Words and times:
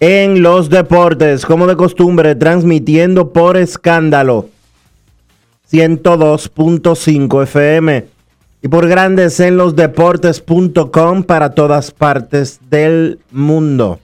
en 0.00 0.42
los 0.42 0.70
Deportes, 0.70 1.44
como 1.44 1.66
de 1.66 1.76
costumbre, 1.76 2.34
transmitiendo 2.34 3.32
por 3.32 3.56
escándalo 3.56 4.48
102.5 5.70 7.42
FM 7.42 8.06
y 8.62 8.68
por 8.68 8.88
Grandes 8.88 9.40
en 9.40 9.56
los 9.56 9.74
Deportes.com 9.76 11.24
para 11.24 11.50
todas 11.50 11.90
partes 11.90 12.60
del 12.70 13.18
mundo. 13.30 13.98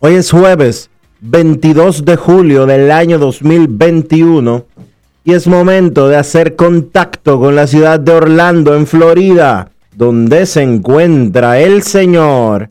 Hoy 0.00 0.14
es 0.14 0.30
jueves 0.30 0.90
22 1.20 2.04
de 2.04 2.16
julio 2.16 2.66
del 2.66 2.92
año 2.92 3.18
2021 3.18 4.64
y 5.24 5.34
es 5.34 5.46
momento 5.48 6.08
de 6.08 6.16
hacer 6.16 6.54
contacto 6.54 7.40
con 7.40 7.56
la 7.56 7.66
ciudad 7.66 7.98
de 7.98 8.12
Orlando, 8.12 8.74
en 8.76 8.86
Florida, 8.86 9.72
donde 9.94 10.46
se 10.46 10.62
encuentra 10.62 11.60
el 11.60 11.82
señor 11.82 12.70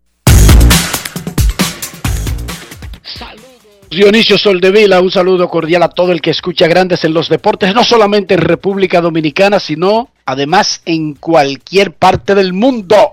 Dionisio 3.91 4.37
Soldevila, 4.37 5.01
un 5.01 5.11
saludo 5.11 5.49
cordial 5.49 5.83
a 5.83 5.89
todo 5.89 6.13
el 6.13 6.21
que 6.21 6.29
escucha 6.29 6.65
Grandes 6.65 7.03
en 7.03 7.13
los 7.13 7.27
Deportes, 7.27 7.75
no 7.75 7.83
solamente 7.83 8.35
en 8.35 8.39
República 8.39 9.01
Dominicana, 9.01 9.59
sino 9.59 10.11
además 10.23 10.81
en 10.85 11.15
cualquier 11.15 11.91
parte 11.91 12.33
del 12.33 12.53
mundo. 12.53 13.11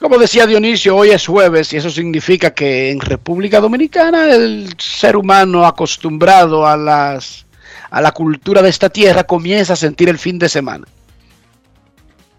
Como 0.00 0.18
decía 0.18 0.48
Dionisio, 0.48 0.96
hoy 0.96 1.10
es 1.10 1.28
jueves 1.28 1.72
y 1.72 1.76
eso 1.76 1.90
significa 1.90 2.52
que 2.52 2.90
en 2.90 2.98
República 2.98 3.60
Dominicana 3.60 4.34
el 4.34 4.74
ser 4.78 5.16
humano 5.16 5.64
acostumbrado 5.64 6.66
a 6.66 6.76
las 6.76 7.46
a 7.88 8.00
la 8.00 8.10
cultura 8.10 8.62
de 8.62 8.68
esta 8.68 8.88
tierra 8.88 9.22
comienza 9.22 9.74
a 9.74 9.76
sentir 9.76 10.08
el 10.08 10.18
fin 10.18 10.40
de 10.40 10.48
semana. 10.48 10.88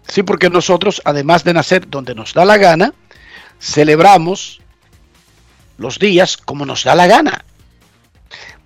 Sí, 0.06 0.22
porque 0.24 0.50
nosotros, 0.50 1.00
además 1.06 1.42
de 1.42 1.54
nacer 1.54 1.88
donde 1.88 2.14
nos 2.14 2.34
da 2.34 2.44
la 2.44 2.58
gana, 2.58 2.92
celebramos 3.58 4.60
los 5.78 5.98
días 5.98 6.36
como 6.36 6.66
nos 6.66 6.84
da 6.84 6.94
la 6.94 7.06
gana. 7.06 7.44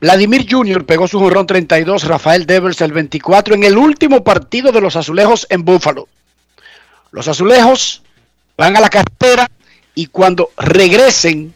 Vladimir 0.00 0.46
Jr. 0.48 0.86
pegó 0.86 1.08
su 1.08 1.18
jonrón 1.18 1.46
32, 1.46 2.04
Rafael 2.04 2.46
Devers 2.46 2.80
el 2.80 2.92
24 2.92 3.54
en 3.54 3.64
el 3.64 3.76
último 3.76 4.22
partido 4.22 4.70
de 4.70 4.80
los 4.80 4.94
azulejos 4.94 5.46
en 5.50 5.64
Buffalo. 5.64 6.08
Los 7.10 7.26
azulejos 7.26 8.02
van 8.56 8.76
a 8.76 8.80
la 8.80 8.90
cartera 8.90 9.50
y 9.94 10.06
cuando 10.06 10.50
regresen 10.56 11.52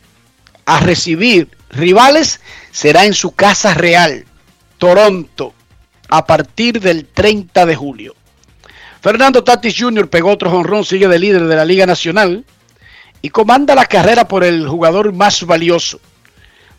a 0.64 0.80
recibir 0.80 1.48
rivales 1.70 2.40
será 2.72 3.04
en 3.04 3.14
su 3.14 3.32
casa 3.32 3.74
real, 3.74 4.24
Toronto, 4.78 5.54
a 6.08 6.26
partir 6.26 6.80
del 6.80 7.06
30 7.06 7.64
de 7.66 7.76
julio. 7.76 8.14
Fernando 9.00 9.44
Tatis 9.44 9.76
Jr. 9.78 10.08
pegó 10.08 10.30
otro 10.30 10.50
jonrón, 10.50 10.84
sigue 10.84 11.08
de 11.08 11.18
líder 11.18 11.46
de 11.46 11.56
la 11.56 11.64
Liga 11.64 11.86
Nacional 11.86 12.44
y 13.22 13.30
comanda 13.30 13.74
la 13.74 13.86
carrera 13.86 14.26
por 14.26 14.44
el 14.44 14.68
jugador 14.68 15.12
más 15.12 15.44
valioso 15.46 16.00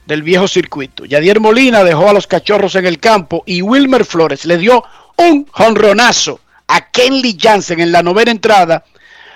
del 0.06 0.22
viejo 0.22 0.48
circuito. 0.48 1.06
Yadier 1.06 1.40
Molina 1.40 1.84
dejó 1.84 2.10
a 2.10 2.14
los 2.14 2.28
cachorros 2.28 2.76
en 2.76 2.86
el 2.86 3.00
campo 3.00 3.44
y 3.46 3.62
Wilmer 3.62 4.04
Flores 4.04 4.46
le 4.46 4.58
dio 4.58 4.84
un 5.18 5.46
jonronazo 5.50 6.42
a 6.68 6.90
Kenley 6.92 7.38
Jansen 7.40 7.80
en 7.80 7.92
la 7.92 8.04
novena 8.04 8.32
entrada 8.32 8.84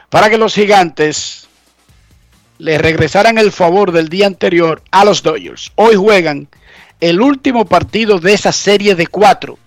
para 0.09 0.29
que 0.29 0.37
los 0.37 0.53
gigantes 0.53 1.47
le 2.57 2.77
regresaran 2.77 3.37
el 3.37 3.51
favor 3.51 3.91
del 3.91 4.09
día 4.09 4.27
anterior 4.27 4.81
a 4.91 5.05
los 5.05 5.23
Dodgers. 5.23 5.71
Hoy 5.75 5.95
juegan 5.95 6.47
el 6.99 7.21
último 7.21 7.65
partido 7.65 8.19
de 8.19 8.33
esa 8.33 8.51
serie 8.51 8.95
de 8.95 9.07
cuatro. 9.07 9.57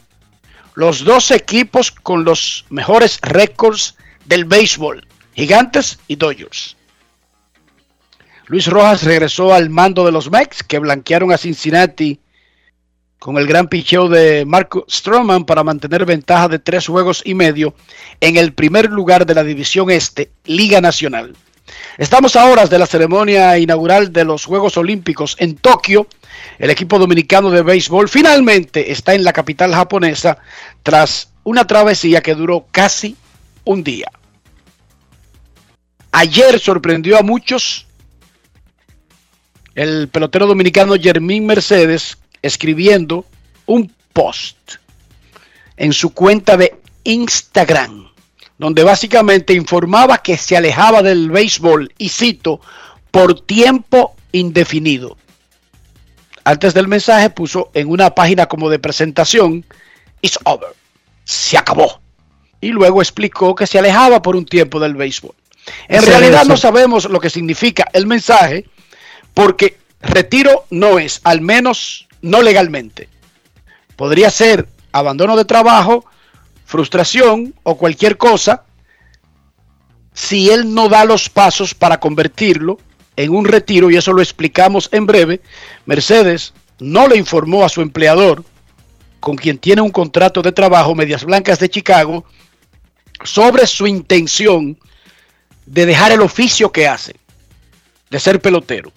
Los 0.74 1.04
dos 1.04 1.30
equipos 1.30 1.90
con 1.90 2.24
los 2.24 2.64
mejores 2.68 3.18
récords 3.22 3.96
del 4.24 4.44
béisbol, 4.44 5.06
Gigantes 5.34 5.98
y 6.08 6.16
Dodgers. 6.16 6.76
Luis 8.50 8.66
Rojas 8.66 9.05
regresó 9.05 9.55
al 9.55 9.71
mando 9.71 10.05
de 10.05 10.11
los 10.11 10.28
Mex, 10.28 10.65
que 10.65 10.81
blanquearon 10.81 11.31
a 11.31 11.38
Cincinnati 11.38 12.19
con 13.21 13.38
el 13.38 13.47
gran 13.47 13.69
picheo 13.69 14.09
de 14.09 14.44
Marco 14.44 14.84
Stroman 14.91 15.44
para 15.44 15.62
mantener 15.62 16.05
ventaja 16.05 16.49
de 16.49 16.59
tres 16.59 16.88
juegos 16.88 17.22
y 17.25 17.34
medio 17.34 17.75
en 18.21 18.37
el 18.37 18.53
primer 18.53 18.91
lugar 18.91 19.25
de 19.25 19.37
la 19.37 19.44
División 19.44 19.88
Este, 19.88 20.33
Liga 20.47 20.81
Nacional. 20.81 21.37
Estamos 21.97 22.34
a 22.34 22.47
horas 22.47 22.69
de 22.71 22.81
la 22.81 22.87
ceremonia 22.87 23.56
inaugural 23.56 24.12
de 24.12 24.25
los 24.25 24.47
Juegos 24.47 24.77
Olímpicos 24.77 25.37
en 25.38 25.55
Tokio. 25.55 26.09
El 26.59 26.71
equipo 26.71 26.99
dominicano 26.99 27.53
de 27.53 27.62
béisbol 27.62 28.09
finalmente 28.09 28.91
está 28.91 29.15
en 29.15 29.22
la 29.22 29.32
capital 29.32 29.73
japonesa 29.73 30.38
tras 30.82 31.31
una 31.44 31.69
travesía 31.69 32.20
que 32.20 32.35
duró 32.35 32.67
casi 32.73 33.17
un 33.62 33.85
día. 33.85 34.11
Ayer 36.11 36.58
sorprendió 36.58 37.17
a 37.17 37.23
muchos 37.23 37.87
el 39.81 40.09
pelotero 40.09 40.47
dominicano 40.47 40.94
Jermín 41.00 41.47
Mercedes 41.47 42.19
escribiendo 42.43 43.25
un 43.65 43.91
post 44.12 44.75
en 45.79 45.94
su 45.94 46.12
cuenta 46.12 46.59
de 46.59 46.77
Instagram, 47.05 48.11
donde 48.59 48.85
básicamente 48.85 49.55
informaba 49.55 50.19
que 50.19 50.37
se 50.37 50.55
alejaba 50.55 51.03
del 51.03 51.31
béisbol, 51.31 51.94
y 51.97 52.11
cito, 52.11 52.61
por 53.11 53.41
tiempo 53.41 54.15
indefinido. 54.32 55.17
Antes 56.44 56.75
del 56.75 56.87
mensaje 56.87 57.31
puso 57.31 57.71
en 57.73 57.88
una 57.88 58.15
página 58.15 58.44
como 58.44 58.69
de 58.69 58.79
presentación, 58.79 59.65
It's 60.21 60.38
over, 60.44 60.75
se 61.25 61.56
acabó. 61.56 62.03
Y 62.61 62.69
luego 62.69 63.00
explicó 63.00 63.55
que 63.55 63.67
se 63.67 63.79
alejaba 63.79 64.21
por 64.21 64.37
un 64.37 64.44
tiempo 64.44 64.79
del 64.79 64.94
béisbol. 64.94 65.35
En 65.88 66.05
realidad 66.05 66.44
no 66.44 66.59
sabemos 66.59 67.06
lo 67.06 67.19
que 67.19 67.31
significa 67.31 67.87
el 67.94 68.06
mensaje, 68.06 68.67
porque 69.35 69.79
retiro 70.00 70.65
no 70.71 70.99
es, 70.99 71.21
al 71.25 71.41
menos 71.41 72.09
no 72.23 72.43
legalmente. 72.43 73.09
Podría 73.97 74.31
ser 74.31 74.69
abandono 74.93 75.37
de 75.37 75.44
trabajo, 75.44 76.05
frustración 76.65 77.55
o 77.62 77.77
cualquier 77.77 78.17
cosa, 78.17 78.65
si 80.12 80.50
él 80.50 80.75
no 80.75 80.88
da 80.88 81.05
los 81.05 81.29
pasos 81.29 81.75
para 81.75 82.00
convertirlo 82.00 82.79
en 83.17 83.35
un 83.35 83.44
retiro, 83.44 83.91
y 83.91 83.97
eso 83.97 84.12
lo 84.12 84.23
explicamos 84.23 84.88
en 84.93 85.06
breve, 85.06 85.41
Mercedes 85.87 86.53
no 86.79 87.09
le 87.09 87.17
informó 87.17 87.65
a 87.65 87.69
su 87.69 87.82
empleador, 87.82 88.44
con 89.21 89.37
quien 89.37 89.59
tiene 89.59 89.82
un 89.82 89.91
contrato 89.91 90.41
de 90.43 90.53
trabajo, 90.53 90.94
Medias 90.94 91.25
Blancas 91.25 91.59
de 91.59 91.69
Chicago, 91.69 92.25
sobre 93.23 93.67
su 93.67 93.87
intención 93.87 94.79
de 95.67 95.87
dejar 95.87 96.12
el 96.12 96.23
oficio 96.23 96.73
que 96.73 96.88
hace, 96.88 97.17
de 98.09 98.19
ser 98.19 98.41
pelotero. 98.41 98.93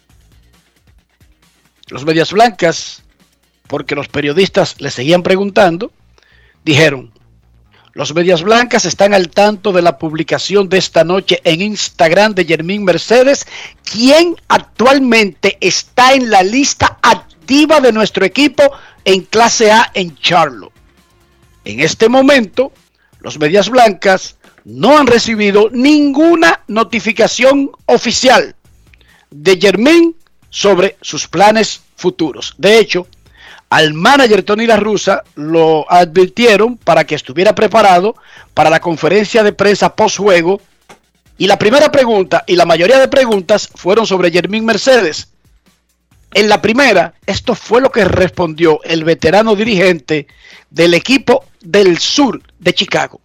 Los 1.89 2.05
Medias 2.05 2.31
Blancas, 2.31 3.03
porque 3.67 3.95
los 3.95 4.07
periodistas 4.07 4.79
le 4.79 4.89
seguían 4.89 5.23
preguntando, 5.23 5.91
dijeron, 6.63 7.11
los 7.93 8.13
Medias 8.15 8.41
Blancas 8.41 8.85
están 8.85 9.13
al 9.13 9.29
tanto 9.29 9.71
de 9.71 9.83
la 9.83 9.99
publicación 9.99 10.67
de 10.67 10.79
esta 10.79 11.03
noche 11.03 11.41
en 11.43 11.61
Instagram 11.61 12.33
de 12.33 12.45
Germín 12.45 12.83
Mercedes, 12.83 13.45
quien 13.83 14.35
actualmente 14.47 15.57
está 15.61 16.13
en 16.13 16.31
la 16.31 16.41
lista 16.41 16.97
activa 17.03 17.79
de 17.81 17.91
nuestro 17.91 18.25
equipo 18.25 18.63
en 19.05 19.21
clase 19.21 19.71
A 19.71 19.91
en 19.93 20.15
Charlo. 20.17 20.71
En 21.65 21.81
este 21.81 22.09
momento, 22.09 22.71
los 23.19 23.37
Medias 23.37 23.69
Blancas 23.69 24.37
no 24.65 24.97
han 24.97 25.05
recibido 25.05 25.69
ninguna 25.71 26.61
notificación 26.67 27.71
oficial 27.85 28.55
de 29.29 29.57
Germín 29.59 30.15
sobre 30.53 30.97
sus 31.01 31.27
planes 31.27 31.81
futuros. 31.95 32.53
De 32.59 32.77
hecho, 32.77 33.07
al 33.71 33.95
manager 33.95 34.43
Tony 34.43 34.67
La 34.67 34.77
Russa 34.77 35.23
lo 35.33 35.91
advirtieron 35.91 36.77
para 36.77 37.05
que 37.05 37.15
estuviera 37.15 37.55
preparado 37.55 38.15
para 38.53 38.69
la 38.69 38.79
conferencia 38.79 39.41
de 39.41 39.51
prensa 39.51 39.95
post 39.95 40.17
juego. 40.17 40.61
Y 41.39 41.47
la 41.47 41.57
primera 41.57 41.91
pregunta 41.91 42.43
y 42.45 42.55
la 42.55 42.67
mayoría 42.67 42.99
de 42.99 43.07
preguntas 43.07 43.67
fueron 43.73 44.05
sobre 44.05 44.29
Germín 44.29 44.63
Mercedes. 44.63 45.29
En 46.35 46.47
la 46.47 46.61
primera, 46.61 47.15
esto 47.25 47.55
fue 47.55 47.81
lo 47.81 47.91
que 47.91 48.05
respondió 48.05 48.79
el 48.83 49.03
veterano 49.03 49.55
dirigente 49.55 50.27
del 50.69 50.93
equipo 50.93 51.45
del 51.61 51.97
sur 51.97 52.39
de 52.59 52.73
Chicago. 52.75 53.21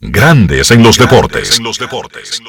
Grandes 0.00 0.70
en 0.70 0.82
los 0.82 0.98
deportes. 0.98 1.56
En 1.56 1.64
los 1.64 1.78
deportes. 1.78 2.42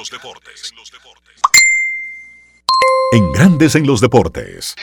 En 3.13 3.31
Grandes 3.31 3.75
en 3.75 3.87
los 3.87 4.01
deportes. 4.01 4.75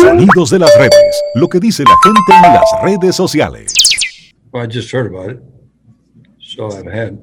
Sonidos 0.00 0.50
de 0.50 0.58
las 0.60 0.70
redes. 0.78 1.22
Lo 1.34 1.48
que 1.48 1.58
dice 1.58 1.82
la 1.84 1.96
gente 2.02 2.46
en 2.46 2.54
las 2.54 2.64
redes 2.82 3.16
sociales. 3.16 3.74
Well, 4.52 4.64
I 4.64 4.72
just 4.72 4.92
heard 4.92 5.12
about 5.12 5.32
it. 5.32 5.38
So 6.40 6.68
I've 6.68 6.86
had 6.86 7.14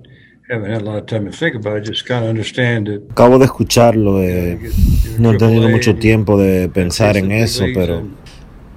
haven't 0.50 0.72
had 0.72 0.82
a 0.82 0.86
lot 0.86 0.98
of 0.98 1.06
time 1.06 1.30
to 1.30 1.32
think 1.32 1.56
about 1.56 1.78
it. 1.78 1.86
Just 1.90 2.06
kind 2.08 2.24
of 2.24 2.30
understand 2.30 2.88
it. 2.90 3.04
Acabo 3.12 3.38
de 3.38 3.46
escucharlo, 3.46 4.22
eh, 4.22 4.60
no 5.20 5.32
he 5.32 5.38
tenido 5.38 5.70
mucho 5.70 5.96
tiempo 5.96 6.38
de 6.38 6.68
pensar 6.70 7.16
en 7.18 7.32
eso, 7.32 7.66
pero 7.74 8.04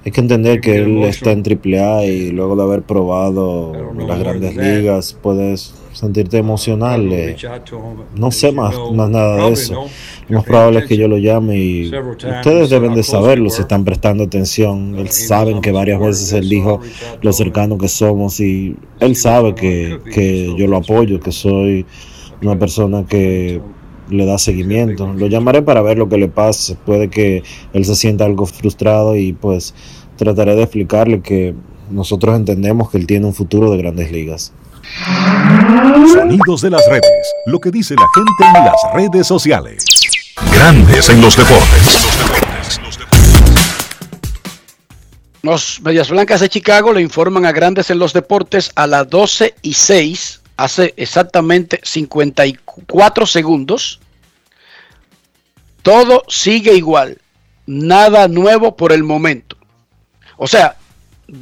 hay 0.05 0.11
que 0.11 0.21
entender 0.21 0.61
que 0.61 0.75
él 0.77 1.03
está 1.03 1.31
en 1.31 1.41
AAA 1.43 2.05
y 2.05 2.29
luego 2.31 2.55
de 2.55 2.63
haber 2.63 2.83
probado 2.83 3.73
las 4.07 4.19
grandes 4.19 4.55
ligas 4.55 5.17
puedes 5.19 5.73
sentirte 5.93 6.37
emocional. 6.37 7.11
eh. 7.11 7.35
No 8.15 8.29
sé 8.31 8.51
más, 8.51 8.75
más 8.93 9.09
nada 9.09 9.47
de 9.47 9.53
eso. 9.53 9.85
Más 10.29 10.43
probable 10.43 10.79
es 10.79 10.85
que 10.85 10.97
yo 10.97 11.07
lo 11.07 11.17
llame 11.17 11.57
y 11.57 11.85
ustedes 11.85 12.69
deben 12.69 12.93
de 12.93 13.03
saberlo 13.03 13.49
si 13.49 13.61
están 13.61 13.83
prestando 13.83 14.23
atención. 14.23 14.95
Él 14.97 15.09
saben 15.09 15.61
que 15.61 15.71
varias 15.71 15.99
veces 15.99 16.31
él 16.33 16.49
dijo 16.49 16.79
lo 17.21 17.33
cercano 17.33 17.77
que 17.77 17.87
somos 17.87 18.39
y 18.39 18.75
él 18.99 19.15
sabe 19.15 19.55
que, 19.55 19.99
que 20.13 20.53
yo 20.57 20.67
lo 20.67 20.77
apoyo, 20.77 21.19
que 21.19 21.31
soy 21.31 21.85
una 22.41 22.57
persona 22.57 23.05
que 23.05 23.61
le 24.09 24.25
da 24.25 24.37
seguimiento. 24.37 25.13
Lo 25.13 25.27
llamaré 25.27 25.61
para 25.61 25.81
ver 25.81 25.97
lo 25.97 26.09
que 26.09 26.17
le 26.17 26.27
pasa. 26.27 26.75
Puede 26.85 27.09
que 27.09 27.43
él 27.73 27.85
se 27.85 27.95
sienta 27.95 28.25
algo 28.25 28.45
frustrado 28.45 29.15
y 29.15 29.33
pues 29.33 29.73
trataré 30.15 30.55
de 30.55 30.63
explicarle 30.63 31.21
que 31.21 31.53
nosotros 31.89 32.35
entendemos 32.35 32.89
que 32.89 32.97
él 32.97 33.07
tiene 33.07 33.25
un 33.25 33.33
futuro 33.33 33.71
de 33.71 33.77
grandes 33.77 34.11
ligas. 34.11 34.53
Sonidos 36.11 36.61
de 36.61 36.69
las 36.69 36.85
redes. 36.89 37.33
Lo 37.45 37.59
que 37.59 37.71
dice 37.71 37.95
la 37.95 38.07
gente 38.13 38.59
en 38.59 38.65
las 38.65 38.75
redes 38.93 39.27
sociales. 39.27 39.85
Grandes 40.53 41.09
en 41.09 41.21
los 41.21 41.35
deportes. 41.37 42.03
Los 45.43 45.81
Medias 45.81 46.09
Blancas 46.09 46.39
de 46.39 46.47
Chicago 46.47 46.93
le 46.93 47.01
informan 47.01 47.45
a 47.45 47.51
Grandes 47.51 47.89
en 47.89 47.99
los 47.99 48.13
Deportes 48.13 48.71
a 48.75 48.87
las 48.87 49.09
12 49.09 49.55
y 49.61 49.73
6, 49.73 50.41
hace 50.55 50.93
exactamente 50.95 51.81
54 51.83 53.25
segundos. 53.25 53.99
Todo 55.81 56.23
sigue 56.29 56.75
igual, 56.75 57.17
nada 57.65 58.29
nuevo 58.29 58.77
por 58.77 58.93
el 58.93 59.03
momento. 59.03 59.57
O 60.37 60.47
sea, 60.47 60.77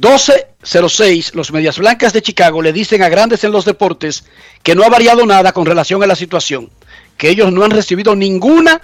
12.06, 0.00 1.34
los 1.34 1.52
Medias 1.52 1.76
Blancas 1.76 2.14
de 2.14 2.22
Chicago 2.22 2.62
le 2.62 2.72
dicen 2.72 3.02
a 3.02 3.10
Grandes 3.10 3.44
en 3.44 3.52
los 3.52 3.66
Deportes 3.66 4.24
que 4.62 4.74
no 4.74 4.84
ha 4.84 4.88
variado 4.88 5.26
nada 5.26 5.52
con 5.52 5.66
relación 5.66 6.02
a 6.02 6.06
la 6.06 6.16
situación, 6.16 6.70
que 7.18 7.28
ellos 7.28 7.52
no 7.52 7.62
han 7.62 7.72
recibido 7.72 8.16
ninguna 8.16 8.80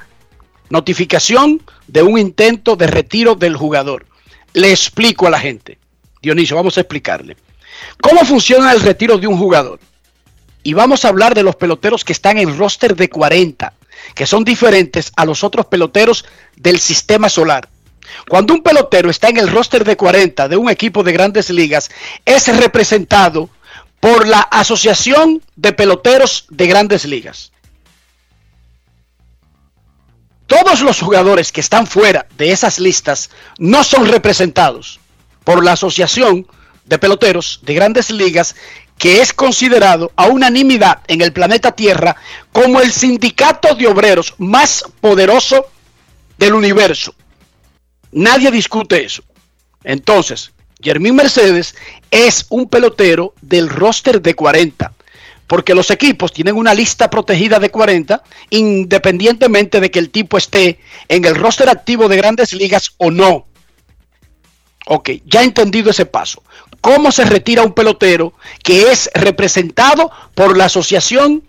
notificación 0.69 1.63
de 1.87 2.03
un 2.03 2.19
intento 2.19 2.77
de 2.77 2.89
retiro 2.89 3.35
del 3.35 3.57
jugador. 3.57 4.05
Le 4.53 4.71
explico 4.71 5.27
a 5.27 5.31
la 5.31 5.41
gente. 5.41 5.79
Dionisio, 6.21 6.57
vamos 6.57 6.77
a 6.77 6.83
explicarle. 6.83 7.37
¿Cómo 8.03 8.25
funciona 8.27 8.73
el 8.73 8.81
retiro 8.81 9.17
de 9.17 9.27
un 9.27 9.39
jugador? 9.39 9.81
Y 10.63 10.75
vamos 10.75 11.05
a 11.05 11.09
hablar 11.09 11.35
de 11.35 11.43
los 11.43 11.57
peloteros 11.57 12.05
que 12.05 12.13
están 12.13 12.37
en 12.37 12.59
roster 12.59 12.95
de 12.97 13.09
40, 13.09 13.73
que 14.15 14.27
son 14.27 14.45
diferentes 14.45 15.11
a 15.17 15.25
los 15.25 15.43
otros 15.43 15.67
peloteros 15.67 16.27
del 16.57 16.79
sistema 16.81 17.31
solar. 17.31 17.69
Cuando 18.29 18.55
un 18.55 18.63
pelotero 18.63 19.11
está 19.11 19.29
en 19.29 19.39
el 19.39 19.49
roster 19.49 19.85
de 19.85 19.97
40 19.97 20.49
de 20.49 20.57
un 20.57 20.71
equipo 20.71 21.03
de 21.03 21.13
grandes 21.13 21.51
ligas, 21.51 21.91
es 22.25 22.49
representado 22.57 23.51
por 24.01 24.27
la 24.27 24.41
Asociación 24.41 25.43
de 25.57 25.73
Peloteros 25.73 26.47
de 26.51 26.67
Grandes 26.67 27.05
Ligas. 27.05 27.53
Todos 30.47 30.81
los 30.81 31.01
jugadores 31.01 31.53
que 31.53 31.61
están 31.61 31.87
fuera 31.87 32.27
de 32.39 32.53
esas 32.53 32.79
listas 32.79 33.31
no 33.59 33.85
son 33.85 34.07
representados 34.07 34.99
por 35.45 35.63
la 35.63 35.73
Asociación 35.73 36.47
de 36.87 36.99
Peloteros 36.99 37.61
de 37.63 37.75
Grandes 37.75 38.11
Ligas, 38.11 38.57
que 38.97 39.21
es 39.21 39.33
considerado 39.33 40.11
a 40.17 40.27
unanimidad 40.27 41.01
en 41.07 41.21
el 41.21 41.33
planeta 41.33 41.73
Tierra 41.73 42.17
como 42.53 42.81
el 42.81 42.93
sindicato 42.93 43.75
de 43.75 43.87
obreros 43.87 44.35
más 44.39 44.85
poderoso 45.01 45.67
del 46.39 46.55
universo. 46.55 47.15
Nadie 48.13 48.51
discute 48.51 49.05
eso. 49.05 49.23
Entonces, 49.85 50.53
Jermín 50.81 51.17
Mercedes 51.17 51.75
es 52.11 52.47
un 52.51 52.69
pelotero 52.69 53.35
del 53.41 53.69
roster 53.69 54.23
de 54.23 54.35
40, 54.35 54.93
porque 55.47 55.75
los 55.75 55.91
equipos 55.91 56.33
tienen 56.33 56.57
una 56.57 56.75
lista 56.75 57.11
protegida 57.11 57.59
de 57.59 57.71
40, 57.71 58.23
independientemente 58.51 59.81
de 59.81 59.91
que 59.91 59.99
el 59.99 60.11
tipo 60.11 60.39
esté 60.39 60.79
en 61.09 61.25
el 61.25 61.35
roster 61.35 61.69
activo 61.69 62.09
de 62.09 62.17
grandes 62.17 62.53
ligas 62.53 62.95
o 62.99 63.11
no. 63.11 63.47
Ok, 64.87 65.11
ya 65.27 65.43
he 65.43 65.45
entendido 65.45 65.91
ese 65.91 66.07
paso. 66.07 66.43
¿Cómo 66.81 67.13
se 67.13 67.25
retira 67.25 67.63
un 67.63 67.75
pelotero 67.75 68.33
que 68.63 68.91
es 68.91 69.11
representado 69.13 70.11
por 70.35 70.57
la 70.57 70.67
Asociación 70.67 71.43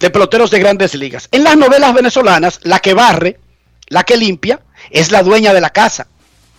de 0.00 0.10
Peloteros 0.10 0.50
de 0.50 0.58
Grandes 0.58 0.94
Ligas? 0.94 1.28
En 1.30 1.44
las 1.44 1.56
novelas 1.56 1.94
venezolanas, 1.94 2.58
la 2.62 2.80
que 2.80 2.94
barre, 2.94 3.38
la 3.88 4.02
que 4.04 4.16
limpia, 4.16 4.60
es 4.92 5.10
la 5.10 5.22
dueña 5.22 5.52
de 5.52 5.60
la 5.60 5.70
casa. 5.70 6.06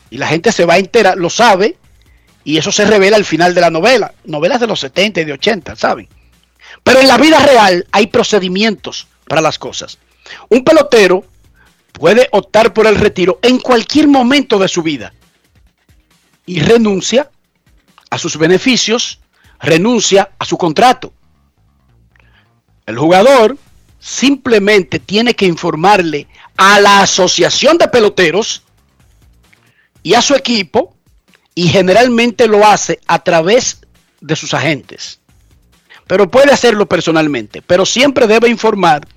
Y 0.09 0.17
la 0.17 0.27
gente 0.27 0.51
se 0.51 0.65
va 0.65 0.75
a 0.75 0.79
enterar, 0.79 1.17
lo 1.17 1.29
sabe, 1.29 1.77
y 2.43 2.57
eso 2.57 2.71
se 2.71 2.85
revela 2.85 3.17
al 3.17 3.25
final 3.25 3.55
de 3.55 3.61
la 3.61 3.69
novela. 3.69 4.13
Novelas 4.25 4.59
de 4.59 4.67
los 4.67 4.79
70 4.79 5.21
y 5.21 5.25
de 5.25 5.33
80, 5.33 5.75
¿saben? 5.75 6.07
Pero 6.83 6.99
en 6.99 7.07
la 7.07 7.17
vida 7.17 7.39
real 7.39 7.87
hay 7.91 8.07
procedimientos 8.07 9.07
para 9.27 9.41
las 9.41 9.57
cosas. 9.57 9.97
Un 10.49 10.63
pelotero 10.63 11.25
puede 11.93 12.27
optar 12.31 12.73
por 12.73 12.87
el 12.87 12.95
retiro 12.95 13.39
en 13.41 13.59
cualquier 13.59 14.07
momento 14.07 14.59
de 14.59 14.67
su 14.67 14.83
vida 14.83 15.13
y 16.45 16.59
renuncia 16.59 17.29
a 18.09 18.17
sus 18.17 18.37
beneficios, 18.37 19.19
renuncia 19.59 20.31
a 20.37 20.45
su 20.45 20.57
contrato. 20.57 21.13
El 22.85 22.97
jugador 22.97 23.57
simplemente 24.03 24.99
tiene 24.99 25.33
que 25.33 25.45
informarle 25.45 26.27
a 26.57 26.81
la 26.81 26.99
asociación 26.99 27.77
de 27.77 27.87
peloteros 27.87 28.63
y 30.03 30.13
a 30.13 30.21
su 30.21 30.35
equipo 30.35 30.93
y 31.55 31.69
generalmente 31.69 32.47
lo 32.47 32.67
hace 32.67 32.99
a 33.07 33.23
través 33.23 33.79
de 34.19 34.35
sus 34.35 34.53
agentes. 34.53 35.21
Pero 36.05 36.29
puede 36.29 36.51
hacerlo 36.51 36.85
personalmente, 36.85 37.61
pero 37.61 37.85
siempre 37.85 38.27
debe 38.27 38.49
informar 38.49 39.07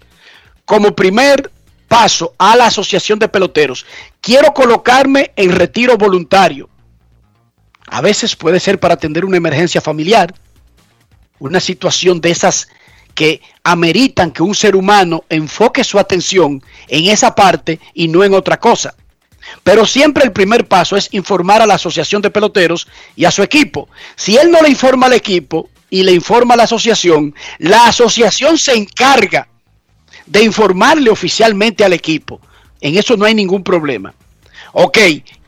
como 0.64 0.95
primer 0.95 1.50
paso 1.88 2.37
a 2.38 2.55
la 2.55 2.66
asociación 2.66 3.19
de 3.19 3.26
peloteros. 3.26 3.85
Quiero 4.21 4.55
colocarme 4.55 5.33
en 5.35 5.50
retiro 5.50 5.97
voluntario. 5.99 6.69
A 7.88 8.00
veces 8.00 8.37
puede 8.37 8.61
ser 8.61 8.78
para 8.78 8.95
atender 8.95 9.25
una 9.25 9.37
emergencia 9.37 9.81
familiar, 9.81 10.33
una 11.40 11.59
situación 11.59 12.21
de 12.21 12.31
esas 12.31 12.69
que 13.17 13.41
ameritan 13.65 14.31
que 14.31 14.43
un 14.43 14.55
ser 14.55 14.77
humano 14.77 15.25
enfoque 15.31 15.83
su 15.83 15.99
atención 15.99 16.63
en 16.87 17.07
esa 17.07 17.35
parte 17.35 17.81
y 17.95 18.07
no 18.07 18.23
en 18.23 18.35
otra 18.35 18.61
cosa. 18.61 18.95
Pero 19.65 19.87
siempre 19.87 20.23
el 20.23 20.33
primer 20.33 20.69
paso 20.69 20.97
es 20.97 21.09
informar 21.13 21.63
a 21.63 21.67
la 21.67 21.75
asociación 21.75 22.21
de 22.21 22.31
peloteros 22.31 22.87
y 23.17 23.25
a 23.25 23.31
su 23.31 23.43
equipo. 23.43 23.89
Si 24.17 24.37
él 24.37 24.51
no 24.51 24.61
le 24.61 24.69
informa 24.69 25.07
al 25.07 25.15
equipo 25.15 25.71
y 25.89 26.03
le 26.03 26.13
informa 26.13 26.55
a 26.55 26.59
la 26.59 26.65
asociación, 26.65 27.35
la 27.59 27.87
asociación 27.87 28.59
se 28.59 28.75
encarga 28.75 29.49
de 30.27 30.43
informarle 30.43 31.09
oficialmente 31.09 31.85
al 31.85 31.95
equipo. 31.95 32.41
En 32.81 32.99
eso 32.99 33.17
no 33.17 33.25
hay 33.25 33.35
ningún 33.35 33.65
problema. 33.65 34.15
Ok, 34.73 34.99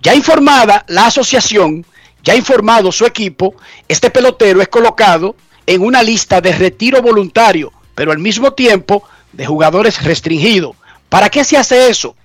ya 0.00 0.14
informada 0.14 0.86
la 0.88 1.06
asociación, 1.06 1.84
ya 2.24 2.34
informado 2.34 2.90
su 2.92 3.04
equipo, 3.04 3.54
este 3.88 4.08
pelotero 4.08 4.62
es 4.62 4.68
colocado 4.68 5.36
en 5.68 5.82
una 5.82 6.02
lista 6.02 6.40
de 6.40 6.52
retiro 6.52 7.02
voluntario, 7.02 7.70
pero 7.94 8.10
al 8.10 8.18
mismo 8.18 8.54
tiempo 8.54 9.06
de 9.34 9.44
jugadores 9.44 10.02
restringidos. 10.02 10.74
¿Para 11.10 11.28
qué 11.28 11.44
se 11.44 11.58
hace 11.58 11.90
eso? 11.90 12.16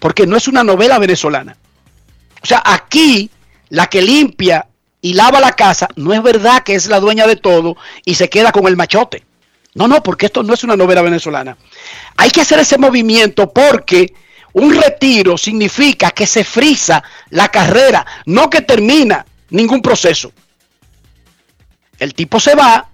Porque 0.00 0.26
no 0.26 0.36
es 0.36 0.48
una 0.48 0.64
novela 0.64 0.98
venezolana. 0.98 1.56
O 2.42 2.46
sea, 2.46 2.60
aquí 2.64 3.30
la 3.68 3.86
que 3.86 4.02
limpia 4.02 4.66
y 5.00 5.14
lava 5.14 5.38
la 5.38 5.52
casa 5.52 5.86
no 5.94 6.12
es 6.12 6.20
verdad 6.24 6.64
que 6.64 6.74
es 6.74 6.88
la 6.88 6.98
dueña 6.98 7.28
de 7.28 7.36
todo 7.36 7.76
y 8.04 8.16
se 8.16 8.28
queda 8.28 8.50
con 8.50 8.66
el 8.66 8.76
machote. 8.76 9.24
No, 9.74 9.86
no, 9.86 10.02
porque 10.02 10.26
esto 10.26 10.42
no 10.42 10.52
es 10.52 10.64
una 10.64 10.76
novela 10.76 11.02
venezolana. 11.02 11.56
Hay 12.16 12.30
que 12.30 12.40
hacer 12.40 12.58
ese 12.58 12.78
movimiento 12.78 13.52
porque 13.52 14.12
un 14.54 14.74
retiro 14.74 15.38
significa 15.38 16.10
que 16.10 16.26
se 16.26 16.42
frisa 16.42 17.00
la 17.30 17.48
carrera, 17.48 18.04
no 18.26 18.50
que 18.50 18.62
termina 18.62 19.24
ningún 19.50 19.80
proceso. 19.80 20.32
El 22.02 22.14
tipo 22.14 22.40
se 22.40 22.56
va, 22.56 22.88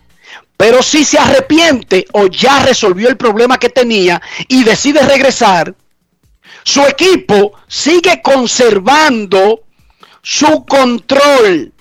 pero 0.54 0.82
si 0.82 1.02
se 1.02 1.18
arrepiente 1.18 2.04
o 2.12 2.26
ya 2.26 2.62
resolvió 2.62 3.08
el 3.08 3.16
problema 3.16 3.56
que 3.56 3.70
tenía 3.70 4.20
y 4.48 4.64
decide 4.64 5.00
regresar, 5.00 5.74
su 6.62 6.82
equipo 6.82 7.54
sigue 7.66 8.20
conservando 8.20 9.62
su 10.20 10.66
control, 10.66 11.72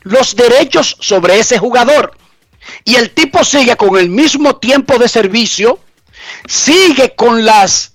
los 0.00 0.34
derechos 0.34 0.96
sobre 0.98 1.38
ese 1.38 1.56
jugador. 1.56 2.16
Y 2.84 2.96
el 2.96 3.10
tipo 3.10 3.44
sigue 3.44 3.76
con 3.76 3.96
el 3.96 4.08
mismo 4.08 4.56
tiempo 4.56 4.98
de 4.98 5.08
servicio, 5.08 5.78
sigue 6.48 7.14
con 7.14 7.44
las 7.44 7.92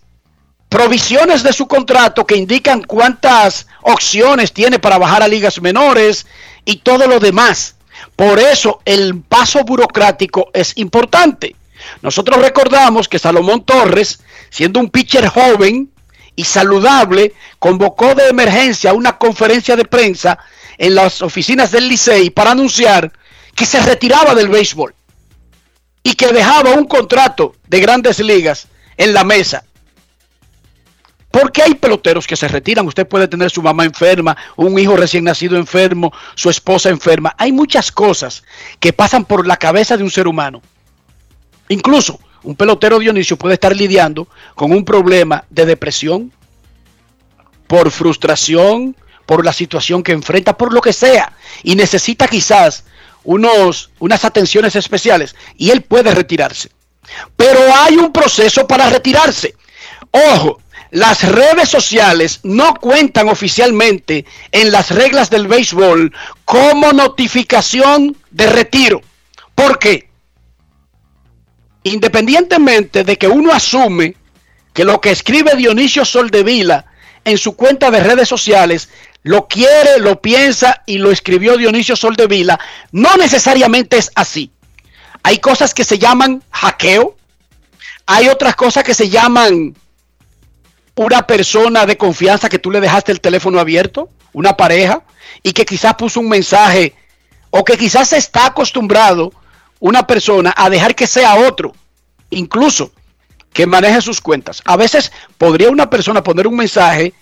provisiones 0.69 1.43
de 1.43 1.51
su 1.51 1.67
contrato 1.67 2.25
que 2.25 2.37
indican 2.37 2.83
cuántas 2.83 3.67
opciones 3.81 4.53
tiene 4.53 4.79
para 4.79 4.97
bajar 4.97 5.23
a 5.23 5.27
ligas 5.27 5.59
menores 5.59 6.25
y 6.63 6.77
todo 6.77 7.05
lo 7.05 7.19
demás. 7.19 7.76
Por 8.17 8.39
eso 8.39 8.81
el 8.83 9.21
paso 9.21 9.63
burocrático 9.63 10.49
es 10.51 10.73
importante. 10.77 11.55
Nosotros 12.01 12.41
recordamos 12.41 13.07
que 13.07 13.19
Salomón 13.19 13.63
Torres, 13.63 14.19
siendo 14.49 14.79
un 14.79 14.89
pitcher 14.89 15.27
joven 15.27 15.91
y 16.35 16.43
saludable, 16.43 17.35
convocó 17.59 18.15
de 18.15 18.27
emergencia 18.27 18.93
una 18.93 19.19
conferencia 19.19 19.75
de 19.75 19.85
prensa 19.85 20.39
en 20.79 20.95
las 20.95 21.21
oficinas 21.21 21.71
del 21.71 21.87
Licey 21.87 22.31
para 22.31 22.51
anunciar 22.51 23.13
que 23.53 23.67
se 23.67 23.79
retiraba 23.81 24.33
del 24.33 24.49
béisbol 24.49 24.95
y 26.01 26.15
que 26.15 26.33
dejaba 26.33 26.71
un 26.73 26.85
contrato 26.85 27.53
de 27.67 27.79
grandes 27.79 28.19
ligas 28.19 28.67
en 28.97 29.13
la 29.13 29.23
mesa. 29.23 29.63
Porque 31.39 31.61
hay 31.61 31.75
peloteros 31.75 32.25
que 32.25 32.35
se 32.35 32.47
retiran. 32.47 32.87
Usted 32.87 33.07
puede 33.07 33.27
tener 33.27 33.51
su 33.51 33.61
mamá 33.61 33.85
enferma, 33.85 34.35
un 34.55 34.79
hijo 34.79 34.97
recién 34.97 35.23
nacido 35.23 35.55
enfermo, 35.55 36.11
su 36.33 36.49
esposa 36.49 36.89
enferma. 36.89 37.35
Hay 37.37 37.51
muchas 37.51 37.91
cosas 37.91 38.43
que 38.79 38.91
pasan 38.91 39.23
por 39.23 39.45
la 39.45 39.57
cabeza 39.57 39.97
de 39.97 40.03
un 40.03 40.09
ser 40.09 40.27
humano. 40.27 40.63
Incluso 41.69 42.19
un 42.41 42.55
pelotero 42.55 42.97
Dionisio 42.97 43.37
puede 43.37 43.53
estar 43.53 43.75
lidiando 43.75 44.27
con 44.55 44.71
un 44.71 44.83
problema 44.83 45.43
de 45.51 45.67
depresión, 45.67 46.31
por 47.67 47.91
frustración, 47.91 48.95
por 49.27 49.45
la 49.45 49.53
situación 49.53 50.01
que 50.01 50.13
enfrenta, 50.13 50.57
por 50.57 50.73
lo 50.73 50.81
que 50.81 50.93
sea. 50.93 51.33
Y 51.61 51.75
necesita 51.75 52.27
quizás 52.27 52.83
unos, 53.23 53.91
unas 53.99 54.25
atenciones 54.25 54.75
especiales. 54.75 55.35
Y 55.55 55.69
él 55.69 55.83
puede 55.83 56.15
retirarse. 56.15 56.71
Pero 57.35 57.59
hay 57.75 57.95
un 57.97 58.11
proceso 58.11 58.65
para 58.65 58.89
retirarse. 58.89 59.55
Ojo, 60.09 60.61
las 60.91 61.23
redes 61.23 61.69
sociales 61.69 62.39
no 62.43 62.75
cuentan 62.75 63.29
oficialmente 63.29 64.25
en 64.51 64.71
las 64.71 64.91
reglas 64.91 65.29
del 65.29 65.47
béisbol 65.47 66.13
como 66.45 66.93
notificación 66.93 68.15
de 68.31 68.47
retiro. 68.47 69.01
¿Por 69.53 69.79
qué? 69.79 70.09
Independientemente 71.83 73.03
de 73.03 73.17
que 73.17 73.27
uno 73.27 73.51
asume 73.53 74.15
que 74.73 74.85
lo 74.85 75.01
que 75.01 75.11
escribe 75.11 75.55
Dionisio 75.55 76.05
Soldevila 76.05 76.85
en 77.25 77.37
su 77.37 77.55
cuenta 77.55 77.91
de 77.91 77.99
redes 77.99 78.29
sociales 78.29 78.89
lo 79.23 79.47
quiere, 79.47 79.99
lo 79.99 80.21
piensa 80.21 80.83
y 80.85 80.99
lo 80.99 81.11
escribió 81.11 81.57
Dionisio 81.57 81.95
Soldevila, 81.95 82.59
no 82.91 83.17
necesariamente 83.17 83.97
es 83.97 84.11
así. 84.15 84.51
Hay 85.23 85.39
cosas 85.39 85.73
que 85.73 85.83
se 85.83 85.99
llaman 85.99 86.43
hackeo, 86.51 87.17
hay 88.05 88.29
otras 88.29 88.55
cosas 88.55 88.85
que 88.85 88.93
se 88.93 89.09
llaman 89.09 89.75
una 90.97 91.27
persona 91.27 91.85
de 91.85 91.95
confianza 91.95 92.49
que 92.49 92.59
tú 92.59 92.71
le 92.71 92.81
dejaste 92.81 93.11
el 93.11 93.21
teléfono 93.21 93.59
abierto, 93.59 94.09
una 94.33 94.57
pareja, 94.57 95.03
y 95.43 95.53
que 95.53 95.63
quizás 95.63 95.93
puso 95.93 96.19
un 96.19 96.27
mensaje, 96.27 96.95
o 97.51 97.63
que 97.63 97.77
quizás 97.77 98.13
está 98.13 98.47
acostumbrado 98.47 99.31
una 99.79 100.07
persona 100.07 100.53
a 100.57 100.69
dejar 100.71 100.95
que 100.95 101.05
sea 101.05 101.35
otro, 101.35 101.75
incluso 102.31 102.91
que 103.53 103.67
maneje 103.67 104.01
sus 104.01 104.19
cuentas. 104.19 104.61
A 104.65 104.75
veces 104.75 105.11
podría 105.37 105.69
una 105.69 105.89
persona 105.89 106.23
poner 106.23 106.47
un 106.47 106.55
mensaje 106.55 107.13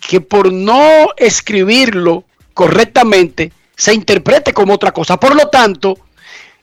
que 0.00 0.22
por 0.22 0.50
no 0.50 1.08
escribirlo 1.18 2.24
correctamente 2.54 3.52
se 3.76 3.92
interprete 3.92 4.54
como 4.54 4.72
otra 4.72 4.92
cosa. 4.92 5.18
Por 5.18 5.36
lo 5.36 5.48
tanto, 5.48 5.98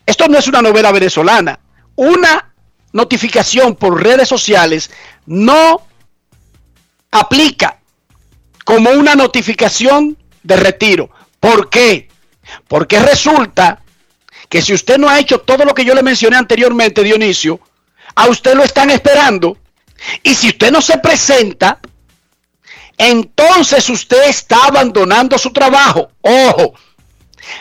esto 0.04 0.26
no 0.26 0.36
es 0.36 0.48
una 0.48 0.62
novela 0.62 0.90
venezolana. 0.90 1.60
Una 1.94 2.52
notificación 2.92 3.76
por 3.76 4.02
redes 4.02 4.28
sociales 4.28 4.90
no 5.26 5.82
aplica 7.14 7.78
como 8.64 8.90
una 8.90 9.14
notificación 9.14 10.18
de 10.42 10.56
retiro. 10.56 11.10
¿Por 11.38 11.70
qué? 11.70 12.08
Porque 12.66 12.98
resulta 12.98 13.82
que 14.48 14.60
si 14.60 14.74
usted 14.74 14.98
no 14.98 15.08
ha 15.08 15.20
hecho 15.20 15.38
todo 15.38 15.64
lo 15.64 15.74
que 15.74 15.84
yo 15.84 15.94
le 15.94 16.02
mencioné 16.02 16.36
anteriormente, 16.36 17.04
Dionisio, 17.04 17.60
a 18.16 18.26
usted 18.26 18.54
lo 18.54 18.64
están 18.64 18.90
esperando. 18.90 19.56
Y 20.24 20.34
si 20.34 20.48
usted 20.48 20.72
no 20.72 20.82
se 20.82 20.98
presenta, 20.98 21.78
entonces 22.98 23.88
usted 23.88 24.24
está 24.28 24.66
abandonando 24.66 25.38
su 25.38 25.52
trabajo. 25.52 26.10
Ojo, 26.20 26.74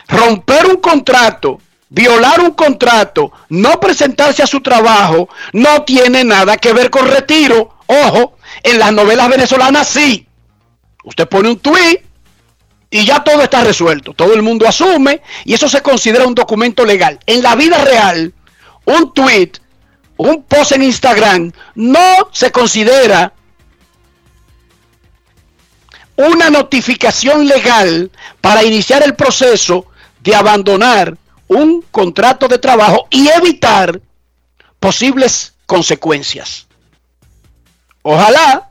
romper 0.07 0.65
un 0.65 0.77
contrato, 0.77 1.61
violar 1.89 2.39
un 2.39 2.51
contrato, 2.51 3.31
no 3.49 3.79
presentarse 3.79 4.41
a 4.41 4.47
su 4.47 4.61
trabajo, 4.61 5.29
no 5.53 5.83
tiene 5.83 6.23
nada 6.23 6.57
que 6.57 6.73
ver 6.73 6.89
con 6.89 7.07
retiro. 7.07 7.77
Ojo, 7.85 8.37
en 8.61 8.79
las 8.79 8.93
novelas 8.93 9.29
venezolanas 9.29 9.87
sí. 9.87 10.27
Usted 11.03 11.27
pone 11.27 11.49
un 11.49 11.59
tweet 11.59 12.03
y 12.89 13.05
ya 13.05 13.23
todo 13.23 13.41
está 13.41 13.63
resuelto. 13.63 14.13
Todo 14.13 14.33
el 14.33 14.43
mundo 14.43 14.67
asume 14.67 15.21
y 15.45 15.53
eso 15.53 15.67
se 15.67 15.81
considera 15.81 16.27
un 16.27 16.35
documento 16.35 16.85
legal. 16.85 17.19
En 17.25 17.41
la 17.41 17.55
vida 17.55 17.83
real, 17.83 18.33
un 18.85 19.13
tweet, 19.13 19.53
un 20.17 20.43
post 20.43 20.73
en 20.73 20.83
Instagram 20.83 21.51
no 21.75 22.29
se 22.31 22.51
considera 22.51 23.33
una 26.15 26.49
notificación 26.49 27.47
legal 27.47 28.11
para 28.39 28.63
iniciar 28.63 29.03
el 29.03 29.15
proceso 29.15 29.87
de 30.21 30.35
abandonar 30.35 31.17
un 31.47 31.81
contrato 31.91 32.47
de 32.47 32.59
trabajo 32.59 33.07
y 33.09 33.27
evitar 33.29 33.99
posibles 34.79 35.55
consecuencias. 35.65 36.67
Ojalá 38.03 38.69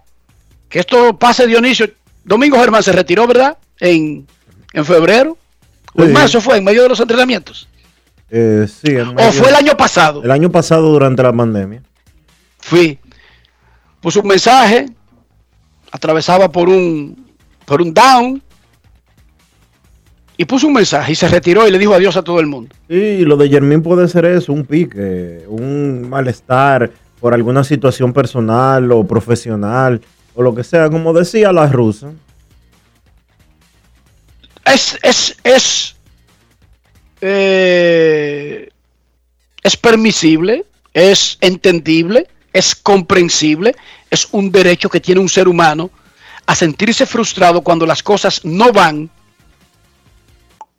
que 0.68 0.78
esto 0.78 1.18
pase, 1.18 1.46
Dionisio. 1.46 1.90
Domingo 2.24 2.58
Germán 2.58 2.82
se 2.82 2.92
retiró, 2.92 3.26
¿verdad? 3.26 3.58
En, 3.80 4.26
en 4.72 4.84
febrero. 4.84 5.36
¿O 5.94 6.04
en 6.04 6.12
marzo 6.12 6.40
fue? 6.40 6.58
¿En 6.58 6.64
medio 6.64 6.84
de 6.84 6.88
los 6.90 7.00
entrenamientos? 7.00 7.68
Eh, 8.30 8.66
sí, 8.66 8.96
¿O 8.96 9.32
fue 9.32 9.48
el 9.50 9.54
año 9.56 9.76
pasado? 9.76 10.22
El 10.22 10.30
año 10.30 10.50
pasado 10.50 10.90
durante 10.90 11.22
la 11.22 11.32
pandemia. 11.32 11.82
Fui. 12.58 12.98
Puso 14.00 14.20
un 14.20 14.28
mensaje. 14.28 14.86
Atravesaba 15.90 16.50
por 16.50 16.68
un, 16.68 17.34
por 17.66 17.82
un 17.82 17.92
down. 17.92 18.42
Y 20.38 20.46
puso 20.46 20.66
un 20.66 20.72
mensaje 20.72 21.12
y 21.12 21.14
se 21.14 21.28
retiró 21.28 21.68
y 21.68 21.70
le 21.70 21.78
dijo 21.78 21.92
adiós 21.92 22.16
a 22.16 22.22
todo 22.22 22.40
el 22.40 22.46
mundo. 22.46 22.74
Sí, 22.88 23.18
lo 23.24 23.36
de 23.36 23.50
Germín 23.50 23.82
puede 23.82 24.08
ser 24.08 24.24
eso, 24.24 24.52
un 24.52 24.64
pique, 24.64 25.44
un 25.46 26.08
malestar 26.08 26.90
por 27.22 27.34
alguna 27.34 27.62
situación 27.62 28.12
personal 28.12 28.90
o 28.90 29.06
profesional 29.06 30.02
o 30.34 30.42
lo 30.42 30.52
que 30.56 30.64
sea, 30.64 30.90
como 30.90 31.12
decía 31.12 31.52
la 31.52 31.68
rusa. 31.68 32.10
es, 34.64 34.98
es, 35.04 35.36
es, 35.44 35.96
eh, 37.20 38.68
es 39.62 39.76
permisible, 39.76 40.64
es 40.92 41.38
entendible, 41.40 42.26
es 42.52 42.74
comprensible, 42.74 43.76
es 44.10 44.26
un 44.32 44.50
derecho 44.50 44.88
que 44.90 44.98
tiene 44.98 45.20
un 45.20 45.28
ser 45.28 45.46
humano 45.46 45.90
a 46.46 46.56
sentirse 46.56 47.06
frustrado 47.06 47.62
cuando 47.62 47.86
las 47.86 48.02
cosas 48.02 48.44
no 48.44 48.72
van 48.72 49.10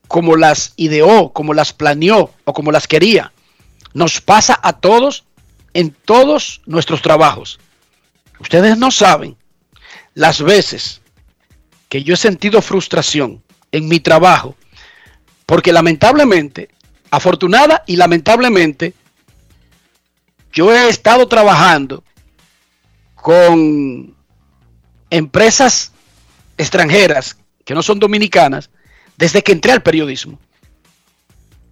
como 0.09 0.35
las 0.35 0.73
ideó, 0.75 1.31
como 1.31 1.53
las 1.53 1.71
planeó 1.71 2.31
o 2.43 2.53
como 2.53 2.73
las 2.73 2.85
quería. 2.85 3.31
Nos 3.93 4.19
pasa 4.19 4.59
a 4.61 4.73
todos 4.73 5.23
en 5.73 5.91
todos 5.91 6.61
nuestros 6.65 7.01
trabajos. 7.01 7.59
Ustedes 8.39 8.77
no 8.77 8.91
saben 8.91 9.37
las 10.13 10.41
veces 10.41 11.01
que 11.89 12.03
yo 12.03 12.13
he 12.13 12.17
sentido 12.17 12.61
frustración 12.61 13.43
en 13.71 13.87
mi 13.87 13.99
trabajo, 13.99 14.55
porque 15.45 15.71
lamentablemente, 15.71 16.69
afortunada 17.11 17.83
y 17.87 17.95
lamentablemente, 17.95 18.93
yo 20.51 20.73
he 20.73 20.89
estado 20.89 21.27
trabajando 21.27 22.03
con 23.15 24.15
empresas 25.09 25.91
extranjeras 26.57 27.37
que 27.65 27.73
no 27.73 27.81
son 27.81 27.99
dominicanas 27.99 28.69
desde 29.17 29.43
que 29.43 29.51
entré 29.51 29.71
al 29.71 29.81
periodismo. 29.81 30.39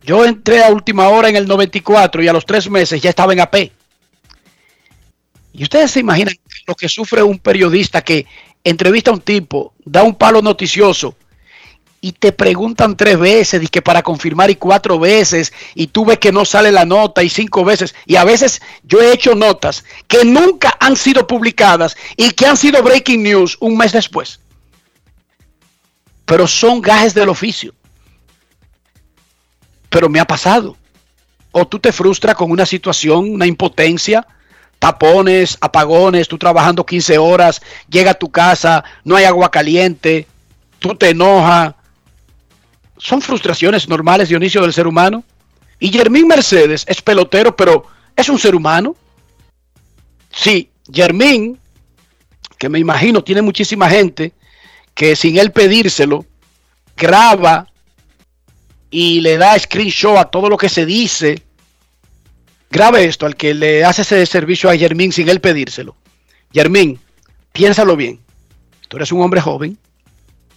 Yo 0.04 0.26
entré 0.26 0.64
a 0.64 0.70
última 0.70 1.10
hora 1.10 1.30
en 1.30 1.36
el 1.36 1.48
94 1.48 2.24
y 2.24 2.28
a 2.28 2.34
los 2.34 2.46
tres 2.46 2.70
meses 2.70 3.02
ya 3.02 3.10
estaba 3.10 3.34
en 3.34 3.42
AP. 3.42 3.72
Y 5.54 5.64
ustedes 5.64 5.92
se 5.92 6.00
imaginan 6.00 6.36
lo 6.66 6.76
que 6.76 6.88
sufre 6.88 7.24
un 7.24 7.40
periodista 7.40 8.02
que 8.02 8.26
entrevista 8.64 9.12
a 9.12 9.16
un 9.16 9.22
tipo, 9.22 9.74
da 9.84 10.04
un 10.04 10.16
palo 10.16 10.42
noticioso 10.42 11.16
y 12.02 12.14
te 12.14 12.32
preguntan 12.32 12.98
tres 12.98 13.18
veces 13.20 13.64
y 13.64 13.68
que 13.68 13.82
para 13.82 14.02
confirmar 14.02 14.50
y 14.50 14.56
cuatro 14.56 14.98
veces 15.00 15.54
y 15.76 15.88
tú 15.88 16.04
ves 16.04 16.18
que 16.18 16.32
no 16.32 16.46
sale 16.46 16.72
la 16.72 16.84
nota 16.84 17.22
y 17.22 17.30
cinco 17.30 17.64
veces 17.64 17.94
y 18.08 18.16
a 18.16 18.24
veces 18.24 18.62
yo 18.84 19.00
he 19.00 19.14
hecho 19.14 19.36
notas 19.36 19.86
que 20.08 20.26
nunca 20.26 20.76
han 20.80 20.98
sido 20.98 21.28
publicadas 21.28 21.96
y 22.18 22.32
que 22.32 22.48
han 22.48 22.58
sido 22.58 22.82
breaking 22.82 23.22
news 23.22 23.56
un 23.60 23.78
mes 23.78 23.92
después. 23.92 24.40
Pero 26.26 26.48
son 26.48 26.82
gajes 26.82 27.14
del 27.14 27.30
oficio. 27.30 27.74
Pero 29.90 30.10
me 30.10 30.20
ha 30.20 30.26
pasado. 30.26 30.78
O 31.52 31.68
tú 31.68 31.78
te 31.78 31.92
frustras 31.92 32.36
con 32.36 32.50
una 32.50 32.66
situación, 32.66 33.30
una 33.30 33.46
impotencia, 33.46 34.26
tapones, 34.82 35.60
apagones, 35.62 36.28
tú 36.28 36.40
trabajando 36.40 36.84
15 36.84 37.20
horas, 37.20 37.62
llega 37.88 38.12
a 38.12 38.16
tu 38.16 38.32
casa, 38.32 38.84
no 39.04 39.16
hay 39.16 39.26
agua 39.26 39.52
caliente, 39.52 40.26
tú 40.80 40.96
te 40.96 41.10
enojas. 41.10 41.76
Son 42.98 43.22
frustraciones 43.22 43.88
normales, 43.88 44.30
Dionisio, 44.30 44.64
del 44.64 44.74
ser 44.74 44.88
humano. 44.88 45.24
Y 45.80 45.92
Germín 45.92 46.28
Mercedes 46.28 46.84
es 46.88 47.00
pelotero, 47.00 47.56
pero 47.56 47.86
es 48.16 48.28
un 48.28 48.40
ser 48.40 48.56
humano. 48.56 48.96
Sí, 50.32 50.72
Germín, 50.92 51.60
que 52.58 52.68
me 52.68 52.80
imagino 52.80 53.24
tiene 53.24 53.44
muchísima 53.44 53.88
gente 53.88 54.34
que 54.96 55.16
sin 55.16 55.38
él 55.38 55.52
pedírselo, 55.52 56.26
graba 56.98 57.68
y 58.90 59.22
le 59.22 59.38
da 59.38 59.60
screenshot 59.60 60.18
a 60.18 60.26
todo 60.26 60.50
lo 60.50 60.58
que 60.58 60.70
se 60.70 60.88
dice 60.88 61.44
Grave 62.72 63.04
esto 63.04 63.26
al 63.26 63.36
que 63.36 63.54
le 63.54 63.84
hace 63.84 64.04
ese 64.04 64.26
servicio 64.26 64.70
a 64.70 64.78
Germín 64.78 65.12
sin 65.12 65.28
él 65.28 65.42
pedírselo. 65.42 65.96
Germín, 66.54 67.00
piénsalo 67.52 67.98
bien. 67.98 68.22
Tú 68.88 68.98
eres 68.98 69.12
un 69.12 69.22
hombre 69.22 69.42
joven, 69.42 69.78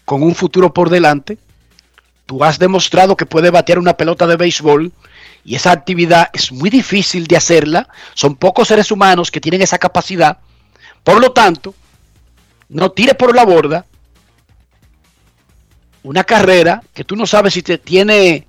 con 0.04 0.23
un 0.23 0.35
futuro 0.35 0.73
por 0.73 0.90
delante. 0.90 1.38
Tú 2.26 2.44
has 2.44 2.59
demostrado 2.59 3.16
que 3.16 3.26
puedes 3.26 3.50
batear 3.50 3.80
una 3.80 3.97
pelota 3.97 4.28
de 4.28 4.37
béisbol 4.37 4.92
y 5.44 5.57
esa 5.57 5.72
actividad 5.72 6.31
es 6.33 6.53
muy 6.53 6.70
difícil 6.70 7.27
de 7.27 7.37
hacerla. 7.37 7.88
Son 8.14 8.37
pocos 8.37 8.68
seres 8.68 8.92
humanos 8.92 9.31
que 9.31 9.40
tienen 9.40 9.62
esa 9.62 9.79
capacidad. 9.79 10.38
Por 11.03 11.20
lo 11.20 11.33
tanto, 11.33 11.74
no 12.68 12.92
tires 12.92 13.16
por 13.16 13.35
la 13.35 13.44
borda 13.44 13.87
una 16.05 16.22
carrera 16.22 16.83
que 16.92 17.03
tú 17.03 17.16
no 17.16 17.27
sabes 17.27 17.55
si 17.55 17.62
te 17.62 17.79
tiene 17.79 18.46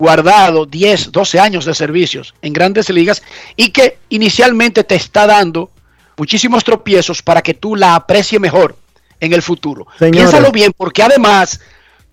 guardado 0.00 0.64
10, 0.64 1.12
12 1.12 1.38
años 1.38 1.66
de 1.66 1.74
servicios 1.74 2.34
en 2.40 2.54
grandes 2.54 2.88
ligas 2.88 3.22
y 3.54 3.70
que 3.70 3.98
inicialmente 4.08 4.82
te 4.82 4.94
está 4.94 5.26
dando 5.26 5.70
muchísimos 6.16 6.64
tropiezos 6.64 7.22
para 7.22 7.42
que 7.42 7.52
tú 7.52 7.76
la 7.76 7.94
aprecies 7.94 8.40
mejor 8.40 8.74
en 9.20 9.34
el 9.34 9.42
futuro. 9.42 9.86
Piénsalo 9.98 10.50
bien 10.52 10.72
porque 10.74 11.02
además 11.02 11.60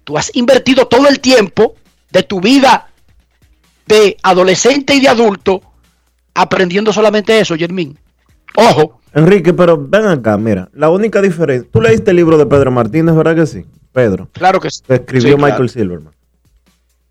tú 0.03 0.17
has 0.17 0.35
invertido 0.35 0.87
todo 0.87 1.07
el 1.07 1.21
tiempo 1.21 1.75
de 2.11 2.23
tu 2.23 2.41
vida 2.41 2.89
de 3.85 4.17
adolescente 4.21 4.93
y 4.93 4.99
de 4.99 5.07
adulto 5.07 5.61
aprendiendo 6.33 6.91
solamente 6.91 7.39
eso, 7.39 7.55
Germín. 7.55 7.97
Ojo. 8.55 8.99
Enrique, 9.13 9.53
pero 9.53 9.77
ven 9.77 10.07
acá, 10.07 10.37
mira, 10.37 10.67
la 10.73 10.89
única 10.89 11.21
diferencia, 11.21 11.69
tú 11.71 11.79
leíste 11.79 12.11
el 12.11 12.17
libro 12.17 12.37
de 12.37 12.45
Pedro 12.45 12.69
Martínez, 12.69 13.15
¿verdad 13.15 13.35
que 13.35 13.45
sí? 13.45 13.65
Pedro. 13.93 14.27
Claro 14.33 14.59
que 14.59 14.69
sí. 14.69 14.81
escribió 14.89 15.37
Michael 15.37 15.69
Silverman. 15.69 16.16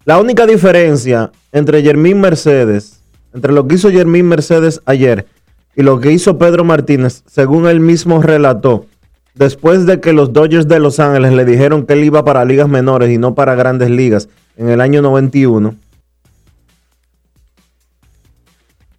La 0.07 0.21
única 0.21 0.47
diferencia 0.47 1.33
entre 1.51 1.83
Germín 1.83 2.21
Mercedes, 2.21 3.01
entre 3.35 3.53
lo 3.53 3.66
que 3.66 3.75
hizo 3.75 3.90
Germín 3.90 4.29
Mercedes 4.29 4.81
ayer 4.87 5.27
y 5.75 5.83
lo 5.83 5.99
que 5.99 6.12
hizo 6.12 6.38
Pedro 6.38 6.62
Martínez, 6.62 7.25
según 7.27 7.66
él 7.66 7.81
mismo 7.81 8.23
relató, 8.23 8.87
después 9.35 9.85
de 9.85 10.01
que 10.01 10.12
los 10.12 10.33
Dodgers 10.33 10.69
de 10.69 10.79
Los 10.79 11.01
Ángeles 11.01 11.33
le 11.33 11.45
dijeron 11.45 11.85
que 11.85 11.95
él 11.95 12.05
iba 12.05 12.25
para 12.25 12.45
ligas 12.45 12.69
menores 12.69 13.11
y 13.11 13.19
no 13.19 13.35
para 13.35 13.57
grandes 13.57 13.90
ligas 13.90 14.29
en 14.57 14.69
el 14.69 14.81
año 14.81 15.03
91, 15.03 15.75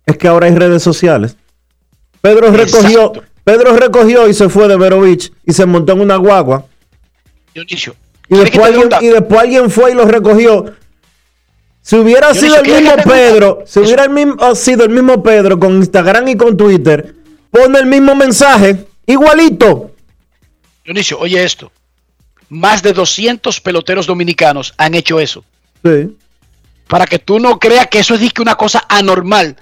es 0.08 0.18
que 0.18 0.28
ahora 0.28 0.48
hay 0.48 0.56
redes 0.56 0.84
sociales. 0.84 1.38
Pedro 2.20 2.52
recogió, 2.52 3.14
Pedro 3.46 3.78
recogió 3.78 4.28
y 4.28 4.34
se 4.34 4.50
fue 4.50 4.68
de 4.68 4.76
Vero 4.76 5.00
Beach 5.00 5.32
y 5.46 5.54
se 5.54 5.66
montó 5.66 5.94
en 5.94 6.02
una 6.02 6.18
guagua. 6.18 6.66
Y 7.56 8.36
después, 8.36 8.76
y 9.00 9.08
después 9.08 9.40
alguien 9.40 9.70
fue 9.70 9.92
y 9.92 9.96
lo 9.96 10.04
recogió 10.04 10.66
si 11.88 11.96
hubiera 11.96 12.34
sido 12.34 12.58
el 12.58 12.70
mismo 12.70 12.96
Pedro, 13.06 13.64
si 13.66 13.80
hubiera 13.80 14.10
sido 14.56 14.84
el 14.84 14.90
mismo 14.90 15.24
Pedro 15.24 15.58
con 15.58 15.78
Instagram 15.78 16.28
y 16.28 16.36
con 16.36 16.58
Twitter, 16.58 17.16
pone 17.50 17.80
el 17.80 17.86
mismo 17.86 18.14
mensaje, 18.14 18.88
igualito. 19.06 19.92
Dionisio, 20.84 21.18
oye 21.18 21.42
esto. 21.42 21.72
Más 22.50 22.84
de 22.84 22.92
200 22.92 23.62
peloteros 23.62 24.06
dominicanos 24.06 24.74
han 24.76 24.96
hecho 24.96 25.22
eso. 25.22 25.46
Sí. 25.82 26.14
Para 26.90 27.06
que 27.06 27.20
tú 27.20 27.40
no 27.40 27.58
creas 27.58 27.88
que 27.88 28.00
eso 28.00 28.16
es 28.16 28.34
una 28.38 28.56
cosa 28.56 28.84
anormal. 28.90 29.56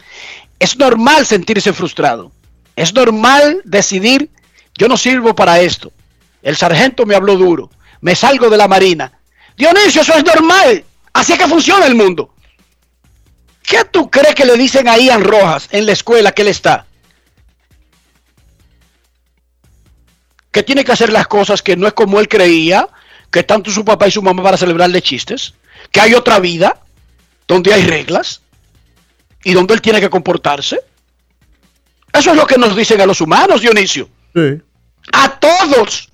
Es 0.58 0.80
normal 0.80 1.28
sentirse 1.28 1.74
frustrado. 1.74 2.32
Es 2.76 2.92
normal 2.92 3.62
decidir, 3.66 4.32
yo 4.76 4.88
no 4.88 4.98
sirvo 4.98 5.36
para 5.36 5.60
esto. 5.60 5.92
El 6.42 6.56
sargento 6.56 7.06
me 7.06 7.14
habló 7.14 7.36
duro. 7.36 7.70
Me 8.02 8.16
salgo 8.16 8.50
de 8.50 8.58
la 8.58 8.68
marina. 8.68 9.12
Dionisio, 9.56 10.02
eso 10.02 10.16
es 10.16 10.26
normal. 10.26 10.84
Así 11.16 11.32
es 11.32 11.40
que 11.40 11.48
funciona 11.48 11.86
el 11.86 11.96
mundo. 11.96 12.36
¿Qué 13.64 13.86
tú 13.86 14.12
crees 14.12 14.36
que 14.36 14.44
le 14.44 14.58
dicen 14.58 14.90
a 14.90 14.98
Ian 14.98 15.24
Rojas 15.24 15.70
en 15.72 15.86
la 15.86 15.94
escuela 15.94 16.34
que 16.34 16.42
él 16.42 16.50
está? 16.50 16.86
Que 20.52 20.62
tiene 20.62 20.84
que 20.84 20.92
hacer 20.92 21.14
las 21.14 21.28
cosas 21.28 21.62
que 21.62 21.78
no 21.78 21.88
es 21.88 21.94
como 21.94 22.20
él 22.20 22.28
creía, 22.28 22.90
que 23.32 23.44
tanto 23.44 23.72
su 23.72 23.86
papá 23.86 24.10
y 24.10 24.12
su 24.12 24.22
mamá 24.22 24.44
para 24.44 24.58
celebrarle 24.58 25.02
chistes, 25.02 25.54
que 25.90 26.02
hay 26.02 26.14
otra 26.14 26.40
vida 26.40 26.82
donde 27.48 27.74
hay 27.74 27.84
reglas 27.84 28.42
y 29.42 29.54
donde 29.54 29.74
él 29.74 29.82
tiene 29.82 30.02
que 30.02 30.10
comportarse. 30.10 30.82
Eso 32.12 32.32
es 32.32 32.36
lo 32.36 32.46
que 32.46 32.58
nos 32.58 32.76
dicen 32.76 33.00
a 33.00 33.06
los 33.06 33.22
humanos, 33.22 33.62
Dionisio. 33.62 34.10
Sí. 34.36 34.62
A 35.14 35.40
todos. 35.40 36.10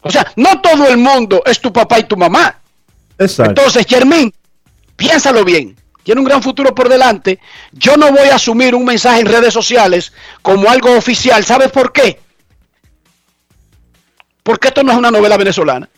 O 0.00 0.10
sea, 0.10 0.32
no 0.34 0.60
todo 0.60 0.88
el 0.88 0.96
mundo 0.96 1.40
es 1.46 1.60
tu 1.60 1.72
papá 1.72 2.00
y 2.00 2.04
tu 2.04 2.16
mamá. 2.16 2.58
Entonces, 3.18 3.84
Germín, 3.86 4.32
piénsalo 4.96 5.44
bien. 5.44 5.76
Tiene 6.04 6.20
un 6.20 6.26
gran 6.26 6.42
futuro 6.42 6.74
por 6.74 6.88
delante. 6.88 7.38
Yo 7.72 7.96
no 7.96 8.10
voy 8.10 8.28
a 8.28 8.36
asumir 8.36 8.74
un 8.74 8.84
mensaje 8.84 9.20
en 9.20 9.26
redes 9.26 9.52
sociales 9.52 10.12
como 10.40 10.70
algo 10.70 10.96
oficial. 10.96 11.44
¿Sabes 11.44 11.70
por 11.70 11.92
qué? 11.92 12.20
Porque 14.42 14.68
esto 14.68 14.82
no 14.82 14.92
es 14.92 14.98
una 14.98 15.10
novela 15.10 15.36
venezolana. 15.36 15.88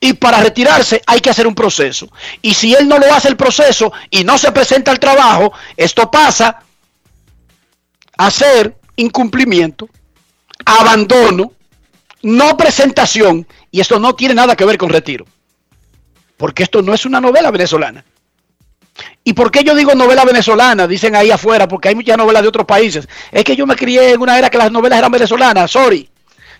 Y 0.00 0.12
para 0.12 0.42
retirarse 0.42 1.00
hay 1.06 1.20
que 1.20 1.30
hacer 1.30 1.46
un 1.46 1.54
proceso. 1.54 2.08
Y 2.42 2.52
si 2.52 2.74
él 2.74 2.86
no 2.86 2.98
lo 2.98 3.10
hace 3.14 3.28
el 3.28 3.36
proceso 3.36 3.90
y 4.10 4.22
no 4.22 4.36
se 4.36 4.52
presenta 4.52 4.90
al 4.90 4.98
trabajo, 4.98 5.52
esto 5.76 6.10
pasa 6.10 6.60
a 8.18 8.30
ser 8.30 8.76
incumplimiento, 8.96 9.88
abandono, 10.66 11.52
no 12.20 12.56
presentación. 12.58 13.46
Y 13.70 13.80
esto 13.80 13.98
no 13.98 14.14
tiene 14.14 14.34
nada 14.34 14.56
que 14.56 14.66
ver 14.66 14.76
con 14.76 14.90
retiro 14.90 15.24
porque 16.36 16.62
esto 16.62 16.82
no 16.82 16.92
es 16.94 17.04
una 17.06 17.20
novela 17.20 17.50
venezolana. 17.50 18.04
¿Y 19.24 19.32
por 19.34 19.50
qué 19.50 19.62
yo 19.64 19.74
digo 19.74 19.94
novela 19.94 20.24
venezolana? 20.24 20.86
Dicen 20.86 21.14
ahí 21.16 21.30
afuera, 21.30 21.68
porque 21.68 21.88
hay 21.88 21.94
muchas 21.94 22.16
novelas 22.16 22.42
de 22.42 22.48
otros 22.48 22.64
países. 22.66 23.08
Es 23.30 23.44
que 23.44 23.56
yo 23.56 23.66
me 23.66 23.76
crié 23.76 24.12
en 24.12 24.20
una 24.20 24.38
era 24.38 24.48
que 24.48 24.58
las 24.58 24.70
novelas 24.72 24.98
eran 24.98 25.10
venezolanas, 25.12 25.70
sorry. 25.70 26.08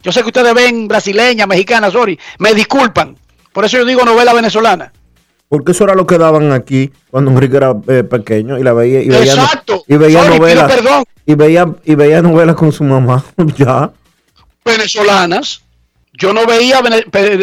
Yo 0.03 0.13
sé 0.13 0.21
que 0.21 0.27
ustedes 0.27 0.53
ven 0.55 0.87
brasileña, 0.87 1.47
mexicana, 1.47 1.91
sorry. 1.91 2.19
Me 2.39 2.53
disculpan, 2.55 3.17
Por 3.53 3.65
eso 3.65 3.79
yo 3.79 3.85
digo 3.85 4.05
novela 4.05 4.35
venezolana. 4.35 4.93
Porque 5.49 5.73
eso 5.73 5.85
era 5.85 5.95
lo 5.95 6.07
que 6.07 6.19
daban 6.19 6.53
aquí 6.53 6.93
cuando 7.11 7.31
Enrique 7.31 7.57
era 7.57 7.73
eh, 7.89 8.03
pequeño 8.03 8.59
y 8.59 8.63
la 8.65 8.73
veía 8.73 9.01
y 9.01 9.09
veía, 9.09 9.33
Exacto. 9.35 9.85
y 9.87 9.97
veía 9.97 10.23
Sorry, 10.25 10.39
novelas 10.39 10.73
perdón. 10.73 11.05
y 11.25 11.35
veía 11.37 11.67
y 11.85 11.95
veía 11.95 12.21
novelas 12.21 12.57
con 12.57 12.73
su 12.73 12.83
mamá 12.83 13.25
ya 13.57 13.91
venezolanas. 14.65 15.63
Yo 16.19 16.33
no 16.33 16.47
veía 16.47 16.81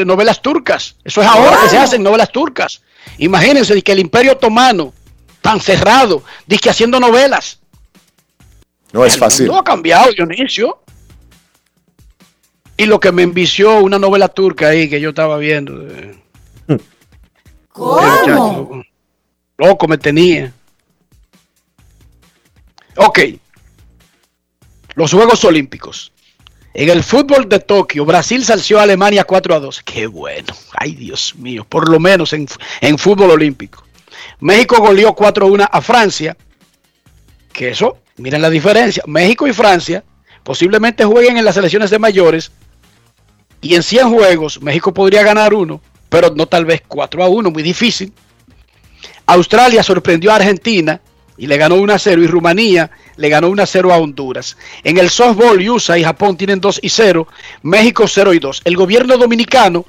novelas 0.06 0.42
turcas. 0.42 0.96
Eso 1.04 1.22
es 1.22 1.28
ahora 1.28 1.60
que 1.62 1.70
se 1.70 1.78
hacen 1.78 2.02
novelas 2.02 2.32
turcas. 2.32 2.82
Imagínense 3.18 3.80
que 3.82 3.92
el 3.92 4.00
Imperio 4.00 4.34
Otomano, 4.34 4.94
tan 5.42 5.60
cerrado, 5.60 6.24
dice 6.48 6.62
que 6.62 6.70
haciendo 6.70 7.00
novelas. 7.00 7.60
No 8.92 9.06
es 9.06 9.14
el 9.14 9.20
fácil. 9.20 9.46
mundo 9.48 9.60
ha 9.60 9.64
cambiado, 9.64 10.12
Dionisio. 10.12 10.80
Y 12.78 12.86
lo 12.86 13.00
que 13.00 13.12
me 13.12 13.22
envició 13.22 13.80
una 13.80 14.00
novela 14.00 14.28
turca 14.28 14.70
ahí 14.70 14.90
que 14.90 15.00
yo 15.00 15.10
estaba 15.10 15.38
viendo. 15.38 15.74
muchacho, 17.76 18.28
loco. 18.28 18.84
Loco 19.58 19.88
me 19.88 19.98
tenía. 19.98 20.52
Ok. 22.96 23.20
Los 24.96 25.12
Juegos 25.12 25.44
Olímpicos. 25.44 26.12
En 26.74 26.90
el 26.90 27.04
fútbol 27.04 27.48
de 27.48 27.60
Tokio, 27.60 28.04
Brasil 28.04 28.44
salció 28.44 28.80
a 28.80 28.84
Alemania 28.84 29.24
4 29.24 29.56
a 29.56 29.60
2. 29.60 29.84
Qué 29.84 30.08
bueno. 30.08 30.54
Ay, 30.76 30.96
Dios 30.96 31.36
mío. 31.36 31.66
Por 31.68 31.88
lo 31.90 32.00
menos 32.00 32.34
en, 32.34 32.48
en 32.82 32.98
fútbol 32.98 33.32
olímpico. 33.32 33.84
México 34.40 34.78
goleó 34.80 35.14
4 35.14 35.46
a 35.46 35.50
1 35.50 35.68
a 35.72 35.82
Francia. 35.82 36.36
Que 37.52 37.70
eso, 37.70 38.00
miren 38.18 38.42
la 38.42 38.50
diferencia. 38.50 39.04
México 39.06 39.48
y 39.48 39.54
Francia 39.54 40.04
posiblemente 40.44 41.06
jueguen 41.06 41.38
en 41.38 41.46
las 41.46 41.56
selecciones 41.56 41.92
de 41.92 42.00
mayores. 42.00 42.52
Y 43.62 43.76
en 43.76 43.84
100 43.84 44.10
juegos, 44.10 44.62
México 44.62 44.94
podría 44.94 45.24
ganar 45.24 45.54
uno, 45.54 45.80
pero 46.10 46.34
no 46.36 46.48
tal 46.48 46.66
vez 46.66 46.82
4 46.88 47.24
a 47.24 47.30
1, 47.30 47.52
muy 47.52 47.64
difícil. 47.64 48.12
Australia 49.28 49.84
sorprendió 49.84 50.32
a 50.32 50.36
Argentina 50.36 51.00
y 51.38 51.48
le 51.48 51.58
ganó 51.58 51.76
1 51.76 51.93
a 51.93 52.00
0 52.00 52.22
y 52.22 52.28
Rumanía 52.28 52.91
le 53.15 53.30
ganó 53.30 53.50
1 53.50 53.63
a 53.63 53.65
0 53.65 53.93
a 53.93 53.98
Honduras. 53.98 54.58
En 54.84 54.98
el 54.98 55.10
softball, 55.10 55.67
USA 55.69 55.98
y 55.98 56.04
Japón 56.04 56.38
tienen 56.38 56.62
2 56.62 56.80
y 56.84 56.89
0, 56.89 57.28
México 57.63 58.08
0 58.08 58.34
y 58.34 58.39
2. 58.39 58.62
El 58.65 58.76
gobierno 58.76 59.17
dominicano, 59.17 59.86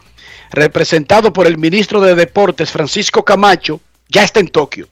representado 0.51 1.33
por 1.33 1.47
el 1.47 1.59
ministro 1.59 2.01
de 2.01 2.15
Deportes 2.15 2.71
Francisco 2.71 3.25
Camacho, 3.25 3.81
ya 4.09 4.25
está 4.25 4.41
en 4.41 4.49
Tokio. 4.49 4.89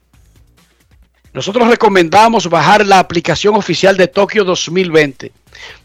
Nosotros 1.32 1.66
recomendamos 1.68 2.48
bajar 2.48 2.86
la 2.86 2.98
aplicación 2.98 3.54
oficial 3.54 3.96
de 3.96 4.08
Tokio 4.08 4.44
2020, 4.44 5.32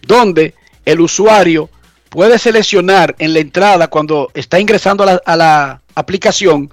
donde 0.02 0.56
el 0.84 1.00
usuario 1.00 1.70
puede 2.10 2.38
seleccionar 2.38 3.16
en 3.20 3.34
la 3.34 3.40
entrada 3.40 3.88
cuando 3.88 4.30
está 4.34 4.60
ingresando 4.60 5.04
a 5.04 5.06
la, 5.06 5.22
a 5.26 5.36
la 5.38 5.82
aplicación 5.96 6.70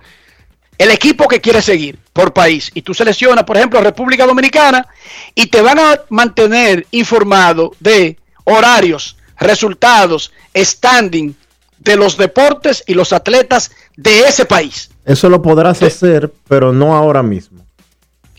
el 0.78 0.90
equipo 0.90 1.28
que 1.28 1.40
quiere 1.40 1.62
seguir 1.62 1.98
por 2.12 2.32
país. 2.32 2.70
Y 2.74 2.82
tú 2.82 2.94
seleccionas, 2.94 3.44
por 3.44 3.56
ejemplo, 3.56 3.80
República 3.80 4.26
Dominicana 4.26 4.87
y 5.34 5.46
te 5.46 5.62
van 5.62 5.78
a 5.78 6.00
mantener 6.10 6.87
informado 6.90 7.72
de 7.80 8.18
horarios, 8.44 9.16
resultados, 9.38 10.32
standing 10.56 11.34
de 11.78 11.96
los 11.96 12.16
deportes 12.16 12.82
y 12.87 12.94
los 12.94 13.12
atletas 13.12 13.70
de 13.96 14.20
ese 14.20 14.44
país. 14.46 14.90
eso 15.04 15.28
lo 15.28 15.42
podrás 15.42 15.82
hacer 15.82 16.32
pero 16.48 16.72
no 16.72 16.96
ahora 16.96 17.22
mismo 17.22 17.64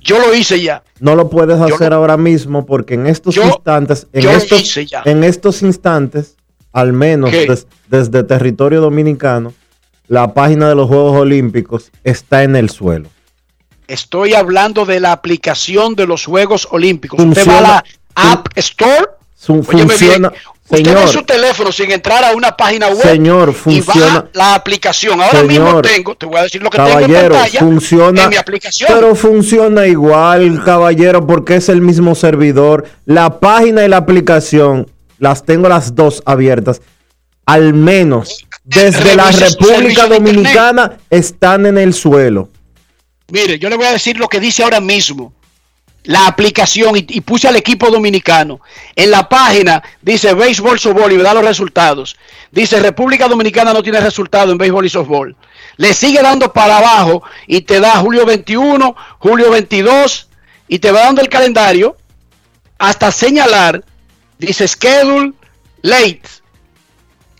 Yo 0.01 0.17
lo 0.19 0.33
hice 0.33 0.59
ya. 0.61 0.81
no 0.99 1.15
lo 1.15 1.29
puedes 1.29 1.59
Yo 1.59 1.65
hacer 1.75 1.91
lo- 1.91 1.97
ahora 1.97 2.17
mismo 2.17 2.65
porque 2.65 2.95
en 2.95 3.05
estos 3.07 3.35
Yo- 3.35 3.43
instantes 3.43 4.07
en 4.13 4.21
yo 4.23 4.31
estos 4.31 4.61
hice 4.61 4.85
ya. 4.87 5.03
en 5.05 5.23
estos 5.23 5.61
instantes 5.61 6.35
al 6.73 6.91
menos 6.93 7.29
desde 7.87 8.23
territorio 8.23 8.81
dominicano 8.81 9.53
la 10.07 10.33
página 10.33 10.69
de 10.69 10.75
los 10.75 10.87
Juegos 10.87 11.17
Olímpicos 11.19 11.91
está 12.03 12.43
en 12.43 12.55
el 12.55 12.69
suelo 12.69 13.09
Estoy 13.87 14.33
hablando 14.33 14.85
de 14.85 14.99
la 14.99 15.11
aplicación 15.11 15.95
de 15.95 16.07
los 16.07 16.25
Juegos 16.25 16.67
Olímpicos. 16.71 17.19
Usted 17.23 17.47
va 17.47 17.57
a 17.59 17.61
la 17.61 17.83
App 18.15 18.47
Store. 18.55 19.05
Funciona 19.37 19.93
bien, 19.99 20.25
usted 20.25 20.77
señor 20.77 21.01
ve 21.01 21.07
su 21.07 21.21
teléfono 21.21 21.71
sin 21.71 21.91
entrar 21.91 22.23
a 22.23 22.31
una 22.31 22.57
página 22.57 22.87
web 22.87 23.03
Señor, 23.03 23.49
y 23.49 23.53
funciona- 23.53 24.05
baja 24.07 24.25
la 24.33 24.55
aplicación. 24.55 25.21
Ahora 25.21 25.43
mismo 25.43 25.81
tengo, 25.83 26.15
te 26.15 26.25
voy 26.25 26.37
a 26.37 26.43
decir 26.43 26.63
lo 26.63 26.71
que 26.71 26.77
tengo 26.77 26.89
en 26.89 26.95
Caballero, 26.95 27.35
pantalla 27.35 27.59
funciona, 27.59 28.23
en 28.23 28.29
mi 28.29 28.35
aplicación. 28.37 28.89
pero 28.91 29.13
funciona 29.13 29.85
igual, 29.85 30.63
caballero, 30.63 31.27
porque 31.27 31.57
es 31.57 31.69
el 31.69 31.81
mismo 31.81 32.15
servidor. 32.15 32.85
La 33.05 33.39
página 33.39 33.85
y 33.85 33.87
la 33.87 33.97
aplicación 33.97 34.89
las 35.19 35.43
tengo 35.43 35.69
las 35.69 35.93
dos 35.93 36.23
abiertas. 36.25 36.81
Al 37.45 37.75
menos 37.75 38.44
desde 38.65 39.15
la 39.15 39.32
República. 39.32 40.08
Dominicana 40.08 40.97
están 41.10 41.65
en 41.65 41.78
el 41.78 41.93
suelo. 41.93 42.49
Mire, 43.30 43.58
yo 43.58 43.69
le 43.69 43.78
voy 43.78 43.86
a 43.86 43.91
decir 43.91 44.17
lo 44.17 44.28
que 44.28 44.39
dice 44.39 44.63
ahora 44.63 44.82
mismo. 44.82 45.34
La 46.04 46.28
aplicación 46.28 46.95
y, 46.97 47.06
y 47.10 47.21
puse 47.21 47.47
al 47.47 47.56
equipo 47.56 47.89
dominicano. 47.89 48.60
En 48.95 49.10
la 49.10 49.28
página 49.28 49.82
dice 50.01 50.36
béisbol, 50.36 50.80
softball 50.80 51.12
y 51.12 51.17
me 51.17 51.23
da 51.23 51.34
los 51.34 51.43
resultados. 51.43 52.15
Dice 52.51 52.80
República 52.80 53.28
Dominicana 53.28 53.73
no 53.73 53.82
tiene 53.82 53.99
resultado 53.99 54.51
en 54.51 54.58
béisbol 54.60 54.86
y 54.86 54.89
softball. 54.89 55.36
Le 55.78 55.93
sigue 55.93 56.21
dando 56.21 56.54
para 56.54 56.78
abajo 56.78 57.23
y 57.47 57.62
te 57.62 57.80
da 57.80 57.97
julio 57.97 58.23
21, 58.25 58.95
julio 59.17 59.49
22 59.49 60.30
y 60.67 60.78
te 60.78 60.91
va 60.91 61.01
dando 61.01 61.21
el 61.21 61.30
calendario 61.30 61.97
hasta 62.78 63.12
señalar. 63.12 63.84
Dice 64.38 64.67
schedule 64.67 65.34
late. 65.82 66.21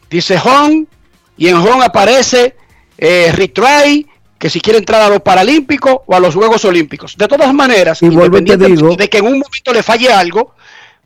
Dice 0.10 0.40
home 0.44 0.88
y 1.38 1.48
en 1.48 1.56
home 1.56 1.84
aparece 1.86 2.56
eh, 2.98 3.32
retry 3.34 4.08
que 4.38 4.50
si 4.50 4.60
quiere 4.62 4.80
entrar 4.80 5.02
a 5.02 5.10
los 5.10 5.22
Paralímpicos 5.22 5.98
o 6.06 6.16
a 6.16 6.20
los 6.20 6.36
Juegos 6.36 6.64
Olímpicos. 6.66 7.16
De 7.18 7.28
todas 7.28 7.54
maneras, 7.54 8.02
Y 8.02 8.08
vuelvo 8.10 8.38
y 8.38 8.44
te 8.46 8.54
independientemente 8.54 8.84
digo- 8.84 8.96
de 8.96 9.10
que 9.10 9.18
en 9.20 9.26
un 9.26 9.32
momento 9.40 9.74
le 9.74 9.82
falle 9.84 10.12
algo, 10.12 10.54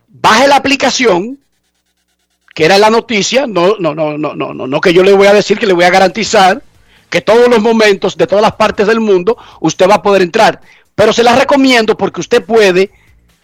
baje 0.07 0.47
la 0.47 0.55
aplicación, 0.57 1.37
que 2.53 2.65
era 2.65 2.77
la 2.77 2.89
noticia, 2.89 3.45
no, 3.47 3.75
no, 3.79 3.93
no, 3.95 4.17
no, 4.17 4.35
no, 4.35 4.53
no, 4.53 4.67
no 4.67 4.81
que 4.81 4.93
yo 4.93 5.03
le 5.03 5.13
voy 5.13 5.27
a 5.27 5.33
decir 5.33 5.57
que 5.59 5.67
le 5.67 5.73
voy 5.73 5.85
a 5.85 5.89
garantizar 5.91 6.61
que 7.09 7.21
todos 7.21 7.47
los 7.47 7.59
momentos 7.61 8.17
de 8.17 8.27
todas 8.27 8.41
las 8.41 8.53
partes 8.55 8.85
del 8.87 8.99
mundo 8.99 9.37
usted 9.61 9.87
va 9.89 9.95
a 9.95 10.01
poder 10.01 10.21
entrar. 10.21 10.59
Pero 10.95 11.13
se 11.13 11.23
la 11.23 11.35
recomiendo 11.35 11.95
porque 11.97 12.19
usted 12.21 12.43
puede 12.43 12.91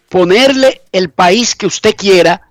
ponerle 0.10 0.82
el 0.92 1.10
país 1.12 1.56
que 1.56 1.66
usted 1.68 1.96
quiera, 1.96 2.42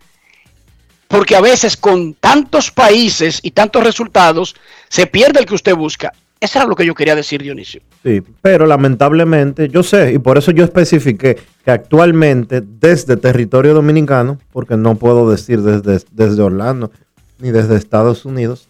porque 1.15 1.37
a 1.37 1.41
veces 1.41 1.77
con 1.77 2.15
tantos 2.15 2.73
países 2.73 3.39
y 3.43 3.53
tantos 3.53 3.85
resultados 3.85 4.57
se 4.89 5.07
pierde 5.07 5.39
el 5.39 5.47
que 5.47 5.55
usted 5.55 5.77
busca. 5.77 6.13
Eso 6.41 6.59
era 6.59 6.67
lo 6.67 6.75
que 6.75 6.85
yo 6.85 6.93
quería 6.93 7.15
decir, 7.15 7.41
Dionisio. 7.41 7.83
Sí, 8.03 8.21
pero 8.43 8.67
lamentablemente, 8.67 9.69
yo 9.69 9.85
sé, 9.85 10.13
y 10.13 10.19
por 10.19 10.37
eso 10.39 10.51
yo 10.51 10.65
especifiqué 10.65 11.39
que 11.65 11.71
actualmente 11.71 12.61
desde 12.61 13.17
territorio 13.17 13.75
dominicano, 13.75 14.39
porque 14.53 14.77
no 14.77 14.97
puedo 14.97 15.31
decir 15.31 15.63
desde, 15.63 16.05
desde 16.11 16.43
Orlando 16.43 16.91
ni 17.39 17.53
desde 17.53 17.77
Estados 17.77 18.25
Unidos, 18.25 18.69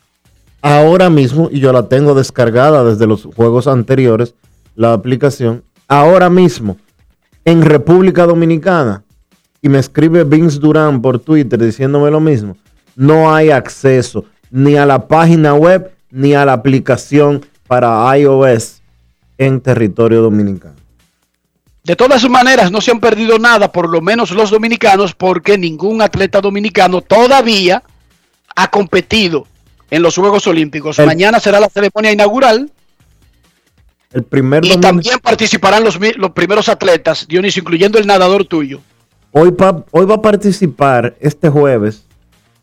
ahora 0.61 1.09
mismo, 1.09 1.48
y 1.50 1.61
yo 1.61 1.72
la 1.72 1.88
tengo 1.88 2.14
descargada 2.14 2.85
desde 2.85 3.07
los 3.07 3.24
juegos 3.24 3.66
anteriores, 3.66 4.35
la 4.76 4.92
aplicación, 4.92 5.64
ahora 5.88 6.28
mismo, 6.28 6.76
en 7.46 7.62
República 7.62 8.26
Dominicana, 8.26 9.04
y 9.64 9.68
me 9.70 9.79
escribe 9.79 10.24
Vince 10.24 10.59
Durán 10.59 11.00
por 11.00 11.18
Twitter 11.18 11.59
diciéndome 11.59 12.11
lo 12.11 12.20
mismo, 12.20 12.55
no 12.96 13.35
hay 13.35 13.50
acceso 13.50 14.27
ni 14.50 14.77
a 14.77 14.85
la 14.85 15.09
página 15.09 15.55
web 15.55 15.90
ni 16.11 16.35
a 16.35 16.44
la 16.44 16.53
aplicación 16.53 17.44
para 17.66 18.16
iOS 18.18 18.83
en 19.38 19.62
territorio 19.62 20.20
dominicano. 20.20 20.74
De 21.83 21.96
todas 21.96 22.29
maneras, 22.29 22.70
no 22.70 22.83
se 22.83 22.90
han 22.90 23.00
perdido 23.00 23.38
nada, 23.38 23.72
por 23.72 23.88
lo 23.88 24.03
menos 24.03 24.31
los 24.33 24.50
dominicanos, 24.50 25.14
porque 25.14 25.57
ningún 25.57 26.03
atleta 26.03 26.42
dominicano 26.42 27.00
todavía 27.00 27.83
ha 28.55 28.70
competido 28.70 29.46
en 29.90 30.03
los 30.03 30.14
Juegos 30.14 30.46
Olímpicos. 30.46 30.98
El- 30.98 31.07
Mañana 31.07 31.40
será 31.40 31.59
la 31.59 31.68
ceremonia 31.70 32.12
inaugural 32.12 32.70
El 34.12 34.24
primer 34.24 34.62
y 34.64 34.77
también 34.77 35.18
participarán 35.20 35.83
los, 35.85 35.98
los 36.16 36.31
primeros 36.33 36.68
atletas, 36.68 37.27
Dionisio, 37.27 37.61
incluyendo 37.62 37.98
el 37.98 38.07
nadador 38.07 38.44
tuyo. 38.44 38.81
Hoy, 39.35 39.51
pa- 39.53 39.85
hoy 39.90 40.07
va 40.07 40.14
a 40.14 40.23
participar 40.23 41.14
este 41.20 41.49
jueves, 41.51 42.05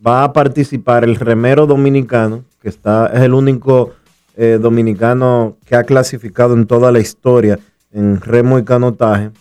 va 0.06 0.24
a 0.24 0.32
participar 0.34 1.04
el 1.04 1.16
remero 1.18 1.68
dominicano, 1.68 2.44
que 2.62 2.70
está, 2.70 3.08
es 3.08 3.22
el 3.22 3.34
único 3.34 3.92
eh, 4.38 4.58
dominicano 4.60 5.58
que 5.66 5.76
ha 5.76 5.84
clasificado 5.84 6.54
en 6.56 6.66
toda 6.66 6.92
la 6.92 7.00
historia 7.00 7.60
en 7.94 8.22
remo 8.22 8.58
y 8.58 8.64
canotaje. 8.64 9.32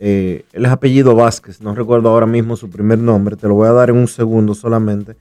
Eh, 0.00 0.44
él 0.52 0.64
es 0.66 0.70
apellido 0.72 1.14
Vázquez, 1.14 1.60
no 1.60 1.74
recuerdo 1.74 2.08
ahora 2.08 2.26
mismo 2.26 2.56
su 2.56 2.68
primer 2.68 2.98
nombre, 2.98 3.36
te 3.36 3.46
lo 3.46 3.54
voy 3.54 3.68
a 3.68 3.72
dar 3.72 3.90
en 3.90 3.96
un 3.96 4.08
segundo 4.08 4.52
solamente. 4.54 5.14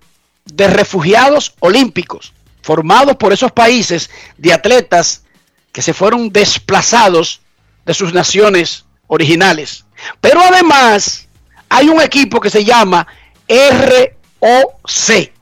de 0.45 0.67
refugiados 0.67 1.55
olímpicos, 1.61 2.33
formados 2.63 3.15
por 3.15 3.33
esos 3.33 3.53
países 3.53 4.11
de 4.39 4.53
atletas 4.53 5.23
que 5.71 5.83
se 5.83 5.95
fueron 5.95 6.33
desplazados 6.33 7.43
de 7.91 7.95
sus 7.95 8.15
naciones 8.15 8.85
originales. 9.09 9.85
Pero 10.21 10.41
además 10.41 11.27
hay 11.69 11.89
un 11.89 12.01
equipo 12.01 12.41
que 12.41 12.49
se 12.49 12.65
llama 12.65 13.05
ROC. 13.49 15.33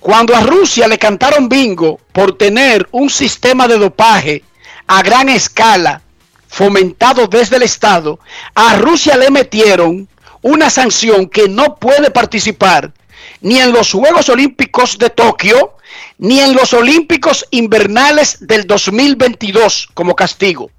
Cuando 0.00 0.34
a 0.34 0.40
Rusia 0.40 0.88
le 0.88 0.96
cantaron 0.96 1.50
bingo 1.50 2.00
por 2.12 2.38
tener 2.38 2.88
un 2.92 3.10
sistema 3.10 3.68
de 3.68 3.76
dopaje 3.76 4.42
a 4.86 5.02
gran 5.02 5.28
escala 5.28 6.00
fomentado 6.48 7.26
desde 7.26 7.56
el 7.56 7.62
Estado, 7.64 8.20
a 8.54 8.76
Rusia 8.76 9.18
le 9.18 9.30
metieron 9.30 10.08
una 10.40 10.70
sanción 10.70 11.28
que 11.28 11.46
no 11.46 11.76
puede 11.76 12.10
participar 12.10 12.90
ni 13.40 13.58
en 13.58 13.72
los 13.72 13.92
Juegos 13.92 14.28
Olímpicos 14.28 14.98
de 14.98 15.10
Tokio, 15.10 15.76
ni 16.18 16.40
en 16.40 16.54
los 16.54 16.72
Olímpicos 16.72 17.46
Invernales 17.50 18.38
del 18.40 18.66
2022 18.66 19.88
como 19.94 20.14
castigo. 20.14 20.70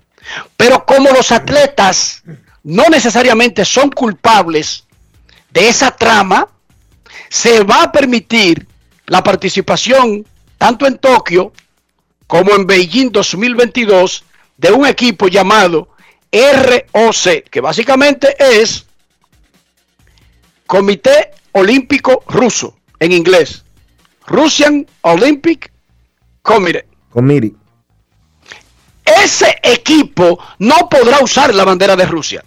Pero 0.56 0.86
como 0.86 1.10
los 1.12 1.32
atletas 1.32 2.24
no 2.63 2.84
necesariamente 2.89 3.65
son 3.65 3.89
culpables 3.89 4.86
de 5.50 5.67
esa 5.67 5.91
trama, 5.91 6.47
se 7.30 7.63
va 7.63 7.84
a 7.84 7.91
permitir 7.91 8.67
la 9.08 9.24
participación 9.24 10.26
tanto 10.58 10.86
en 10.86 10.97
Tokio 10.97 11.52
como 12.28 12.54
en 12.54 12.65
Beijing 12.65 13.12
2022 13.12 14.24
de 14.58 14.71
un 14.71 14.86
equipo 14.86 15.28
llamado 15.28 15.89
ROC, 16.32 17.50
que 17.50 17.62
básicamente 17.62 18.36
es 18.39 18.86
Comité 20.65 21.32
Olímpico 21.54 22.24
Ruso 22.28 22.78
en 23.00 23.12
inglés. 23.12 23.64
Russian 24.28 24.86
Olympic 25.02 25.72
Committee. 26.42 27.56
Ese 29.04 29.60
equipo 29.62 30.40
no 30.60 30.90
podrá 30.90 31.20
usar 31.22 31.54
la 31.54 31.66
bandera 31.66 31.96
de 31.96 32.06
Rusia, 32.06 32.44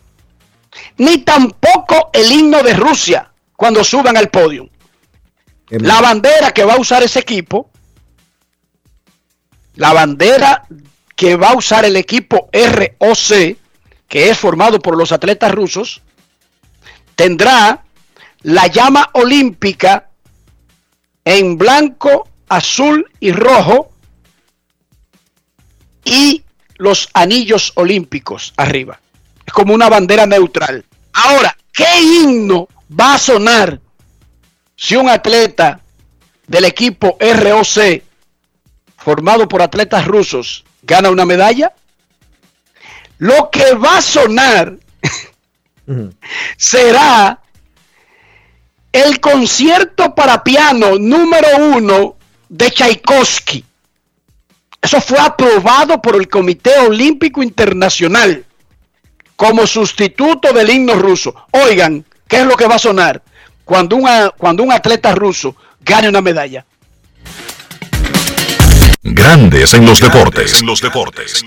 ni 0.99 1.19
tampoco 1.19 2.11
el 2.13 2.33
himno 2.33 2.63
de 2.63 2.75
Rusia 2.75 3.31
cuando 3.57 3.85
suban 3.85 4.17
al 4.17 4.31
podio. 4.31 4.69
Qué 5.67 5.79
La 5.79 6.01
bandera 6.01 6.53
que 6.53 6.65
va 6.65 6.75
a 6.75 6.81
usar 6.81 7.03
ese 7.03 7.21
equipo, 7.21 7.71
la 9.75 9.93
bandera 9.93 10.67
que 11.17 11.37
va 11.37 11.51
a 11.51 11.57
usar 11.57 11.85
el 11.85 11.97
equipo 11.97 12.49
ROC, 12.53 13.57
que 14.09 14.31
es 14.31 14.39
formado 14.39 14.79
por 14.79 14.97
los 14.97 15.13
atletas 15.13 15.53
rusos, 15.53 16.03
tendrá 17.15 17.84
la 18.45 18.67
llama 18.67 19.11
olímpica 19.15 20.11
en 21.25 21.57
blanco, 21.57 22.29
azul 22.49 23.11
y 23.19 23.33
rojo 23.33 23.91
y 26.05 26.45
los 26.77 27.09
anillos 27.15 27.73
olímpicos 27.75 28.53
arriba. 28.57 29.01
Es 29.47 29.53
como 29.53 29.73
una 29.73 29.89
bandera 29.89 30.27
neutral. 30.27 30.85
Ahora, 31.15 31.57
¿qué 31.73 31.87
himno 32.01 32.69
va 32.89 33.15
a 33.15 33.19
sonar 33.19 33.81
si 34.77 34.97
un 34.97 35.09
atleta 35.09 35.81
del 36.47 36.67
equipo 36.67 37.17
ROC, 37.19 38.03
formado 38.99 39.49
por 39.49 39.63
atletas 39.63 40.07
rusos, 40.07 40.65
gana 40.83 41.11
una 41.11 41.25
medalla? 41.25 41.73
Lo 43.17 43.49
que 43.51 43.75
va 43.75 43.99
a 43.99 44.03
sonar 44.03 44.77
será 46.59 47.41
el 48.95 49.19
concierto 49.19 50.15
para 50.15 50.45
piano 50.45 50.93
número 51.01 51.49
uno 51.59 52.15
de 52.49 52.71
Tchaikovsky. 52.71 53.65
Eso 54.81 55.01
fue 55.01 55.19
aprobado 55.19 56.01
por 56.01 56.15
el 56.15 56.29
Comité 56.29 56.79
Olímpico 56.79 57.43
Internacional 57.43 58.45
como 59.35 59.67
sustituto 59.67 60.53
del 60.53 60.71
himno 60.71 60.95
ruso. 60.95 61.35
Oigan, 61.51 62.05
¿qué 62.29 62.37
es 62.43 62.47
lo 62.47 62.57
que 62.57 62.69
va 62.69 62.77
a 62.77 62.79
sonar 62.79 63.21
cuando, 63.65 63.97
una- 63.97 64.31
cuando 64.31 64.63
un 64.63 64.71
atleta 64.71 65.13
ruso 65.13 65.57
gane 65.81 66.09
una 66.09 66.21
medalla? 66.21 66.65
Grandes 69.03 69.75
en 69.75 69.85
los 69.87 69.99
deportes. 70.01 70.61
En 70.61 70.67
los 70.67 70.81
deportes. 70.81 71.45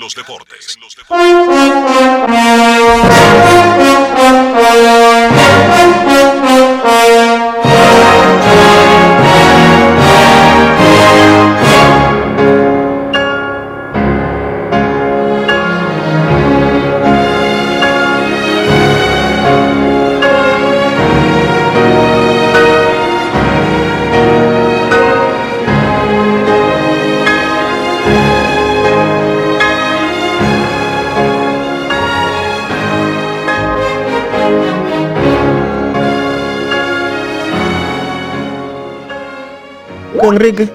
Enrique. 40.31 40.69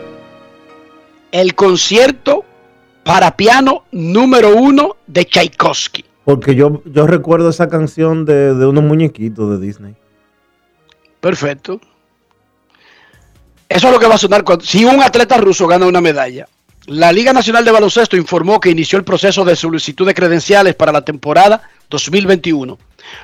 El 1.30 1.54
concierto 1.54 2.44
para 3.04 3.36
piano 3.36 3.84
número 3.90 4.56
uno 4.56 4.96
de 5.06 5.24
Tchaikovsky. 5.24 6.04
Porque 6.24 6.54
yo, 6.54 6.82
yo 6.84 7.06
recuerdo 7.06 7.50
esa 7.50 7.68
canción 7.68 8.24
de, 8.24 8.54
de 8.54 8.66
unos 8.66 8.84
muñequitos 8.84 9.50
de 9.50 9.66
Disney. 9.66 9.94
Perfecto. 11.20 11.80
Eso 13.68 13.86
es 13.86 13.92
lo 13.92 13.98
que 13.98 14.06
va 14.06 14.16
a 14.16 14.18
sonar 14.18 14.44
cuando, 14.44 14.64
si 14.64 14.84
un 14.84 15.02
atleta 15.02 15.38
ruso 15.38 15.66
gana 15.66 15.86
una 15.86 16.00
medalla. 16.00 16.46
La 16.86 17.12
Liga 17.12 17.32
Nacional 17.32 17.64
de 17.64 17.70
Baloncesto 17.70 18.16
informó 18.16 18.60
que 18.60 18.70
inició 18.70 18.98
el 18.98 19.04
proceso 19.04 19.44
de 19.44 19.54
solicitud 19.54 20.04
de 20.04 20.14
credenciales 20.14 20.74
para 20.74 20.92
la 20.92 21.04
temporada 21.04 21.62
2021. 21.88 22.76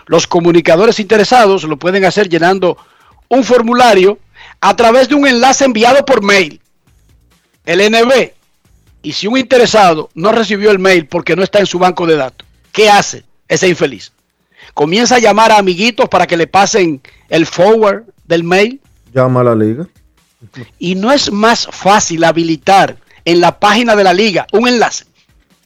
Los 0.06 0.26
comunicadores 0.26 1.00
interesados 1.00 1.64
lo 1.64 1.76
pueden 1.76 2.04
hacer 2.04 2.28
llenando 2.28 2.78
un 3.28 3.44
formulario 3.44 4.18
a 4.60 4.76
través 4.76 5.08
de 5.08 5.14
un 5.14 5.26
enlace 5.26 5.64
enviado 5.64 6.04
por 6.04 6.22
mail. 6.22 6.60
El 7.64 7.80
NB. 7.90 8.32
Y 9.02 9.12
si 9.12 9.26
un 9.26 9.38
interesado 9.38 10.10
no 10.14 10.32
recibió 10.32 10.70
el 10.70 10.78
mail 10.78 11.06
porque 11.06 11.36
no 11.36 11.42
está 11.42 11.60
en 11.60 11.66
su 11.66 11.78
banco 11.78 12.06
de 12.06 12.16
datos, 12.16 12.46
¿qué 12.72 12.90
hace 12.90 13.24
ese 13.46 13.68
infeliz? 13.68 14.12
Comienza 14.74 15.16
a 15.16 15.20
llamar 15.20 15.52
a 15.52 15.58
amiguitos 15.58 16.08
para 16.08 16.26
que 16.26 16.36
le 16.36 16.46
pasen 16.46 17.00
el 17.28 17.46
forward 17.46 18.04
del 18.24 18.44
mail. 18.44 18.80
Llama 19.14 19.40
a 19.40 19.44
la 19.44 19.54
liga. 19.54 19.86
Y 20.78 20.94
no 20.94 21.12
es 21.12 21.32
más 21.32 21.66
fácil 21.70 22.24
habilitar 22.24 22.96
en 23.24 23.40
la 23.40 23.58
página 23.58 23.96
de 23.96 24.04
la 24.04 24.12
liga 24.12 24.46
un 24.52 24.68
enlace 24.68 25.04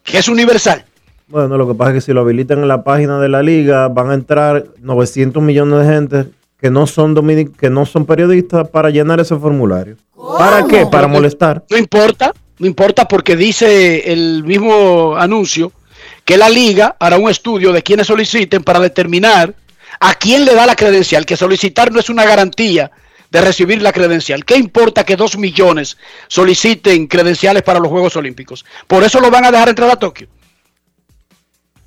que 0.02 0.18
es 0.18 0.28
universal. 0.28 0.84
Bueno, 1.28 1.56
lo 1.56 1.66
que 1.66 1.74
pasa 1.74 1.90
es 1.90 1.94
que 1.96 2.00
si 2.02 2.12
lo 2.12 2.20
habilitan 2.20 2.58
en 2.58 2.68
la 2.68 2.84
página 2.84 3.18
de 3.18 3.28
la 3.28 3.42
liga, 3.42 3.88
van 3.88 4.10
a 4.10 4.14
entrar 4.14 4.66
900 4.80 5.42
millones 5.42 5.86
de 5.86 5.94
gente 5.94 6.26
que 6.62 6.70
no 6.70 6.86
son 6.86 7.12
dominic 7.12 7.56
que 7.56 7.68
no 7.68 7.84
son 7.84 8.06
periodistas 8.06 8.68
para 8.68 8.88
llenar 8.88 9.18
ese 9.18 9.36
formulario. 9.36 9.96
¿Para 10.38 10.64
qué? 10.68 10.86
Para 10.86 11.08
molestar. 11.08 11.64
No 11.68 11.76
importa, 11.76 12.32
no 12.58 12.68
importa 12.68 13.08
porque 13.08 13.34
dice 13.34 14.12
el 14.12 14.44
mismo 14.44 15.16
anuncio 15.16 15.72
que 16.24 16.36
la 16.36 16.48
liga 16.48 16.94
hará 17.00 17.18
un 17.18 17.28
estudio 17.28 17.72
de 17.72 17.82
quienes 17.82 18.06
soliciten 18.06 18.62
para 18.62 18.78
determinar 18.78 19.52
a 19.98 20.14
quién 20.14 20.44
le 20.44 20.54
da 20.54 20.64
la 20.64 20.76
credencial, 20.76 21.26
que 21.26 21.36
solicitar 21.36 21.90
no 21.90 21.98
es 21.98 22.08
una 22.08 22.24
garantía 22.24 22.92
de 23.28 23.40
recibir 23.40 23.82
la 23.82 23.92
credencial. 23.92 24.44
¿Qué 24.44 24.56
importa 24.56 25.02
que 25.02 25.16
dos 25.16 25.36
millones 25.36 25.96
soliciten 26.28 27.08
credenciales 27.08 27.64
para 27.64 27.80
los 27.80 27.88
Juegos 27.88 28.14
Olímpicos? 28.14 28.64
Por 28.86 29.02
eso 29.02 29.18
lo 29.18 29.32
van 29.32 29.46
a 29.46 29.50
dejar 29.50 29.70
entrar 29.70 29.90
a 29.90 29.96
Tokio. 29.96 30.28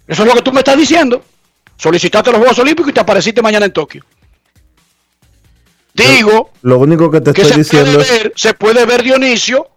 Eso 0.06 0.24
es 0.24 0.28
lo 0.28 0.36
que 0.36 0.42
tú 0.42 0.52
me 0.52 0.60
estás 0.60 0.78
diciendo. 0.78 1.24
Solicitaste 1.78 2.32
los 2.32 2.40
Juegos 2.40 2.60
Olímpicos 2.60 2.90
y 2.90 2.94
te 2.94 3.00
apareciste 3.00 3.42
mañana 3.42 3.68
en 3.68 3.72
Tokio. 3.72 4.04
Digo 5.96 6.52
Lo 6.62 6.78
único 6.80 7.10
que 7.10 7.22
te 7.22 7.32
que 7.34 7.42
estoy 7.44 7.64
se 7.64 7.78
diciendo 7.78 7.94
puede, 8.00 8.04
es. 8.04 8.24
ver, 8.24 8.34
se 8.36 8.54
puede 8.54 8.86
ver 8.86 9.02
Dionisio 9.04 9.68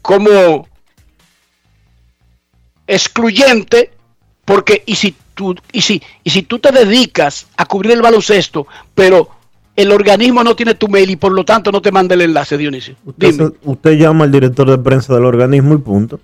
como 0.00 0.68
excluyente 2.86 3.90
porque 4.44 4.82
y 4.86 4.94
si 4.94 5.14
tú 5.34 5.54
y 5.72 5.80
si 5.82 6.00
y 6.22 6.30
si 6.30 6.42
tú 6.42 6.58
te 6.60 6.70
dedicas 6.70 7.48
a 7.56 7.66
cubrir 7.66 7.92
el 7.92 8.02
baloncesto 8.02 8.66
pero 8.94 9.28
el 9.74 9.90
organismo 9.90 10.44
no 10.44 10.54
tiene 10.54 10.74
tu 10.74 10.86
mail 10.88 11.10
y 11.10 11.16
por 11.16 11.32
lo 11.32 11.44
tanto 11.44 11.72
no 11.72 11.82
te 11.82 11.90
manda 11.90 12.14
el 12.14 12.22
enlace 12.22 12.56
Dionisio 12.56 12.94
Usted, 13.04 13.32
dime 13.32 13.50
usted 13.64 13.92
llama 13.98 14.24
al 14.24 14.32
director 14.32 14.70
de 14.70 14.78
prensa 14.78 15.12
del 15.14 15.24
organismo 15.24 15.74
y 15.74 15.78
punto. 15.78 16.20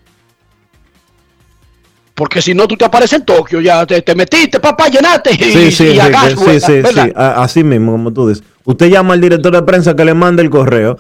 porque 2.15 2.41
si 2.41 2.55
no 2.55 2.69
tú 2.69 2.77
te 2.77 2.85
apareces 2.85 3.19
en 3.19 3.25
Tokio 3.27 3.61
ya 3.61 3.85
te, 3.85 4.01
te 4.03 4.15
metiste 4.15 4.61
papá 4.61 4.89
llenaste 4.89 5.33
y, 5.35 5.39
Sí, 5.39 5.73
sí, 5.73 5.85
y 5.89 6.01
sí, 6.01 6.61
sí, 6.61 6.83
sí, 6.95 7.13
así 7.17 7.65
mismo, 7.65 7.91
como 7.93 8.13
tú 8.13 8.29
dices. 8.29 8.45
Usted 8.65 8.87
llama 8.91 9.15
al 9.15 9.21
director 9.21 9.53
de 9.53 9.63
prensa 9.63 9.95
que 9.97 10.05
le 10.05 10.15
mande 10.15 10.43
el 10.43 10.51
correo. 10.51 10.99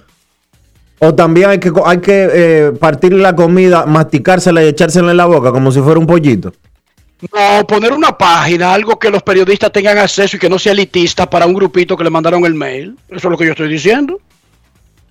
O 0.99 1.15
también 1.15 1.51
hay 1.51 1.59
que, 1.59 1.73
hay 1.85 1.99
que 2.01 2.29
eh, 2.33 2.73
partir 2.79 3.13
la 3.13 3.35
comida, 3.35 3.87
masticársela 3.87 4.63
y 4.63 4.69
echársela 4.69 5.11
en 5.11 5.17
la 5.17 5.27
boca 5.27 5.51
como 5.51 5.73
si 5.73 5.81
fuera 5.81 5.99
un 5.99 6.07
pollito. 6.07 6.53
No, 7.33 7.67
poner 7.67 7.93
una 7.93 8.17
página, 8.19 8.73
algo 8.75 8.99
que 8.99 9.09
los 9.11 9.23
periodistas 9.23 9.71
tengan 9.71 9.99
acceso 9.99 10.37
y 10.37 10.41
que 10.41 10.49
no 10.49 10.59
sea 10.59 10.73
elitista 10.73 11.29
para 11.29 11.47
un 11.47 11.55
grupito 11.55 11.97
que 11.97 12.03
le 12.05 12.11
mandaron 12.11 12.45
el 12.45 12.55
mail. 12.55 12.97
Eso 13.09 13.17
es 13.17 13.25
lo 13.25 13.37
que 13.37 13.45
yo 13.47 13.53
estoy 13.53 13.69
diciendo. 13.69 14.21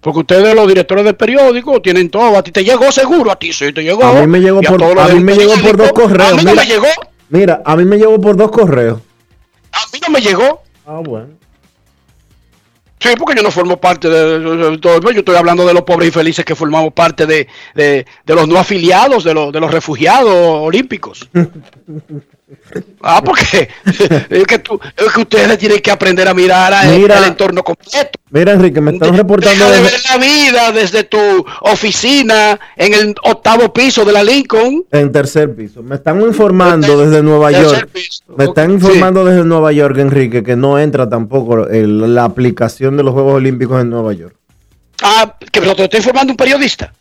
Porque 0.01 0.19
ustedes, 0.19 0.55
los 0.55 0.67
directores 0.67 1.05
del 1.05 1.15
periódico, 1.15 1.81
tienen 1.81 2.09
todo. 2.09 2.37
A 2.37 2.41
ti 2.43 2.51
te 2.51 2.63
llegó 2.63 2.91
seguro, 2.91 3.31
a 3.31 3.35
ti 3.37 3.53
sí 3.53 3.71
te 3.71 3.83
llegó. 3.83 4.03
A 4.03 4.21
mí 4.21 4.27
me 4.27 4.39
llegó 4.41 4.61
por- 4.61 4.99
a 4.99 5.07
mí 5.09 5.19
me 5.21 5.35
llegó 5.35 5.53
por 5.61 5.77
dos 5.77 5.91
correos, 5.93 6.33
A 6.33 6.35
mí 6.35 6.43
no 6.43 6.51
mira. 6.51 6.63
me 6.63 6.67
llegó. 6.69 6.87
Mira, 7.29 7.61
a 7.63 7.75
mí 7.77 7.85
me 7.85 7.97
llegó 7.97 8.19
por 8.19 8.35
dos 8.35 8.51
correos. 8.51 8.99
A 9.71 9.79
mí 9.93 9.99
no 10.05 10.09
me 10.11 10.19
llegó. 10.21 10.61
Ah, 10.85 10.99
bueno. 11.03 11.27
Sí, 13.01 13.09
porque 13.17 13.35
yo 13.35 13.41
no 13.41 13.49
formo 13.49 13.77
parte 13.77 14.07
de, 14.07 14.77
todo. 14.77 15.01
Yo 15.11 15.19
estoy 15.19 15.35
hablando 15.35 15.65
de 15.65 15.73
los 15.73 15.81
pobres 15.81 16.09
y 16.09 16.11
felices 16.11 16.45
que 16.45 16.53
formamos 16.55 16.93
parte 16.93 17.25
de- 17.25 17.47
de 17.73 18.05
los 18.27 18.47
no 18.47 18.59
afiliados, 18.59 19.23
de, 19.23 19.33
los 19.33 19.51
de 19.51 19.59
los 19.59 19.71
refugiados 19.71 20.31
olímpicos. 20.35 21.27
Ah, 23.01 23.21
porque 23.23 23.69
es 24.29 24.45
que, 24.45 24.59
tú, 24.59 24.79
es 24.97 25.11
que 25.13 25.21
ustedes 25.21 25.57
tienen 25.57 25.79
que 25.79 25.91
aprender 25.91 26.27
a 26.27 26.33
mirar 26.33 26.73
a- 26.73 26.83
Mira. 26.83 27.17
el 27.19 27.25
entorno 27.25 27.63
completo. 27.63 28.11
Mira, 28.29 28.53
Enrique, 28.53 28.79
me 28.81 28.91
están 28.93 29.15
reportando 29.17 29.65
deja 29.65 29.75
de 29.77 29.81
desde- 29.83 29.91
ver 29.91 30.01
la 30.09 30.17
vida 30.17 30.71
desde 30.71 31.03
tu 31.03 31.45
oficina 31.61 32.59
en 32.75 32.93
el 32.93 33.15
octavo 33.23 33.73
piso 33.73 34.05
de 34.05 34.11
la 34.13 34.23
Lincoln. 34.23 34.83
en 34.91 35.11
tercer 35.11 35.53
piso. 35.55 35.81
Me 35.83 35.95
están 35.95 36.21
informando 36.21 36.87
Tercer- 36.87 37.05
desde 37.09 37.23
Nueva 37.23 37.51
York. 37.51 37.89
piso. 37.91 38.23
Me 38.37 38.45
están 38.45 38.67
Sí. 38.67 38.73
informando 38.75 39.25
desde 39.25 39.43
Nueva 39.43 39.71
York, 39.71 39.97
Enrique, 39.97 40.43
que 40.43 40.55
no 40.55 40.79
entra 40.79 41.09
tampoco 41.09 41.67
el- 41.67 42.13
la 42.15 42.23
aplicación 42.25 42.95
de 42.97 43.03
los 43.03 43.13
Juegos 43.13 43.35
Olímpicos 43.35 43.81
en 43.81 43.89
Nueva 43.89 44.13
York. 44.13 44.35
Ah, 45.03 45.35
que 45.51 45.59
pero 45.61 45.75
te 45.75 45.83
estoy 45.85 45.97
informando 45.99 46.31
un 46.33 46.37
periodista. 46.37 46.93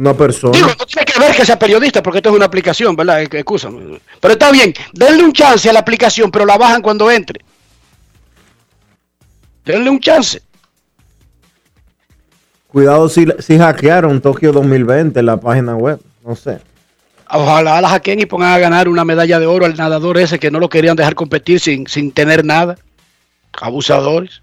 Una 0.00 0.14
persona. 0.14 0.56
Digo, 0.56 0.68
no 0.78 0.86
tiene 0.86 1.04
que 1.04 1.20
ver 1.20 1.36
que 1.36 1.44
sea 1.44 1.58
periodista 1.58 2.02
porque 2.02 2.20
esto 2.20 2.30
es 2.30 2.36
una 2.36 2.46
aplicación, 2.46 2.96
¿verdad? 2.96 3.20
Excúsame. 3.20 4.00
Pero 4.18 4.32
está 4.32 4.50
bien, 4.50 4.72
denle 4.94 5.22
un 5.22 5.32
chance 5.34 5.68
a 5.68 5.74
la 5.74 5.80
aplicación, 5.80 6.30
pero 6.30 6.46
la 6.46 6.56
bajan 6.56 6.80
cuando 6.80 7.10
entre. 7.10 7.44
Denle 9.62 9.90
un 9.90 10.00
chance. 10.00 10.40
Cuidado 12.68 13.10
si, 13.10 13.26
si 13.40 13.58
hackearon 13.58 14.22
Tokio 14.22 14.52
2020 14.52 15.22
la 15.22 15.36
página 15.36 15.76
web. 15.76 16.00
No 16.24 16.34
sé. 16.34 16.60
Ojalá 17.30 17.82
la 17.82 17.90
hackeen 17.90 18.20
y 18.20 18.26
pongan 18.26 18.54
a 18.54 18.58
ganar 18.58 18.88
una 18.88 19.04
medalla 19.04 19.38
de 19.38 19.44
oro 19.44 19.66
al 19.66 19.76
nadador 19.76 20.16
ese 20.16 20.38
que 20.38 20.50
no 20.50 20.60
lo 20.60 20.70
querían 20.70 20.96
dejar 20.96 21.14
competir 21.14 21.60
sin, 21.60 21.86
sin 21.86 22.10
tener 22.10 22.42
nada. 22.42 22.78
Abusadores. 23.60 24.40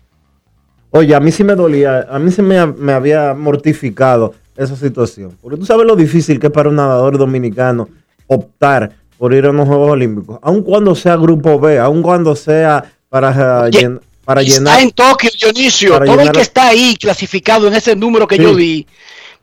Oye, 0.91 1.15
a 1.15 1.19
mí 1.19 1.31
sí 1.31 1.43
me 1.43 1.55
dolía, 1.55 2.05
a 2.11 2.19
mí 2.19 2.31
sí 2.31 2.43
me, 2.43 2.63
me 2.67 2.93
había 2.93 3.33
mortificado 3.33 4.35
esa 4.57 4.75
situación. 4.75 5.37
Porque 5.41 5.57
tú 5.57 5.65
sabes 5.65 5.85
lo 5.85 5.95
difícil 5.95 6.39
que 6.39 6.47
es 6.47 6.53
para 6.53 6.69
un 6.69 6.75
nadador 6.75 7.17
dominicano 7.17 7.87
optar 8.27 8.91
por 9.17 9.33
ir 9.33 9.45
a 9.45 9.51
unos 9.51 9.67
Juegos 9.67 9.91
Olímpicos. 9.91 10.39
Aun 10.41 10.63
cuando 10.63 10.93
sea 10.95 11.15
Grupo 11.15 11.59
B, 11.59 11.79
aun 11.79 12.01
cuando 12.01 12.35
sea 12.35 12.83
para, 13.09 13.61
Oye, 13.63 13.79
llen- 13.81 14.01
para 14.25 14.41
Está 14.41 14.55
llenar. 14.57 14.79
en 14.81 14.91
Tokio, 14.91 15.29
Dionisio. 15.41 15.93
Todo 15.93 16.03
el 16.03 16.09
llenar- 16.09 16.31
que 16.33 16.41
está 16.41 16.67
ahí 16.67 16.95
clasificado 16.99 17.67
en 17.67 17.73
ese 17.75 17.95
número 17.95 18.27
que 18.27 18.35
Sí. 18.35 18.41
yo 18.43 18.53
di. 18.55 18.85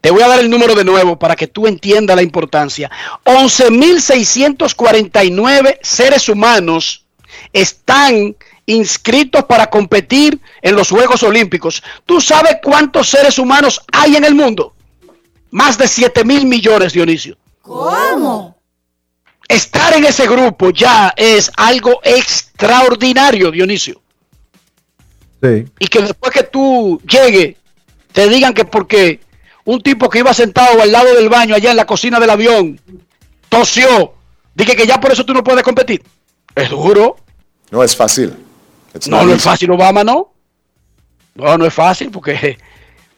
Te 0.00 0.10
voy 0.10 0.22
a 0.22 0.28
dar 0.28 0.40
el 0.40 0.50
número 0.50 0.74
de 0.74 0.84
nuevo 0.84 1.18
para 1.18 1.34
que 1.34 1.46
tú 1.46 1.66
entiendas 1.66 2.14
la 2.14 2.22
importancia. 2.22 2.90
11.649 3.24 5.78
seres 5.82 6.28
humanos 6.28 7.04
están 7.52 8.36
inscritos 8.66 9.44
para 9.44 9.66
competir 9.68 10.40
en 10.62 10.76
los 10.76 10.88
Juegos 10.90 11.22
Olímpicos. 11.22 11.82
¿Tú 12.06 12.20
sabes 12.20 12.56
cuántos 12.62 13.08
seres 13.08 13.38
humanos 13.38 13.80
hay 13.92 14.16
en 14.16 14.24
el 14.24 14.34
mundo? 14.34 14.73
Más 15.54 15.78
de 15.78 15.86
7 15.86 16.24
mil 16.24 16.46
millones, 16.46 16.92
Dionisio. 16.92 17.36
¿Cómo? 17.62 18.58
Estar 19.46 19.94
en 19.94 20.04
ese 20.04 20.26
grupo 20.26 20.70
ya 20.70 21.14
es 21.16 21.48
algo 21.56 22.00
extraordinario, 22.02 23.52
Dionisio. 23.52 24.02
Sí. 25.40 25.64
y 25.78 25.86
que 25.86 26.00
después 26.00 26.32
que 26.32 26.42
tú 26.42 27.00
llegues, 27.06 27.54
te 28.10 28.28
digan 28.28 28.52
que 28.52 28.64
porque 28.64 29.20
un 29.64 29.80
tipo 29.80 30.10
que 30.10 30.18
iba 30.18 30.34
sentado 30.34 30.82
al 30.82 30.90
lado 30.90 31.14
del 31.14 31.28
baño, 31.28 31.54
allá 31.54 31.70
en 31.70 31.76
la 31.76 31.86
cocina 31.86 32.18
del 32.18 32.30
avión, 32.30 32.80
tosió, 33.48 34.14
dije 34.56 34.74
que 34.74 34.88
ya 34.88 34.98
por 34.98 35.12
eso 35.12 35.24
tú 35.24 35.34
no 35.34 35.44
puedes 35.44 35.62
competir. 35.62 36.02
Es 36.56 36.68
duro. 36.70 37.16
No 37.70 37.84
es 37.84 37.94
fácil. 37.94 38.34
It's 38.92 39.06
No, 39.06 39.22
no 39.22 39.34
es 39.34 39.42
fácil, 39.42 39.70
Obama, 39.70 40.02
no. 40.02 40.32
No, 41.36 41.56
no 41.58 41.64
es 41.64 41.74
fácil 41.74 42.10
porque 42.10 42.58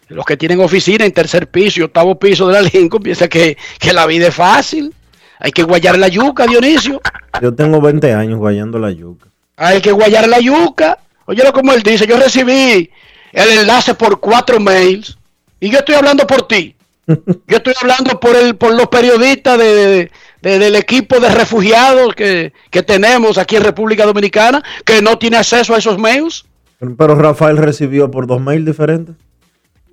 los 0.09 0.25
que 0.25 0.37
tienen 0.37 0.61
oficina 0.61 1.05
en 1.05 1.13
tercer 1.13 1.49
piso 1.49 1.81
y 1.81 1.83
octavo 1.85 2.19
piso 2.19 2.47
de 2.49 2.55
la 2.55 2.63
Lincoln 2.63 3.03
piensan 3.03 3.29
que, 3.29 3.57
que 3.79 3.93
la 3.93 4.07
vida 4.07 4.29
es 4.29 4.35
fácil. 4.35 4.93
Hay 5.39 5.53
que 5.53 5.63
guayar 5.63 5.99
la 5.99 6.09
yuca, 6.09 6.47
Dionisio. 6.47 7.01
Yo 7.43 7.55
tengo 7.55 7.81
20 7.81 8.13
años 8.15 8.39
guayando 8.39 8.79
la 8.79 8.91
yuca. 8.91 9.27
Hay 9.57 9.81
que 9.81 9.93
guayar 9.93 10.29
la 10.29 10.41
yuca. 10.41 10.99
Oye, 11.27 11.43
como 11.53 11.73
él 11.73 11.83
dice, 11.83 12.07
yo 12.07 12.17
recibí 12.19 12.91
el 13.33 13.49
enlace 13.59 13.95
por 13.95 14.21
cuatro 14.21 14.61
mails 14.61 15.19
y 15.61 15.71
yo 15.71 15.79
estoy 15.81 15.95
hablando 15.97 16.27
por 16.27 16.47
ti. 16.49 16.73
Yo 17.47 17.59
estoy 17.59 17.73
hablando 17.81 18.19
por 18.19 18.35
el, 18.35 18.57
por 18.57 18.75
los 18.75 18.89
periodistas 18.89 19.57
de, 19.59 20.11
de- 20.43 20.59
del 20.59 20.75
equipo 20.75 21.21
de 21.21 21.29
refugiados 21.31 22.15
que, 22.17 22.53
que 22.71 22.83
tenemos 22.83 23.39
aquí 23.39 23.55
en 23.55 23.63
República 23.63 24.05
Dominicana, 24.05 24.61
que 24.85 25.01
no 25.03 25.17
tiene 25.17 25.37
acceso 25.37 25.73
a 25.75 25.79
esos 25.79 25.99
mails. 25.99 26.45
Pero 26.81 27.15
Rafael 27.15 27.59
recibió 27.59 28.11
por 28.11 28.27
dos 28.27 28.41
mails 28.41 28.67
diferentes. 28.67 29.15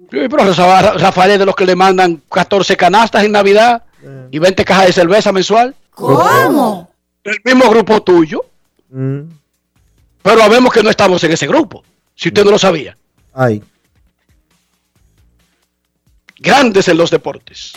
Pero 0.10 0.28
Rafa- 0.28 0.94
Rafael 0.94 1.32
es 1.32 1.40
de 1.40 1.46
los 1.46 1.56
que 1.56 1.66
le 1.66 1.76
mandan 1.76 2.22
14 2.32 2.78
canastas 2.78 3.24
en 3.24 3.32
Navidad 3.32 3.84
y 4.32 4.40
20 4.40 4.66
cajas 4.66 4.88
de 4.88 4.94
cerveza 4.94 5.32
mensual. 5.32 5.76
¿Cómo? 5.92 6.92
El 7.24 7.40
mismo 7.44 7.70
grupo 7.70 8.02
tuyo, 8.04 8.46
Mm. 8.90 9.22
pero 10.22 10.40
sabemos 10.40 10.74
que 10.74 10.84
no 10.84 10.90
estamos 10.90 11.24
en 11.24 11.32
ese 11.32 11.48
grupo, 11.48 11.84
si 12.16 12.30
usted 12.30 12.44
no 12.44 12.52
lo 12.52 12.60
sabía. 12.60 12.98
Ay. 13.34 13.64
Grandes 16.38 16.88
en 16.90 16.98
los 16.98 17.10
deportes. 17.10 17.74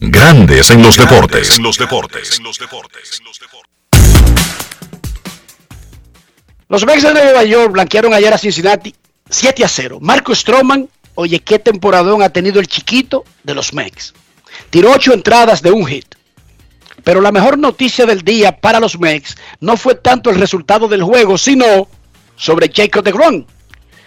Grandes 0.00 0.70
en 0.70 0.82
los 0.82 0.96
deportes. 0.96 1.56
En 1.56 1.62
los 1.62 1.78
deportes. 1.78 2.40
Los 6.68 6.84
Mets 6.84 7.02
de 7.02 7.12
Nueva 7.14 7.44
York 7.44 7.72
blanquearon 7.72 8.12
ayer 8.12 8.32
a 8.32 8.38
Cincinnati 8.38 8.94
7 9.28 9.64
a 9.64 9.68
0. 9.68 9.98
Marco 10.00 10.34
Stroman, 10.34 10.88
oye, 11.14 11.40
qué 11.40 11.58
temporadón 11.58 12.22
ha 12.22 12.30
tenido 12.30 12.60
el 12.60 12.66
chiquito 12.66 13.24
de 13.42 13.54
los 13.54 13.72
Mets. 13.72 14.14
Tiró 14.70 14.92
8 14.92 15.14
entradas 15.14 15.62
de 15.62 15.70
un 15.70 15.86
hit. 15.86 16.14
Pero 17.04 17.20
la 17.20 17.32
mejor 17.32 17.58
noticia 17.58 18.06
del 18.06 18.22
día 18.22 18.56
para 18.60 18.80
los 18.80 18.98
Mets 18.98 19.36
no 19.60 19.76
fue 19.76 19.94
tanto 19.94 20.30
el 20.30 20.36
resultado 20.36 20.88
del 20.88 21.02
juego, 21.02 21.38
sino 21.38 21.88
sobre 22.36 22.70
Jacob 22.74 23.04
DeGrom, 23.04 23.44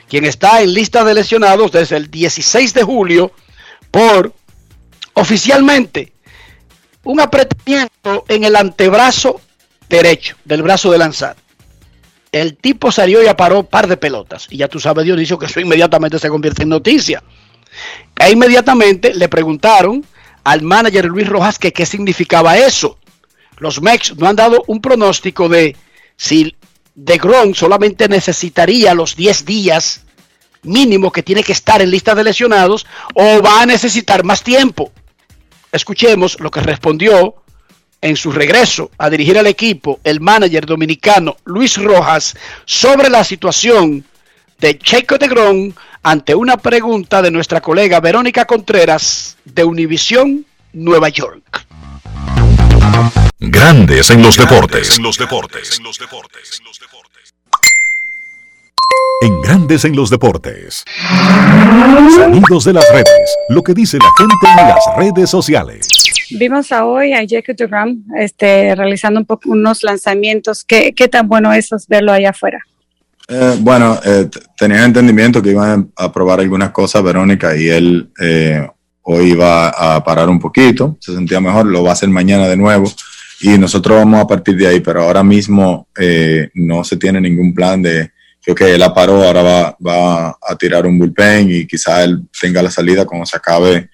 quien 0.07 0.25
está 0.25 0.61
en 0.61 0.73
lista 0.73 1.03
de 1.03 1.13
lesionados 1.13 1.71
desde 1.71 1.97
el 1.97 2.11
16 2.11 2.73
de 2.73 2.83
julio 2.83 3.31
por 3.91 4.33
oficialmente 5.13 6.13
un 7.03 7.19
apretamiento 7.19 8.25
en 8.27 8.43
el 8.43 8.55
antebrazo 8.55 9.41
derecho 9.89 10.35
del 10.45 10.61
brazo 10.61 10.91
de 10.91 10.97
lanzar. 10.97 11.35
El 12.31 12.55
tipo 12.55 12.91
salió 12.91 13.21
y 13.21 13.27
aparó 13.27 13.63
par 13.63 13.87
de 13.87 13.97
pelotas. 13.97 14.47
Y 14.49 14.57
ya 14.57 14.67
tú 14.67 14.79
sabes, 14.79 15.03
Dionisio, 15.03 15.37
que 15.37 15.47
eso 15.47 15.59
inmediatamente 15.59 16.17
se 16.17 16.29
convierte 16.29 16.63
en 16.63 16.69
noticia. 16.69 17.23
E 18.17 18.31
inmediatamente 18.31 19.13
le 19.13 19.27
preguntaron 19.27 20.05
al 20.43 20.61
manager 20.61 21.05
Luis 21.05 21.27
Rojas 21.27 21.59
que 21.59 21.73
qué 21.73 21.85
significaba 21.85 22.57
eso. 22.57 22.97
Los 23.57 23.81
Mex 23.81 24.17
no 24.17 24.27
han 24.27 24.35
dado 24.35 24.63
un 24.67 24.81
pronóstico 24.81 25.49
de 25.49 25.75
si 26.15 26.55
de 26.95 27.17
Gron 27.17 27.53
solamente 27.53 28.07
necesitaría 28.07 28.93
los 28.93 29.15
10 29.15 29.45
días 29.45 30.03
mínimo 30.63 31.11
que 31.11 31.23
tiene 31.23 31.43
que 31.43 31.51
estar 31.51 31.81
en 31.81 31.91
lista 31.91 32.15
de 32.15 32.23
lesionados 32.23 32.85
o 33.13 33.41
va 33.41 33.61
a 33.61 33.65
necesitar 33.65 34.23
más 34.23 34.43
tiempo. 34.43 34.91
Escuchemos 35.71 36.39
lo 36.39 36.51
que 36.51 36.59
respondió 36.59 37.40
en 38.01 38.15
su 38.15 38.31
regreso 38.31 38.91
a 38.97 39.09
dirigir 39.09 39.37
al 39.37 39.47
equipo 39.47 39.99
el 40.03 40.19
manager 40.19 40.65
dominicano 40.65 41.37
Luis 41.45 41.77
Rojas 41.77 42.35
sobre 42.65 43.09
la 43.09 43.23
situación 43.23 44.03
de 44.59 44.77
Checo 44.77 45.17
de 45.17 45.27
Gron 45.27 45.75
ante 46.03 46.33
una 46.33 46.57
pregunta 46.57 47.21
de 47.21 47.31
nuestra 47.31 47.61
colega 47.61 47.99
Verónica 47.99 48.45
Contreras 48.45 49.37
de 49.45 49.63
Univisión, 49.63 50.45
Nueva 50.73 51.09
York. 51.09 51.65
Grandes 53.39 54.09
en 54.09 54.21
los 54.21 54.37
deportes. 54.37 54.97
En 54.97 55.03
los 55.03 55.17
deportes. 55.17 55.79
En 59.21 59.41
Grandes 59.41 59.85
en 59.85 59.95
los 59.95 60.09
deportes. 60.09 60.83
Sonidos 62.15 62.65
de 62.65 62.73
las 62.73 62.89
redes. 62.91 63.37
Lo 63.49 63.61
que 63.61 63.73
dice 63.73 63.97
la 63.97 64.09
gente 64.17 64.61
en 64.61 64.67
las 64.67 64.79
redes 64.97 65.29
sociales. 65.29 65.87
Vimos 66.31 66.71
a 66.71 66.85
hoy 66.85 67.13
a 67.13 67.19
Jacob 67.27 67.55
DeGrom 67.55 68.03
este, 68.17 68.73
realizando 68.75 69.19
un 69.19 69.25
poco 69.25 69.51
unos 69.51 69.83
lanzamientos. 69.83 70.63
¿Qué, 70.63 70.93
¿Qué 70.93 71.07
tan 71.07 71.27
bueno 71.27 71.53
es 71.53 71.69
verlo 71.87 72.11
allá 72.11 72.31
afuera? 72.31 72.59
Eh, 73.27 73.57
bueno, 73.59 73.99
eh, 74.03 74.29
tenía 74.57 74.83
entendimiento 74.83 75.41
que 75.41 75.51
iban 75.51 75.91
a 75.95 76.11
probar 76.11 76.39
algunas 76.39 76.71
cosas, 76.71 77.03
Verónica, 77.03 77.55
y 77.55 77.69
él 77.69 78.11
eh, 78.21 78.67
hoy 79.03 79.31
iba 79.31 79.69
a 79.69 80.03
parar 80.03 80.29
un 80.29 80.39
poquito, 80.39 80.97
se 80.99 81.13
sentía 81.13 81.39
mejor, 81.39 81.65
lo 81.65 81.83
va 81.83 81.91
a 81.91 81.93
hacer 81.93 82.09
mañana 82.09 82.47
de 82.47 82.57
nuevo, 82.57 82.91
y 83.41 83.57
nosotros 83.57 83.97
vamos 83.97 84.21
a 84.21 84.27
partir 84.27 84.55
de 84.55 84.67
ahí, 84.67 84.79
pero 84.81 85.03
ahora 85.03 85.23
mismo 85.23 85.87
eh, 85.99 86.49
no 86.53 86.83
se 86.83 86.97
tiene 86.97 87.19
ningún 87.19 87.53
plan 87.53 87.81
de 87.81 88.11
que 88.41 88.51
okay, 88.51 88.71
él 88.71 88.79
la 88.79 88.93
paró, 88.93 89.23
ahora 89.23 89.43
va, 89.43 89.77
va, 89.85 90.29
a 90.29 90.55
tirar 90.57 90.85
un 90.85 90.97
bullpen 90.97 91.47
y 91.49 91.67
quizá 91.67 92.03
él 92.03 92.23
tenga 92.39 92.61
la 92.61 92.71
salida 92.71 93.05
cuando 93.05 93.25
se 93.25 93.37
acabe 93.37 93.89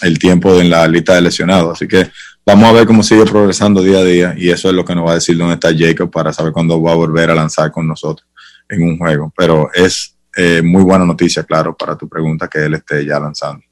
el 0.00 0.18
tiempo 0.18 0.58
en 0.60 0.70
la 0.70 0.86
lista 0.88 1.14
de 1.14 1.20
lesionados. 1.20 1.72
Así 1.72 1.86
que 1.86 2.10
vamos 2.46 2.68
a 2.68 2.72
ver 2.72 2.86
cómo 2.86 3.02
sigue 3.02 3.24
progresando 3.24 3.82
día 3.82 3.98
a 3.98 4.04
día 4.04 4.34
y 4.36 4.50
eso 4.50 4.68
es 4.68 4.74
lo 4.74 4.84
que 4.84 4.94
nos 4.94 5.06
va 5.06 5.12
a 5.12 5.14
decir 5.14 5.36
dónde 5.36 5.54
está 5.54 5.70
Jacob 5.76 6.10
para 6.10 6.32
saber 6.32 6.52
cuándo 6.52 6.80
va 6.80 6.92
a 6.92 6.96
volver 6.96 7.30
a 7.30 7.34
lanzar 7.34 7.70
con 7.70 7.86
nosotros 7.86 8.26
en 8.68 8.82
un 8.82 8.98
juego. 8.98 9.32
Pero 9.36 9.70
es 9.72 10.16
eh, 10.36 10.62
muy 10.62 10.82
buena 10.82 11.04
noticia, 11.04 11.44
claro, 11.44 11.76
para 11.76 11.96
tu 11.96 12.08
pregunta 12.08 12.48
que 12.48 12.64
él 12.64 12.74
esté 12.74 13.04
ya 13.04 13.18
lanzando. 13.18 13.62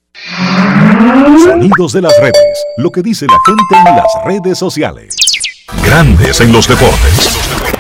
Sonidos 1.44 1.92
de 1.92 2.02
las 2.02 2.18
redes, 2.20 2.64
lo 2.78 2.90
que 2.90 3.02
dice 3.02 3.26
la 3.26 3.38
gente 3.44 3.90
en 3.90 3.96
las 3.96 4.06
redes 4.24 4.58
sociales. 4.58 5.14
Grandes 5.84 6.40
en 6.40 6.52
los 6.52 6.66
deportes. 6.66 7.75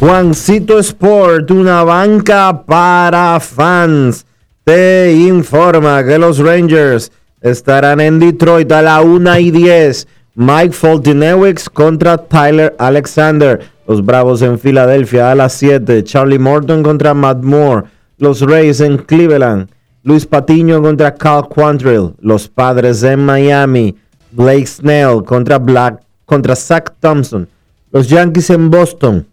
Juancito 0.00 0.78
Sport, 0.78 1.50
una 1.50 1.84
banca 1.84 2.64
para 2.64 3.38
fans, 3.38 4.24
te 4.64 5.12
informa 5.12 6.02
que 6.02 6.16
los 6.16 6.38
Rangers 6.38 7.12
estarán 7.42 8.00
en 8.00 8.18
Detroit 8.18 8.72
a 8.72 8.80
la 8.80 9.02
1 9.02 9.38
y 9.38 9.50
10. 9.50 10.08
Mike 10.36 10.72
Foltynewicz 10.72 11.68
contra 11.68 12.16
Tyler 12.16 12.74
Alexander. 12.78 13.60
Los 13.86 14.02
Bravos 14.02 14.40
en 14.40 14.58
Filadelfia 14.58 15.32
a 15.32 15.34
las 15.34 15.52
7. 15.52 16.02
Charlie 16.02 16.38
Morton 16.38 16.82
contra 16.82 17.12
Matt 17.12 17.42
Moore. 17.42 17.84
Los 18.16 18.40
Rays 18.40 18.80
en 18.80 18.96
Cleveland. 18.96 19.68
Luis 20.02 20.24
Patiño 20.24 20.80
contra 20.80 21.14
Cal 21.14 21.46
Quantrill. 21.46 22.14
Los 22.20 22.48
Padres 22.48 23.02
en 23.02 23.26
Miami. 23.26 23.94
Blake 24.30 24.66
Snell 24.66 25.22
contra 25.26 25.58
Black 25.58 26.00
contra 26.24 26.56
Zach 26.56 26.90
Thompson. 27.00 27.46
Los 27.92 28.08
Yankees 28.08 28.48
en 28.48 28.70
Boston. 28.70 29.26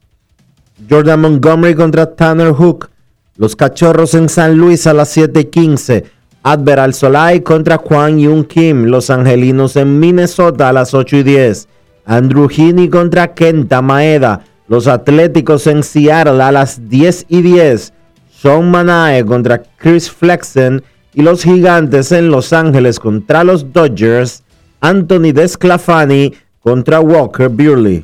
Jordan 0.89 1.19
Montgomery 1.21 1.75
contra 1.75 2.15
Tanner 2.15 2.53
Hook. 2.53 2.89
Los 3.35 3.55
Cachorros 3.55 4.13
en 4.13 4.29
San 4.29 4.57
Luis 4.57 4.87
a 4.87 4.93
las 4.93 5.09
7:15. 5.15 6.05
Adveral 6.43 6.93
Solai 6.93 7.41
contra 7.41 7.77
Juan 7.77 8.19
Yun 8.19 8.45
Kim. 8.45 8.85
Los 8.85 9.09
Angelinos 9.09 9.75
en 9.75 9.99
Minnesota 9.99 10.69
a 10.69 10.73
las 10.73 10.93
8 10.93 11.17
y 11.17 11.23
10. 11.23 11.67
Andrew 12.05 12.47
Heaney 12.49 12.89
contra 12.89 13.33
Kenta 13.33 13.81
Maeda. 13.81 14.45
Los 14.67 14.87
Atléticos 14.87 15.67
en 15.67 15.83
Seattle 15.83 16.41
a 16.41 16.51
las 16.51 16.89
10 16.89 17.25
y 17.27 17.41
10. 17.41 17.93
Sean 18.31 18.71
Manae 18.71 19.25
contra 19.25 19.61
Chris 19.77 20.09
Flexen. 20.09 20.83
Y 21.13 21.21
los 21.21 21.43
Gigantes 21.43 22.11
en 22.11 22.29
Los 22.29 22.53
Ángeles 22.53 22.99
contra 22.99 23.43
los 23.43 23.73
Dodgers. 23.73 24.43
Anthony 24.79 25.33
Desclafani 25.33 26.33
contra 26.61 26.99
Walker 26.99 27.49
Buehler. 27.49 28.03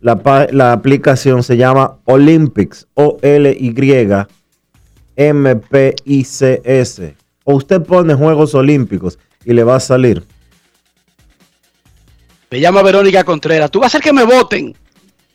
la, 0.00 0.48
la 0.50 0.72
aplicación 0.72 1.42
se 1.42 1.56
llama 1.56 1.98
Olympics, 2.04 2.86
O-L-Y-M-P-I-C-S. 2.94 4.26
O 7.44 7.54
usted 7.54 7.82
pone 7.82 8.14
Juegos 8.14 8.54
Olímpicos 8.54 9.18
y 9.44 9.52
le 9.52 9.64
va 9.64 9.76
a 9.76 9.80
salir. 9.80 10.24
Me 12.50 12.60
llama 12.60 12.82
Verónica 12.82 13.24
Contreras. 13.24 13.70
Tú 13.70 13.80
vas 13.80 13.86
a 13.86 13.98
hacer 13.98 14.02
que 14.02 14.12
me 14.12 14.24
voten. 14.24 14.74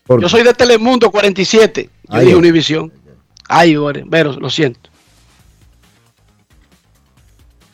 Yo 0.07 0.30
soy 0.30 0.43
de 0.43 0.53
Telemundo 0.53 1.09
47. 1.09 1.84
Yo 1.84 1.89
Ay, 2.09 2.22
dije 2.22 2.34
ay. 2.34 2.39
Univisión. 2.39 2.91
Ay, 3.47 3.76
Vero, 4.05 4.34
lo 4.34 4.49
siento. 4.49 4.89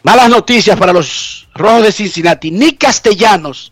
Malas 0.04 0.30
noticias 0.30 0.78
para 0.78 0.94
los 0.94 1.48
rojos 1.54 1.84
de 1.84 1.92
Cincinnati. 1.92 2.52
Nick 2.52 2.80
Castellanos 2.80 3.71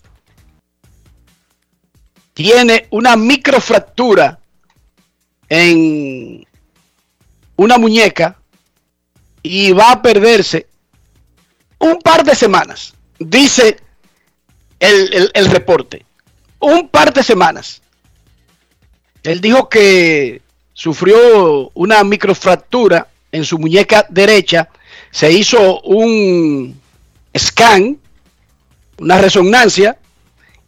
tiene 2.34 2.88
una 2.92 3.16
microfractura 3.16 4.40
en 5.50 6.46
una 7.56 7.78
muñeca 7.78 8.38
y 9.42 9.72
va 9.72 9.92
a 9.92 10.02
perderse 10.02 10.68
un 11.80 12.00
par 12.00 12.24
de 12.24 12.36
semanas. 12.36 12.94
Dice 13.18 13.80
el, 14.80 15.32
el- 15.34 15.52
reporte. 15.52 16.06
Un 16.60 16.90
par 16.90 17.14
de 17.14 17.24
semanas. 17.24 17.82
Él 19.24 19.42
dijo 19.42 19.68
que 19.70 20.42
sufrió 20.74 21.70
una 21.74 22.04
microfractura 22.04 23.08
en 23.32 23.44
su 23.44 23.58
muñeca 23.60 24.06
derecha. 24.10 24.70
Se 25.12 25.32
hizo 25.32 25.82
un 25.82 26.80
scan, 27.38 27.98
una 28.98 29.18
resonancia, 29.20 29.98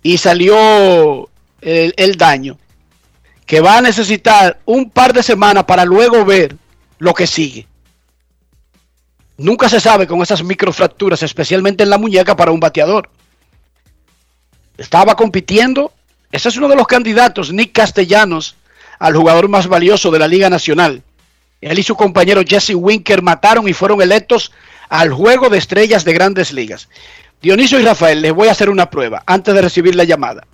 y 0.03 0.17
salió 0.17 1.29
el, 1.61 2.15
daño. 2.15 2.57
Que 3.45 3.61
va 3.61 3.77
a 3.77 3.81
necesitar 3.81 4.59
un 4.65 4.89
par 4.89 5.13
de 5.13 5.23
semanas 5.23 5.65
para 5.65 5.85
luego 5.85 6.25
ver 6.25 6.55
lo 6.99 7.13
que 7.13 7.27
sigue. 7.27 7.67
Nunca 9.37 9.69
se 9.69 9.79
sabe 9.79 10.07
con 10.07 10.21
esas 10.21 10.43
microfracturas, 10.43 11.23
especialmente 11.23 11.83
en 11.83 11.89
la 11.89 11.97
muñeca 11.97 12.35
para 12.35 12.51
un 12.51 12.59
bateador. 12.59 13.09
Estaba 14.77 15.15
compitiendo. 15.15 15.91
Ese 16.31 16.49
es 16.49 16.57
uno 16.57 16.67
de 16.67 16.75
los 16.75 16.87
candidatos, 16.87 17.51
Nick 17.51 17.73
Castellanos, 17.73 18.55
al 18.99 19.15
jugador 19.15 19.49
más 19.49 19.67
valioso 19.67 20.11
de 20.11 20.19
la 20.19 20.27
Liga 20.27 20.49
Nacional. 20.49 21.03
Él 21.59 21.77
y 21.77 21.83
su 21.83 21.95
compañero 21.95 22.41
Jesse 22.45 22.73
Winker 22.75 23.21
mataron 23.21 23.67
y 23.67 23.73
fueron 23.73 24.01
electos 24.01 24.51
al 24.89 25.11
juego 25.11 25.49
de 25.49 25.57
estrellas 25.57 26.05
de 26.05 26.13
grandes 26.13 26.51
ligas. 26.51 26.89
Dionisio 27.41 27.79
y 27.79 27.83
Rafael, 27.83 28.21
les 28.21 28.33
voy 28.33 28.47
a 28.47 28.51
hacer 28.51 28.69
una 28.69 28.89
prueba 28.89 29.23
antes 29.25 29.53
de 29.53 29.61
recibir 29.61 29.95
la 29.95 30.03
llamada. 30.03 30.45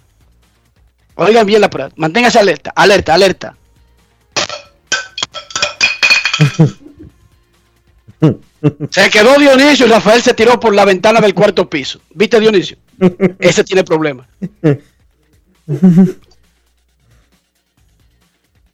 Oigan 1.17 1.45
bien 1.45 1.61
la 1.61 1.69
prueba. 1.69 1.91
Manténgase 1.95 2.39
alerta, 2.39 2.71
alerta, 2.75 3.13
alerta. 3.13 3.57
Se 8.89 9.09
quedó 9.09 9.37
Dionisio 9.37 9.87
y 9.87 9.89
Rafael 9.89 10.21
se 10.21 10.33
tiró 10.33 10.59
por 10.59 10.73
la 10.73 10.85
ventana 10.85 11.19
del 11.19 11.33
cuarto 11.33 11.69
piso. 11.69 11.99
¿Viste, 12.11 12.39
Dionisio? 12.39 12.77
Ese 13.39 13.63
tiene 13.63 13.83
problemas. 13.83 14.27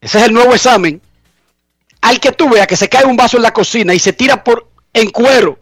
Ese 0.02 0.18
es 0.18 0.24
el 0.26 0.34
nuevo 0.34 0.54
examen. 0.54 1.02
Al 2.02 2.20
que 2.20 2.34
tú 2.34 2.50
veas 2.50 2.68
que 2.68 2.76
se 2.76 2.90
cae 2.90 3.06
un 3.06 3.16
vaso 3.16 3.38
en 3.38 3.44
la 3.44 3.54
cocina 3.54 3.94
y 3.94 4.00
se 4.00 4.12
tira 4.12 4.44
por 4.44 4.70
en 4.94 5.10
cuero 5.10 5.60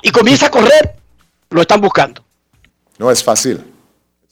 y 0.00 0.10
comienza 0.10 0.46
a 0.46 0.50
correr, 0.50 0.96
lo 1.50 1.60
están 1.60 1.82
buscando. 1.82 2.24
No 2.98 3.10
es 3.10 3.22
fácil. 3.22 3.73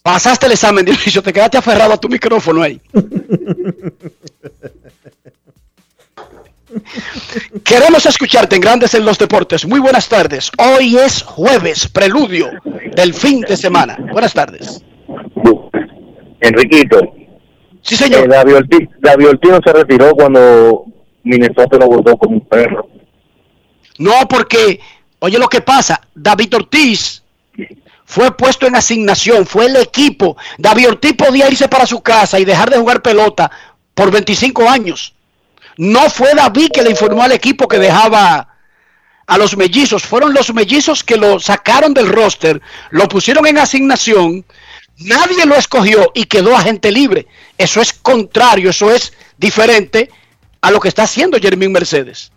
Pasaste 0.02 0.46
el 0.46 0.52
examen, 0.52 0.84
Dionisio, 0.84 1.22
te 1.22 1.32
quedaste 1.32 1.58
aferrado 1.58 1.92
a 1.92 1.96
tu 1.96 2.08
micrófono 2.08 2.62
ahí. 2.62 2.80
Queremos 7.64 8.06
escucharte 8.06 8.56
en 8.56 8.62
Grandes 8.62 8.94
en 8.94 9.04
los 9.04 9.18
Deportes. 9.18 9.66
Muy 9.66 9.78
buenas 9.78 10.08
tardes. 10.08 10.50
Hoy 10.58 10.96
es 10.96 11.22
jueves, 11.22 11.86
preludio 11.86 12.50
del 12.96 13.14
fin 13.14 13.42
de 13.42 13.56
semana. 13.56 13.96
Buenas 14.10 14.34
tardes. 14.34 14.82
Enriquito. 16.40 16.98
Sí, 17.82 17.96
señor. 17.96 18.24
Eh, 18.24 18.28
David, 18.28 18.56
Ortiz, 18.56 18.88
David 19.00 19.28
Ortiz 19.28 19.50
no 19.50 19.60
se 19.64 19.72
retiró 19.72 20.14
cuando 20.14 20.84
Minnesota 21.22 21.78
lo 21.78 21.86
votó 21.86 22.16
como 22.16 22.36
un 22.36 22.46
perro. 22.46 22.88
No, 23.98 24.26
porque, 24.28 24.80
oye 25.20 25.38
lo 25.38 25.48
que 25.48 25.60
pasa, 25.60 26.00
David 26.14 26.56
Ortiz 26.56 27.21
fue 28.12 28.36
puesto 28.36 28.66
en 28.66 28.76
asignación, 28.76 29.46
fue 29.46 29.64
el 29.66 29.76
equipo. 29.76 30.36
David 30.58 30.88
Ortiz 30.88 31.14
podía 31.14 31.48
irse 31.48 31.66
para 31.66 31.86
su 31.86 32.02
casa 32.02 32.38
y 32.38 32.44
dejar 32.44 32.68
de 32.68 32.76
jugar 32.76 33.00
pelota 33.00 33.50
por 33.94 34.10
25 34.10 34.68
años. 34.68 35.14
No 35.78 36.10
fue 36.10 36.34
David 36.34 36.72
que 36.74 36.82
le 36.82 36.90
informó 36.90 37.22
al 37.22 37.32
equipo 37.32 37.66
que 37.66 37.78
dejaba 37.78 38.48
a 39.26 39.38
los 39.38 39.56
mellizos, 39.56 40.02
fueron 40.02 40.34
los 40.34 40.52
mellizos 40.52 41.02
que 41.02 41.16
lo 41.16 41.40
sacaron 41.40 41.94
del 41.94 42.10
roster, 42.10 42.60
lo 42.90 43.08
pusieron 43.08 43.46
en 43.46 43.56
asignación, 43.56 44.44
nadie 44.98 45.46
lo 45.46 45.54
escogió 45.54 46.12
y 46.14 46.24
quedó 46.24 46.54
agente 46.54 46.92
libre. 46.92 47.26
Eso 47.56 47.80
es 47.80 47.94
contrario, 47.94 48.68
eso 48.68 48.92
es 48.92 49.14
diferente 49.38 50.10
a 50.60 50.70
lo 50.70 50.80
que 50.80 50.88
está 50.88 51.04
haciendo 51.04 51.38
Jermín 51.40 51.72
Mercedes. 51.72 52.31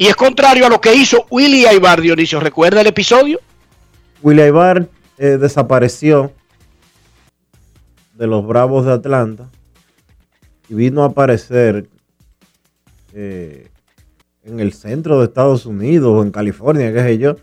Y 0.00 0.06
es 0.06 0.16
contrario 0.16 0.64
a 0.64 0.70
lo 0.70 0.80
que 0.80 0.94
hizo 0.94 1.26
Willy 1.30 1.66
Aybar, 1.66 2.00
Dionisio. 2.00 2.40
¿Recuerda 2.40 2.80
el 2.80 2.86
episodio? 2.86 3.38
Willy 4.22 4.40
Aybar 4.40 4.88
eh, 5.18 5.36
desapareció 5.38 6.32
de 8.14 8.26
los 8.26 8.46
Bravos 8.46 8.86
de 8.86 8.92
Atlanta 8.92 9.50
y 10.70 10.74
vino 10.74 11.02
a 11.02 11.08
aparecer 11.08 11.90
eh, 13.12 13.68
en 14.42 14.60
el 14.60 14.72
centro 14.72 15.18
de 15.18 15.26
Estados 15.26 15.66
Unidos 15.66 16.16
o 16.16 16.22
en 16.22 16.30
California, 16.30 16.94
qué 16.94 17.02
sé 17.02 17.18
yo. 17.18 17.36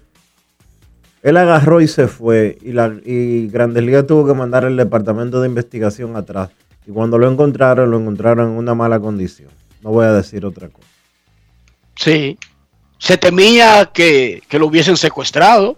Él 1.21 1.37
agarró 1.37 1.79
y 1.79 1.87
se 1.87 2.07
fue 2.07 2.57
y, 2.63 2.71
la, 2.71 2.91
y 3.05 3.49
Grandes 3.49 3.83
Ligas 3.83 4.07
tuvo 4.07 4.25
que 4.25 4.33
mandar 4.33 4.65
el 4.65 4.77
departamento 4.77 5.41
de 5.41 5.47
investigación 5.47 6.15
atrás. 6.15 6.49
Y 6.87 6.91
cuando 6.91 7.19
lo 7.19 7.31
encontraron, 7.31 7.91
lo 7.91 7.99
encontraron 7.99 8.49
en 8.49 8.57
una 8.57 8.73
mala 8.73 8.99
condición. 8.99 9.49
No 9.83 9.91
voy 9.91 10.05
a 10.05 10.13
decir 10.13 10.43
otra 10.43 10.69
cosa. 10.69 10.96
Sí. 11.97 12.37
Se 12.97 13.17
temía 13.17 13.91
que, 13.93 14.41
que 14.47 14.59
lo 14.59 14.67
hubiesen 14.67 14.97
secuestrado. 14.97 15.77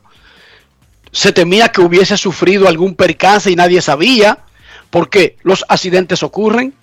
Se 1.11 1.31
temía 1.31 1.69
que 1.69 1.81
hubiese 1.81 2.17
sufrido 2.17 2.67
algún 2.67 2.95
percance 2.95 3.49
y 3.51 3.55
nadie 3.55 3.81
sabía. 3.81 4.39
Porque 4.89 5.37
los 5.43 5.65
accidentes 5.67 6.23
ocurren. 6.23 6.73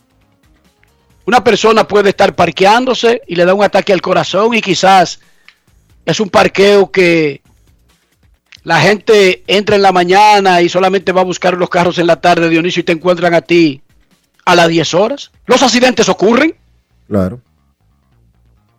Una 1.26 1.43
persona 1.43 1.89
puede 1.89 2.11
estar 2.11 2.34
parqueándose 2.37 3.22
y 3.26 3.34
le 3.34 3.45
da 3.45 3.55
un 3.55 3.64
ataque 3.64 3.93
al 3.93 4.01
corazón 4.01 4.55
y 4.55 4.61
quizás 4.61 5.20
es 6.05 6.20
un 6.20 6.30
parqueo 6.30 6.91
que 6.93 7.43
la 8.62 8.80
gente 8.80 9.43
entra 9.49 9.76
en 9.76 9.82
la 9.82 9.93
mañana 9.93 10.62
y 10.62 10.68
solamente 10.68 11.12
va 11.12 11.20
a 11.20 11.24
buscar 11.24 11.55
los 11.55 11.68
carros 11.68 11.99
en 11.99 12.07
la 12.07 12.20
tarde, 12.20 12.49
Dionisio, 12.49 12.80
y 12.80 12.84
te 12.84 12.93
encuentran 12.93 13.34
a 13.34 13.41
ti 13.41 13.82
a 14.45 14.55
las 14.55 14.68
10 14.68 14.95
horas. 14.95 15.32
Los 15.47 15.62
accidentes 15.62 16.09
ocurren. 16.09 16.55
Claro. 17.09 17.41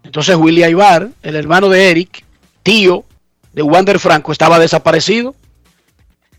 Entonces 0.08 0.38
Willy 0.38 0.64
Aybar, 0.64 1.10
el 1.22 1.36
hermano 1.36 1.68
de 1.68 1.92
Eric, 1.92 2.24
tío 2.64 3.04
de 3.52 3.62
Wander 3.62 4.00
Franco, 4.00 4.32
estaba 4.32 4.58
desaparecido 4.58 5.36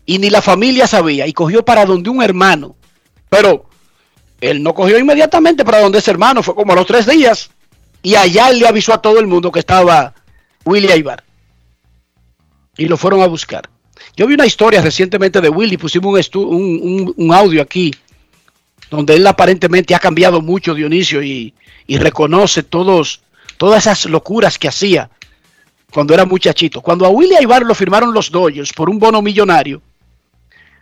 y 0.07 0.17
ni 0.17 0.31
la 0.31 0.41
familia 0.41 0.87
sabía 0.87 1.27
y 1.27 1.33
cogió 1.33 1.63
para 1.63 1.85
donde 1.85 2.09
un 2.09 2.23
hermano. 2.23 2.75
Pero 3.29 3.69
él 4.41 4.63
no 4.63 4.73
cogió 4.73 4.97
inmediatamente 4.97 5.63
para 5.63 5.81
donde 5.81 5.99
ese 5.99 6.09
hermano, 6.09 6.41
fue 6.41 6.55
como 6.55 6.73
a 6.73 6.77
los 6.77 6.87
tres 6.87 7.05
días 7.05 7.51
y 8.01 8.15
allá 8.15 8.49
él 8.49 8.57
le 8.57 8.67
avisó 8.67 8.91
a 8.91 9.03
todo 9.03 9.19
el 9.19 9.27
mundo 9.27 9.51
que 9.51 9.59
estaba 9.59 10.15
Willy 10.65 10.91
Aybar 10.91 11.23
y 12.75 12.87
lo 12.87 12.97
fueron 12.97 13.21
a 13.21 13.27
buscar. 13.27 13.69
Yo 14.17 14.25
vi 14.25 14.33
una 14.33 14.47
historia 14.47 14.81
recientemente 14.81 15.41
de 15.41 15.49
Willy, 15.49 15.77
pusimos 15.77 16.27
un, 16.33 17.13
un, 17.15 17.33
audio 17.33 17.61
aquí 17.61 17.93
donde 18.89 19.13
él 19.13 19.27
aparentemente 19.27 19.93
ha 19.93 19.99
cambiado 19.99 20.41
mucho, 20.41 20.73
Dionisio, 20.73 21.21
y, 21.21 21.53
reconoce 21.87 22.63
todos, 22.63 23.21
todas 23.59 23.85
esas 23.85 24.05
locuras 24.05 24.57
que 24.57 24.69
hacía 24.69 25.09
cuando 25.91 26.13
era 26.13 26.23
muchachito. 26.23 26.81
Cuando 26.81 27.05
a 27.05 27.09
Willy 27.09 27.35
Aybar 27.35 27.63
lo 27.63 27.75
firmaron 27.75 28.13
los 28.13 28.31
Dodgers 28.31 28.71
por 28.71 28.89
un 28.89 28.97
bono 28.97 29.21
millonario, 29.21 29.81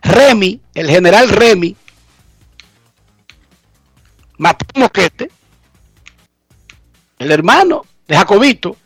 Remy, 0.00 0.60
el 0.74 0.88
general 0.88 1.28
Remy, 1.28 1.74
mató 4.38 4.64
Moquete, 4.76 5.28
el 7.18 7.32
hermano 7.32 7.84
de 8.06 8.16
Jacobito, 8.16 8.76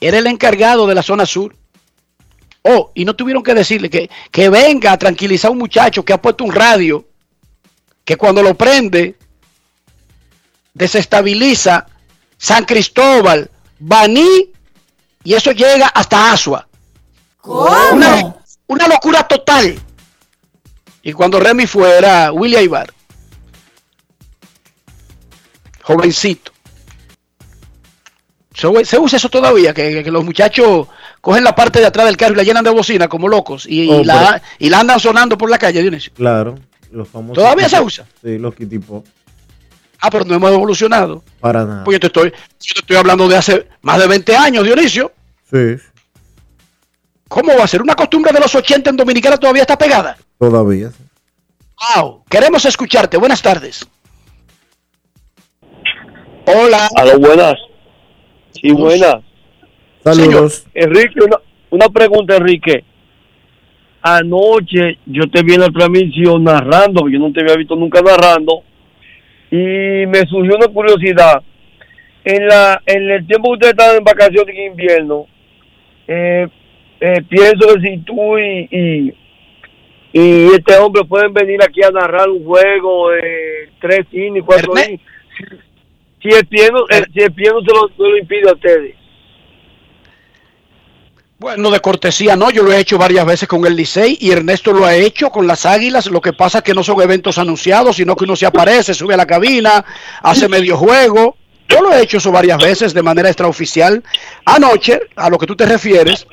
era 0.00 0.18
el 0.18 0.26
encargado 0.26 0.84
de 0.88 0.96
la 0.96 1.02
zona 1.04 1.24
sur. 1.24 1.54
Oh, 2.62 2.90
y 2.96 3.04
no 3.04 3.14
tuvieron 3.14 3.44
que 3.44 3.54
decirle 3.54 3.88
que, 3.88 4.10
que 4.32 4.48
venga 4.48 4.90
a 4.90 4.98
tranquilizar 4.98 5.50
a 5.50 5.52
un 5.52 5.58
muchacho 5.58 6.04
que 6.04 6.14
ha 6.14 6.20
puesto 6.20 6.42
un 6.42 6.52
radio 6.52 7.06
que 8.04 8.16
cuando 8.16 8.42
lo 8.42 8.56
prende 8.56 9.14
desestabiliza 10.72 11.86
San 12.44 12.66
Cristóbal, 12.66 13.50
Baní 13.78 14.52
y 15.24 15.32
eso 15.32 15.52
llega 15.52 15.86
hasta 15.86 16.30
Asua. 16.30 16.68
Una, 17.42 18.36
una, 18.66 18.86
locura 18.86 19.26
total. 19.26 19.80
Y 21.02 21.12
cuando 21.14 21.40
Remy 21.40 21.66
fuera 21.66 22.30
William 22.32 22.62
Ibar, 22.62 22.92
jovencito. 25.84 26.52
Se, 28.52 28.84
se, 28.84 28.98
usa 28.98 29.16
eso 29.16 29.30
todavía, 29.30 29.72
que, 29.72 30.04
que, 30.04 30.10
los 30.10 30.22
muchachos 30.22 30.88
cogen 31.22 31.44
la 31.44 31.54
parte 31.54 31.80
de 31.80 31.86
atrás 31.86 32.04
del 32.04 32.18
carro 32.18 32.34
y 32.34 32.36
la 32.36 32.42
llenan 32.42 32.64
de 32.64 32.70
bocina 32.70 33.08
como 33.08 33.26
locos 33.26 33.64
y, 33.66 33.88
oh, 33.88 34.02
y, 34.02 34.04
la, 34.04 34.42
y 34.58 34.68
la, 34.68 34.80
andan 34.80 35.00
sonando 35.00 35.38
por 35.38 35.48
la 35.48 35.56
calle, 35.56 35.80
Dionisio. 35.80 36.12
Claro. 36.12 36.56
Los 36.90 37.08
famosos 37.08 37.42
¿Todavía 37.42 37.70
se 37.70 37.80
usa? 37.80 38.06
Sí, 38.22 38.36
los 38.36 38.54
kitipos. 38.54 39.02
Ah, 40.04 40.10
pero 40.10 40.26
no 40.26 40.34
hemos 40.34 40.52
evolucionado. 40.52 41.22
Para 41.40 41.64
nada. 41.64 41.84
Pues 41.84 41.94
yo 41.94 42.00
te 42.00 42.06
estoy, 42.08 42.30
yo 42.30 42.74
te 42.74 42.80
estoy 42.80 42.96
hablando 42.96 43.26
de 43.26 43.36
hace 43.36 43.68
más 43.80 43.98
de 43.98 44.06
20 44.06 44.36
años, 44.36 44.62
Dionisio. 44.62 45.12
Sí. 45.50 45.76
¿Cómo 47.26 47.56
va 47.56 47.64
a 47.64 47.66
ser? 47.66 47.80
¿Una 47.80 47.94
costumbre 47.94 48.30
de 48.30 48.40
los 48.40 48.54
80 48.54 48.90
en 48.90 48.96
Dominicana 48.96 49.38
todavía 49.38 49.62
está 49.62 49.78
pegada? 49.78 50.18
Todavía. 50.38 50.90
Sí. 50.90 51.02
Wow. 51.96 52.22
Queremos 52.28 52.66
escucharte. 52.66 53.16
Buenas 53.16 53.40
tardes. 53.40 53.88
Hola. 56.44 56.86
Hola, 57.00 57.16
buenas. 57.16 57.54
Sí, 58.60 58.72
buenas. 58.72 59.16
Saludos. 60.04 60.66
Señor, 60.74 60.90
Enrique, 60.92 61.20
una, 61.24 61.36
una 61.70 61.88
pregunta, 61.88 62.36
Enrique 62.36 62.84
anoche 64.06 64.98
yo 65.06 65.22
te 65.30 65.42
vi 65.42 65.54
en 65.54 65.60
la 65.60 65.70
transmisión 65.70 66.44
narrando, 66.44 67.08
yo 67.08 67.18
no 67.18 67.32
te 67.32 67.40
había 67.40 67.56
visto 67.56 67.74
nunca 67.74 68.02
narrando, 68.02 68.62
y 69.50 70.06
me 70.06 70.20
surgió 70.28 70.56
una 70.56 70.68
curiosidad. 70.68 71.42
En, 72.24 72.46
la, 72.46 72.80
en 72.86 73.10
el 73.10 73.26
tiempo 73.26 73.50
que 73.50 73.54
ustedes 73.54 73.72
estaban 73.72 73.96
en 73.98 74.04
vacaciones 74.04 74.56
de 74.56 74.64
invierno, 74.64 75.26
eh, 76.08 76.48
eh, 77.00 77.22
pienso 77.28 77.74
que 77.74 77.80
si 77.80 77.98
tú 77.98 78.38
y, 78.38 78.68
y, 78.70 79.14
y, 80.12 80.46
este 80.54 80.76
hombre 80.78 81.04
pueden 81.04 81.34
venir 81.34 81.62
aquí 81.62 81.82
a 81.82 81.90
narrar 81.90 82.30
un 82.30 82.44
juego 82.44 83.10
de 83.10 83.68
tres 83.80 84.06
innings, 84.12 84.46
cuatro 84.46 84.72
innings, 84.72 85.02
si, 86.22 86.30
si, 86.30 86.36
el 86.36 86.46
pie 86.46 86.70
no, 86.72 86.80
eh, 86.88 87.04
si 87.12 87.22
el 87.22 87.32
pie 87.32 87.50
no 87.50 87.60
se 87.60 87.74
lo, 87.74 87.88
se 87.88 88.10
lo 88.10 88.16
impide 88.16 88.48
a 88.48 88.54
ustedes. 88.54 88.96
Bueno, 91.44 91.70
de 91.70 91.80
cortesía 91.80 92.36
no, 92.36 92.48
yo 92.48 92.62
lo 92.62 92.72
he 92.72 92.78
hecho 92.78 92.96
varias 92.96 93.26
veces 93.26 93.46
con 93.46 93.66
el 93.66 93.76
Licey 93.76 94.16
y 94.18 94.30
Ernesto 94.30 94.72
lo 94.72 94.86
ha 94.86 94.94
hecho 94.94 95.28
con 95.28 95.46
las 95.46 95.66
Águilas. 95.66 96.06
Lo 96.06 96.22
que 96.22 96.32
pasa 96.32 96.58
es 96.58 96.64
que 96.64 96.72
no 96.72 96.82
son 96.82 97.02
eventos 97.02 97.36
anunciados, 97.36 97.96
sino 97.96 98.16
que 98.16 98.24
uno 98.24 98.34
se 98.34 98.46
aparece, 98.46 98.94
sube 98.94 99.12
a 99.12 99.18
la 99.18 99.26
cabina, 99.26 99.84
hace 100.22 100.48
medio 100.48 100.78
juego. 100.78 101.36
Yo 101.68 101.82
lo 101.82 101.92
he 101.92 102.00
hecho 102.00 102.16
eso 102.16 102.32
varias 102.32 102.56
veces 102.56 102.94
de 102.94 103.02
manera 103.02 103.28
extraoficial. 103.28 104.02
Anoche, 104.46 104.98
a 105.16 105.28
lo 105.28 105.36
que 105.36 105.44
tú 105.44 105.54
te 105.54 105.66
refieres, 105.66 106.26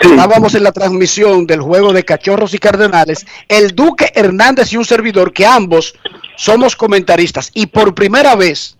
estábamos 0.00 0.54
en 0.54 0.62
la 0.62 0.70
transmisión 0.70 1.44
del 1.44 1.60
juego 1.60 1.92
de 1.92 2.04
Cachorros 2.04 2.54
y 2.54 2.58
Cardenales, 2.58 3.26
el 3.48 3.74
Duque 3.74 4.12
Hernández 4.14 4.72
y 4.72 4.76
un 4.76 4.84
servidor, 4.84 5.32
que 5.32 5.46
ambos 5.46 5.96
somos 6.36 6.76
comentaristas. 6.76 7.50
Y 7.54 7.66
por 7.66 7.92
primera 7.92 8.36
vez, 8.36 8.76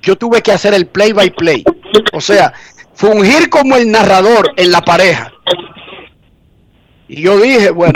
yo 0.00 0.16
tuve 0.16 0.40
que 0.40 0.52
hacer 0.52 0.72
el 0.72 0.86
play 0.86 1.12
by 1.12 1.34
play. 1.34 1.64
O 2.14 2.20
sea, 2.22 2.54
fungir 2.98 3.48
como 3.48 3.76
el 3.76 3.88
narrador 3.90 4.52
en 4.56 4.72
la 4.72 4.80
pareja. 4.82 5.32
Y 7.06 7.22
yo 7.22 7.38
dije, 7.38 7.70
bueno, 7.70 7.92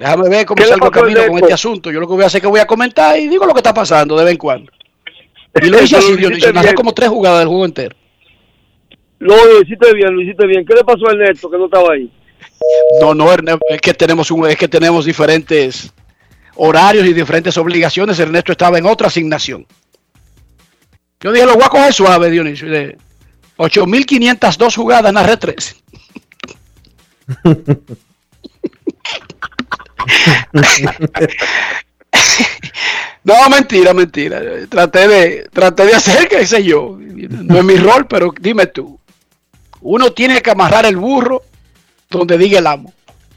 déjame 0.00 0.28
ver 0.28 0.44
cómo 0.44 0.64
salgo 0.64 0.90
camino 0.90 1.20
con 1.28 1.38
este 1.38 1.52
asunto. 1.52 1.92
Yo 1.92 2.00
lo 2.00 2.08
que 2.08 2.14
voy 2.14 2.24
a 2.24 2.26
hacer 2.26 2.38
es 2.38 2.42
que 2.42 2.48
voy 2.48 2.58
a 2.58 2.66
comentar 2.66 3.18
y 3.18 3.28
digo 3.28 3.46
lo 3.46 3.54
que 3.54 3.60
está 3.60 3.72
pasando 3.72 4.16
de 4.16 4.24
vez 4.24 4.32
en 4.32 4.38
cuando. 4.38 4.72
Y 5.62 5.68
lo 5.68 5.80
hice 5.80 5.96
así, 5.98 6.16
Dionisio, 6.16 6.52
narré 6.52 6.74
como 6.74 6.92
tres 6.92 7.08
jugadas 7.08 7.38
del 7.38 7.48
juego 7.48 7.64
entero. 7.64 7.96
Lo, 9.20 9.62
hiciste 9.62 9.94
bien, 9.94 10.12
lo 10.12 10.22
hiciste 10.22 10.44
bien. 10.48 10.66
¿Qué 10.66 10.74
le 10.74 10.82
pasó 10.82 11.08
a 11.08 11.12
Ernesto 11.12 11.48
que 11.48 11.56
no 11.56 11.66
estaba 11.66 11.92
ahí? 11.94 12.10
No, 13.00 13.14
no, 13.14 13.32
Ernesto, 13.32 13.64
es 13.70 13.80
que 13.80 13.94
tenemos 13.94 14.28
un, 14.32 14.48
es 14.48 14.56
que 14.56 14.66
tenemos 14.66 15.04
diferentes 15.04 15.94
horarios 16.56 17.06
y 17.06 17.12
diferentes 17.12 17.56
obligaciones. 17.56 18.18
Ernesto 18.18 18.50
estaba 18.50 18.76
en 18.76 18.86
otra 18.86 19.06
asignación. 19.06 19.64
Yo 21.20 21.30
dije, 21.30 21.46
lo 21.46 21.54
voy 21.54 21.62
a 21.62 21.68
coger 21.68 21.92
suave, 21.92 22.28
Dionisio. 22.28 22.66
8.502 23.62 24.74
jugadas, 24.74 25.12
narré 25.12 25.36
13. 25.36 25.76
no, 33.22 33.48
mentira, 33.48 33.94
mentira. 33.94 34.40
Traté 34.68 35.06
de, 35.06 35.48
traté 35.52 35.86
de 35.86 35.94
hacer, 35.94 36.28
qué 36.28 36.44
sé 36.44 36.64
yo. 36.64 36.98
No 36.98 37.58
es 37.58 37.64
mi 37.64 37.76
rol, 37.76 38.06
pero 38.08 38.34
dime 38.40 38.66
tú. 38.66 38.98
Uno 39.80 40.12
tiene 40.12 40.42
que 40.42 40.50
amarrar 40.50 40.84
el 40.86 40.96
burro 40.96 41.42
donde 42.10 42.36
diga 42.38 42.58
el 42.58 42.66
amo. 42.66 42.92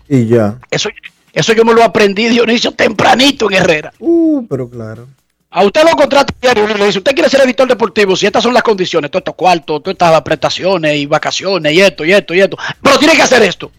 Y 0.09 0.25
ya. 0.25 0.57
Eso, 0.71 0.89
eso 1.33 1.53
yo 1.53 1.63
me 1.63 1.75
lo 1.75 1.83
aprendí, 1.83 2.27
Dionisio, 2.29 2.71
tempranito 2.71 3.51
en 3.51 3.57
Herrera. 3.57 3.93
Uh, 3.99 4.45
pero 4.47 4.67
claro. 4.69 5.07
A 5.55 5.63
usted 5.63 5.83
lo 5.89 5.95
contrata 5.95 6.33
diario 6.41 6.69
y 6.69 6.77
le 6.77 6.85
dice, 6.87 6.97
usted 6.97 7.13
quiere 7.13 7.29
ser 7.29 7.39
editor 7.39 7.65
deportivo, 7.65 8.13
si 8.17 8.25
estas 8.25 8.43
son 8.43 8.53
las 8.53 8.61
condiciones, 8.61 9.09
todos 9.09 9.21
estos 9.21 9.35
cuartos, 9.35 9.81
todas 9.81 9.93
estas 9.93 10.21
prestaciones 10.21 10.97
y 10.97 11.05
vacaciones 11.05 11.71
y 11.71 11.79
esto 11.79 12.03
y 12.03 12.11
esto 12.11 12.33
y 12.33 12.41
esto, 12.41 12.57
pero 12.81 12.99
tiene 12.99 13.15
que 13.15 13.21
hacer 13.21 13.41
esto. 13.41 13.71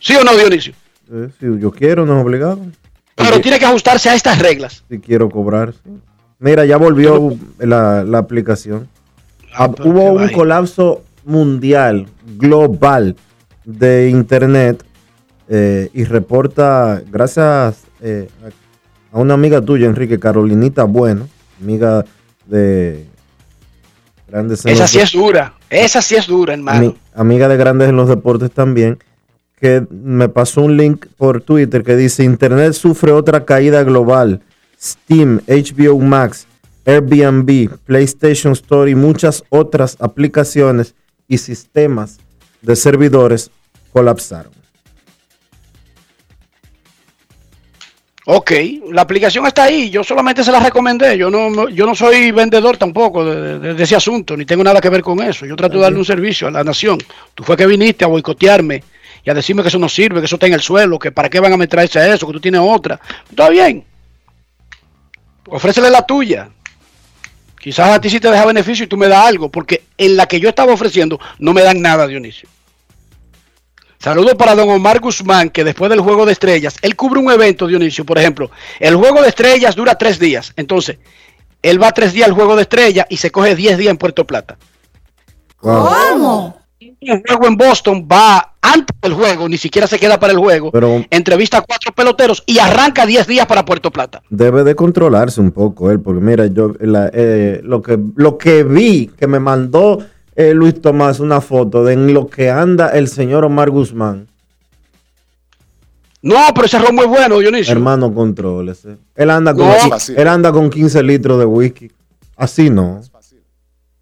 ¿Sí 0.00 0.16
o 0.16 0.24
no, 0.24 0.34
Dionisio? 0.34 0.74
Eh, 1.12 1.28
si 1.38 1.46
yo 1.60 1.70
quiero, 1.70 2.04
no 2.04 2.18
es 2.18 2.24
obligado. 2.24 2.66
Pero 3.14 3.40
tiene 3.40 3.60
que 3.60 3.64
ajustarse 3.64 4.10
a 4.10 4.14
estas 4.16 4.40
reglas. 4.40 4.82
Si 4.90 4.98
quiero 4.98 5.30
cobrar. 5.30 5.72
sí. 5.72 5.90
Mira, 6.40 6.64
ya 6.64 6.78
volvió 6.78 7.36
la, 7.58 8.02
la 8.02 8.18
aplicación. 8.18 8.88
Ah, 9.54 9.70
hubo 9.84 10.14
un 10.14 10.28
colapso 10.30 11.04
mundial, 11.24 12.08
global, 12.36 13.14
de 13.64 14.08
Internet 14.10 14.84
eh, 15.48 15.90
y 15.92 16.04
reporta, 16.04 17.02
gracias 17.08 17.84
eh, 18.00 18.28
a, 18.44 18.65
a 19.16 19.20
una 19.20 19.32
amiga 19.34 19.62
tuya, 19.62 19.86
Enrique, 19.86 20.18
Carolinita 20.18 20.84
Bueno, 20.84 21.26
amiga 21.62 22.04
de 22.44 23.06
Grandes 24.28 24.64
en 24.66 24.72
Esa 24.72 24.82
los 24.82 24.90
sí 24.90 24.98
es 24.98 25.12
dura, 25.12 25.54
esa 25.70 26.02
sí 26.02 26.16
es 26.16 26.26
dura, 26.26 26.52
hermano. 26.52 26.80
ami- 26.80 26.96
amiga 27.14 27.48
de 27.48 27.56
Grandes 27.56 27.88
en 27.88 27.96
los 27.96 28.08
Deportes 28.10 28.50
también, 28.50 28.98
que 29.58 29.86
me 29.90 30.28
pasó 30.28 30.60
un 30.60 30.76
link 30.76 31.06
por 31.16 31.40
Twitter 31.40 31.82
que 31.82 31.96
dice, 31.96 32.24
Internet 32.24 32.74
sufre 32.74 33.12
otra 33.12 33.46
caída 33.46 33.82
global. 33.84 34.42
Steam, 34.78 35.40
HBO 35.48 35.98
Max, 35.98 36.46
Airbnb, 36.84 37.70
PlayStation 37.86 38.52
Store 38.52 38.90
y 38.90 38.94
muchas 38.94 39.44
otras 39.48 39.96
aplicaciones 39.98 40.94
y 41.26 41.38
sistemas 41.38 42.18
de 42.60 42.76
servidores 42.76 43.50
colapsaron. 43.94 44.52
Ok, 48.28 48.50
la 48.90 49.02
aplicación 49.02 49.46
está 49.46 49.64
ahí, 49.64 49.88
yo 49.88 50.02
solamente 50.02 50.42
se 50.42 50.50
la 50.50 50.58
recomendé, 50.58 51.16
yo 51.16 51.30
no, 51.30 51.68
yo 51.68 51.86
no 51.86 51.94
soy 51.94 52.32
vendedor 52.32 52.76
tampoco 52.76 53.24
de, 53.24 53.58
de- 53.60 53.74
de 53.74 53.82
ese 53.84 53.94
asunto, 53.94 54.36
ni 54.36 54.44
tengo 54.44 54.64
nada 54.64 54.80
que 54.80 54.88
ver 54.90 55.00
con 55.02 55.22
eso, 55.22 55.46
yo 55.46 55.54
trato 55.54 55.76
de 55.76 55.82
darle 55.84 55.98
un 55.98 56.04
servicio 56.04 56.48
a 56.48 56.50
la 56.50 56.64
nación. 56.64 56.98
Tú 57.36 57.44
fue 57.44 57.56
que 57.56 57.66
viniste 57.66 58.04
a 58.04 58.08
boicotearme 58.08 58.82
y 59.24 59.30
a 59.30 59.34
decirme 59.34 59.62
que 59.62 59.68
eso 59.68 59.78
no 59.78 59.88
sirve, 59.88 60.18
que 60.20 60.26
eso 60.26 60.34
está 60.36 60.48
en 60.48 60.54
el 60.54 60.60
suelo, 60.60 60.98
que 60.98 61.12
para 61.12 61.30
qué 61.30 61.38
van 61.38 61.52
a 61.52 61.56
meterse 61.56 62.00
a 62.00 62.12
eso, 62.12 62.26
que 62.26 62.32
tú 62.32 62.40
tienes 62.40 62.60
otra. 62.64 62.98
Está 63.30 63.48
bien, 63.48 63.84
ofrécele 65.48 65.88
la 65.90 66.04
tuya. 66.04 66.48
Quizás 67.60 67.90
a 67.90 68.00
ti 68.00 68.10
sí 68.10 68.18
te 68.18 68.28
deja 68.30 68.44
beneficio 68.44 68.84
y 68.84 68.88
tú 68.88 68.96
me 68.96 69.06
das 69.06 69.24
algo, 69.24 69.50
porque 69.50 69.84
en 69.98 70.16
la 70.16 70.26
que 70.26 70.40
yo 70.40 70.48
estaba 70.48 70.72
ofreciendo 70.72 71.20
no 71.38 71.52
me 71.52 71.62
dan 71.62 71.80
nada, 71.80 72.08
Dionisio. 72.08 72.48
Saludos 73.98 74.34
para 74.34 74.54
don 74.54 74.68
Omar 74.68 75.00
Guzmán, 75.00 75.50
que 75.50 75.64
después 75.64 75.90
del 75.90 76.00
Juego 76.00 76.26
de 76.26 76.32
Estrellas, 76.32 76.76
él 76.82 76.94
cubre 76.96 77.20
un 77.20 77.30
evento, 77.30 77.66
Dionisio, 77.66 78.04
por 78.04 78.18
ejemplo. 78.18 78.50
El 78.78 78.94
Juego 78.96 79.22
de 79.22 79.28
Estrellas 79.28 79.74
dura 79.74 79.96
tres 79.96 80.18
días. 80.18 80.52
Entonces, 80.56 80.98
él 81.62 81.82
va 81.82 81.92
tres 81.92 82.12
días 82.12 82.28
al 82.28 82.34
Juego 82.34 82.54
de 82.56 82.62
Estrellas 82.62 83.06
y 83.08 83.16
se 83.16 83.30
coge 83.30 83.54
diez 83.56 83.78
días 83.78 83.90
en 83.90 83.96
Puerto 83.96 84.26
Plata. 84.26 84.56
¿Cómo? 85.56 86.56
El 87.00 87.22
juego 87.26 87.46
en 87.46 87.56
Boston 87.56 88.06
va 88.10 88.54
antes 88.60 88.96
del 89.00 89.14
juego, 89.14 89.48
ni 89.48 89.56
siquiera 89.58 89.86
se 89.86 89.98
queda 89.98 90.18
para 90.20 90.32
el 90.32 90.38
juego. 90.38 90.70
Pero 90.72 91.04
Entrevista 91.10 91.58
a 91.58 91.62
cuatro 91.62 91.92
peloteros 91.92 92.42
y 92.46 92.58
arranca 92.58 93.06
diez 93.06 93.26
días 93.26 93.46
para 93.46 93.64
Puerto 93.64 93.90
Plata. 93.90 94.22
debe 94.28 94.64
de 94.64 94.74
controlarse 94.74 95.40
un 95.40 95.52
poco 95.52 95.90
él, 95.90 96.00
porque 96.00 96.20
mira, 96.20 96.46
yo 96.46 96.72
la- 96.80 97.10
eh, 97.12 97.60
lo, 97.62 97.80
que, 97.80 97.98
lo 98.16 98.36
que 98.36 98.62
vi 98.64 99.06
que 99.18 99.26
me 99.26 99.38
mandó 99.40 99.98
eh, 100.36 100.52
Luis 100.52 100.80
Tomás 100.80 101.18
una 101.18 101.40
foto 101.40 101.82
de 101.82 101.94
en 101.94 102.12
lo 102.12 102.28
que 102.28 102.50
anda 102.50 102.90
el 102.90 103.08
señor 103.08 103.44
Omar 103.44 103.70
Guzmán. 103.70 104.28
No, 106.20 106.36
pero 106.54 106.66
ese 106.66 106.78
ron 106.78 106.94
muy 106.94 107.06
bueno, 107.06 107.38
Dionisio. 107.38 107.72
Hermano, 107.72 108.12
contrólese. 108.12 108.96
Él 109.14 109.30
anda 109.30 109.54
con, 109.54 109.66
No. 109.66 109.96
Es 109.96 110.08
él 110.10 110.28
anda 110.28 110.52
con 110.52 110.68
15 110.68 111.02
litros 111.02 111.38
de 111.38 111.44
whisky. 111.44 111.90
Así 112.36 112.68
no. 112.68 113.00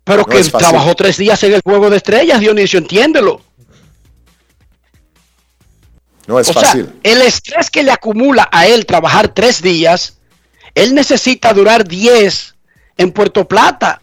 Pero 0.02 0.18
No 0.18 0.26
que 0.26 0.38
es 0.38 0.50
trabajó 0.50 0.94
tres 0.94 1.16
días 1.16 1.42
en 1.44 1.54
el 1.54 1.60
Juego 1.62 1.88
de 1.88 1.98
Estrellas, 1.98 2.40
Dionisio, 2.40 2.78
entiéndelo. 2.78 3.40
No 6.26 6.40
es 6.40 6.48
o 6.48 6.52
fácil. 6.52 6.86
sea, 6.86 7.12
el 7.12 7.22
estrés 7.22 7.70
que 7.70 7.82
le 7.82 7.90
acumula 7.90 8.48
a 8.50 8.66
él 8.66 8.86
trabajar 8.86 9.28
tres 9.28 9.62
días, 9.62 10.18
él 10.74 10.94
necesita 10.94 11.52
durar 11.52 11.86
10 11.86 12.54
en 12.96 13.12
Puerto 13.12 13.46
Plata 13.46 14.00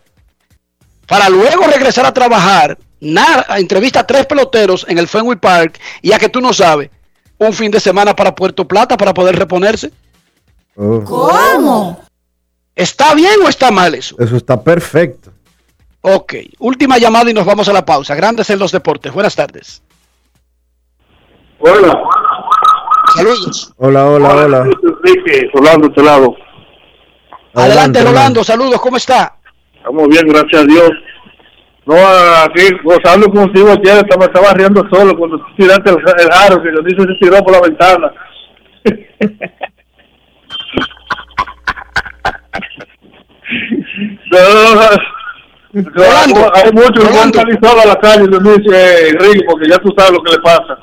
para 1.12 1.28
luego 1.28 1.66
regresar 1.66 2.06
a 2.06 2.14
trabajar. 2.14 2.78
Nada, 3.02 3.58
entrevista 3.58 4.00
a 4.00 4.08
tres 4.08 4.26
peloteros 4.26 4.86
en 4.88 4.98
el 4.98 5.10
Fenway 5.10 5.38
Park 5.38 5.78
y 6.02 6.14
a 6.14 6.18
que 6.18 6.30
tú 6.30 6.40
no 6.40 6.54
sabes, 6.54 6.90
un 7.38 7.52
fin 7.52 7.70
de 7.70 7.82
semana 7.82 8.16
para 8.16 8.34
Puerto 8.34 8.66
Plata 8.66 8.96
para 8.96 9.14
poder 9.14 9.36
reponerse. 9.36 9.92
Oh, 10.78 11.04
¿Cómo? 11.04 12.00
¿Está 12.74 13.14
bien 13.14 13.42
o 13.46 13.50
está 13.50 13.72
mal 13.72 13.94
eso? 13.94 14.16
Eso 14.20 14.38
está 14.38 14.64
perfecto. 14.64 15.34
Ok, 16.00 16.36
última 16.60 16.98
llamada 16.98 17.30
y 17.30 17.34
nos 17.34 17.46
vamos 17.46 17.68
a 17.68 17.74
la 17.74 17.84
pausa. 17.84 18.16
Grandes 18.16 18.50
en 18.50 18.60
los 18.60 18.72
deportes. 18.72 19.12
Buenas 19.12 19.36
tardes. 19.36 19.84
Hola. 21.60 22.04
Saludos. 23.18 23.74
Hola, 23.76 24.06
hola, 24.06 24.30
hola. 24.30 24.70
Enrique, 25.04 25.50
Rolando, 25.54 25.88
este 25.88 26.04
lado. 26.04 26.34
Adelante, 27.54 28.02
Rolando. 28.02 28.46
Saludos, 28.46 28.80
¿cómo 28.80 28.96
está? 28.96 29.41
Estamos 29.82 30.08
bien, 30.10 30.28
gracias 30.28 30.62
a 30.62 30.66
Dios. 30.66 30.92
No, 31.88 31.96
aquí 31.96 32.70
gozando 32.84 33.28
contigo 33.32 33.70
ayer, 33.72 33.98
estaba, 33.98 34.26
estaba 34.26 34.54
riendo 34.54 34.88
solo 34.92 35.18
cuando 35.18 35.40
tú 35.40 35.46
tiraste 35.58 35.90
el, 35.90 35.98
el 35.98 36.32
aro, 36.32 36.62
que 36.62 36.70
Dionisio 36.70 37.04
se 37.06 37.16
tiró 37.20 37.44
por 37.44 37.54
la 37.54 37.62
ventana. 37.62 38.14
no, 44.32 44.76
no, 45.74 46.52
hay 46.54 46.72
muchos 46.72 47.10
que 47.10 47.18
han 47.18 47.34
salido 47.34 47.82
a 47.82 47.86
la 47.88 47.96
calle, 47.96 48.28
Dionisio, 48.28 48.72
eh, 48.72 49.10
Enrique, 49.10 49.44
porque 49.50 49.68
ya 49.68 49.80
tú 49.80 49.92
sabes 49.98 50.12
lo 50.12 50.22
que 50.22 50.34
le 50.34 50.40
pasa. 50.44 50.78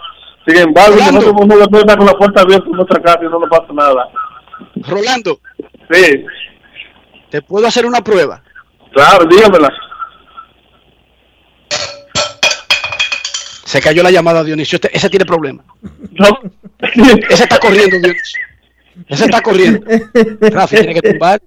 Sin 0.45 0.57
embargo, 0.57 0.97
nosotros 0.97 1.47
no 1.47 1.57
le 1.57 1.69
con 1.97 2.07
la 2.07 2.15
puerta 2.15 2.41
abierta 2.41 2.67
en 2.67 2.73
nuestra 2.73 3.01
casa 3.01 3.21
y 3.23 3.29
no 3.29 3.39
nos 3.39 3.49
pasa 3.49 3.73
nada. 3.73 4.09
Rolando, 4.89 5.39
Sí, 5.93 6.25
¿te 7.31 7.41
puedo 7.41 7.69
hacer 7.69 7.87
una 7.87 8.01
prueba? 8.01 8.43
Claro, 8.93 9.25
dígamela. 9.27 9.73
Se 13.65 13.81
cayó 13.81 14.03
la 14.03 14.11
llamada, 14.11 14.43
Dionisio. 14.45 14.77
Este- 14.77 14.97
ese 14.97 15.11
tiene 15.11 15.27
problema. 15.27 15.63
No. 16.13 16.39
Ese 17.29 17.43
está 17.43 17.59
corriendo, 17.59 17.99
Dionisio. 17.99 18.41
Ese 19.07 19.25
está 19.27 19.43
corriendo. 19.43 19.85
Rafi 20.41 20.77
tiene 20.77 20.95
que 20.95 21.11
tumbar. 21.13 21.43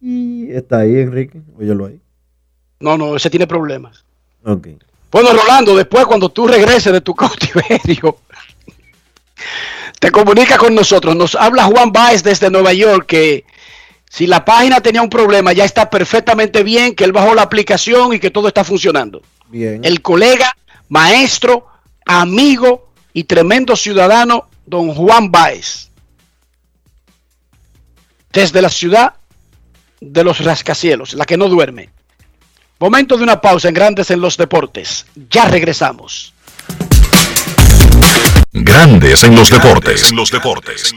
Y 0.00 0.50
está 0.52 0.78
ahí, 0.80 0.96
Enrique. 1.00 1.40
Óyelo 1.58 1.86
ahí. 1.86 2.00
No, 2.78 2.96
no, 2.96 3.16
ese 3.16 3.30
tiene 3.30 3.46
problemas. 3.46 4.04
Ok. 4.44 4.68
Bueno, 5.10 5.30
Rolando, 5.32 5.74
después 5.74 6.04
cuando 6.06 6.28
tú 6.28 6.46
regreses 6.46 6.92
de 6.92 7.00
tu 7.00 7.14
cautiverio, 7.14 8.18
te 9.98 10.10
comunica 10.10 10.58
con 10.58 10.74
nosotros. 10.74 11.16
Nos 11.16 11.34
habla 11.34 11.64
Juan 11.64 11.90
Baez 11.90 12.22
desde 12.22 12.50
Nueva 12.50 12.72
York 12.74 13.06
que 13.06 13.44
si 14.16 14.26
la 14.26 14.46
página 14.46 14.80
tenía 14.80 15.02
un 15.02 15.10
problema, 15.10 15.52
ya 15.52 15.66
está 15.66 15.90
perfectamente 15.90 16.62
bien, 16.62 16.94
que 16.94 17.04
él 17.04 17.12
bajó 17.12 17.34
la 17.34 17.42
aplicación 17.42 18.14
y 18.14 18.18
que 18.18 18.30
todo 18.30 18.48
está 18.48 18.64
funcionando. 18.64 19.20
Bien. 19.48 19.84
El 19.84 20.00
colega, 20.00 20.56
maestro, 20.88 21.66
amigo 22.06 22.88
y 23.12 23.24
tremendo 23.24 23.76
ciudadano, 23.76 24.48
don 24.64 24.94
Juan 24.94 25.30
Baez. 25.30 25.90
Desde 28.32 28.62
la 28.62 28.70
ciudad 28.70 29.16
de 30.00 30.24
los 30.24 30.42
rascacielos, 30.42 31.12
la 31.12 31.26
que 31.26 31.36
no 31.36 31.50
duerme. 31.50 31.90
Momento 32.78 33.18
de 33.18 33.22
una 33.22 33.38
pausa 33.38 33.68
en 33.68 33.74
Grandes 33.74 34.10
en 34.10 34.22
los 34.22 34.38
Deportes. 34.38 35.04
Ya 35.28 35.44
regresamos. 35.44 36.32
Grandes 38.50 39.24
en 39.24 39.36
los 39.36 39.50
deportes. 39.50 40.10
En 40.10 40.16
los 40.16 40.30
deportes. 40.30 40.90
En 40.90 40.96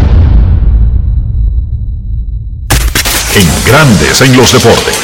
Grandes 3.65 4.21
en 4.21 4.35
los 4.37 4.51
deportes. 4.53 4.95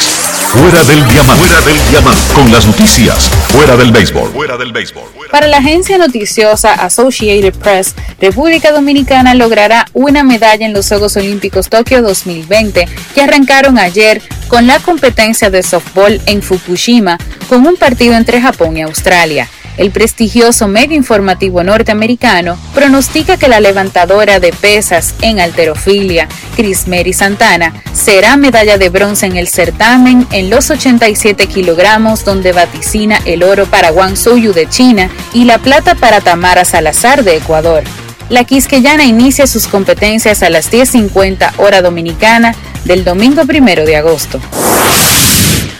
Fuera 0.47 0.83
del 0.83 1.05
diamante. 1.07 1.45
Fuera 1.45 1.61
del 1.61 1.89
diamante. 1.89 2.33
Con 2.33 2.51
las 2.51 2.65
noticias. 2.65 3.29
Fuera 3.49 3.75
del 3.75 3.91
béisbol. 3.91 4.31
Fuera 4.31 4.57
del 4.57 4.71
béisbol. 4.71 5.03
Para 5.31 5.47
la 5.47 5.57
agencia 5.57 5.97
noticiosa 5.97 6.73
Associated 6.73 7.53
Press, 7.55 7.93
República 8.19 8.71
Dominicana 8.71 9.33
logrará 9.33 9.85
una 9.93 10.23
medalla 10.23 10.65
en 10.65 10.73
los 10.73 10.87
Juegos 10.87 11.17
Olímpicos 11.17 11.69
Tokio 11.69 12.01
2020, 12.01 12.87
que 13.13 13.21
arrancaron 13.21 13.77
ayer 13.77 14.21
con 14.47 14.67
la 14.67 14.79
competencia 14.79 15.49
de 15.49 15.63
softball 15.63 16.21
en 16.25 16.41
Fukushima, 16.41 17.17
con 17.49 17.67
un 17.67 17.75
partido 17.75 18.15
entre 18.15 18.41
Japón 18.41 18.77
y 18.77 18.81
Australia. 18.81 19.49
El 19.77 19.91
prestigioso 19.91 20.67
medio 20.67 20.97
informativo 20.97 21.63
norteamericano 21.63 22.57
pronostica 22.73 23.37
que 23.37 23.47
la 23.47 23.59
levantadora 23.59 24.39
de 24.39 24.51
pesas 24.51 25.13
en 25.21 25.39
alterofilia, 25.39 26.27
Chris 26.55 26.87
Mary 26.87 27.13
Santana, 27.13 27.83
será 27.93 28.37
medalla 28.37 28.79
de 28.79 28.89
bronce 28.89 29.27
en 29.27 29.37
el 29.37 29.47
certamen 29.47 30.27
en 30.31 30.49
los 30.49 30.71
87 30.71 31.45
kilogramos, 31.45 32.25
donde 32.25 32.53
vaticina 32.53 33.19
el 33.25 33.43
oro 33.43 33.67
para 33.67 33.91
Wang 33.91 34.17
Suyu 34.17 34.51
de 34.51 34.67
China 34.67 35.11
y 35.31 35.45
la 35.45 35.59
plata 35.59 35.93
para 35.93 36.21
Tamara 36.21 36.65
Salazar 36.65 37.23
de 37.23 37.37
Ecuador. 37.37 37.83
La 38.29 38.43
quisqueyana 38.43 39.05
inicia 39.05 39.45
sus 39.45 39.67
competencias 39.67 40.41
a 40.41 40.49
las 40.49 40.71
10.50 40.71 41.53
hora 41.57 41.81
dominicana 41.81 42.55
del 42.83 43.05
domingo 43.05 43.45
primero 43.45 43.85
de 43.85 43.95
agosto. 43.95 44.39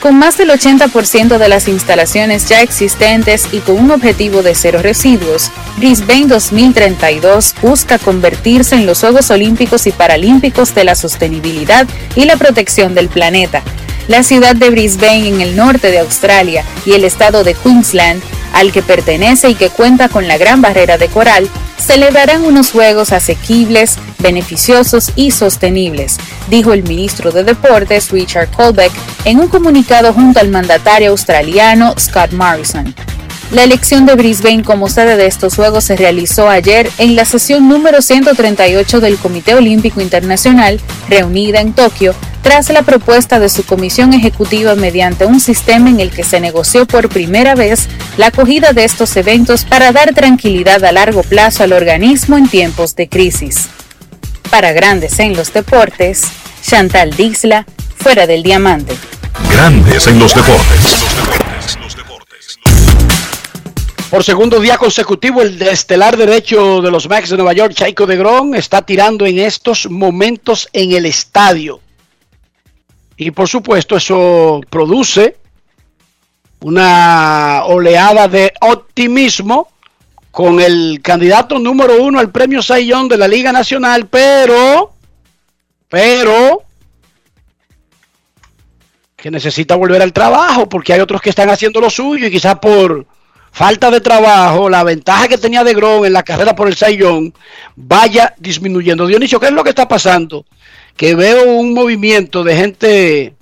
Con 0.01 0.19
más 0.19 0.37
del 0.37 0.51
80% 0.51 1.39
de 1.39 1.49
las 1.49 1.67
instalaciones 1.67 2.47
ya 2.47 2.61
existentes 2.61 3.47
y 3.51 3.59
con 3.59 3.77
un 3.77 3.91
objetivo 3.91 4.43
de 4.43 4.53
cero 4.53 4.79
residuos, 4.81 5.51
Brisbane 5.77 6.27
2032 6.27 7.55
busca 7.61 7.97
convertirse 7.97 8.75
en 8.75 8.85
los 8.85 8.99
Juegos 8.99 9.31
Olímpicos 9.31 9.87
y 9.87 9.91
Paralímpicos 9.91 10.75
de 10.75 10.83
la 10.83 10.95
sostenibilidad 10.95 11.87
y 12.15 12.25
la 12.25 12.37
protección 12.37 12.93
del 12.93 13.09
planeta. 13.09 13.63
La 14.07 14.23
ciudad 14.23 14.55
de 14.55 14.69
Brisbane 14.69 15.27
en 15.27 15.41
el 15.41 15.55
norte 15.55 15.91
de 15.91 15.99
Australia 15.99 16.63
y 16.85 16.93
el 16.93 17.03
estado 17.03 17.43
de 17.43 17.53
Queensland, 17.53 18.21
al 18.53 18.71
que 18.71 18.81
pertenece 18.81 19.49
y 19.49 19.55
que 19.55 19.69
cuenta 19.69 20.07
con 20.07 20.27
la 20.27 20.37
Gran 20.37 20.61
Barrera 20.61 20.97
de 20.97 21.09
Coral, 21.09 21.49
celebrarán 21.77 22.43
unos 22.43 22.71
juegos 22.71 23.11
asequibles, 23.11 23.97
beneficiosos 24.19 25.11
y 25.15 25.31
sostenibles, 25.31 26.17
dijo 26.49 26.71
el 26.71 26.83
ministro 26.83 27.31
de 27.31 27.43
Deportes 27.43 28.09
Richard 28.11 28.49
Colbeck 28.51 28.91
en 29.25 29.39
un 29.39 29.49
comunicado 29.49 30.13
junto 30.13 30.39
al 30.39 30.49
mandatario 30.49 31.11
australiano 31.11 31.93
Scott 31.99 32.31
Morrison. 32.31 32.95
La 33.51 33.63
elección 33.63 34.05
de 34.05 34.15
Brisbane 34.15 34.61
como 34.61 34.89
sede 34.89 35.15
de 35.15 35.25
estos 35.25 35.55
Juegos 35.55 35.85
se 35.85 35.95
realizó 35.95 36.49
ayer 36.49 36.91
en 36.97 37.15
la 37.15 37.23
sesión 37.23 37.69
número 37.69 38.01
138 38.01 38.99
del 38.99 39.17
Comité 39.17 39.55
Olímpico 39.55 40.01
Internacional, 40.01 40.81
reunida 41.07 41.61
en 41.61 41.71
Tokio, 41.71 42.13
tras 42.41 42.69
la 42.69 42.81
propuesta 42.81 43.39
de 43.39 43.47
su 43.47 43.65
comisión 43.65 44.11
ejecutiva 44.11 44.75
mediante 44.75 45.25
un 45.25 45.39
sistema 45.39 45.89
en 45.89 46.01
el 46.01 46.11
que 46.11 46.25
se 46.25 46.41
negoció 46.41 46.85
por 46.85 47.07
primera 47.07 47.55
vez 47.55 47.87
la 48.17 48.27
acogida 48.27 48.73
de 48.73 48.83
estos 48.83 49.15
eventos 49.15 49.63
para 49.63 49.93
dar 49.93 50.13
tranquilidad 50.13 50.83
a 50.83 50.91
largo 50.91 51.23
plazo 51.23 51.63
al 51.63 51.71
organismo 51.71 52.37
en 52.37 52.49
tiempos 52.49 52.97
de 52.97 53.07
crisis. 53.07 53.69
Para 54.51 54.73
Grandes 54.73 55.19
en 55.19 55.37
los 55.37 55.53
Deportes, 55.53 56.23
Chantal 56.61 57.15
Disla, 57.15 57.65
fuera 57.95 58.27
del 58.27 58.43
diamante. 58.43 58.93
Grandes 59.49 60.07
en 60.07 60.19
los 60.19 60.35
deportes. 60.35 61.05
Por 64.09 64.23
segundo 64.23 64.61
día 64.61 64.77
consecutivo, 64.77 65.41
el 65.41 65.61
estelar 65.61 66.15
derecho 66.15 66.81
de 66.81 66.89
los 66.89 67.09
Max 67.09 67.29
de 67.29 67.35
Nueva 67.35 67.51
York, 67.51 67.73
Chaiko 67.73 68.05
de 68.05 68.15
Gron, 68.15 68.55
está 68.55 68.81
tirando 68.81 69.25
en 69.25 69.37
estos 69.37 69.89
momentos 69.89 70.69
en 70.71 70.93
el 70.93 71.05
estadio. 71.05 71.81
Y 73.17 73.31
por 73.31 73.49
supuesto, 73.49 73.97
eso 73.97 74.61
produce 74.69 75.35
una 76.61 77.63
oleada 77.65 78.29
de 78.29 78.53
optimismo 78.61 79.67
con 80.31 80.61
el 80.61 81.01
candidato 81.03 81.59
número 81.59 82.01
uno 82.01 82.19
al 82.19 82.31
premio 82.31 82.61
Sayón 82.61 83.09
de 83.09 83.17
la 83.17 83.27
Liga 83.27 83.51
Nacional, 83.51 84.07
pero, 84.07 84.93
pero, 85.89 86.63
que 89.17 89.29
necesita 89.29 89.75
volver 89.75 90.01
al 90.01 90.13
trabajo 90.13 90.69
porque 90.69 90.93
hay 90.93 91.01
otros 91.01 91.21
que 91.21 91.29
están 91.29 91.49
haciendo 91.49 91.81
lo 91.81 91.89
suyo 91.89 92.27
y 92.27 92.31
quizás 92.31 92.57
por 92.59 93.05
falta 93.51 93.89
de 93.91 94.01
trabajo, 94.01 94.69
la 94.69 94.83
ventaja 94.83 95.27
que 95.27 95.37
tenía 95.37 95.63
de 95.63 95.73
Gron 95.73 96.05
en 96.05 96.13
la 96.13 96.23
carrera 96.23 96.55
por 96.55 96.67
el 96.67 96.75
Sayón 96.75 97.33
vaya 97.75 98.33
disminuyendo. 98.37 99.07
Dionisio, 99.07 99.39
¿qué 99.39 99.47
es 99.47 99.53
lo 99.53 99.63
que 99.63 99.69
está 99.71 99.87
pasando? 99.87 100.45
Que 100.95 101.15
veo 101.15 101.51
un 101.51 101.73
movimiento 101.73 102.43
de 102.43 102.55
gente 102.55 103.33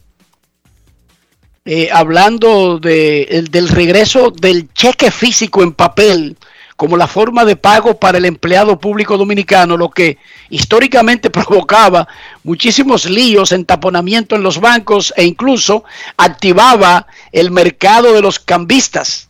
eh, 1.66 1.90
hablando 1.92 2.80
de, 2.80 3.24
el, 3.24 3.48
del 3.50 3.70
regreso 3.70 4.32
del 4.32 4.72
cheque 4.74 5.12
físico 5.12 5.64
en 5.64 5.74
papel 5.74 6.38
como 6.76 6.98
la 6.98 7.08
forma 7.08 7.46
de 7.46 7.56
pago 7.56 8.00
para 8.00 8.18
el 8.18 8.26
empleado 8.26 8.78
público 8.80 9.18
dominicano, 9.18 9.78
lo 9.78 9.90
que 9.90 10.18
históricamente 10.50 11.30
provocaba 11.32 12.08
muchísimos 12.44 13.10
líos, 13.10 13.52
entaponamiento 13.52 14.36
en 14.36 14.44
los 14.44 14.60
bancos 14.60 15.14
e 15.16 15.24
incluso 15.24 15.84
activaba 16.18 17.08
el 17.32 17.52
mercado 17.52 18.14
de 18.14 18.22
los 18.22 18.40
cambistas. 18.40 19.30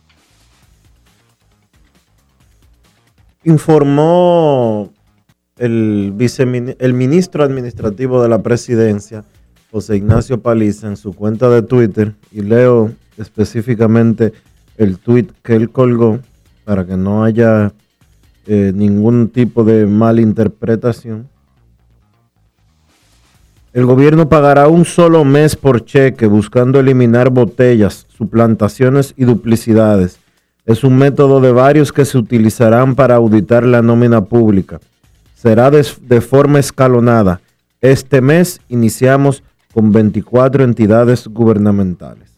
Informó 3.46 4.92
el, 5.56 6.12
el 6.80 6.94
ministro 6.94 7.44
administrativo 7.44 8.20
de 8.20 8.28
la 8.28 8.42
presidencia, 8.42 9.22
José 9.70 9.96
Ignacio 9.96 10.40
Paliza, 10.42 10.88
en 10.88 10.96
su 10.96 11.12
cuenta 11.12 11.48
de 11.48 11.62
Twitter, 11.62 12.14
y 12.32 12.40
leo 12.40 12.90
específicamente 13.16 14.32
el 14.76 14.98
tweet 14.98 15.28
que 15.44 15.54
él 15.54 15.70
colgó 15.70 16.18
para 16.64 16.84
que 16.84 16.96
no 16.96 17.22
haya 17.22 17.72
eh, 18.48 18.72
ningún 18.74 19.28
tipo 19.28 19.62
de 19.62 19.86
malinterpretación. 19.86 21.28
El 23.72 23.86
gobierno 23.86 24.28
pagará 24.28 24.66
un 24.66 24.84
solo 24.84 25.24
mes 25.24 25.54
por 25.54 25.84
cheque 25.84 26.26
buscando 26.26 26.80
eliminar 26.80 27.30
botellas, 27.30 28.08
suplantaciones 28.08 29.14
y 29.16 29.24
duplicidades. 29.24 30.18
Es 30.66 30.82
un 30.82 30.96
método 30.98 31.40
de 31.40 31.52
varios 31.52 31.92
que 31.92 32.04
se 32.04 32.18
utilizarán 32.18 32.96
para 32.96 33.14
auditar 33.14 33.64
la 33.64 33.82
nómina 33.82 34.24
pública. 34.24 34.80
Será 35.34 35.70
de, 35.70 36.20
forma 36.20 36.58
escalonada. 36.58 37.40
Este 37.80 38.20
mes 38.20 38.60
iniciamos 38.68 39.44
con 39.72 39.92
24 39.92 40.64
entidades 40.64 41.28
gubernamentales. 41.28 42.30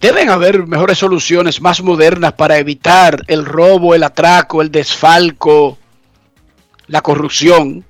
Deben 0.00 0.30
haber 0.30 0.66
mejores 0.66 0.96
soluciones 0.96 1.60
más 1.60 1.82
modernas 1.82 2.32
para 2.32 2.56
evitar 2.56 3.22
el 3.26 3.44
robo, 3.44 3.94
el 3.94 4.04
atraco, 4.04 4.62
el 4.62 4.70
desfalco, 4.70 5.76
la 6.86 7.02
corrupción. 7.02 7.84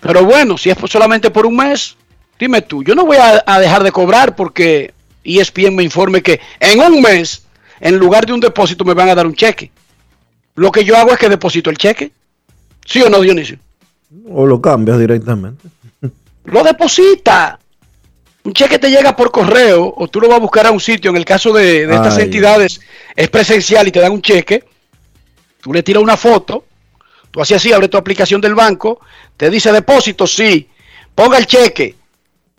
Pero 0.00 0.24
bueno, 0.24 0.58
si 0.58 0.70
es 0.70 0.78
solamente 0.90 1.30
por 1.30 1.46
un 1.46 1.56
mes, 1.56 1.96
dime 2.38 2.62
tú, 2.62 2.82
yo 2.82 2.96
no 2.96 3.04
voy 3.06 3.18
a, 3.18 3.58
dejar 3.60 3.84
de 3.84 3.92
cobrar 3.92 4.34
porque 4.34 4.94
ESPN 5.24 5.74
me 5.74 5.82
informe 5.82 6.22
que 6.22 6.40
en 6.60 6.80
un 6.80 7.00
mes, 7.00 7.44
en 7.80 7.96
lugar 7.96 8.26
de 8.26 8.32
un 8.32 8.40
depósito, 8.40 8.84
me 8.84 8.94
van 8.94 9.08
a 9.08 9.14
dar 9.14 9.26
un 9.26 9.34
cheque. 9.34 9.70
Lo 10.54 10.70
que 10.70 10.84
yo 10.84 10.96
hago 10.96 11.12
es 11.12 11.18
que 11.18 11.28
deposito 11.28 11.70
el 11.70 11.78
cheque. 11.78 12.12
¿Sí 12.84 13.00
o 13.02 13.08
no, 13.08 13.20
Dionisio? 13.20 13.58
O 14.28 14.46
lo 14.46 14.60
cambias 14.60 14.98
directamente. 14.98 15.68
Lo 16.44 16.62
deposita. 16.62 17.58
Un 18.44 18.52
cheque 18.52 18.78
te 18.78 18.90
llega 18.90 19.14
por 19.14 19.30
correo 19.30 19.94
o 19.96 20.08
tú 20.08 20.20
lo 20.20 20.28
vas 20.28 20.38
a 20.38 20.40
buscar 20.40 20.66
a 20.66 20.72
un 20.72 20.80
sitio. 20.80 21.10
En 21.10 21.16
el 21.16 21.24
caso 21.24 21.52
de, 21.52 21.86
de 21.86 21.94
estas 21.94 22.18
entidades 22.18 22.80
es 23.14 23.28
presencial 23.30 23.86
y 23.86 23.92
te 23.92 24.00
dan 24.00 24.12
un 24.12 24.22
cheque. 24.22 24.64
Tú 25.60 25.72
le 25.72 25.82
tiras 25.82 26.02
una 26.02 26.16
foto. 26.16 26.64
Tú 27.30 27.40
haces 27.40 27.58
así, 27.58 27.72
abre 27.72 27.88
tu 27.88 27.96
aplicación 27.96 28.40
del 28.40 28.54
banco. 28.54 29.00
Te 29.36 29.48
dice 29.48 29.72
depósito, 29.72 30.26
sí. 30.26 30.68
Ponga 31.14 31.38
el 31.38 31.46
cheque. 31.46 31.94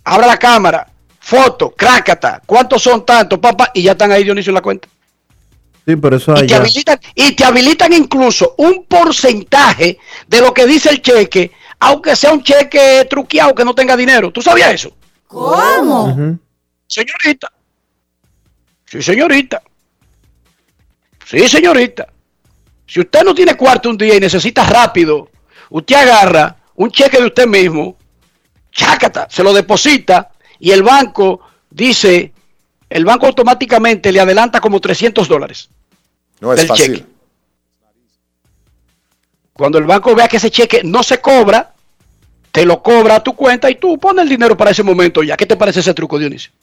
Abra 0.06 0.26
la 0.26 0.38
cámara. 0.38 0.93
Foto, 1.24 1.72
crácata. 1.72 2.42
¿Cuántos 2.46 2.84
son 2.84 3.06
tantos, 3.06 3.40
papá? 3.40 3.72
Y 3.74 3.84
ya 3.84 3.94
están 3.94 4.12
ahí 4.12 4.26
Dionisio 4.26 4.52
en 4.52 4.56
la 4.56 4.62
cuenta. 4.62 4.90
Sí, 5.86 5.96
pero 5.96 6.18
eso 6.18 6.34
Y 6.44 6.48
te, 6.48 6.56
habilitan, 6.56 7.00
y 7.16 7.32
te 7.32 7.46
habilitan 7.46 7.94
incluso 7.94 8.56
un 8.58 8.84
porcentaje 8.84 9.98
de 10.28 10.42
lo 10.42 10.54
que 10.54 10.68
dice 10.68 10.90
el 10.90 11.02
cheque, 11.02 11.54
aunque 11.80 12.18
sea 12.18 12.34
un 12.34 12.44
cheque 12.44 13.08
truqueado 13.10 13.56
que 13.56 13.64
no 13.64 13.74
tenga 13.74 13.96
dinero. 13.96 14.32
¿Tú 14.32 14.42
sabías 14.42 14.74
eso? 14.74 14.92
¿Cómo? 15.26 16.38
Señorita. 16.88 17.54
Sí, 18.86 19.02
señorita. 19.02 19.64
Sí, 21.26 21.48
señorita. 21.48 22.06
Si 22.86 23.00
usted 23.00 23.24
no 23.24 23.34
tiene 23.34 23.56
cuarto 23.56 23.90
un 23.90 23.98
día 23.98 24.16
y 24.16 24.20
necesita 24.20 24.66
rápido, 24.66 25.30
usted 25.70 25.96
agarra 25.96 26.58
un 26.76 26.92
cheque 26.92 27.18
de 27.18 27.28
usted 27.28 27.48
mismo, 27.48 27.98
chácata, 28.74 29.28
se 29.30 29.42
lo 29.42 29.54
deposita 29.54 30.33
y 30.64 30.72
el 30.72 30.82
banco 30.82 31.42
dice, 31.70 32.32
el 32.90 33.04
banco 33.04 33.26
automáticamente 33.26 34.14
le 34.14 34.22
adelanta 34.22 34.62
como 34.62 34.80
300 34.80 35.28
dólares. 35.28 35.70
No 36.40 36.54
es 36.54 36.60
del 36.60 36.68
fácil. 36.70 36.94
cheque. 36.94 37.06
Cuando 39.52 39.78
el 39.78 39.84
banco 39.84 40.16
vea 40.16 40.30
que 40.30 40.38
ese 40.38 40.50
cheque 40.50 40.80
no 40.86 41.04
se 41.04 41.20
cobra, 41.20 41.74
te 42.54 42.66
lo 42.66 42.82
cobra 42.82 43.18
a 43.18 43.20
tu 43.22 43.36
cuenta 43.36 43.70
y 43.70 43.76
tú 43.76 43.98
pones 44.00 44.24
el 44.24 44.30
dinero 44.30 44.56
para 44.56 44.72
ese 44.72 44.84
momento 44.84 45.22
ya. 45.22 45.36
¿Qué 45.36 45.46
te 45.46 45.58
parece 45.58 45.82
ese 45.82 45.94
truco, 45.94 46.18
Dionisio? 46.18 46.54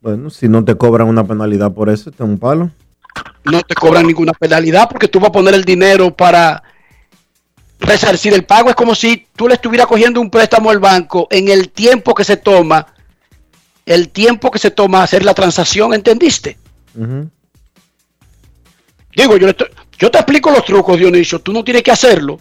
Bueno, 0.00 0.28
si 0.28 0.48
no 0.48 0.64
te 0.64 0.74
cobran 0.74 1.06
una 1.06 1.22
penalidad 1.22 1.70
por 1.70 1.88
eso, 1.88 2.10
está 2.10 2.24
un 2.24 2.36
palo. 2.36 2.72
no 3.44 3.62
te 3.62 3.76
cobran 3.76 4.08
ninguna 4.08 4.32
penalidad 4.32 4.88
porque 4.88 5.06
tú 5.06 5.20
vas 5.20 5.28
a 5.28 5.32
poner 5.32 5.54
el 5.54 5.64
dinero 5.64 6.16
para 6.16 6.64
resarcir 7.82 8.32
el 8.34 8.44
pago. 8.44 8.70
Es 8.70 8.74
como 8.76 8.94
si 8.94 9.26
tú 9.36 9.48
le 9.48 9.54
estuvieras 9.54 9.86
cogiendo 9.86 10.20
un 10.20 10.30
préstamo 10.30 10.70
al 10.70 10.78
banco 10.78 11.26
en 11.30 11.48
el 11.48 11.68
tiempo 11.70 12.14
que 12.14 12.24
se 12.24 12.36
toma, 12.36 12.86
el 13.84 14.08
tiempo 14.10 14.50
que 14.50 14.58
se 14.58 14.70
toma 14.70 15.02
hacer 15.02 15.24
la 15.24 15.34
transacción, 15.34 15.92
¿entendiste? 15.94 16.56
Digo, 19.14 19.36
yo, 19.36 19.46
le 19.46 19.50
estoy- 19.50 19.68
yo 19.98 20.10
te 20.10 20.18
explico 20.18 20.50
los 20.50 20.64
trucos, 20.64 20.98
Dionisio, 20.98 21.40
tú 21.40 21.52
no 21.52 21.62
tienes 21.62 21.82
que 21.82 21.90
hacerlo. 21.90 22.38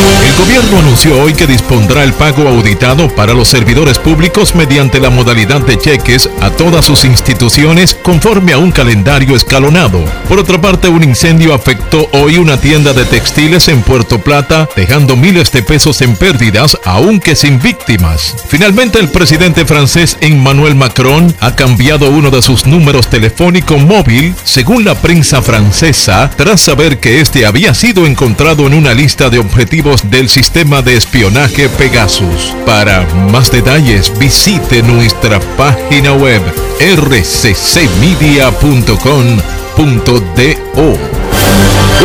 El 0.00 0.46
gobierno 0.46 0.78
anunció 0.78 1.22
hoy 1.22 1.34
que 1.34 1.46
dispondrá 1.46 2.02
el 2.04 2.12
pago 2.14 2.48
auditado 2.48 3.08
para 3.14 3.34
los 3.34 3.48
servidores 3.48 3.98
públicos 3.98 4.54
mediante 4.54 4.98
la 4.98 5.10
modalidad 5.10 5.60
de 5.60 5.76
cheques 5.76 6.30
a 6.40 6.50
todas 6.50 6.86
sus 6.86 7.04
instituciones 7.04 7.94
conforme 7.94 8.52
a 8.52 8.58
un 8.58 8.72
calendario 8.72 9.36
escalonado. 9.36 10.02
Por 10.28 10.38
otra 10.38 10.60
parte, 10.60 10.88
un 10.88 11.02
incendio 11.02 11.52
afectó 11.52 12.08
hoy 12.12 12.38
una 12.38 12.58
tienda 12.58 12.92
de 12.92 13.04
textiles 13.04 13.68
en 13.68 13.82
Puerto 13.82 14.20
Plata, 14.20 14.68
dejando 14.74 15.16
miles 15.16 15.52
de 15.52 15.62
pesos 15.62 16.00
en 16.00 16.16
pérdidas, 16.16 16.78
aunque 16.84 17.36
sin 17.36 17.60
víctimas. 17.60 18.36
Finalmente, 18.48 18.98
el 18.98 19.08
presidente 19.10 19.66
francés 19.66 20.16
Emmanuel 20.20 20.74
Macron 20.74 21.34
ha 21.40 21.54
cambiado 21.54 22.08
uno 22.10 22.30
de 22.30 22.40
sus 22.40 22.66
números 22.66 23.08
telefónico 23.08 23.76
móvil, 23.78 24.34
según 24.44 24.84
la 24.84 24.94
prensa 24.94 25.42
francesa, 25.42 26.30
tras 26.36 26.60
saber 26.60 27.00
que 27.00 27.20
este 27.20 27.44
había 27.44 27.74
sido 27.74 28.06
encontrado 28.06 28.66
en 28.66 28.74
una 28.74 28.94
lista 28.94 29.28
de 29.28 29.38
objetivos 29.38 29.89
del 29.90 30.28
sistema 30.28 30.82
de 30.82 30.96
espionaje 30.96 31.68
Pegasus. 31.68 32.54
Para 32.64 33.04
más 33.32 33.50
detalles, 33.50 34.16
visite 34.20 34.84
nuestra 34.84 35.40
página 35.56 36.12
web 36.12 36.40
rccmedia.com.do. 36.78 37.40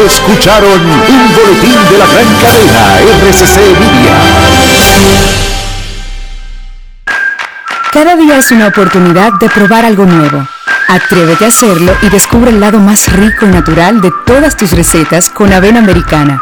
Escucharon 0.04 0.82
un 0.82 1.36
boletín 1.36 1.78
de 1.92 1.98
la 2.00 2.08
gran 2.08 2.26
cadena 2.42 3.00
RCC 3.22 3.58
Media. 3.80 4.16
Cada 7.94 8.16
día 8.16 8.40
es 8.40 8.52
una 8.52 8.70
oportunidad 8.70 9.34
de 9.34 9.48
probar 9.48 9.86
algo 9.86 10.06
nuevo. 10.06 10.48
Atrévete 10.88 11.46
a 11.46 11.50
hacerlo 11.50 11.94
y 12.02 12.10
descubre 12.10 12.50
el 12.50 12.60
lado 12.60 12.80
más 12.80 13.14
rico 13.14 13.46
y 13.46 13.50
natural 13.50 14.02
de 14.02 14.12
todas 14.26 14.58
tus 14.58 14.72
recetas 14.72 15.30
con 15.30 15.54
avena 15.54 15.80
americana. 15.80 16.42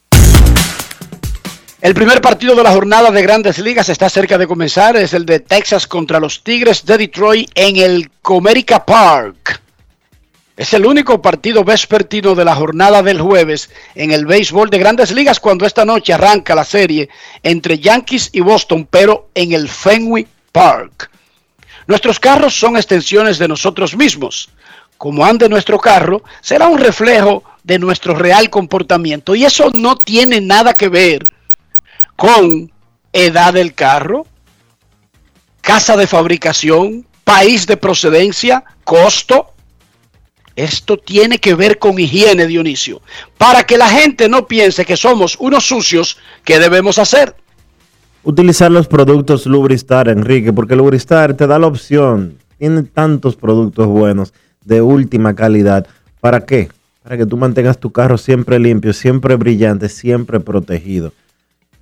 El 1.81 1.95
primer 1.95 2.21
partido 2.21 2.53
de 2.53 2.61
la 2.61 2.73
jornada 2.73 3.09
de 3.09 3.23
grandes 3.23 3.57
ligas 3.57 3.89
está 3.89 4.07
cerca 4.07 4.37
de 4.37 4.45
comenzar. 4.45 4.95
Es 4.95 5.15
el 5.15 5.25
de 5.25 5.39
Texas 5.39 5.87
contra 5.87 6.19
los 6.19 6.43
Tigres 6.43 6.85
de 6.85 6.95
Detroit 6.95 7.49
en 7.55 7.77
el 7.77 8.11
Comerica 8.21 8.85
Park. 8.85 9.59
Es 10.55 10.73
el 10.73 10.85
único 10.85 11.23
partido 11.23 11.63
vespertino 11.63 12.35
de 12.35 12.45
la 12.45 12.53
jornada 12.53 13.01
del 13.01 13.19
jueves 13.19 13.71
en 13.95 14.11
el 14.11 14.27
béisbol 14.27 14.69
de 14.69 14.77
grandes 14.77 15.09
ligas 15.09 15.39
cuando 15.39 15.65
esta 15.65 15.83
noche 15.83 16.13
arranca 16.13 16.53
la 16.53 16.65
serie 16.65 17.09
entre 17.41 17.79
Yankees 17.79 18.29
y 18.31 18.41
Boston, 18.41 18.87
pero 18.87 19.29
en 19.33 19.53
el 19.53 19.67
Fenway 19.67 20.27
Park. 20.51 21.09
Nuestros 21.87 22.19
carros 22.19 22.53
son 22.53 22.77
extensiones 22.77 23.39
de 23.39 23.47
nosotros 23.47 23.97
mismos. 23.97 24.49
Como 24.99 25.25
ande 25.25 25.49
nuestro 25.49 25.79
carro, 25.79 26.21
será 26.41 26.67
un 26.67 26.77
reflejo 26.77 27.43
de 27.63 27.79
nuestro 27.79 28.13
real 28.13 28.51
comportamiento. 28.51 29.33
Y 29.33 29.45
eso 29.45 29.71
no 29.73 29.95
tiene 29.95 30.41
nada 30.41 30.75
que 30.75 30.87
ver 30.87 31.25
con 32.21 32.71
edad 33.13 33.51
del 33.51 33.73
carro, 33.73 34.27
casa 35.61 35.97
de 35.97 36.05
fabricación, 36.05 37.03
país 37.23 37.65
de 37.65 37.77
procedencia, 37.77 38.63
costo. 38.83 39.47
Esto 40.55 40.97
tiene 40.97 41.39
que 41.39 41.55
ver 41.55 41.79
con 41.79 41.97
higiene, 41.97 42.45
Dionisio. 42.45 43.01
Para 43.39 43.63
que 43.63 43.75
la 43.75 43.89
gente 43.89 44.29
no 44.29 44.45
piense 44.45 44.85
que 44.85 44.97
somos 44.97 45.35
unos 45.39 45.65
sucios, 45.65 46.19
¿qué 46.43 46.59
debemos 46.59 46.99
hacer? 46.99 47.35
Utilizar 48.21 48.69
los 48.69 48.87
productos 48.87 49.47
Lubristar, 49.47 50.07
Enrique, 50.07 50.53
porque 50.53 50.75
Lubristar 50.75 51.33
te 51.33 51.47
da 51.47 51.57
la 51.57 51.65
opción. 51.65 52.37
Tiene 52.59 52.83
tantos 52.83 53.35
productos 53.35 53.87
buenos 53.87 54.31
de 54.63 54.83
última 54.83 55.33
calidad. 55.33 55.87
¿Para 56.19 56.45
qué? 56.45 56.69
Para 57.01 57.17
que 57.17 57.25
tú 57.25 57.35
mantengas 57.35 57.79
tu 57.79 57.91
carro 57.91 58.19
siempre 58.19 58.59
limpio, 58.59 58.93
siempre 58.93 59.37
brillante, 59.37 59.89
siempre 59.89 60.39
protegido. 60.39 61.13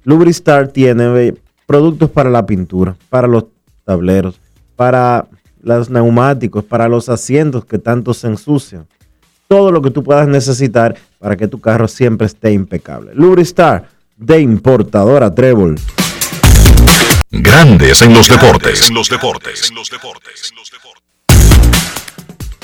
Lubristar 0.10 0.70
tiene 0.70 1.36
productos 1.68 2.10
para 2.10 2.32
la 2.32 2.44
pintura, 2.44 2.96
para 3.12 3.28
los 3.28 3.46
tableros, 3.86 4.40
para 4.76 5.28
los 5.62 5.92
neumáticos, 5.92 6.64
para 6.64 6.88
los 6.88 7.10
asientos 7.10 7.64
que 7.64 7.78
tanto 7.78 8.16
se 8.16 8.26
ensucian. 8.26 8.88
Todo 9.48 9.72
lo 9.72 9.84
que 9.84 9.92
tú 9.92 10.04
puedas 10.04 10.28
necesitar 10.28 10.96
para 11.20 11.38
que 11.38 11.48
tu 11.48 11.62
carro 11.62 11.88
siempre 11.88 12.26
esté 12.26 12.52
impecable. 12.54 13.12
Lubristar 13.14 13.88
de 14.18 14.42
importadora 14.42 15.32
Trébol. 15.32 15.76
Grandes 17.30 18.02
en 18.02 18.16
los 18.16 18.28
deportes. 18.28 18.90
En 18.90 18.96
los 18.96 19.10
deportes. 19.10 19.72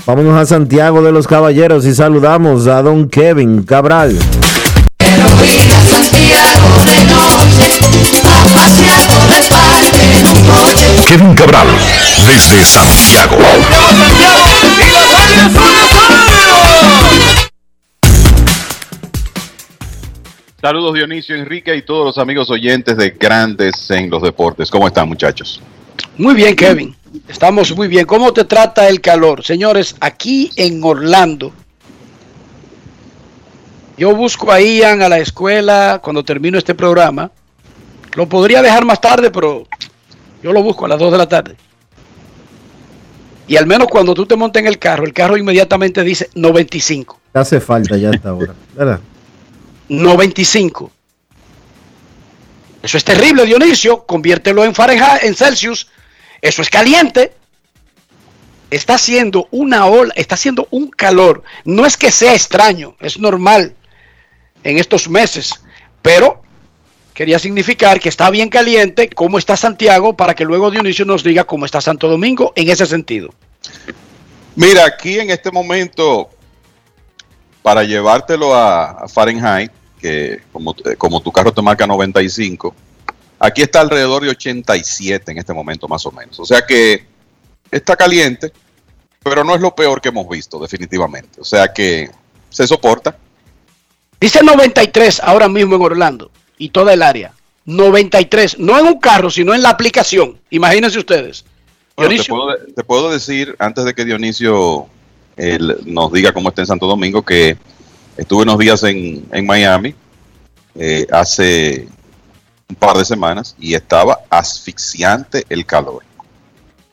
Vámonos 0.08 0.36
a 0.36 0.48
Santiago 0.48 1.04
de 1.04 1.12
los 1.12 1.28
Caballeros 1.28 1.86
y 1.86 1.93
saludamos 1.93 2.66
a 2.66 2.82
don 2.82 3.08
Kevin 3.08 3.62
Cabral. 3.62 4.18
Kevin 11.08 11.36
Cabral, 11.36 11.68
desde 12.28 12.64
Santiago. 12.64 13.38
Saludos 20.62 20.96
Dionisio 20.96 21.36
Enrique 21.36 21.76
y 21.76 21.84
todos 21.84 22.06
los 22.06 22.18
amigos 22.18 22.50
oyentes 22.50 22.98
de 22.98 23.12
Grandes 23.12 23.90
en 23.92 24.10
los 24.10 24.24
Deportes. 24.24 24.72
¿Cómo 24.72 24.88
están 24.88 25.08
muchachos? 25.08 25.62
Muy 26.18 26.34
bien, 26.34 26.56
Kevin. 26.56 26.96
Estamos 27.28 27.76
muy 27.76 27.88
bien. 27.88 28.06
¿Cómo 28.06 28.34
te 28.34 28.46
trata 28.46 28.90
el 28.90 29.00
calor? 29.00 29.44
Señores, 29.44 29.96
aquí 30.00 30.50
en 30.56 30.84
Orlando, 30.84 31.54
yo 33.98 34.14
busco 34.14 34.52
a 34.52 34.60
Ian 34.60 35.02
a 35.02 35.10
la 35.10 35.20
escuela 35.20 36.00
cuando 36.04 36.24
termino 36.24 36.58
este 36.58 36.76
programa. 36.76 37.32
Lo 38.16 38.28
podría 38.28 38.62
dejar 38.62 38.86
más 38.86 39.00
tarde, 39.00 39.32
pero 39.32 39.66
yo 40.43 40.52
lo 40.52 40.62
busco 40.62 40.86
a 40.86 40.89
las 40.89 41.00
2 41.00 41.12
de 41.12 41.18
la 41.18 41.30
tarde. 41.30 41.56
Y 43.48 43.58
al 43.58 43.68
menos 43.68 43.88
cuando 43.88 44.14
tú 44.14 44.26
te 44.26 44.36
montas 44.36 44.62
en 44.62 44.68
el 44.68 44.80
carro, 44.80 45.06
el 45.06 45.14
carro 45.14 45.38
inmediatamente 45.38 46.04
dice 46.04 46.30
95. 46.36 47.20
Te 47.32 47.39
hace 47.39 47.62
falta 47.62 47.96
ya 47.96 48.10
esta 48.10 48.34
hora, 48.34 48.54
¿verdad? 48.74 49.00
95. 49.88 50.91
Eso 52.82 52.98
es 52.98 53.04
terrible, 53.04 53.46
Dionisio. 53.46 54.06
Conviértelo 54.06 54.64
en 54.64 54.74
Fahrenheit, 54.74 55.24
en 55.24 55.36
Celsius. 55.36 55.89
Eso 56.41 56.62
es 56.62 56.70
caliente. 56.70 57.34
Está 58.72 58.96
haciendo 58.96 59.48
una 59.52 59.86
ola, 59.86 60.14
está 60.16 60.36
haciendo 60.36 60.68
un 60.72 60.89
calor. 60.89 61.43
No 61.66 61.86
es 61.86 61.98
que 61.98 62.12
sea 62.12 62.34
extraño, 62.34 62.96
es 63.00 63.20
normal 63.20 63.76
en 64.66 64.78
estos 64.78 65.07
meses. 65.07 65.53
Pero 66.01 66.41
quería 67.13 67.39
significar 67.39 67.99
que 68.01 68.09
está 68.09 68.30
bien 68.30 68.49
caliente, 68.49 69.09
cómo 69.09 69.38
está 69.38 69.55
Santiago, 69.55 70.18
para 70.18 70.34
que 70.34 70.43
luego 70.43 70.70
Dionisio 70.70 71.05
nos 71.05 71.24
diga 71.24 71.45
cómo 71.45 71.66
está 71.66 71.80
Santo 71.80 72.09
Domingo 72.09 72.51
en 72.55 72.70
ese 72.70 72.86
sentido. 72.86 73.30
Mira, 74.55 74.86
aquí 74.86 75.20
en 75.20 75.30
este 75.30 75.51
momento, 75.51 76.30
para 77.61 77.84
llevártelo 77.84 78.53
a, 78.53 79.07
Fahrenheit, 79.07 79.72
que 80.01 80.41
como, 80.51 80.76
como, 80.97 81.22
tu 81.22 81.32
carro 81.32 81.53
te 81.53 81.61
marca 81.61 81.88
95, 81.88 82.76
aquí 83.39 83.61
está 83.61 83.82
alrededor 83.82 84.24
de 84.24 84.30
87 84.30 85.32
en 85.32 85.38
este 85.38 85.53
momento 85.53 85.88
más 85.88 86.05
o 86.05 86.11
menos. 86.11 86.39
O 86.39 86.45
sea 86.45 86.66
que 86.66 87.05
está 87.72 87.95
caliente, 87.95 88.51
pero 89.24 89.43
no 89.43 89.55
es 89.55 89.61
lo 89.61 89.76
peor 89.76 90.01
que 90.01 90.09
hemos 90.09 90.28
visto 90.28 90.59
definitivamente. 90.59 91.41
O 91.41 91.45
sea 91.45 91.72
que 91.72 92.09
se 92.49 92.68
soporta. 92.68 93.18
Dice 94.26 94.44
93 94.44 95.22
ahora 95.24 95.48
mismo 95.48 95.76
en 95.76 95.82
Orlando 95.82 96.32
y 96.58 96.70
toda 96.70 96.94
el 96.94 97.02
área. 97.02 97.34
93, 97.66 98.60
no 98.60 98.78
en 98.80 98.86
un 98.86 99.00
carro, 99.00 99.30
sino 99.30 99.54
en 99.54 99.62
la 99.64 99.70
aplicación. 99.70 100.40
Imagínense 100.50 101.00
ustedes. 101.00 101.46
Bueno, 101.96 102.16
te, 102.16 102.24
puedo, 102.24 102.58
te, 102.76 102.84
puedo, 102.84 103.12
decir, 103.12 103.56
antes 103.60 103.86
de 103.86 103.94
que 103.94 104.06
Dionisio 104.06 104.88
eh, 105.38 105.58
nos 105.86 106.12
diga 106.12 106.32
cómo 106.32 106.50
está 106.50 106.62
en 106.62 106.68
Santo 106.68 106.86
Domingo, 106.86 107.24
que 107.24 107.58
Estuve 108.18 108.44
unos 108.44 108.58
días 108.58 108.82
en, 108.84 109.28
en 109.32 109.46
Miami 109.46 109.94
eh, 110.76 111.06
hace 111.12 111.88
un 112.70 112.76
par 112.76 112.98
de 112.98 113.04
semanas 113.04 113.56
y 113.60 113.74
estaba 113.74 114.22
asfixiante 114.30 115.46
el 115.50 115.66
calor. 115.66 116.04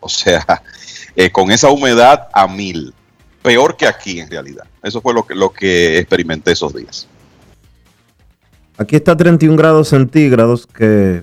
O 0.00 0.08
sea, 0.08 0.62
eh, 1.16 1.30
con 1.30 1.50
esa 1.52 1.70
humedad 1.70 2.28
a 2.32 2.48
mil. 2.48 2.92
Peor 3.40 3.76
que 3.76 3.86
aquí 3.86 4.20
en 4.20 4.30
realidad. 4.30 4.64
Eso 4.82 5.00
fue 5.00 5.14
lo 5.14 5.24
que, 5.26 5.34
lo 5.34 5.52
que 5.52 5.98
experimenté 5.98 6.52
esos 6.52 6.74
días. 6.74 7.08
Aquí 8.78 8.96
está 8.96 9.16
31 9.16 9.56
grados 9.56 9.88
centígrados, 9.88 10.66
que 10.66 11.22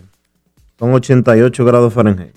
son 0.77 0.93
88 0.93 1.65
grados 1.65 1.93
Fahrenheit. 1.93 2.35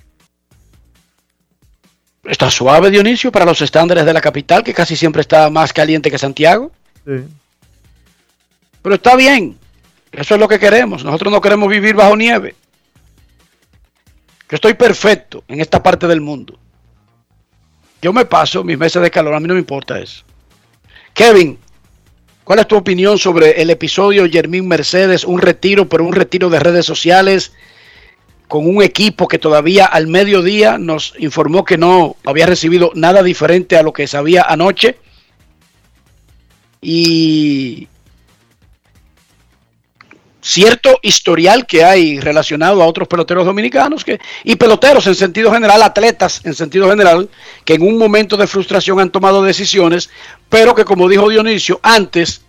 Está 2.24 2.50
suave, 2.50 2.90
Dionisio, 2.90 3.32
para 3.32 3.44
los 3.44 3.60
estándares 3.60 4.06
de 4.06 4.12
la 4.12 4.20
capital, 4.20 4.62
que 4.62 4.72
casi 4.72 4.96
siempre 4.96 5.20
está 5.22 5.50
más 5.50 5.72
caliente 5.72 6.10
que 6.10 6.18
Santiago. 6.18 6.70
Sí. 7.04 7.24
Pero 8.80 8.94
está 8.94 9.16
bien. 9.16 9.58
Eso 10.12 10.34
es 10.34 10.40
lo 10.40 10.48
que 10.48 10.58
queremos. 10.58 11.04
Nosotros 11.04 11.32
no 11.32 11.40
queremos 11.40 11.68
vivir 11.68 11.94
bajo 11.94 12.16
nieve. 12.16 12.54
Yo 14.48 14.56
estoy 14.56 14.74
perfecto 14.74 15.44
en 15.48 15.60
esta 15.60 15.82
parte 15.82 16.06
del 16.06 16.20
mundo. 16.20 16.58
Yo 18.02 18.12
me 18.12 18.24
paso 18.24 18.62
mis 18.62 18.76
meses 18.76 19.00
de 19.00 19.10
calor, 19.10 19.34
a 19.34 19.40
mí 19.40 19.48
no 19.48 19.54
me 19.54 19.60
importa 19.60 19.98
eso. 19.98 20.24
Kevin, 21.14 21.58
¿cuál 22.44 22.58
es 22.58 22.68
tu 22.68 22.76
opinión 22.76 23.18
sobre 23.18 23.62
el 23.62 23.70
episodio 23.70 24.28
Jermín 24.30 24.68
Mercedes? 24.68 25.24
Un 25.24 25.40
retiro, 25.40 25.88
pero 25.88 26.04
un 26.04 26.12
retiro 26.12 26.50
de 26.50 26.60
redes 26.60 26.86
sociales 26.86 27.52
con 28.48 28.68
un 28.68 28.82
equipo 28.82 29.28
que 29.28 29.38
todavía 29.38 29.86
al 29.86 30.08
mediodía 30.08 30.76
nos 30.76 31.14
informó 31.18 31.64
que 31.64 31.78
no 31.78 32.16
había 32.26 32.44
recibido 32.44 32.92
nada 32.94 33.22
diferente 33.22 33.78
a 33.78 33.82
lo 33.82 33.94
que 33.94 34.06
sabía 34.06 34.42
anoche. 34.42 34.96
Y 36.82 37.88
cierto 40.42 40.98
historial 41.02 41.66
que 41.66 41.84
hay 41.84 42.18
relacionado 42.18 42.82
a 42.82 42.86
otros 42.86 43.06
peloteros 43.06 43.46
dominicanos 43.46 44.04
que, 44.04 44.20
y 44.42 44.56
peloteros 44.56 45.06
en 45.06 45.14
sentido 45.14 45.52
general, 45.52 45.82
atletas 45.82 46.40
en 46.44 46.54
sentido 46.54 46.90
general, 46.90 47.30
que 47.64 47.74
en 47.74 47.82
un 47.82 47.96
momento 47.96 48.36
de 48.36 48.48
frustración 48.48 48.98
han 48.98 49.10
tomado 49.10 49.42
decisiones, 49.42 50.10
pero 50.48 50.74
que 50.74 50.84
como 50.84 51.08
dijo 51.08 51.28
Dionisio, 51.28 51.78
antes 51.82 52.42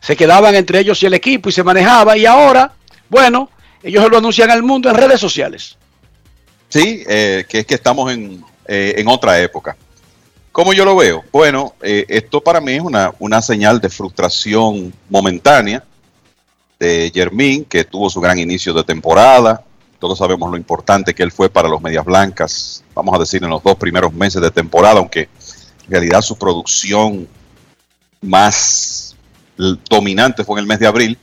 se 0.00 0.16
quedaban 0.16 0.54
entre 0.54 0.80
ellos 0.80 1.02
y 1.02 1.06
el 1.06 1.14
equipo 1.14 1.50
y 1.50 1.52
se 1.52 1.62
manejaba 1.62 2.16
y 2.16 2.24
ahora, 2.24 2.72
bueno, 3.10 3.50
ellos 3.82 4.10
lo 4.10 4.18
anuncian 4.18 4.50
al 4.50 4.62
mundo 4.62 4.88
en 4.88 4.96
redes 4.96 5.20
sociales. 5.20 5.76
Sí, 6.70 7.04
eh, 7.06 7.44
que 7.48 7.60
es 7.60 7.66
que 7.66 7.74
estamos 7.74 8.10
en, 8.10 8.42
eh, 8.66 8.94
en 8.96 9.08
otra 9.08 9.40
época. 9.40 9.76
¿Cómo 10.50 10.72
yo 10.72 10.84
lo 10.84 10.96
veo? 10.96 11.24
Bueno, 11.30 11.74
eh, 11.82 12.06
esto 12.08 12.40
para 12.40 12.60
mí 12.60 12.72
es 12.72 12.80
una, 12.80 13.12
una 13.18 13.42
señal 13.42 13.80
de 13.80 13.88
frustración 13.90 14.92
momentánea 15.08 15.84
de 16.78 17.10
Jermín, 17.12 17.64
que 17.64 17.84
tuvo 17.84 18.08
su 18.08 18.20
gran 18.20 18.38
inicio 18.38 18.72
de 18.72 18.84
temporada. 18.84 19.64
Todos 19.98 20.18
sabemos 20.18 20.50
lo 20.50 20.56
importante 20.56 21.14
que 21.14 21.22
él 21.22 21.32
fue 21.32 21.50
para 21.50 21.68
los 21.68 21.82
Medias 21.82 22.04
Blancas, 22.04 22.84
vamos 22.94 23.14
a 23.14 23.18
decir, 23.18 23.42
en 23.42 23.50
los 23.50 23.62
dos 23.62 23.76
primeros 23.76 24.12
meses 24.12 24.40
de 24.40 24.50
temporada, 24.50 24.98
aunque 24.98 25.22
en 25.22 25.90
realidad 25.90 26.20
su 26.22 26.36
producción 26.36 27.26
más 28.20 29.16
dominante 29.88 30.44
fue 30.44 30.58
en 30.58 30.62
el 30.62 30.68
mes 30.68 30.78
de 30.78 30.86
abril. 30.86 31.18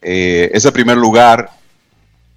Eh, 0.00 0.50
ese 0.52 0.70
primer 0.70 0.96
lugar 0.96 1.50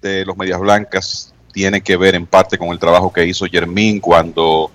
de 0.02 0.24
los 0.24 0.36
Medias 0.36 0.58
Blancas 0.58 1.32
tiene 1.52 1.80
que 1.80 1.96
ver 1.96 2.14
en 2.14 2.26
parte 2.26 2.58
con 2.58 2.68
el 2.68 2.78
trabajo 2.78 3.12
que 3.12 3.26
hizo 3.26 3.46
Jermín 3.46 4.00
cuando 4.00 4.70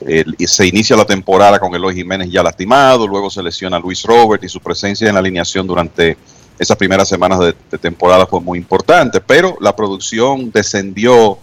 eh, 0.00 0.24
se 0.46 0.66
inicia 0.66 0.96
la 0.96 1.04
temporada 1.04 1.58
con 1.58 1.74
Eloy 1.74 1.94
Jiménez 1.94 2.30
ya 2.30 2.42
lastimado, 2.42 3.06
luego 3.06 3.30
se 3.30 3.42
lesiona 3.42 3.78
Luis 3.78 4.02
Robert 4.02 4.42
y 4.42 4.48
su 4.48 4.60
presencia 4.60 5.08
en 5.08 5.14
la 5.14 5.20
alineación 5.20 5.66
durante 5.66 6.16
esas 6.60 6.76
primeras 6.76 7.08
semanas 7.08 7.40
de, 7.40 7.54
de 7.70 7.78
temporada 7.78 8.26
fue 8.26 8.38
muy 8.38 8.58
importante, 8.58 9.18
pero 9.22 9.56
la 9.62 9.74
producción 9.74 10.50
descendió 10.50 11.38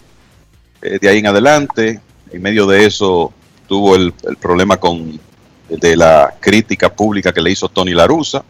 eh, 0.80 1.00
de 1.00 1.08
ahí 1.08 1.18
en 1.18 1.26
adelante. 1.26 2.00
En 2.30 2.40
medio 2.40 2.68
de 2.68 2.86
eso 2.86 3.32
tuvo 3.66 3.96
el, 3.96 4.14
el 4.28 4.36
problema 4.36 4.76
con 4.76 5.18
de 5.68 5.96
la 5.96 6.34
crítica 6.38 6.88
pública 6.88 7.32
que 7.32 7.42
le 7.42 7.50
hizo 7.50 7.68
Tony 7.68 7.94
Larusa, 7.94 8.44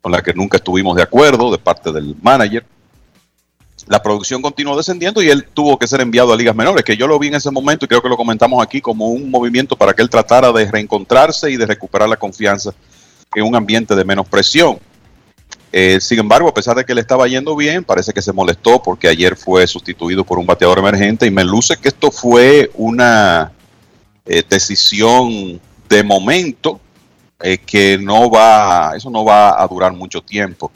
con 0.00 0.10
la 0.10 0.20
que 0.20 0.34
nunca 0.34 0.56
estuvimos 0.56 0.96
de 0.96 1.04
acuerdo 1.04 1.52
de 1.52 1.58
parte 1.58 1.92
del 1.92 2.16
manager. 2.22 2.66
La 3.86 4.02
producción 4.02 4.42
continuó 4.42 4.76
descendiendo 4.76 5.22
y 5.22 5.30
él 5.30 5.46
tuvo 5.54 5.78
que 5.78 5.86
ser 5.86 6.00
enviado 6.00 6.32
a 6.32 6.36
ligas 6.36 6.56
menores, 6.56 6.82
que 6.82 6.96
yo 6.96 7.06
lo 7.06 7.20
vi 7.20 7.28
en 7.28 7.36
ese 7.36 7.52
momento 7.52 7.84
y 7.84 7.88
creo 7.88 8.02
que 8.02 8.08
lo 8.08 8.16
comentamos 8.16 8.60
aquí 8.60 8.80
como 8.80 9.10
un 9.10 9.30
movimiento 9.30 9.76
para 9.76 9.94
que 9.94 10.02
él 10.02 10.10
tratara 10.10 10.50
de 10.50 10.68
reencontrarse 10.68 11.52
y 11.52 11.56
de 11.56 11.66
recuperar 11.66 12.08
la 12.08 12.16
confianza 12.16 12.74
en 13.32 13.44
un 13.44 13.54
ambiente 13.54 13.94
de 13.94 14.04
menos 14.04 14.28
presión. 14.28 14.80
Eh, 15.70 15.98
sin 16.00 16.18
embargo, 16.18 16.48
a 16.48 16.54
pesar 16.54 16.76
de 16.76 16.84
que 16.84 16.94
le 16.94 17.02
estaba 17.02 17.28
yendo 17.28 17.54
bien, 17.54 17.84
parece 17.84 18.12
que 18.12 18.22
se 18.22 18.32
molestó 18.32 18.82
porque 18.82 19.08
ayer 19.08 19.36
fue 19.36 19.66
sustituido 19.66 20.24
por 20.24 20.38
un 20.38 20.46
bateador 20.46 20.78
emergente 20.78 21.26
y 21.26 21.30
me 21.30 21.44
luce 21.44 21.76
que 21.76 21.88
esto 21.88 22.10
fue 22.10 22.70
una 22.74 23.52
eh, 24.24 24.42
decisión 24.48 25.60
de 25.88 26.02
momento 26.02 26.80
eh, 27.40 27.58
que 27.58 27.98
no 27.98 28.30
va, 28.30 28.92
eso 28.96 29.10
no 29.10 29.24
va 29.24 29.62
a 29.62 29.66
durar 29.66 29.92
mucho 29.92 30.20
tiempo. 30.22 30.72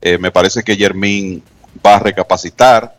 Eh, 0.00 0.18
me 0.18 0.30
parece 0.30 0.62
que 0.62 0.76
Jermín 0.76 1.42
va 1.84 1.96
a 1.96 1.98
recapacitar. 1.98 2.96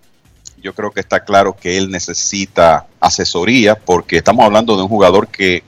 Yo 0.62 0.74
creo 0.74 0.92
que 0.92 1.02
está 1.02 1.24
claro 1.24 1.56
que 1.56 1.78
él 1.78 1.92
necesita 1.92 2.88
asesoría 3.00 3.76
porque 3.76 4.18
estamos 4.18 4.46
hablando 4.46 4.76
de 4.76 4.84
un 4.84 4.88
jugador 4.88 5.28
que 5.28 5.64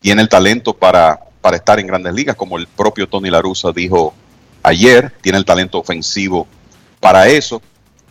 tiene 0.00 0.22
el 0.22 0.28
talento 0.28 0.74
para, 0.74 1.20
para 1.40 1.56
estar 1.56 1.78
en 1.78 1.86
grandes 1.86 2.14
ligas, 2.14 2.36
como 2.36 2.56
el 2.56 2.66
propio 2.66 3.08
Tony 3.08 3.30
Larusa 3.30 3.72
dijo 3.72 4.14
ayer, 4.62 5.12
tiene 5.20 5.38
el 5.38 5.44
talento 5.44 5.78
ofensivo 5.78 6.46
para 7.00 7.28
eso, 7.28 7.60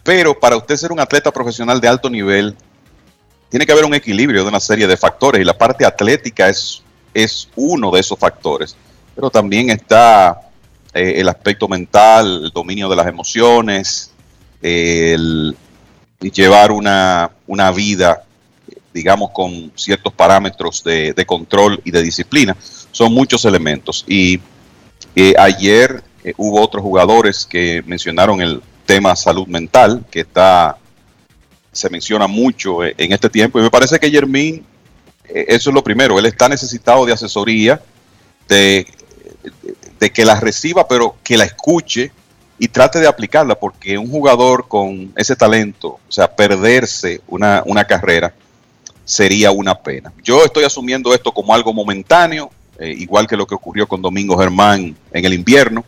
pero 0.04 0.40
para 0.40 0.58
usted 0.58 0.76
ser 0.76 0.92
un 0.92 1.00
atleta 1.00 1.32
profesional 1.32 1.80
de 1.80 1.88
alto 1.88 2.10
nivel, 2.10 2.56
tiene 3.50 3.66
que 3.66 3.72
haber 3.72 3.86
un 3.86 3.94
equilibrio 3.94 4.44
de 4.44 4.50
una 4.50 4.60
serie 4.60 4.88
de 4.88 4.98
factores 4.98 5.42
y 5.42 5.46
la 5.46 5.58
parte 5.58 5.86
atlética 5.86 6.50
es, 6.50 6.82
es 7.14 7.50
uno 7.56 7.92
de 7.92 8.00
esos 8.00 8.18
factores, 8.18 8.76
pero 9.16 9.30
también 9.30 9.70
está 9.70 10.50
eh, 10.94 11.16
el 11.18 11.30
aspecto 11.30 11.68
mental, 11.68 12.46
el 12.46 12.52
dominio 12.52 12.90
de 12.90 12.96
las 12.96 13.08
emociones, 13.08 14.12
el 14.62 15.56
llevar 16.20 16.72
una, 16.72 17.32
una 17.48 17.72
vida, 17.72 18.24
digamos, 18.94 19.32
con 19.32 19.72
ciertos 19.76 20.14
parámetros 20.14 20.84
de, 20.84 21.14
de, 21.14 21.26
control 21.26 21.82
y 21.84 21.92
de 21.92 22.02
disciplina, 22.04 22.56
son 22.92 23.14
muchos 23.14 23.44
elementos. 23.46 24.06
Y 24.08 24.40
eh, 25.16 25.34
ayer 25.38 26.04
eh, 26.24 26.34
hubo 26.38 26.62
otros 26.62 26.84
jugadores 26.84 27.46
que 27.46 27.84
mencionaron 27.86 28.42
el 28.42 28.62
tema 28.86 29.16
salud 29.16 29.48
mental, 29.48 30.06
que 30.12 30.22
está 30.22 30.78
se 31.72 31.90
menciona 31.90 32.28
mucho 32.28 32.84
eh, 32.84 32.94
en 32.98 33.14
este 33.14 33.30
tiempo, 33.30 33.60
y 33.60 33.64
me 33.64 33.72
parece 33.72 33.98
que 33.98 34.12
Jermín, 34.12 34.66
eh, 35.28 35.46
eso 35.48 35.70
es 35.70 35.74
lo 35.74 35.84
primero, 35.84 36.20
él 36.20 36.26
está 36.26 36.50
necesitado 36.50 37.06
de 37.06 37.14
asesoría, 37.14 37.82
de, 38.48 38.86
que 40.14 40.26
la 40.26 40.40
reciba, 40.40 40.88
pero 40.88 41.16
que 41.24 41.38
la 41.38 41.46
escuche 41.46 42.12
y 42.60 42.68
trate 42.68 43.00
de 43.00 43.08
aplicarla, 43.08 43.56
porque 43.56 43.98
un 43.98 44.10
jugador 44.10 44.68
con 44.68 45.14
ese 45.16 45.36
talento, 45.36 45.88
o 45.88 46.12
sea, 46.12 46.36
perderse 46.36 47.22
una, 47.28 47.64
una 47.66 47.86
carrera, 47.86 48.34
sería 49.06 49.52
una 49.52 49.76
pena. 49.76 50.12
Yo 50.24 50.44
estoy 50.44 50.66
asumiendo 50.66 51.14
esto 51.14 51.32
como 51.32 51.54
algo 51.54 51.72
momentáneo, 51.72 52.52
igual 52.80 53.28
que 53.28 53.38
lo 53.38 53.46
que 53.46 53.56
ocurrió 53.56 53.88
con 53.88 54.02
Domingo 54.02 54.38
Germán 54.38 54.96
en 55.12 55.26
el 55.26 55.34
invierno, 55.34 55.86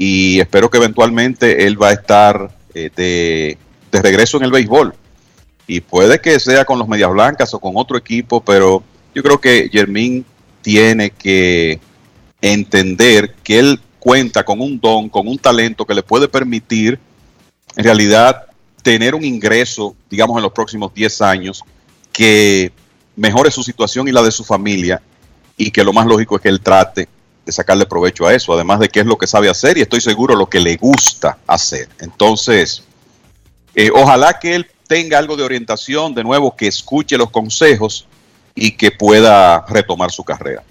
y 0.00 0.38
espero 0.38 0.70
que 0.70 0.78
eventualmente 0.78 1.66
él 1.66 1.80
va 1.80 1.88
a 1.88 1.92
estar 1.92 2.56
eh, 2.72 2.88
de, 2.94 3.58
de, 3.90 4.02
regreso 4.02 4.38
en 4.38 4.44
el 4.44 4.52
béisbol. 4.52 4.94
Y 5.66 5.80
puede 5.80 6.20
que 6.20 6.38
sea 6.38 6.64
con 6.64 6.78
los 6.78 6.88
Medias 6.88 7.10
Blancas 7.10 7.52
o 7.52 7.58
con 7.58 7.72
otro 7.74 7.98
equipo, 7.98 8.40
pero 8.40 8.82
yo 9.12 9.22
creo 9.24 9.40
que 9.40 9.68
Jermín 9.70 10.24
tiene 10.62 11.10
que 11.10 11.80
entender 12.40 13.34
que 13.42 13.58
él 13.58 13.80
cuenta 13.98 14.44
con 14.44 14.60
un 14.60 14.78
don, 14.78 15.08
con 15.08 15.26
un 15.26 15.36
talento 15.36 15.84
que 15.84 15.94
le 15.94 16.04
puede 16.04 16.28
permitir, 16.28 16.98
en 17.76 17.84
realidad, 17.84 18.46
tener 18.84 19.16
un 19.16 19.24
ingreso, 19.24 19.96
digamos, 20.08 20.36
en 20.36 20.44
los 20.44 20.52
próximos 20.52 20.94
10 20.94 21.20
años, 21.22 21.64
que 22.12 22.70
mejore 23.16 23.50
su 23.50 23.64
situación 23.64 24.06
y 24.06 24.12
la 24.12 24.22
de 24.22 24.30
su 24.30 24.44
familia, 24.44 25.02
y 25.56 25.72
que 25.72 25.82
lo 25.82 25.92
más 25.92 26.06
lógico 26.06 26.36
es 26.36 26.42
que 26.42 26.48
él 26.48 26.60
trate 26.60 27.08
de 27.48 27.52
sacarle 27.52 27.86
provecho 27.86 28.26
a 28.26 28.34
eso, 28.34 28.52
además 28.52 28.78
de 28.78 28.90
qué 28.90 29.00
es 29.00 29.06
lo 29.06 29.16
que 29.16 29.26
sabe 29.26 29.48
hacer 29.48 29.78
y 29.78 29.80
estoy 29.80 30.02
seguro 30.02 30.36
lo 30.36 30.50
que 30.50 30.60
le 30.60 30.76
gusta 30.76 31.38
hacer. 31.46 31.88
Entonces, 31.98 32.82
eh, 33.74 33.90
ojalá 33.90 34.38
que 34.38 34.54
él 34.54 34.70
tenga 34.86 35.16
algo 35.16 35.34
de 35.34 35.44
orientación, 35.44 36.14
de 36.14 36.24
nuevo, 36.24 36.54
que 36.54 36.66
escuche 36.66 37.16
los 37.16 37.30
consejos 37.30 38.06
y 38.54 38.72
que 38.72 38.90
pueda 38.90 39.64
retomar 39.66 40.10
su 40.10 40.24
carrera. 40.24 40.62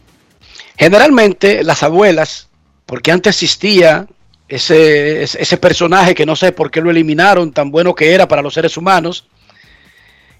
Generalmente 0.77 1.63
las 1.63 1.81
abuelas, 1.81 2.47
porque 2.85 3.11
antes 3.11 3.41
existía 3.41 4.05
ese, 4.47 5.23
ese 5.23 5.57
personaje 5.57 6.13
que 6.13 6.27
no 6.27 6.35
sé 6.35 6.51
por 6.51 6.69
qué 6.69 6.79
lo 6.79 6.91
eliminaron, 6.91 7.51
tan 7.53 7.71
bueno 7.71 7.95
que 7.95 8.13
era 8.13 8.27
para 8.27 8.43
los 8.43 8.53
seres 8.53 8.77
humanos, 8.77 9.27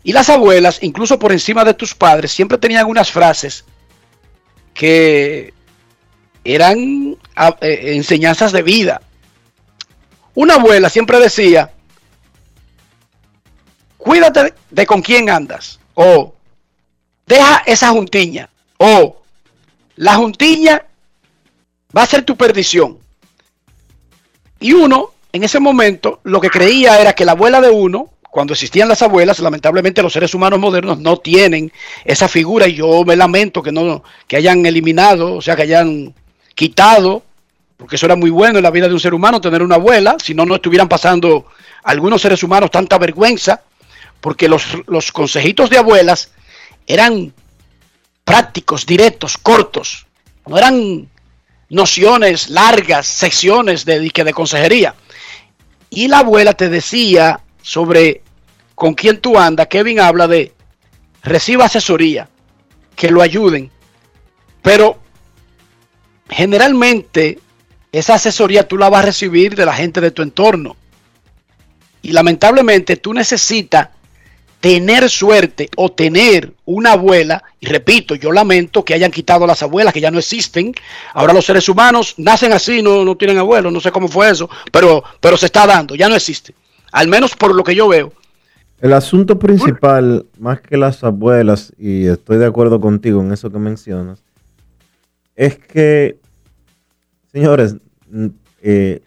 y 0.04 0.14
las 0.14 0.30
abuelas, 0.30 0.78
incluso 0.84 1.18
por 1.18 1.32
encima 1.32 1.66
de 1.66 1.74
tus 1.74 1.96
padres, 1.96 2.32
siempre 2.32 2.60
tenían 2.60 2.86
unas 2.86 3.12
frases 3.12 3.66
que 4.76 5.57
eran 6.48 7.16
a- 7.36 7.56
eh, 7.62 7.94
enseñanzas 7.96 8.52
de 8.52 8.64
vida. 8.64 9.02
Una 10.34 10.56
abuela 10.56 10.90
siempre 10.90 11.20
decía, 11.20 11.72
cuídate 13.98 14.54
de 14.70 14.86
con 14.86 15.02
quién 15.02 15.30
andas, 15.30 15.80
o 15.96 16.34
deja 17.26 17.64
esa 17.66 17.90
juntiña, 17.90 18.50
o 18.78 19.22
la 19.96 20.16
juntiña 20.16 20.84
va 21.96 22.04
a 22.04 22.08
ser 22.08 22.24
tu 22.24 22.36
perdición. 22.38 23.00
Y 24.60 24.74
uno, 24.74 25.12
en 25.34 25.44
ese 25.44 25.60
momento, 25.60 26.20
lo 26.24 26.40
que 26.40 26.50
creía 26.50 27.00
era 27.02 27.14
que 27.14 27.26
la 27.26 27.34
abuela 27.34 27.60
de 27.62 27.70
uno, 27.70 28.10
cuando 28.30 28.54
existían 28.54 28.88
las 28.88 29.02
abuelas, 29.02 29.40
lamentablemente 29.40 30.04
los 30.04 30.14
seres 30.14 30.34
humanos 30.36 30.60
modernos 30.60 31.00
no 31.00 31.18
tienen 31.18 31.72
esa 32.06 32.28
figura 32.28 32.68
y 32.68 32.76
yo 32.76 33.04
me 33.04 33.16
lamento 33.16 33.64
que 33.64 33.72
no 33.72 34.04
que 34.28 34.38
hayan 34.38 34.66
eliminado, 34.66 35.36
o 35.36 35.42
sea, 35.42 35.56
que 35.56 35.64
hayan 35.64 36.14
quitado, 36.58 37.24
porque 37.78 37.98
eso 37.98 38.08
era 38.08 38.16
muy 38.16 38.32
bueno 38.32 38.58
en 38.58 38.64
la 38.64 38.72
vida 38.72 38.88
de 38.88 38.94
un 38.96 39.00
ser 39.00 39.14
humano 39.14 39.40
tener 39.40 39.62
una 39.62 39.76
abuela, 39.76 40.18
si 40.22 40.34
no 40.34 40.44
no 40.44 40.56
estuvieran 40.56 40.90
pasando 40.90 41.46
algunos 41.84 42.20
seres 42.20 42.42
humanos 42.42 42.72
tanta 42.72 42.98
vergüenza, 42.98 43.62
porque 44.20 44.50
los, 44.50 44.64
los 44.88 45.12
consejitos 45.12 45.70
de 45.70 45.78
abuelas 45.78 46.32
eran 46.88 47.32
prácticos, 48.26 48.88
directos, 48.88 49.38
cortos, 49.38 50.08
no 50.48 50.58
eran 50.58 51.08
nociones 51.70 52.50
largas, 52.50 53.06
secciones 53.06 53.86
de, 53.86 54.00
de, 54.00 54.24
de 54.24 54.34
consejería. 54.34 54.96
Y 55.92 56.08
la 56.08 56.20
abuela 56.20 56.54
te 56.54 56.70
decía 56.70 57.40
sobre 57.62 58.24
con 58.74 58.96
quién 58.96 59.22
tú 59.22 59.38
andas. 59.38 59.68
Kevin 59.68 60.00
habla 60.00 60.28
de 60.28 60.54
reciba 61.22 61.66
asesoría, 61.66 62.28
que 62.96 63.12
lo 63.12 63.22
ayuden. 63.22 63.70
Pero 64.64 65.00
generalmente 66.30 67.40
esa 67.92 68.16
asesoría 68.16 68.68
tú 68.68 68.78
la 68.78 68.90
vas 68.90 69.04
a 69.04 69.08
recibir 69.08 69.56
de 69.56 69.66
la 69.66 69.74
gente 69.74 70.02
de 70.02 70.12
tu 70.12 70.22
entorno. 70.22 70.76
Y 72.02 72.12
lamentablemente 72.12 72.96
tú 72.98 73.14
necesitas 73.14 73.90
tener 74.60 75.10
suerte 75.10 75.70
o 75.78 75.92
tener 75.92 76.54
una 76.66 76.94
abuela, 76.94 77.44
y 77.60 77.68
repito, 77.68 78.16
yo 78.16 78.32
lamento 78.32 78.84
que 78.84 78.94
hayan 78.94 79.12
quitado 79.12 79.46
las 79.46 79.62
abuelas 79.62 79.94
que 79.94 80.02
ya 80.02 80.12
no 80.12 80.20
existen. 80.20 80.74
Ahora 81.14 81.34
los 81.34 81.46
seres 81.46 81.70
humanos 81.70 82.16
nacen 82.18 82.54
así, 82.54 82.82
no, 82.82 83.06
no 83.06 83.16
tienen 83.16 83.38
abuelos, 83.38 83.72
no 83.72 83.80
sé 83.80 83.92
cómo 83.92 84.08
fue 84.08 84.30
eso, 84.30 84.50
pero, 84.72 85.04
pero 85.20 85.38
se 85.38 85.46
está 85.46 85.68
dando, 85.68 85.96
ya 85.96 86.10
no 86.10 86.16
existe. 86.16 86.54
Al 86.92 87.08
menos 87.08 87.36
por 87.36 87.54
lo 87.54 87.64
que 87.64 87.76
yo 87.76 87.88
veo. 87.88 88.12
El 88.80 88.94
asunto 88.94 89.40
principal, 89.40 90.26
más 90.40 90.62
que 90.62 90.78
las 90.78 91.04
abuelas, 91.04 91.74
y 91.80 92.08
estoy 92.08 92.38
de 92.38 92.46
acuerdo 92.46 92.80
contigo 92.80 93.22
en 93.22 93.32
eso 93.32 93.52
que 93.52 93.58
mencionas, 93.58 94.24
es 95.38 95.58
que, 95.58 96.20
señores, 97.32 97.78
eh, 98.62 99.02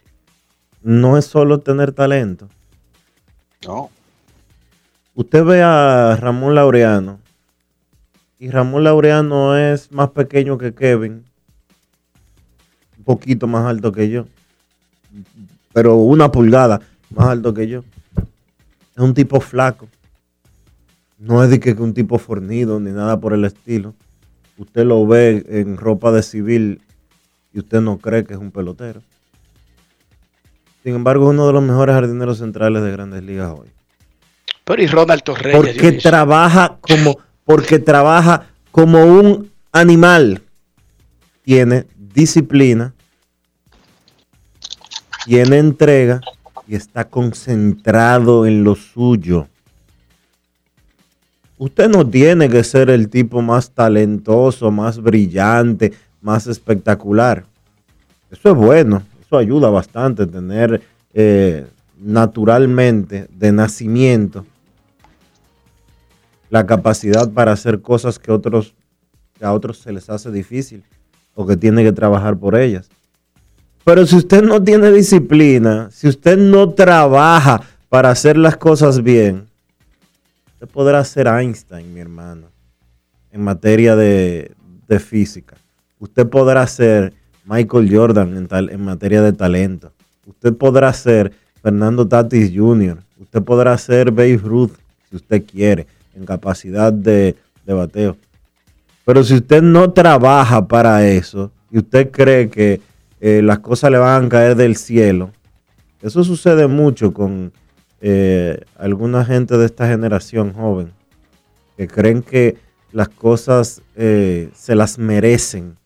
no 0.81 1.19
es 1.19 1.27
solo 1.27 1.59
tener 1.59 1.93
talento. 1.93 2.49
No. 3.67 3.91
Usted 5.15 5.45
ve 5.45 5.61
a 5.63 6.17
Ramón 6.19 6.55
Laureano, 6.55 7.19
y 8.39 8.49
Ramón 8.49 8.85
Laureano 8.85 9.59
es 9.59 9.93
más 9.93 10.11
pequeño 10.11 10.57
que 10.57 10.73
Kevin, 10.73 11.25
un 12.97 13.05
poquito 13.05 13.47
más 13.49 13.67
alto 13.67 13.91
que 13.93 14.09
yo, 14.09 14.27
pero 15.73 15.97
una 15.97 16.31
pulgada 16.31 16.81
más 17.11 17.27
alto 17.27 17.53
que 17.53 17.67
yo. 17.67 17.85
Es 18.17 19.03
un 19.03 19.15
tipo 19.15 19.41
flaco. 19.41 19.89
No 21.19 21.43
es 21.43 21.51
de 21.51 21.61
que 21.61 21.73
un 21.73 21.93
tipo 21.93 22.19
fornido 22.19 22.79
ni 22.81 22.93
nada 22.93 23.19
por 23.21 23.35
el 23.35 23.45
estilo. 23.45 23.95
Usted 24.61 24.85
lo 24.85 25.07
ve 25.07 25.43
en 25.49 25.79
ropa 25.79 26.13
de 26.13 26.23
civil 26.23 26.83
y 27.55 27.61
usted 27.61 27.81
no 27.81 27.97
cree 27.97 28.25
que 28.25 28.35
es 28.35 28.39
un 28.39 28.51
pelotero. 28.51 29.01
Sin 30.83 30.95
embargo, 30.95 31.25
es 31.25 31.31
uno 31.31 31.47
de 31.47 31.55
los 31.55 31.63
mejores 31.63 31.95
jardineros 31.95 32.37
centrales 32.37 32.83
de 32.83 32.93
grandes 32.93 33.23
ligas 33.23 33.55
hoy. 33.59 33.71
Pero 34.65 34.83
y 34.83 34.87
Ronald 34.87 35.23
Torreyes. 35.23 35.57
Porque 35.57 35.93
trabaja 35.93 36.77
como, 36.83 37.19
porque 37.47 37.79
trabaja 37.79 38.49
como 38.71 39.03
un 39.03 39.51
animal. 39.73 40.43
Tiene 41.43 41.87
disciplina, 41.97 42.93
tiene 45.25 45.57
entrega 45.57 46.21
y 46.69 46.75
está 46.75 47.07
concentrado 47.09 48.45
en 48.45 48.63
lo 48.63 48.75
suyo. 48.75 49.49
Usted 51.61 51.91
no 51.91 52.09
tiene 52.09 52.49
que 52.49 52.65
ser 52.65 52.89
el 52.89 53.11
tipo 53.11 53.43
más 53.43 53.73
talentoso, 53.73 54.71
más 54.71 54.99
brillante, 54.99 55.93
más 56.23 56.47
espectacular. 56.47 57.45
Eso 58.31 58.53
es 58.53 58.57
bueno, 58.57 59.03
eso 59.21 59.37
ayuda 59.37 59.69
bastante 59.69 60.27
tener 60.27 60.81
eh, 61.13 61.67
naturalmente 61.99 63.29
de 63.37 63.53
nacimiento 63.53 64.47
la 66.49 66.65
capacidad 66.65 67.31
para 67.31 67.53
hacer 67.53 67.83
cosas 67.83 68.19
que 68.19 68.33
que 69.39 69.45
a 69.45 69.53
otros 69.53 69.81
se 69.81 69.93
les 69.93 70.09
hace 70.09 70.31
difícil 70.31 70.83
o 71.35 71.47
que 71.47 71.59
tiene 71.59 71.85
que 71.85 71.93
trabajar 71.93 72.39
por 72.39 72.57
ellas. 72.57 72.89
Pero 73.85 74.07
si 74.07 74.17
usted 74.17 74.43
no 74.43 74.63
tiene 74.63 74.91
disciplina, 74.93 75.91
si 75.91 76.09
usted 76.09 76.39
no 76.39 76.71
trabaja 76.71 77.61
para 77.91 78.09
hacer 78.09 78.39
las 78.39 78.57
cosas 78.57 79.03
bien, 79.03 79.50
usted 80.61 80.75
podrá 80.75 81.03
ser 81.05 81.27
Einstein, 81.27 81.95
mi 81.95 82.01
hermano, 82.01 82.49
en 83.33 83.43
materia 83.43 83.97
de, 83.97 84.53
de 84.87 85.01
física. 85.01 85.57
Usted 85.99 86.27
podrá 86.27 86.67
ser 86.67 87.15
Michael 87.47 87.89
Jordan 87.91 88.37
en, 88.37 88.47
tal, 88.47 88.69
en 88.69 88.85
materia 88.85 89.23
de 89.23 89.33
talento. 89.33 89.91
Usted 90.27 90.55
podrá 90.55 90.93
ser 90.93 91.33
Fernando 91.63 92.07
Tatis 92.07 92.53
Jr. 92.55 92.99
Usted 93.19 93.43
podrá 93.43 93.79
ser 93.79 94.11
Babe 94.11 94.37
Ruth 94.37 94.73
si 95.09 95.17
usted 95.17 95.47
quiere, 95.47 95.87
en 96.15 96.27
capacidad 96.27 96.93
de, 96.93 97.37
de 97.65 97.73
bateo. 97.73 98.19
Pero 99.07 99.25
si 99.25 99.37
usted 99.37 99.63
no 99.63 99.91
trabaja 99.93 100.69
para 100.69 101.09
eso 101.09 101.51
y 101.71 101.79
usted 101.79 102.11
cree 102.11 102.51
que 102.51 102.83
eh, 103.19 103.41
las 103.43 103.61
cosas 103.61 103.91
le 103.91 103.97
van 103.97 104.27
a 104.27 104.29
caer 104.29 104.57
del 104.57 104.77
cielo, 104.77 105.31
eso 106.03 106.23
sucede 106.23 106.67
mucho 106.67 107.15
con 107.15 107.51
eh, 108.01 108.61
alguna 108.79 109.25
gente 109.25 109.57
de 109.59 109.67
esta 109.67 109.87
generación 109.87 110.53
joven 110.55 110.93
que 111.77 111.87
creen 111.89 112.23
que 112.23 112.57
las 112.93 113.09
cosas 113.09 113.83
eh, 113.97 114.51
se 114.55 114.75
las 114.75 114.99
merecen. 114.99 115.77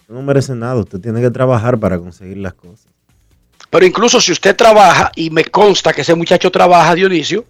Usted 0.00 0.14
no 0.14 0.22
merece 0.22 0.54
nada, 0.54 0.76
usted 0.76 1.00
tiene 1.00 1.20
que 1.20 1.30
trabajar 1.30 1.78
para 1.78 1.98
conseguir 1.98 2.36
las 2.38 2.54
cosas. 2.54 2.86
Pero 3.70 3.84
incluso 3.86 4.20
si 4.20 4.32
usted 4.32 4.54
trabaja, 4.54 5.10
y 5.16 5.30
me 5.30 5.44
consta 5.44 5.92
que 5.92 6.02
ese 6.02 6.14
muchacho 6.14 6.50
trabaja, 6.50 6.94
Dionisio, 6.94 7.44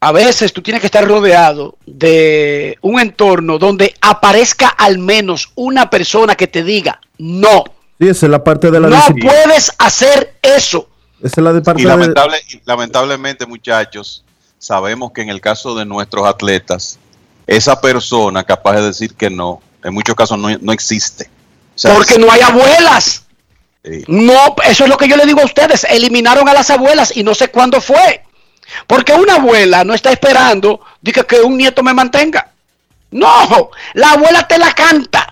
a 0.00 0.12
veces 0.12 0.52
tú 0.52 0.62
tienes 0.62 0.80
que 0.80 0.86
estar 0.86 1.06
rodeado 1.06 1.76
de 1.86 2.78
un 2.82 3.00
entorno 3.00 3.58
donde 3.58 3.94
aparezca 4.00 4.68
al 4.68 4.98
menos 4.98 5.50
una 5.56 5.90
persona 5.90 6.34
que 6.36 6.46
te 6.46 6.62
diga 6.62 7.00
no. 7.18 7.64
Sí, 8.00 8.08
esa 8.08 8.26
es 8.26 8.30
la 8.30 8.44
parte 8.44 8.70
de 8.70 8.78
la 8.78 8.88
No 8.88 8.96
disciplina. 8.96 9.32
puedes 9.44 9.72
hacer 9.78 10.34
eso. 10.42 10.88
Esa 11.22 11.40
es 11.40 11.44
la 11.44 11.52
de 11.52 11.60
parte 11.62 11.82
Y 11.82 11.84
lamentable, 11.84 12.38
lamentablemente, 12.64 13.46
muchachos, 13.46 14.24
sabemos 14.58 15.12
que 15.12 15.22
en 15.22 15.28
el 15.30 15.40
caso 15.40 15.74
de 15.74 15.84
nuestros 15.84 16.26
atletas, 16.26 16.98
esa 17.46 17.80
persona 17.80 18.44
capaz 18.44 18.76
de 18.76 18.82
decir 18.82 19.14
que 19.14 19.30
no, 19.30 19.60
en 19.82 19.94
muchos 19.94 20.14
casos 20.14 20.38
no, 20.38 20.48
no 20.58 20.72
existe. 20.72 21.30
O 21.74 21.78
sea, 21.78 21.94
Porque 21.94 22.18
no 22.18 22.30
hay 22.30 22.40
abuelas. 22.40 23.24
Sí. 23.84 24.04
No, 24.08 24.56
eso 24.64 24.84
es 24.84 24.90
lo 24.90 24.96
que 24.96 25.08
yo 25.08 25.16
le 25.16 25.26
digo 25.26 25.40
a 25.40 25.44
ustedes. 25.44 25.84
Eliminaron 25.84 26.48
a 26.48 26.52
las 26.52 26.70
abuelas 26.70 27.16
y 27.16 27.22
no 27.22 27.34
sé 27.34 27.48
cuándo 27.48 27.80
fue. 27.80 28.22
Porque 28.86 29.14
una 29.14 29.36
abuela 29.36 29.84
no 29.84 29.94
está 29.94 30.10
esperando 30.10 30.80
diga, 31.00 31.24
que 31.24 31.40
un 31.40 31.56
nieto 31.56 31.82
me 31.82 31.94
mantenga. 31.94 32.52
No, 33.10 33.70
la 33.94 34.12
abuela 34.12 34.46
te 34.46 34.58
la 34.58 34.74
canta. 34.74 35.27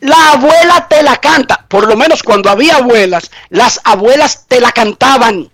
La 0.00 0.32
abuela 0.32 0.86
te 0.88 1.02
la 1.02 1.16
canta. 1.16 1.64
Por 1.68 1.86
lo 1.86 1.96
menos 1.96 2.22
cuando 2.22 2.50
había 2.50 2.76
abuelas, 2.76 3.30
las 3.50 3.80
abuelas 3.84 4.46
te 4.48 4.60
la 4.60 4.72
cantaban. 4.72 5.50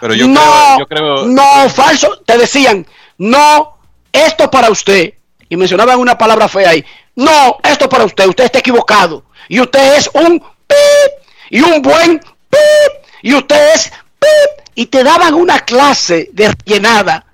Pero 0.00 0.14
yo 0.14 0.26
no, 0.26 0.40
creo, 0.40 0.78
yo 0.78 0.86
creo 0.86 1.26
no, 1.26 1.68
falso. 1.70 2.22
Te 2.26 2.38
decían, 2.38 2.86
no, 3.18 3.76
esto 4.12 4.50
para 4.50 4.70
usted. 4.70 5.14
Y 5.48 5.56
mencionaban 5.56 5.98
una 5.98 6.16
palabra 6.16 6.48
fea 6.48 6.70
ahí. 6.70 6.84
No, 7.16 7.58
esto 7.62 7.88
para 7.88 8.04
usted. 8.04 8.26
Usted 8.26 8.44
está 8.44 8.58
equivocado. 8.58 9.24
Y 9.48 9.60
usted 9.60 9.96
es 9.96 10.10
un 10.14 10.40
pip. 10.40 11.12
Y 11.50 11.60
un 11.60 11.82
buen 11.82 12.18
pip. 12.18 12.92
Y 13.22 13.34
usted 13.34 13.74
es 13.74 13.90
pip. 14.18 14.66
Y 14.74 14.86
te 14.86 15.04
daban 15.04 15.34
una 15.34 15.60
clase 15.60 16.30
de 16.32 16.52
rellenada 16.52 17.26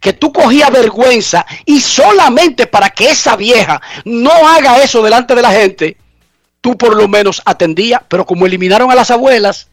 que 0.00 0.12
tú 0.12 0.32
cogías 0.32 0.70
vergüenza 0.70 1.44
y 1.64 1.80
solamente 1.80 2.66
para 2.66 2.90
que 2.90 3.10
esa 3.10 3.36
vieja 3.36 3.80
no 4.04 4.30
haga 4.30 4.82
eso 4.82 5.02
delante 5.02 5.34
de 5.34 5.42
la 5.42 5.50
gente, 5.50 5.96
tú 6.60 6.76
por 6.76 6.94
lo 6.96 7.08
menos 7.08 7.42
atendías, 7.44 8.00
pero 8.08 8.24
como 8.24 8.46
eliminaron 8.46 8.90
a 8.90 8.94
las 8.94 9.10
abuelas, 9.10 9.68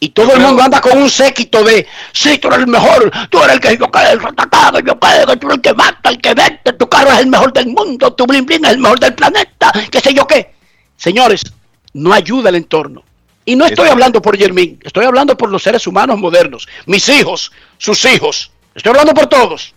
Y 0.00 0.10
todo 0.10 0.32
el 0.34 0.40
mundo 0.40 0.62
anda 0.62 0.80
con 0.80 0.96
un 0.96 1.10
séquito 1.10 1.64
de, 1.64 1.86
sí, 2.12 2.38
tú 2.38 2.48
eres 2.48 2.60
el 2.60 2.66
mejor, 2.68 3.10
tú 3.30 3.42
eres 3.42 3.54
el 3.54 3.60
que 3.60 3.76
yo 3.76 3.90
que 3.90 3.98
el 4.12 4.20
ratacado, 4.20 4.78
yo 4.78 4.98
que 4.98 5.36
tú 5.36 5.46
eres 5.48 5.56
el 5.56 5.60
que 5.60 5.74
mata, 5.74 6.10
el 6.10 6.20
que 6.20 6.34
vende, 6.34 6.72
tu 6.78 6.88
carro 6.88 7.10
es 7.10 7.18
el 7.18 7.26
mejor 7.26 7.52
del 7.52 7.66
mundo, 7.66 8.12
tu 8.12 8.24
blin 8.24 8.46
blin 8.46 8.64
es 8.64 8.72
el 8.72 8.78
mejor 8.78 9.00
del 9.00 9.14
planeta, 9.14 9.72
qué 9.90 10.00
sé 10.00 10.14
yo 10.14 10.24
qué. 10.26 10.54
Señores, 10.96 11.42
no 11.94 12.12
ayuda 12.12 12.50
el 12.50 12.56
entorno. 12.56 13.02
Y 13.44 13.56
no 13.56 13.64
estoy 13.64 13.88
hablando 13.88 14.20
por 14.20 14.36
Yermín, 14.36 14.78
estoy 14.84 15.06
hablando 15.06 15.36
por 15.36 15.50
los 15.50 15.62
seres 15.62 15.86
humanos 15.86 16.18
modernos, 16.18 16.68
mis 16.86 17.08
hijos, 17.08 17.50
sus 17.78 18.04
hijos, 18.04 18.52
estoy 18.74 18.90
hablando 18.90 19.14
por 19.14 19.26
todos. 19.26 19.74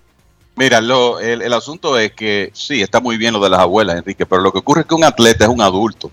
Mira, 0.56 0.82
lo, 0.82 1.20
el, 1.20 1.42
el 1.42 1.54
asunto 1.54 1.98
es 1.98 2.14
que 2.14 2.52
sí, 2.54 2.82
está 2.82 3.00
muy 3.00 3.18
bien 3.18 3.34
lo 3.34 3.40
de 3.40 3.50
las 3.50 3.62
abuelas, 3.62 3.98
Enrique, 3.98 4.26
pero 4.26 4.42
lo 4.42 4.52
que 4.52 4.60
ocurre 4.60 4.82
es 4.82 4.88
que 4.88 4.96
un 4.96 5.04
atleta 5.04 5.46
es 5.46 5.50
un 5.50 5.62
adulto 5.62 6.12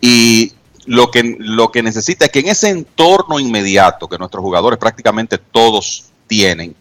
y 0.00 0.52
lo 0.86 1.10
que, 1.10 1.36
lo 1.38 1.70
que 1.70 1.82
necesita 1.82 2.26
es 2.26 2.30
que 2.30 2.40
en 2.40 2.48
ese 2.48 2.68
entorno 2.68 3.38
inmediato 3.38 4.08
que 4.08 4.18
nuestros 4.18 4.42
jugadores 4.42 4.78
prácticamente 4.78 5.38
todos 5.38 6.06
tienen, 6.26 6.74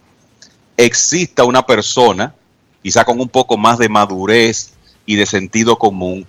exista 0.78 1.44
una 1.44 1.66
persona, 1.66 2.34
quizá 2.82 3.04
con 3.04 3.20
un 3.20 3.30
poco 3.30 3.58
más 3.58 3.78
de 3.78 3.90
madurez 3.90 4.74
y 5.06 5.16
de 5.16 5.26
sentido 5.26 5.78
común, 5.78 6.26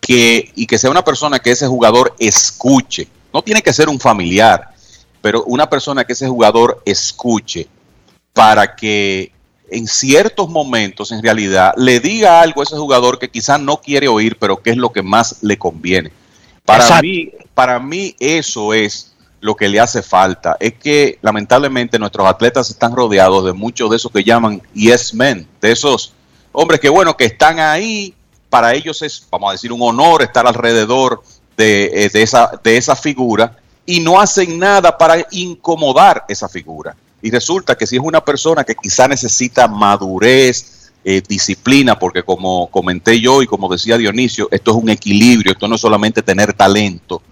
que, 0.00 0.52
y 0.54 0.66
que 0.66 0.78
sea 0.78 0.90
una 0.90 1.04
persona 1.04 1.38
que 1.38 1.52
ese 1.52 1.66
jugador 1.66 2.14
escuche. 2.18 3.08
No 3.32 3.42
tiene 3.42 3.62
que 3.62 3.72
ser 3.72 3.88
un 3.88 3.98
familiar, 3.98 4.68
pero 5.22 5.44
una 5.44 5.68
persona 5.68 6.04
que 6.04 6.12
ese 6.12 6.28
jugador 6.28 6.82
escuche 6.84 7.68
para 8.34 8.74
que 8.74 9.32
en 9.70 9.86
ciertos 9.86 10.50
momentos, 10.50 11.10
en 11.10 11.22
realidad, 11.22 11.72
le 11.76 12.00
diga 12.00 12.42
algo 12.42 12.60
a 12.60 12.64
ese 12.64 12.76
jugador 12.76 13.18
que 13.18 13.30
quizá 13.30 13.56
no 13.56 13.78
quiere 13.78 14.08
oír, 14.08 14.36
pero 14.38 14.62
que 14.62 14.70
es 14.70 14.76
lo 14.76 14.92
que 14.92 15.02
más 15.02 15.42
le 15.42 15.56
conviene. 15.56 16.12
Para 16.64 17.00
mí, 17.00 17.30
para 17.54 17.78
mí 17.78 18.14
eso 18.18 18.74
es 18.74 19.14
lo 19.40 19.54
que 19.56 19.68
le 19.68 19.80
hace 19.80 20.02
falta. 20.02 20.56
Es 20.60 20.74
que 20.74 21.18
lamentablemente 21.22 21.98
nuestros 21.98 22.26
atletas 22.26 22.70
están 22.70 22.94
rodeados 22.94 23.44
de 23.44 23.52
muchos 23.52 23.90
de 23.90 23.96
esos 23.96 24.10
que 24.10 24.24
llaman 24.24 24.62
yes 24.74 25.14
men, 25.14 25.46
de 25.60 25.72
esos 25.72 26.12
hombres 26.52 26.80
que 26.80 26.88
bueno, 26.88 27.16
que 27.16 27.24
están 27.24 27.58
ahí, 27.58 28.14
para 28.48 28.74
ellos 28.74 29.02
es, 29.02 29.26
vamos 29.30 29.50
a 29.50 29.52
decir, 29.52 29.72
un 29.72 29.82
honor 29.82 30.22
estar 30.22 30.46
alrededor 30.46 31.22
de, 31.56 31.90
eh, 31.92 32.10
de 32.10 32.22
esa, 32.22 32.58
de 32.62 32.76
esa 32.76 32.96
figura 32.96 33.56
y 33.86 34.00
no 34.00 34.20
hacen 34.20 34.58
nada 34.58 34.96
para 34.96 35.26
incomodar 35.30 36.24
esa 36.28 36.48
figura. 36.48 36.96
Y 37.24 37.30
resulta 37.30 37.74
que 37.74 37.86
si 37.86 37.96
es 37.96 38.02
una 38.04 38.22
persona 38.22 38.64
que 38.64 38.74
quizá 38.74 39.08
necesita 39.08 39.66
madurez, 39.66 40.92
eh, 41.02 41.22
disciplina, 41.26 41.98
porque 41.98 42.22
como 42.22 42.66
comenté 42.66 43.18
yo 43.18 43.40
y 43.40 43.46
como 43.46 43.72
decía 43.72 43.96
Dionisio, 43.96 44.46
esto 44.50 44.72
es 44.72 44.76
un 44.76 44.90
equilibrio, 44.90 45.52
esto 45.52 45.66
no 45.66 45.76
es 45.76 45.80
solamente 45.80 46.22
tener 46.22 46.52
talento, 46.52 47.22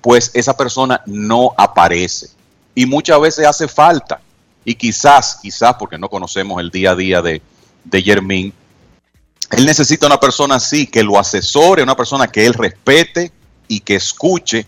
pues 0.00 0.30
esa 0.34 0.56
persona 0.56 1.02
no 1.04 1.52
aparece. 1.58 2.28
Y 2.76 2.86
muchas 2.86 3.20
veces 3.20 3.44
hace 3.44 3.66
falta. 3.66 4.20
Y 4.64 4.76
quizás, 4.76 5.40
quizás, 5.42 5.74
porque 5.80 5.98
no 5.98 6.08
conocemos 6.08 6.60
el 6.60 6.70
día 6.70 6.92
a 6.92 6.94
día 6.94 7.20
de, 7.20 7.42
de 7.82 8.02
Yermín, 8.04 8.54
él 9.50 9.66
necesita 9.66 10.06
una 10.06 10.20
persona 10.20 10.54
así, 10.54 10.86
que 10.86 11.02
lo 11.02 11.18
asesore, 11.18 11.82
una 11.82 11.96
persona 11.96 12.28
que 12.28 12.46
él 12.46 12.54
respete 12.54 13.32
y 13.66 13.80
que 13.80 13.96
escuche 13.96 14.64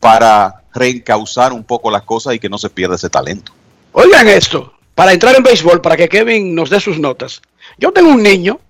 para 0.00 0.62
reencauzar 0.72 1.52
un 1.52 1.64
poco 1.64 1.90
las 1.90 2.04
cosas 2.04 2.34
y 2.34 2.38
que 2.38 2.48
no 2.48 2.56
se 2.56 2.70
pierda 2.70 2.94
ese 2.94 3.10
talento. 3.10 3.52
Oigan 3.92 4.28
esto, 4.28 4.72
para 4.94 5.12
entrar 5.12 5.36
en 5.36 5.42
béisbol, 5.42 5.80
para 5.80 5.96
que 5.96 6.08
Kevin 6.08 6.54
nos 6.54 6.70
dé 6.70 6.80
sus 6.80 6.98
notas. 6.98 7.42
Yo 7.78 7.92
tengo 7.92 8.10
un 8.10 8.22
niño 8.22 8.60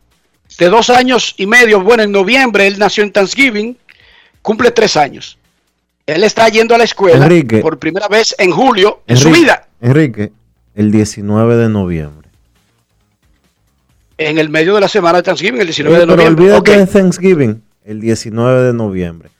de 0.58 0.68
dos 0.68 0.90
años 0.90 1.34
y 1.38 1.46
medio, 1.46 1.80
bueno, 1.80 2.02
en 2.02 2.12
noviembre, 2.12 2.66
él 2.66 2.78
nació 2.78 3.04
en 3.04 3.12
Thanksgiving, 3.12 3.76
cumple 4.42 4.70
tres 4.70 4.96
años. 4.96 5.38
Él 6.06 6.24
está 6.24 6.48
yendo 6.48 6.74
a 6.74 6.78
la 6.78 6.84
escuela 6.84 7.24
Enrique. 7.24 7.58
por 7.60 7.78
primera 7.78 8.08
vez 8.08 8.34
en 8.38 8.50
julio 8.50 9.02
en 9.06 9.16
su 9.16 9.30
vida, 9.30 9.68
Enrique, 9.80 10.32
el 10.74 10.90
19 10.90 11.56
de 11.56 11.68
noviembre. 11.68 12.28
en 14.18 14.38
el 14.38 14.50
medio 14.50 14.74
de 14.74 14.80
la 14.80 14.88
semana 14.88 15.18
de 15.18 15.22
Thanksgiving, 15.24 15.60
el 15.60 15.66
19 15.66 15.96
Sí, 15.96 16.00
de 16.00 16.06
pero 16.06 16.16
noviembre. 16.16 16.44
olvídate 16.44 16.70
Ok. 16.72 16.78
de 16.78 16.86
Thanksgiving, 16.86 17.62
el 17.84 18.00
19 18.00 18.62
de 18.64 18.72
noviembre. 18.72 19.30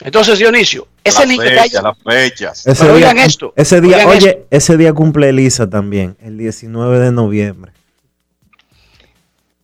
Entonces, 0.00 0.38
Dionisio, 0.38 0.86
ese 1.08 1.58
haya- 1.60 1.82
las 1.82 1.98
fechas. 2.02 2.66
Ese 2.66 2.82
Pero 2.84 2.96
día, 2.96 3.08
oigan 3.10 3.18
esto, 3.24 3.52
ese 3.56 3.80
día, 3.80 3.96
oigan 3.98 4.08
oye, 4.08 4.28
esto. 4.30 4.46
ese 4.50 4.76
día 4.76 4.92
cumple 4.92 5.28
Elisa 5.28 5.68
también, 5.68 6.16
el 6.20 6.36
19 6.38 6.98
de 6.98 7.12
noviembre. 7.12 7.72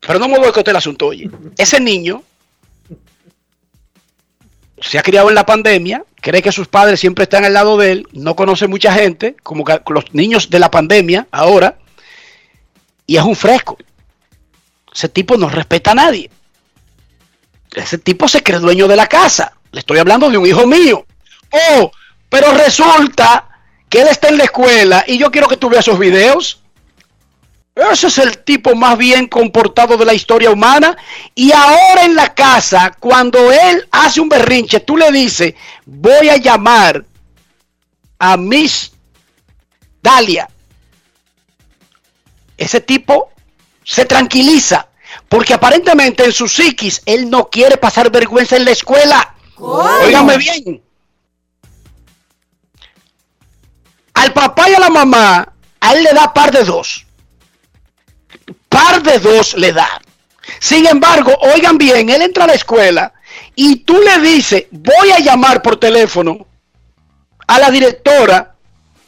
Pero 0.01 0.19
no 0.19 0.29
me 0.29 0.39
voy 0.39 0.51
con 0.53 0.63
el 0.67 0.77
asunto, 0.77 1.07
oye. 1.07 1.31
Ese 1.57 1.79
niño 1.81 2.23
se 4.81 4.99
ha 4.99 5.03
criado 5.03 5.29
en 5.29 5.37
la 5.37 5.47
pandemia, 5.47 6.05
cree 6.21 6.43
que 6.43 6.51
sus 6.51 6.67
padres 6.67 6.99
siempre 6.99 7.23
están 7.25 7.45
al 7.45 7.53
lado 7.53 7.77
de 7.77 7.93
él, 7.93 8.09
no 8.13 8.35
conoce 8.35 8.67
mucha 8.67 8.93
gente, 8.93 9.37
como 9.43 9.65
que 9.65 9.81
los 9.89 10.13
niños 10.13 10.51
de 10.51 10.59
la 10.59 10.71
pandemia 10.71 11.29
ahora, 11.31 11.79
y 13.07 13.17
es 13.17 13.23
un 13.23 13.37
fresco. 13.37 13.79
Ese 14.93 15.09
tipo 15.09 15.37
no 15.37 15.49
respeta 15.49 15.93
a 15.93 15.95
nadie. 15.95 16.31
Ese 17.75 17.97
tipo 17.99 18.29
se 18.29 18.43
cree 18.43 18.59
dueño 18.59 18.89
de 18.89 18.97
la 18.97 19.07
casa. 19.07 19.57
Le 19.71 19.81
estoy 19.81 19.99
hablando 19.99 20.29
de 20.31 20.37
un 20.37 20.47
hijo 20.47 20.67
mío. 20.67 21.07
Oh, 21.53 21.91
pero 22.29 22.53
resulta 22.55 23.49
que 23.89 24.01
él 24.01 24.09
está 24.09 24.29
en 24.29 24.39
la 24.39 24.45
escuela 24.45 25.05
y 25.07 25.19
yo 25.19 25.31
quiero 25.31 25.49
que 25.49 25.57
tú 25.57 25.69
veas 25.69 25.87
esos 25.87 25.99
videos. 25.99 26.63
Ese 27.75 28.07
es 28.09 28.19
el 28.19 28.39
tipo 28.39 28.75
más 28.75 28.99
bien 28.99 29.27
comportado 29.29 29.97
de 29.97 30.05
la 30.05 30.15
historia 30.15 30.51
humana. 30.51 30.97
Y 31.35 31.53
ahora 31.53 32.05
en 32.05 32.15
la 32.15 32.35
casa, 32.35 32.93
cuando 32.99 33.51
él 33.51 33.87
hace 33.91 34.21
un 34.21 34.29
berrinche, 34.29 34.81
tú 34.81 34.97
le 34.97 35.11
dices, 35.11 35.55
voy 35.87 36.29
a 36.29 36.37
llamar 36.37 37.05
a 38.19 38.37
Miss 38.37 38.93
Dalia. 40.03 40.49
Ese 42.57 42.81
tipo 42.81 43.31
se 43.85 44.05
tranquiliza. 44.05 44.89
Porque 45.29 45.55
aparentemente 45.55 46.25
en 46.25 46.33
su 46.33 46.49
psiquis 46.49 47.03
él 47.07 47.29
no 47.29 47.49
quiere 47.49 47.77
pasar 47.77 48.11
vergüenza 48.11 48.57
en 48.57 48.65
la 48.65 48.71
escuela. 48.71 49.35
Óigame 49.57 50.37
bien. 50.37 50.83
Al 54.23 54.33
papá 54.33 54.71
y 54.71 54.75
a 54.75 54.81
la 54.81 54.91
mamá, 54.91 55.53
a 55.81 55.93
él 55.95 56.05
le 56.05 56.13
da 56.13 56.33
par 56.33 56.51
de 56.51 56.65
dos 56.65 57.05
par 58.73 59.03
de 59.03 59.19
dos 59.19 59.55
le 59.55 59.73
da. 59.73 60.01
Sin 60.59 60.87
embargo, 60.87 61.33
oigan 61.55 61.77
bien, 61.77 62.09
él 62.09 62.23
entra 62.23 62.45
a 62.45 62.47
la 62.49 62.55
escuela 62.55 63.13
y 63.55 63.77
tú 63.85 64.01
le 64.01 64.19
dices, 64.21 64.65
voy 64.71 65.11
a 65.13 65.21
llamar 65.21 65.61
por 65.61 65.77
teléfono 65.77 66.47
a 67.47 67.59
la 67.59 67.71
directora 67.71 68.55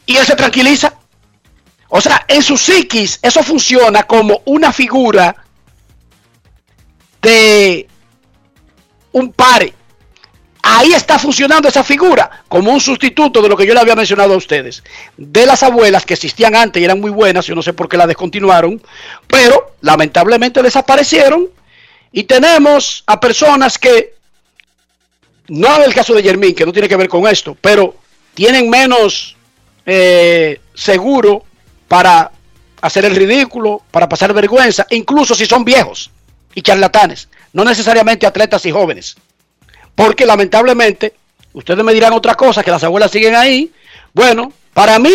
y 0.05 0.15
él 0.17 0.25
se 0.25 0.35
tranquiliza. 0.35 0.93
O 1.89 1.99
sea, 1.99 2.25
en 2.27 2.43
su 2.43 2.57
psiquis 2.57 3.19
eso 3.21 3.41
funciona 3.43 4.03
como 4.03 4.41
una 4.45 4.71
figura 4.71 5.35
de 7.21 7.87
un 9.11 9.33
pare. 9.33 9.73
Ahí 10.67 10.93
está 10.93 11.19
funcionando 11.19 11.69
esa 11.69 11.83
figura 11.83 12.43
como 12.49 12.71
un 12.71 12.81
sustituto 12.81 13.39
de 13.39 13.47
lo 13.47 13.55
que 13.55 13.67
yo 13.67 13.75
le 13.75 13.81
había 13.81 13.95
mencionado 13.95 14.33
a 14.33 14.37
ustedes. 14.37 14.83
De 15.15 15.45
las 15.45 15.61
abuelas 15.61 16.07
que 16.07 16.15
existían 16.15 16.55
antes 16.55 16.81
y 16.81 16.85
eran 16.85 16.99
muy 16.99 17.11
buenas, 17.11 17.45
yo 17.45 17.53
no 17.53 17.61
sé 17.61 17.73
por 17.73 17.87
qué 17.87 17.97
las 17.97 18.07
descontinuaron, 18.07 18.81
pero 19.27 19.75
lamentablemente 19.81 20.63
desaparecieron. 20.63 21.49
Y 22.11 22.23
tenemos 22.23 23.03
a 23.05 23.19
personas 23.19 23.77
que, 23.77 24.15
no 25.49 25.75
en 25.75 25.83
el 25.83 25.93
caso 25.93 26.15
de 26.15 26.23
Yermín, 26.23 26.55
que 26.55 26.65
no 26.65 26.73
tiene 26.73 26.89
que 26.89 26.95
ver 26.95 27.09
con 27.09 27.27
esto, 27.27 27.55
pero 27.61 27.97
tienen 28.33 28.67
menos 28.67 29.37
eh, 29.85 30.61
seguro 30.73 31.43
para 31.87 32.31
hacer 32.81 33.05
el 33.05 33.15
ridículo, 33.15 33.83
para 33.91 34.09
pasar 34.09 34.33
vergüenza, 34.33 34.87
incluso 34.89 35.35
si 35.35 35.45
son 35.45 35.63
viejos 35.63 36.09
y 36.55 36.63
charlatanes, 36.63 37.29
no 37.53 37.63
necesariamente 37.63 38.25
atletas 38.25 38.65
y 38.65 38.71
jóvenes. 38.71 39.15
Porque 39.95 40.25
lamentablemente, 40.25 41.15
ustedes 41.53 41.83
me 41.83 41.93
dirán 41.93 42.13
otra 42.13 42.35
cosa, 42.35 42.63
que 42.63 42.71
las 42.71 42.83
abuelas 42.83 43.11
siguen 43.11 43.35
ahí. 43.35 43.71
Bueno, 44.13 44.51
para 44.73 44.99
mí, 44.99 45.13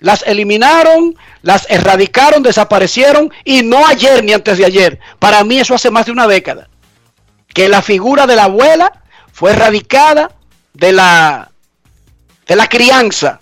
las 0.00 0.22
eliminaron, 0.26 1.16
las 1.42 1.68
erradicaron, 1.70 2.42
desaparecieron, 2.42 3.32
y 3.44 3.62
no 3.62 3.86
ayer 3.86 4.22
ni 4.22 4.32
antes 4.32 4.58
de 4.58 4.66
ayer. 4.66 5.00
Para 5.18 5.42
mí 5.44 5.58
eso 5.58 5.74
hace 5.74 5.90
más 5.90 6.06
de 6.06 6.12
una 6.12 6.26
década. 6.26 6.68
Que 7.52 7.68
la 7.68 7.82
figura 7.82 8.26
de 8.26 8.36
la 8.36 8.44
abuela 8.44 9.02
fue 9.32 9.52
erradicada 9.52 10.30
de 10.74 10.92
la, 10.92 11.50
de 12.46 12.56
la 12.56 12.66
crianza 12.68 13.40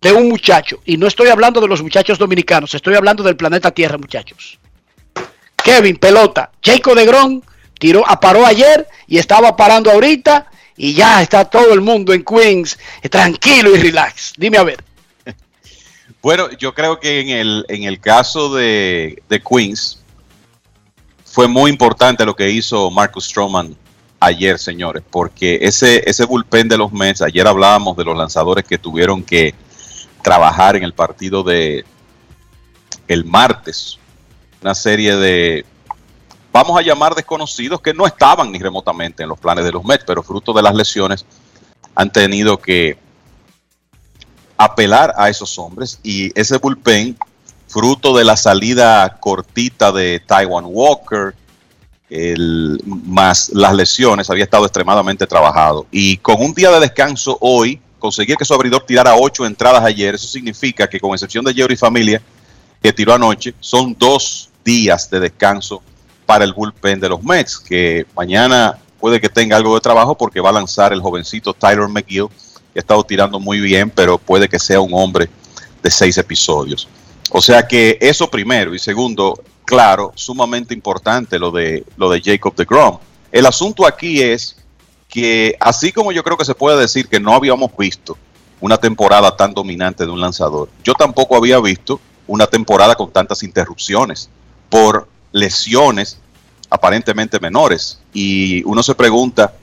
de 0.00 0.12
un 0.12 0.28
muchacho. 0.28 0.80
Y 0.84 0.96
no 0.96 1.06
estoy 1.06 1.28
hablando 1.28 1.60
de 1.60 1.68
los 1.68 1.82
muchachos 1.82 2.18
dominicanos, 2.18 2.74
estoy 2.74 2.94
hablando 2.94 3.22
del 3.22 3.36
planeta 3.36 3.72
Tierra, 3.72 3.98
muchachos. 3.98 4.58
Kevin, 5.62 5.96
pelota. 5.96 6.50
Jacob 6.62 6.94
de 6.94 7.04
Gron 7.04 7.44
tiró, 7.78 8.04
paró 8.20 8.44
ayer 8.46 8.86
y 9.06 9.18
estaba 9.18 9.56
parando 9.56 9.90
ahorita 9.90 10.50
y 10.76 10.94
ya 10.94 11.22
está 11.22 11.44
todo 11.44 11.72
el 11.72 11.80
mundo 11.80 12.12
en 12.12 12.24
Queens 12.24 12.78
eh, 13.02 13.08
tranquilo 13.08 13.74
y 13.74 13.78
relax. 13.78 14.34
Dime 14.36 14.58
a 14.58 14.64
ver. 14.64 14.84
Bueno, 16.20 16.50
yo 16.58 16.74
creo 16.74 16.98
que 16.98 17.20
en 17.20 17.28
el, 17.28 17.64
en 17.68 17.84
el 17.84 18.00
caso 18.00 18.52
de, 18.52 19.22
de 19.28 19.40
Queens 19.40 20.02
fue 21.24 21.46
muy 21.46 21.70
importante 21.70 22.24
lo 22.26 22.34
que 22.34 22.50
hizo 22.50 22.90
Marcus 22.90 23.26
Stroman 23.26 23.76
ayer, 24.18 24.58
señores, 24.58 25.04
porque 25.08 25.60
ese, 25.62 26.02
ese 26.10 26.24
bullpen 26.24 26.68
de 26.68 26.76
los 26.76 26.92
Mets, 26.92 27.22
ayer 27.22 27.46
hablábamos 27.46 27.96
de 27.96 28.04
los 28.04 28.16
lanzadores 28.16 28.64
que 28.64 28.78
tuvieron 28.78 29.22
que 29.22 29.54
trabajar 30.22 30.74
en 30.74 30.82
el 30.82 30.92
partido 30.92 31.44
de 31.44 31.84
el 33.06 33.24
martes, 33.24 33.98
una 34.60 34.74
serie 34.74 35.16
de, 35.16 35.64
vamos 36.58 36.76
a 36.76 36.82
llamar 36.82 37.14
desconocidos 37.14 37.80
que 37.80 37.94
no 37.94 38.04
estaban 38.04 38.50
ni 38.50 38.58
remotamente 38.58 39.22
en 39.22 39.28
los 39.28 39.38
planes 39.38 39.64
de 39.64 39.70
los 39.70 39.84
Mets, 39.84 40.02
pero 40.04 40.24
fruto 40.24 40.52
de 40.52 40.60
las 40.60 40.74
lesiones 40.74 41.24
han 41.94 42.10
tenido 42.10 42.58
que 42.58 42.98
apelar 44.56 45.14
a 45.16 45.28
esos 45.28 45.56
hombres 45.56 46.00
y 46.02 46.32
ese 46.36 46.58
bullpen, 46.58 47.16
fruto 47.68 48.16
de 48.16 48.24
la 48.24 48.36
salida 48.36 49.18
cortita 49.20 49.92
de 49.92 50.20
Taiwan 50.26 50.64
Walker, 50.66 51.36
más 52.84 53.50
las 53.50 53.74
lesiones, 53.74 54.28
había 54.28 54.42
estado 54.42 54.64
extremadamente 54.64 55.28
trabajado. 55.28 55.86
Y 55.92 56.16
con 56.16 56.42
un 56.42 56.54
día 56.54 56.72
de 56.72 56.80
descanso 56.80 57.38
hoy, 57.40 57.80
conseguir 58.00 58.36
que 58.36 58.44
su 58.44 58.54
abridor 58.54 58.84
tirara 58.84 59.14
ocho 59.14 59.46
entradas 59.46 59.84
ayer, 59.84 60.16
eso 60.16 60.26
significa 60.26 60.88
que 60.88 60.98
con 60.98 61.12
excepción 61.12 61.44
de 61.44 61.54
Jerry 61.54 61.76
Familia, 61.76 62.20
que 62.82 62.92
tiró 62.92 63.14
anoche, 63.14 63.54
son 63.60 63.94
dos 63.96 64.50
días 64.64 65.08
de 65.08 65.20
descanso 65.20 65.82
para 66.28 66.44
el 66.44 66.52
bullpen 66.52 67.00
de 67.00 67.08
los 67.08 67.22
Mets, 67.22 67.58
que 67.58 68.04
mañana 68.14 68.78
puede 69.00 69.18
que 69.18 69.30
tenga 69.30 69.56
algo 69.56 69.74
de 69.74 69.80
trabajo 69.80 70.14
porque 70.14 70.42
va 70.42 70.50
a 70.50 70.52
lanzar 70.52 70.92
el 70.92 71.00
jovencito 71.00 71.54
Tyler 71.54 71.88
McGill, 71.88 72.28
que 72.74 72.78
ha 72.78 72.80
estado 72.80 73.02
tirando 73.02 73.40
muy 73.40 73.58
bien, 73.60 73.88
pero 73.88 74.18
puede 74.18 74.46
que 74.46 74.58
sea 74.58 74.78
un 74.78 74.90
hombre 74.92 75.30
de 75.82 75.90
seis 75.90 76.18
episodios. 76.18 76.86
O 77.30 77.40
sea 77.40 77.66
que 77.66 77.96
eso 77.98 78.28
primero. 78.28 78.74
Y 78.74 78.78
segundo, 78.78 79.42
claro, 79.64 80.12
sumamente 80.16 80.74
importante 80.74 81.38
lo 81.38 81.50
de, 81.50 81.82
lo 81.96 82.10
de 82.10 82.20
Jacob 82.22 82.54
de 82.54 82.66
Grom. 82.66 82.98
El 83.32 83.46
asunto 83.46 83.86
aquí 83.86 84.20
es 84.20 84.54
que, 85.08 85.56
así 85.58 85.92
como 85.92 86.12
yo 86.12 86.22
creo 86.22 86.36
que 86.36 86.44
se 86.44 86.54
puede 86.54 86.78
decir 86.78 87.08
que 87.08 87.20
no 87.20 87.32
habíamos 87.32 87.74
visto 87.74 88.18
una 88.60 88.76
temporada 88.76 89.34
tan 89.34 89.54
dominante 89.54 90.04
de 90.04 90.10
un 90.10 90.20
lanzador, 90.20 90.68
yo 90.84 90.92
tampoco 90.92 91.36
había 91.36 91.58
visto 91.58 91.98
una 92.26 92.46
temporada 92.46 92.96
con 92.96 93.10
tantas 93.10 93.42
interrupciones 93.42 94.28
por 94.68 95.08
lesiones 95.32 96.18
aparentemente 96.70 97.40
menores. 97.40 98.00
Y 98.12 98.62
uno 98.64 98.82
se 98.82 98.94
pregunta 98.94 99.54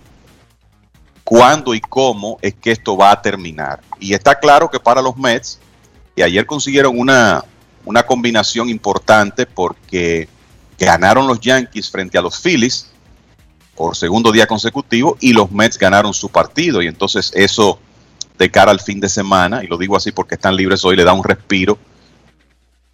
cuándo 1.23 1.73
y 1.73 1.81
cómo 1.81 2.37
es 2.41 2.53
que 2.53 2.71
esto 2.71 2.95
va 2.95 3.11
a 3.11 3.21
terminar. 3.21 3.81
Y 3.99 4.13
está 4.13 4.35
claro 4.35 4.69
que 4.69 4.79
para 4.79 5.01
los 5.01 5.17
Mets, 5.17 5.59
y 6.15 6.21
ayer 6.21 6.45
consiguieron 6.45 6.97
una, 6.97 7.43
una 7.83 8.03
combinación 8.03 8.69
importante 8.69 9.45
porque 9.45 10.29
ganaron 10.77 11.27
los 11.27 11.39
Yankees 11.39 11.89
frente 11.89 12.17
a 12.17 12.21
los 12.21 12.39
Phillies 12.39 12.91
por 13.75 13.95
segundo 13.95 14.31
día 14.31 14.47
consecutivo 14.47 15.17
y 15.19 15.33
los 15.33 15.51
Mets 15.51 15.77
ganaron 15.77 16.13
su 16.13 16.29
partido. 16.29 16.81
Y 16.81 16.87
entonces 16.87 17.31
eso 17.35 17.79
de 18.37 18.51
cara 18.51 18.71
al 18.71 18.79
fin 18.79 18.99
de 18.99 19.09
semana, 19.09 19.63
y 19.63 19.67
lo 19.67 19.77
digo 19.77 19.95
así 19.95 20.11
porque 20.11 20.35
están 20.35 20.55
libres 20.55 20.83
hoy, 20.85 20.95
le 20.95 21.03
da 21.03 21.13
un 21.13 21.23
respiro 21.23 21.77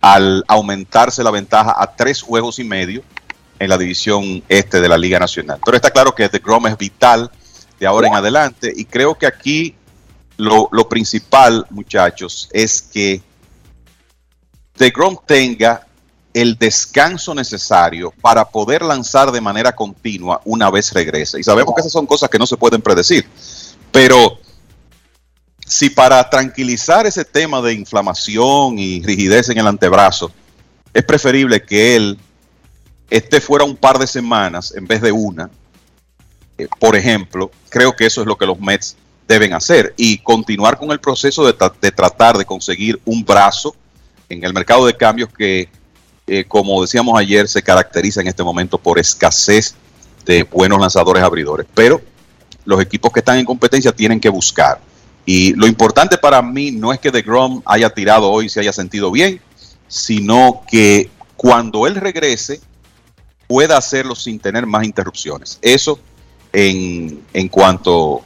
al 0.02 0.44
aumentarse 0.48 1.24
la 1.24 1.32
ventaja 1.32 1.76
a 1.78 1.96
tres 1.96 2.22
juegos 2.22 2.60
y 2.60 2.64
medio 2.64 3.04
en 3.60 3.70
la 3.70 3.78
división 3.78 4.44
este 4.50 4.82
de 4.82 4.90
la 4.90 4.98
Liga 4.98 5.20
Nacional. 5.20 5.60
Pero 5.64 5.78
está 5.78 5.92
claro 5.92 6.14
que 6.16 6.28
The 6.28 6.40
Grom 6.40 6.66
es 6.68 6.78
vital 6.78 7.32
de 7.80 7.86
ahora 7.86 8.08
en 8.08 8.16
adelante 8.16 8.74
y 8.76 8.86
creo 8.86 9.16
que 9.16 9.28
aquí 9.28 9.76
lo, 10.38 10.68
lo 10.72 10.90
principal, 10.90 11.66
muchachos, 11.70 12.50
es 12.52 12.82
que 12.82 13.22
The 14.78 14.90
Grom 14.90 15.18
tenga 15.26 15.86
el 16.34 16.58
descanso 16.58 17.36
necesario 17.36 18.12
para 18.22 18.46
poder 18.46 18.82
lanzar 18.82 19.32
de 19.32 19.42
manera 19.42 19.76
continua 19.76 20.42
una 20.46 20.72
vez 20.72 20.92
regrese. 20.94 21.40
Y 21.40 21.44
sabemos 21.44 21.76
que 21.76 21.82
esas 21.82 21.92
son 21.92 22.08
cosas 22.08 22.30
que 22.30 22.40
no 22.40 22.48
se 22.48 22.58
pueden 22.58 22.82
predecir, 22.82 23.28
pero 23.92 24.40
si 25.72 25.90
para 25.90 26.30
tranquilizar 26.30 27.06
ese 27.08 27.24
tema 27.24 27.62
de 27.62 27.72
inflamación 27.72 28.78
y 28.78 29.02
rigidez 29.04 29.48
en 29.48 29.58
el 29.58 29.68
antebrazo, 29.68 30.30
es 30.94 31.02
preferible 31.06 31.64
que 31.64 31.96
él 31.96 32.20
esté 33.10 33.40
fuera 33.40 33.64
un 33.64 33.78
par 33.78 33.98
de 33.98 34.06
semanas 34.06 34.74
en 34.76 34.86
vez 34.86 35.02
de 35.02 35.14
una, 35.14 35.50
eh, 36.58 36.68
por 36.78 36.98
ejemplo, 36.98 37.50
creo 37.70 37.96
que 37.96 38.06
eso 38.06 38.20
es 38.20 38.28
lo 38.28 38.38
que 38.38 38.46
los 38.46 38.60
Mets 38.60 38.98
deben 39.26 39.54
hacer 39.54 39.94
y 39.96 40.18
continuar 40.18 40.78
con 40.78 40.92
el 40.92 41.00
proceso 41.00 41.46
de, 41.46 41.54
tra 41.54 41.72
de 41.80 41.92
tratar 41.94 42.38
de 42.38 42.44
conseguir 42.44 43.00
un 43.06 43.24
brazo 43.24 43.74
en 44.28 44.44
el 44.44 44.54
mercado 44.54 44.86
de 44.86 44.98
cambios 44.98 45.30
que, 45.30 45.70
eh, 46.28 46.44
como 46.50 46.82
decíamos 46.82 47.18
ayer, 47.18 47.48
se 47.48 47.64
caracteriza 47.64 48.20
en 48.20 48.28
este 48.28 48.44
momento 48.44 48.78
por 48.78 49.00
escasez 49.00 49.74
de 50.26 50.44
buenos 50.44 50.82
lanzadores 50.82 51.24
abridores. 51.24 51.66
Pero 51.74 52.02
los 52.66 52.82
equipos 52.82 53.10
que 53.14 53.20
están 53.20 53.38
en 53.38 53.46
competencia 53.46 53.94
tienen 53.94 54.20
que 54.20 54.28
buscar. 54.28 54.91
Y 55.26 55.54
lo 55.54 55.68
importante 55.68 56.18
para 56.18 56.42
mí 56.42 56.72
no 56.72 56.92
es 56.92 57.00
que 57.00 57.12
DeGrom 57.12 57.62
haya 57.66 57.90
tirado 57.90 58.30
hoy 58.32 58.46
y 58.46 58.50
se 58.50 58.60
haya 58.60 58.74
sentido 58.74 59.12
bien, 59.12 59.40
sino 59.88 60.64
que 60.70 61.10
cuando 61.36 61.88
él 61.88 61.96
regrese 61.96 62.62
pueda 63.48 63.78
hacerlo 63.78 64.16
sin 64.16 64.40
tener 64.40 64.66
más 64.66 64.86
interrupciones. 64.86 65.60
Eso 65.62 66.00
en, 66.54 67.22
en 67.34 67.50
cuanto 67.50 68.24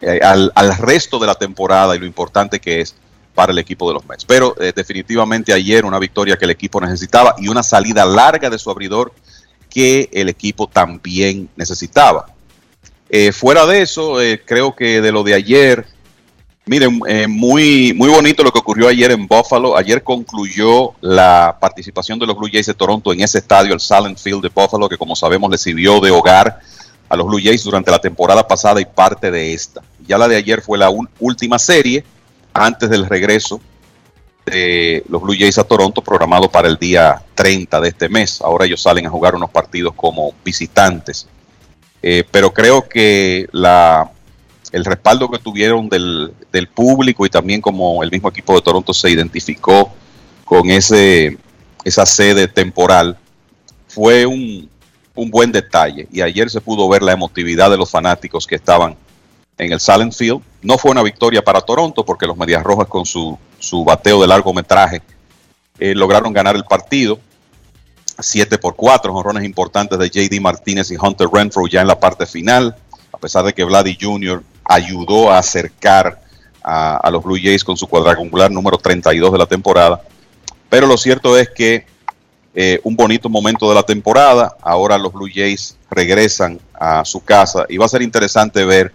eh, 0.00 0.20
al, 0.22 0.52
al, 0.54 0.76
resto 0.76 1.18
de 1.18 1.26
la 1.26 1.34
temporada 1.34 1.96
y 1.96 1.98
lo 1.98 2.06
importante 2.06 2.60
que 2.60 2.80
es 2.80 2.94
para 3.34 3.52
el 3.52 3.58
equipo 3.58 3.88
de 3.88 3.94
los 3.94 4.06
Mets. 4.06 4.24
Pero 4.24 4.54
eh, 4.60 4.72
definitivamente 4.74 5.52
ayer 5.52 5.84
una 5.84 5.98
victoria 5.98 6.36
que 6.36 6.44
el 6.44 6.50
equipo 6.50 6.80
necesitaba 6.80 7.34
y 7.38 7.48
una 7.48 7.62
salida 7.62 8.04
larga 8.04 8.48
de 8.48 8.58
su 8.58 8.70
abridor 8.70 9.12
que 9.68 10.08
el 10.12 10.28
equipo 10.28 10.68
también 10.68 11.48
necesitaba. 11.56 12.26
Eh, 13.08 13.32
fuera 13.32 13.66
de 13.66 13.82
eso, 13.82 14.16
creo 14.44 14.74
que 14.74 15.00
de 15.00 15.12
lo 15.12 15.22
de 15.22 15.34
ayer, 15.34 15.86
miren, 16.66 17.00
eh, 17.06 17.28
muy, 17.28 17.94
muy 17.94 18.08
bonito 18.08 18.42
lo 18.42 18.52
que 18.52 18.58
ocurrió 18.58 18.88
ayer 18.88 19.12
en 19.12 19.26
Buffalo. 19.26 19.76
Ayer 19.76 20.02
concluyó 20.02 20.94
la 21.00 21.56
participación 21.60 22.18
de 22.18 22.26
los 22.26 22.36
Blue 22.36 22.48
Jays 22.52 22.66
de 22.66 22.74
Toronto 22.74 23.12
en 23.12 23.20
ese 23.20 23.38
estadio, 23.38 23.72
el 23.72 23.80
Silent 23.80 24.18
Field 24.18 24.42
de 24.42 24.50
Buffalo, 24.52 24.88
que 24.88 24.98
como 24.98 25.14
sabemos 25.14 25.50
le 25.50 25.58
sirvió 25.58 26.00
de 26.00 26.10
hogar 26.10 26.60
a 27.08 27.16
los 27.16 27.26
Blue 27.26 27.40
Jays 27.42 27.62
durante 27.62 27.90
la 27.90 28.00
temporada 28.00 28.46
pasada 28.46 28.80
y 28.80 28.84
parte 28.84 29.30
de 29.30 29.54
esta. 29.54 29.80
Ya 30.06 30.18
la 30.18 30.26
de 30.26 30.36
ayer 30.36 30.60
fue 30.60 30.76
la 30.76 30.90
última 31.20 31.58
serie 31.58 32.04
antes 32.52 32.90
del 32.90 33.06
regreso 33.06 33.60
de 34.44 35.04
los 35.08 35.22
Blue 35.22 35.36
Jays 35.38 35.58
a 35.58 35.64
Toronto, 35.64 36.02
programado 36.02 36.50
para 36.50 36.66
el 36.66 36.76
día 36.76 37.22
30 37.36 37.80
de 37.80 37.88
este 37.88 38.08
mes. 38.08 38.40
Ahora 38.40 38.66
ellos 38.66 38.82
salen 38.82 39.06
a 39.06 39.10
jugar 39.10 39.36
unos 39.36 39.50
partidos 39.50 39.94
como 39.94 40.34
visitantes. 40.44 41.28
Eh, 42.02 42.24
pero 42.30 42.52
creo 42.52 42.88
que 42.88 43.48
la, 43.52 44.10
el 44.76 44.84
respaldo 44.84 45.30
que 45.30 45.38
tuvieron 45.38 45.88
del, 45.88 46.34
del, 46.52 46.68
público 46.68 47.24
y 47.24 47.30
también 47.30 47.62
como 47.62 48.02
el 48.02 48.10
mismo 48.10 48.28
equipo 48.28 48.54
de 48.54 48.60
Toronto 48.60 48.92
se 48.92 49.08
identificó 49.08 49.90
con 50.44 50.68
ese, 50.70 51.38
esa 51.82 52.04
sede 52.04 52.46
temporal 52.46 53.16
fue 53.88 54.26
un, 54.26 54.68
un 55.14 55.30
buen 55.30 55.50
detalle. 55.50 56.06
Y 56.12 56.20
ayer 56.20 56.50
se 56.50 56.60
pudo 56.60 56.86
ver 56.90 57.02
la 57.02 57.12
emotividad 57.12 57.70
de 57.70 57.78
los 57.78 57.90
fanáticos 57.90 58.46
que 58.46 58.56
estaban 58.56 58.96
en 59.56 59.72
el 59.72 59.80
Silent 59.80 60.12
Field. 60.12 60.42
No 60.60 60.76
fue 60.76 60.90
una 60.90 61.02
victoria 61.02 61.42
para 61.42 61.62
Toronto 61.62 62.04
porque 62.04 62.26
los 62.26 62.36
Medias 62.36 62.62
Rojas 62.62 62.86
con 62.86 63.06
su, 63.06 63.38
su 63.58 63.82
bateo 63.82 64.20
de 64.20 64.26
largometraje 64.26 65.00
eh, 65.78 65.94
lograron 65.94 66.34
ganar 66.34 66.54
el 66.54 66.64
partido. 66.64 67.18
7 68.18 68.58
por 68.58 68.76
4, 68.76 69.14
honrones 69.14 69.44
importantes 69.44 69.98
de 69.98 70.10
JD 70.10 70.38
Martínez 70.38 70.90
y 70.90 70.96
Hunter 71.00 71.28
Renfro 71.32 71.66
ya 71.66 71.80
en 71.80 71.86
la 71.86 71.98
parte 71.98 72.26
final, 72.26 72.76
a 73.10 73.18
pesar 73.18 73.42
de 73.44 73.54
que 73.54 73.64
Vladdy 73.64 73.96
Jr. 73.98 74.42
ayudó 74.68 75.30
a 75.30 75.38
acercar 75.38 76.20
a, 76.62 77.08
los 77.12 77.22
Blue 77.22 77.38
Jays 77.40 77.62
con 77.62 77.76
su 77.76 77.86
cuadrangular 77.86 78.50
número 78.50 78.76
32 78.76 79.32
de 79.32 79.38
la 79.38 79.46
temporada. 79.46 80.02
Pero 80.68 80.86
lo 80.86 80.96
cierto 80.96 81.38
es 81.38 81.48
que 81.50 81.86
eh, 82.54 82.80
un 82.82 82.96
bonito 82.96 83.28
momento 83.28 83.68
de 83.68 83.74
la 83.74 83.82
temporada. 83.84 84.56
Ahora 84.62 84.98
los 84.98 85.12
Blue 85.12 85.28
Jays 85.32 85.76
regresan 85.90 86.58
a 86.74 87.04
su 87.04 87.22
casa 87.22 87.66
y 87.68 87.76
va 87.76 87.86
a 87.86 87.88
ser 87.88 88.02
interesante 88.02 88.64
ver 88.64 88.92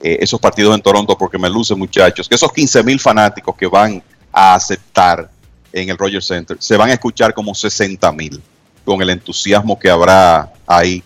eh, 0.00 0.18
esos 0.20 0.40
partidos 0.40 0.74
en 0.74 0.82
Toronto 0.82 1.16
porque 1.16 1.38
me 1.38 1.48
luce 1.48 1.74
muchachos 1.76 2.28
que 2.28 2.34
esos 2.34 2.52
15 2.52 2.82
mil 2.82 2.98
fanáticos 2.98 3.54
que 3.54 3.66
van 3.68 4.02
a 4.32 4.54
aceptar 4.54 5.30
en 5.72 5.88
el 5.88 5.96
Rogers 5.96 6.26
Center 6.26 6.56
se 6.58 6.76
van 6.76 6.90
a 6.90 6.94
escuchar 6.94 7.32
como 7.32 7.54
60 7.54 8.10
mil 8.12 8.42
con 8.84 9.00
el 9.00 9.10
entusiasmo 9.10 9.78
que 9.78 9.88
habrá 9.88 10.52
ahí 10.66 11.02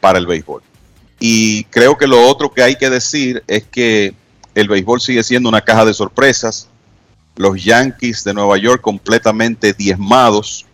para 0.00 0.18
el 0.18 0.26
béisbol. 0.26 0.62
Y 1.18 1.64
creo 1.64 1.96
que 1.96 2.06
lo 2.06 2.28
otro 2.28 2.52
que 2.52 2.62
hay 2.62 2.76
que 2.76 2.90
decir 2.90 3.42
es 3.46 3.64
que 3.64 4.14
el 4.54 4.68
béisbol 4.68 5.00
sigue 5.00 5.22
siendo 5.22 5.48
una 5.48 5.60
caja 5.60 5.84
de 5.84 5.94
sorpresas. 5.94 6.68
Los 7.36 7.62
Yankees 7.62 8.24
de 8.24 8.34
Nueva 8.34 8.58
York 8.58 8.80
completamente 8.80 9.72
diezmados 9.72 10.66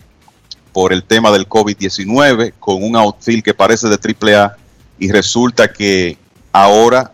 por 0.72 0.92
el 0.92 1.02
tema 1.02 1.30
del 1.30 1.48
COVID-19, 1.48 2.54
con 2.60 2.82
un 2.82 2.96
outfield 2.96 3.42
que 3.42 3.54
parece 3.54 3.88
de 3.88 3.96
AAA, 3.96 4.56
y 4.98 5.10
resulta 5.10 5.72
que 5.72 6.16
ahora 6.52 7.12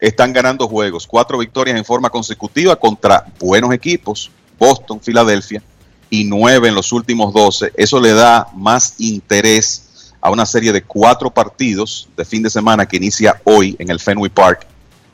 están 0.00 0.32
ganando 0.32 0.66
juegos, 0.66 1.06
cuatro 1.06 1.38
victorias 1.38 1.76
en 1.76 1.84
forma 1.84 2.10
consecutiva 2.10 2.74
contra 2.74 3.26
buenos 3.38 3.72
equipos, 3.72 4.30
Boston, 4.58 5.00
Filadelfia, 5.00 5.62
y 6.10 6.24
nueve 6.24 6.68
en 6.68 6.74
los 6.74 6.92
últimos 6.92 7.32
doce. 7.32 7.72
Eso 7.76 8.00
le 8.00 8.12
da 8.12 8.48
más 8.54 8.94
interés 8.98 9.81
a 10.22 10.30
una 10.30 10.46
serie 10.46 10.72
de 10.72 10.82
cuatro 10.82 11.30
partidos 11.30 12.08
de 12.16 12.24
fin 12.24 12.42
de 12.44 12.48
semana 12.48 12.86
que 12.86 12.96
inicia 12.96 13.42
hoy 13.44 13.76
en 13.78 13.90
el 13.90 13.98
Fenway 13.98 14.30
Park 14.30 14.66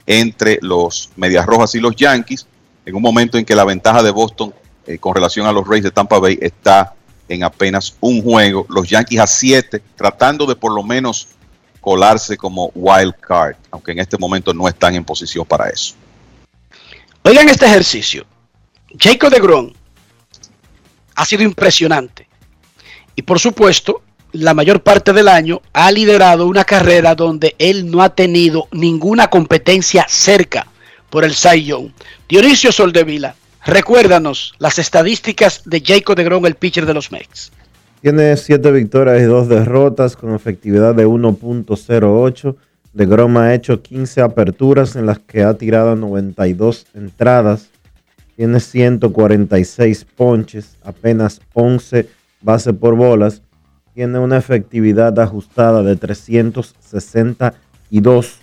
entre 0.07 0.59
los 0.61 1.11
Medias 1.17 1.47
Rojas 1.47 1.75
y 1.75 1.81
los 1.81 1.97
Yankees, 1.97 2.47
en 2.85 2.95
un 2.95 3.03
momento 3.03 3.39
en 3.39 3.45
que 3.45 3.55
la 3.55 3.65
ventaja 3.65 4.03
de 4.03 4.11
Boston 4.11 4.55
eh, 4.87 4.99
con 4.99 5.15
relación 5.15 5.47
a 5.47 5.53
los 5.53 5.67
Rays 5.67 5.83
de 5.83 5.91
Tampa 5.91 6.19
Bay 6.19 6.39
está 6.41 6.95
en 7.27 7.43
apenas 7.43 7.97
un 8.01 8.23
juego. 8.23 8.67
Los 8.69 8.89
Yankees 8.89 9.21
a 9.21 9.27
siete, 9.27 9.83
tratando 9.97 10.47
de 10.47 10.57
por 10.57 10.73
lo 10.73 10.83
menos 10.83 11.29
colarse 11.81 12.37
como 12.37 12.71
wild 12.75 13.15
card, 13.19 13.57
aunque 13.71 13.93
en 13.93 14.01
este 14.01 14.19
momento 14.19 14.53
no 14.53 14.69
están 14.69 14.95
en 14.95 15.05
posición 15.05 15.47
para 15.47 15.71
eso. 15.71 15.95
Oigan 17.23 17.49
este 17.49 17.67
ejercicio. 17.67 18.27
Jacob 18.99 19.31
de 19.31 19.41
Gron 19.41 19.73
ha 21.15 21.25
sido 21.25 21.43
impresionante. 21.43 22.29
Y 23.15 23.23
por 23.23 23.39
supuesto, 23.39 24.03
la 24.33 24.55
mayor 24.55 24.83
parte 24.83 25.13
del 25.13 25.29
año 25.29 25.63
ha 25.73 25.91
liderado 25.91 26.47
una 26.47 26.65
carrera 26.65 27.15
donde 27.15 27.55
él 27.59 27.91
no 27.91 28.03
ha 28.03 28.15
tenido 28.15 28.69
ninguna 28.73 29.29
competencia 29.29 30.07
cerca 30.09 30.67
por 31.11 31.25
el 31.25 31.35
Cy 31.35 31.65
Young. 31.65 31.91
Dionisio 32.29 32.73
Soldevila, 32.73 33.35
recuérdanos 33.65 34.55
las 34.59 34.79
estadísticas 34.79 35.63
de 35.65 35.83
Jacob 35.85 36.17
de 36.17 36.25
Gron, 36.25 36.47
el 36.47 36.55
pitcher 36.55 36.87
de 36.87 36.95
los 36.95 37.11
Mets. 37.11 37.53
Tiene 38.03 38.37
7 38.37 38.71
victorias 38.71 39.21
y 39.21 39.25
2 39.25 39.49
derrotas 39.49 40.17
con 40.17 40.35
efectividad 40.35 40.95
de 40.95 41.07
1.08. 41.07 42.57
De 42.93 43.07
Grom 43.07 43.37
ha 43.39 43.55
hecho 43.55 43.83
15 43.83 44.21
aperturas 44.21 44.95
en 44.97 45.07
las 45.07 45.19
que 45.19 45.43
ha 45.43 45.55
tirado 45.55 45.97
92 45.97 46.87
entradas. 46.95 47.69
Tiene 48.37 48.61
146 48.61 50.07
ponches, 50.17 50.77
apenas 50.85 51.41
11 51.55 52.09
bases 52.41 52.75
por 52.75 52.95
bolas. 52.95 53.43
Tiene 53.99 54.21
una 54.21 54.37
efectividad 54.37 55.19
ajustada 55.19 55.83
de 55.83 55.97
362. 55.97 58.37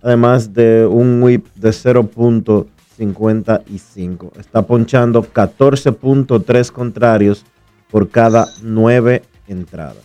Además 0.00 0.54
de 0.54 0.86
un 0.86 1.20
whip 1.20 1.48
de 1.56 1.70
0.55. 1.70 4.38
Está 4.38 4.62
ponchando 4.62 5.20
14.3 5.20 6.70
contrarios 6.70 7.44
por 7.90 8.08
cada 8.08 8.46
9 8.62 9.24
entradas. 9.48 10.04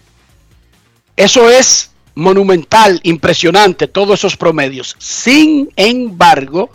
Eso 1.15 1.47
es 1.47 1.91
monumental, 2.15 2.99
impresionante, 3.03 3.87
todos 3.87 4.17
esos 4.17 4.35
promedios. 4.35 4.95
Sin 4.97 5.69
embargo, 5.75 6.71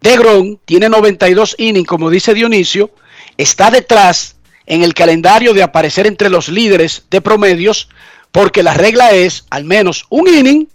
Degron 0.00 0.58
tiene 0.64 0.88
92 0.88 1.54
innings, 1.56 1.86
como 1.86 2.10
dice 2.10 2.34
Dionisio, 2.34 2.90
está 3.36 3.70
detrás 3.70 4.39
en 4.70 4.84
el 4.84 4.94
calendario 4.94 5.52
de 5.52 5.64
aparecer 5.64 6.06
entre 6.06 6.30
los 6.30 6.48
líderes 6.48 7.02
de 7.10 7.20
promedios, 7.20 7.88
porque 8.30 8.62
la 8.62 8.72
regla 8.72 9.10
es 9.10 9.44
al 9.50 9.64
menos 9.64 10.06
un 10.10 10.28
inning 10.28 10.68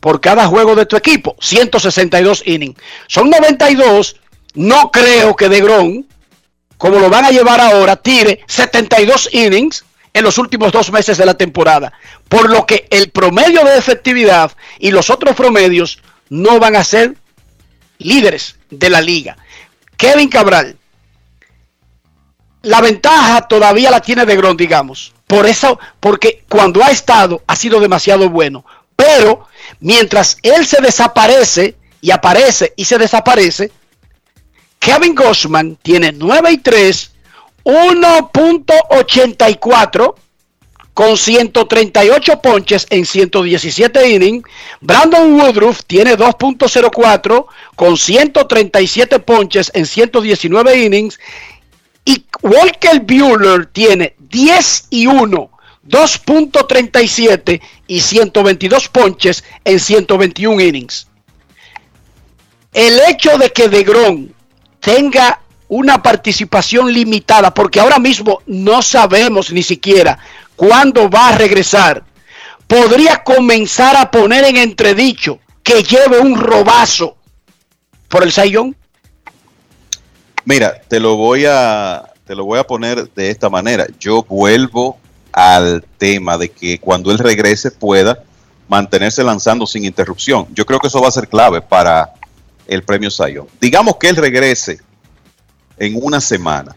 por 0.00 0.22
cada 0.22 0.46
juego 0.46 0.74
de 0.74 0.86
tu 0.86 0.96
equipo, 0.96 1.36
162 1.40 2.42
innings. 2.46 2.80
Son 3.06 3.28
92, 3.28 4.16
no 4.54 4.90
creo 4.90 5.36
que 5.36 5.50
Degron, 5.50 6.06
como 6.78 6.98
lo 6.98 7.10
van 7.10 7.26
a 7.26 7.32
llevar 7.32 7.60
ahora, 7.60 7.96
tire 7.96 8.40
72 8.46 9.28
innings 9.34 9.84
en 10.14 10.24
los 10.24 10.38
últimos 10.38 10.72
dos 10.72 10.90
meses 10.90 11.18
de 11.18 11.26
la 11.26 11.34
temporada. 11.34 11.92
Por 12.30 12.48
lo 12.48 12.64
que 12.64 12.86
el 12.88 13.10
promedio 13.10 13.62
de 13.62 13.76
efectividad 13.76 14.52
y 14.78 14.90
los 14.90 15.10
otros 15.10 15.36
promedios 15.36 16.00
no 16.30 16.58
van 16.58 16.76
a 16.76 16.84
ser 16.84 17.14
líderes 17.98 18.56
de 18.70 18.88
la 18.88 19.02
liga. 19.02 19.36
Kevin 19.98 20.30
Cabral, 20.30 20.78
la 22.64 22.80
ventaja 22.80 23.46
todavía 23.48 23.90
la 23.90 24.00
tiene 24.00 24.26
de 24.26 24.36
Gron, 24.36 24.56
digamos. 24.56 25.12
Por 25.26 25.46
eso, 25.46 25.78
porque 26.00 26.44
cuando 26.48 26.82
ha 26.82 26.90
estado 26.90 27.42
ha 27.46 27.56
sido 27.56 27.80
demasiado 27.80 28.28
bueno. 28.28 28.64
Pero 28.96 29.46
mientras 29.80 30.38
él 30.42 30.66
se 30.66 30.80
desaparece 30.80 31.76
y 32.00 32.10
aparece 32.10 32.72
y 32.76 32.84
se 32.84 32.98
desaparece, 32.98 33.72
Kevin 34.78 35.14
Gossman 35.14 35.76
tiene 35.82 36.12
9 36.12 36.52
y 36.52 36.58
3 36.58 37.10
1.84 37.64 40.14
con 40.92 41.16
138 41.16 42.40
ponches 42.40 42.86
en 42.90 43.04
117 43.04 44.10
innings. 44.10 44.44
Brandon 44.80 45.34
Woodruff 45.34 45.80
tiene 45.86 46.16
2.04 46.16 47.46
con 47.74 47.96
137 47.96 49.18
ponches 49.20 49.72
en 49.74 49.86
119 49.86 50.84
innings. 50.84 51.18
Y 52.04 52.26
Walker 52.42 53.00
Bueller 53.00 53.66
tiene 53.66 54.14
10 54.18 54.88
y 54.90 55.06
1, 55.06 55.50
2.37 55.88 57.60
y 57.86 58.00
122 58.00 58.88
ponches 58.88 59.44
en 59.64 59.80
121 59.80 60.60
innings. 60.60 61.08
El 62.72 62.98
hecho 63.08 63.38
de 63.38 63.50
que 63.50 63.68
DeGrom 63.68 64.28
tenga 64.80 65.40
una 65.68 66.02
participación 66.02 66.92
limitada, 66.92 67.54
porque 67.54 67.80
ahora 67.80 67.98
mismo 67.98 68.42
no 68.46 68.82
sabemos 68.82 69.50
ni 69.50 69.62
siquiera 69.62 70.18
cuándo 70.56 71.08
va 71.08 71.28
a 71.28 71.38
regresar, 71.38 72.04
podría 72.66 73.22
comenzar 73.22 73.96
a 73.96 74.10
poner 74.10 74.44
en 74.44 74.56
entredicho 74.56 75.38
que 75.62 75.82
lleve 75.82 76.20
un 76.20 76.38
robazo 76.38 77.16
por 78.08 78.22
el 78.22 78.32
Sayón? 78.32 78.76
Mira, 80.44 80.80
te 80.88 81.00
lo 81.00 81.16
voy 81.16 81.44
a 81.46 82.10
te 82.26 82.34
lo 82.34 82.44
voy 82.44 82.58
a 82.58 82.66
poner 82.66 83.12
de 83.12 83.30
esta 83.30 83.50
manera. 83.50 83.86
Yo 84.00 84.22
vuelvo 84.22 84.98
al 85.32 85.84
tema 85.98 86.38
de 86.38 86.50
que 86.50 86.78
cuando 86.78 87.10
él 87.10 87.18
regrese 87.18 87.70
pueda 87.70 88.22
mantenerse 88.68 89.22
lanzando 89.22 89.66
sin 89.66 89.84
interrupción. 89.84 90.46
Yo 90.54 90.64
creo 90.64 90.78
que 90.78 90.86
eso 90.86 91.00
va 91.00 91.08
a 91.08 91.12
ser 91.12 91.28
clave 91.28 91.60
para 91.60 92.14
el 92.66 92.82
premio 92.82 93.10
Sayón. 93.10 93.46
Digamos 93.60 93.96
que 93.96 94.08
él 94.08 94.16
regrese 94.16 94.80
en 95.78 95.98
una 96.00 96.20
semana 96.20 96.74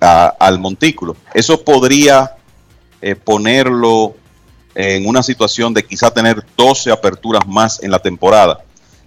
al 0.00 0.58
montículo. 0.58 1.16
Eso 1.34 1.62
podría 1.62 2.36
eh, 3.00 3.14
ponerlo 3.14 4.16
en 4.74 5.06
una 5.06 5.22
situación 5.22 5.74
de 5.74 5.84
quizá 5.84 6.10
tener 6.10 6.44
12 6.56 6.90
aperturas 6.90 7.46
más 7.46 7.82
en 7.82 7.90
la 7.90 7.98
temporada. 7.98 8.60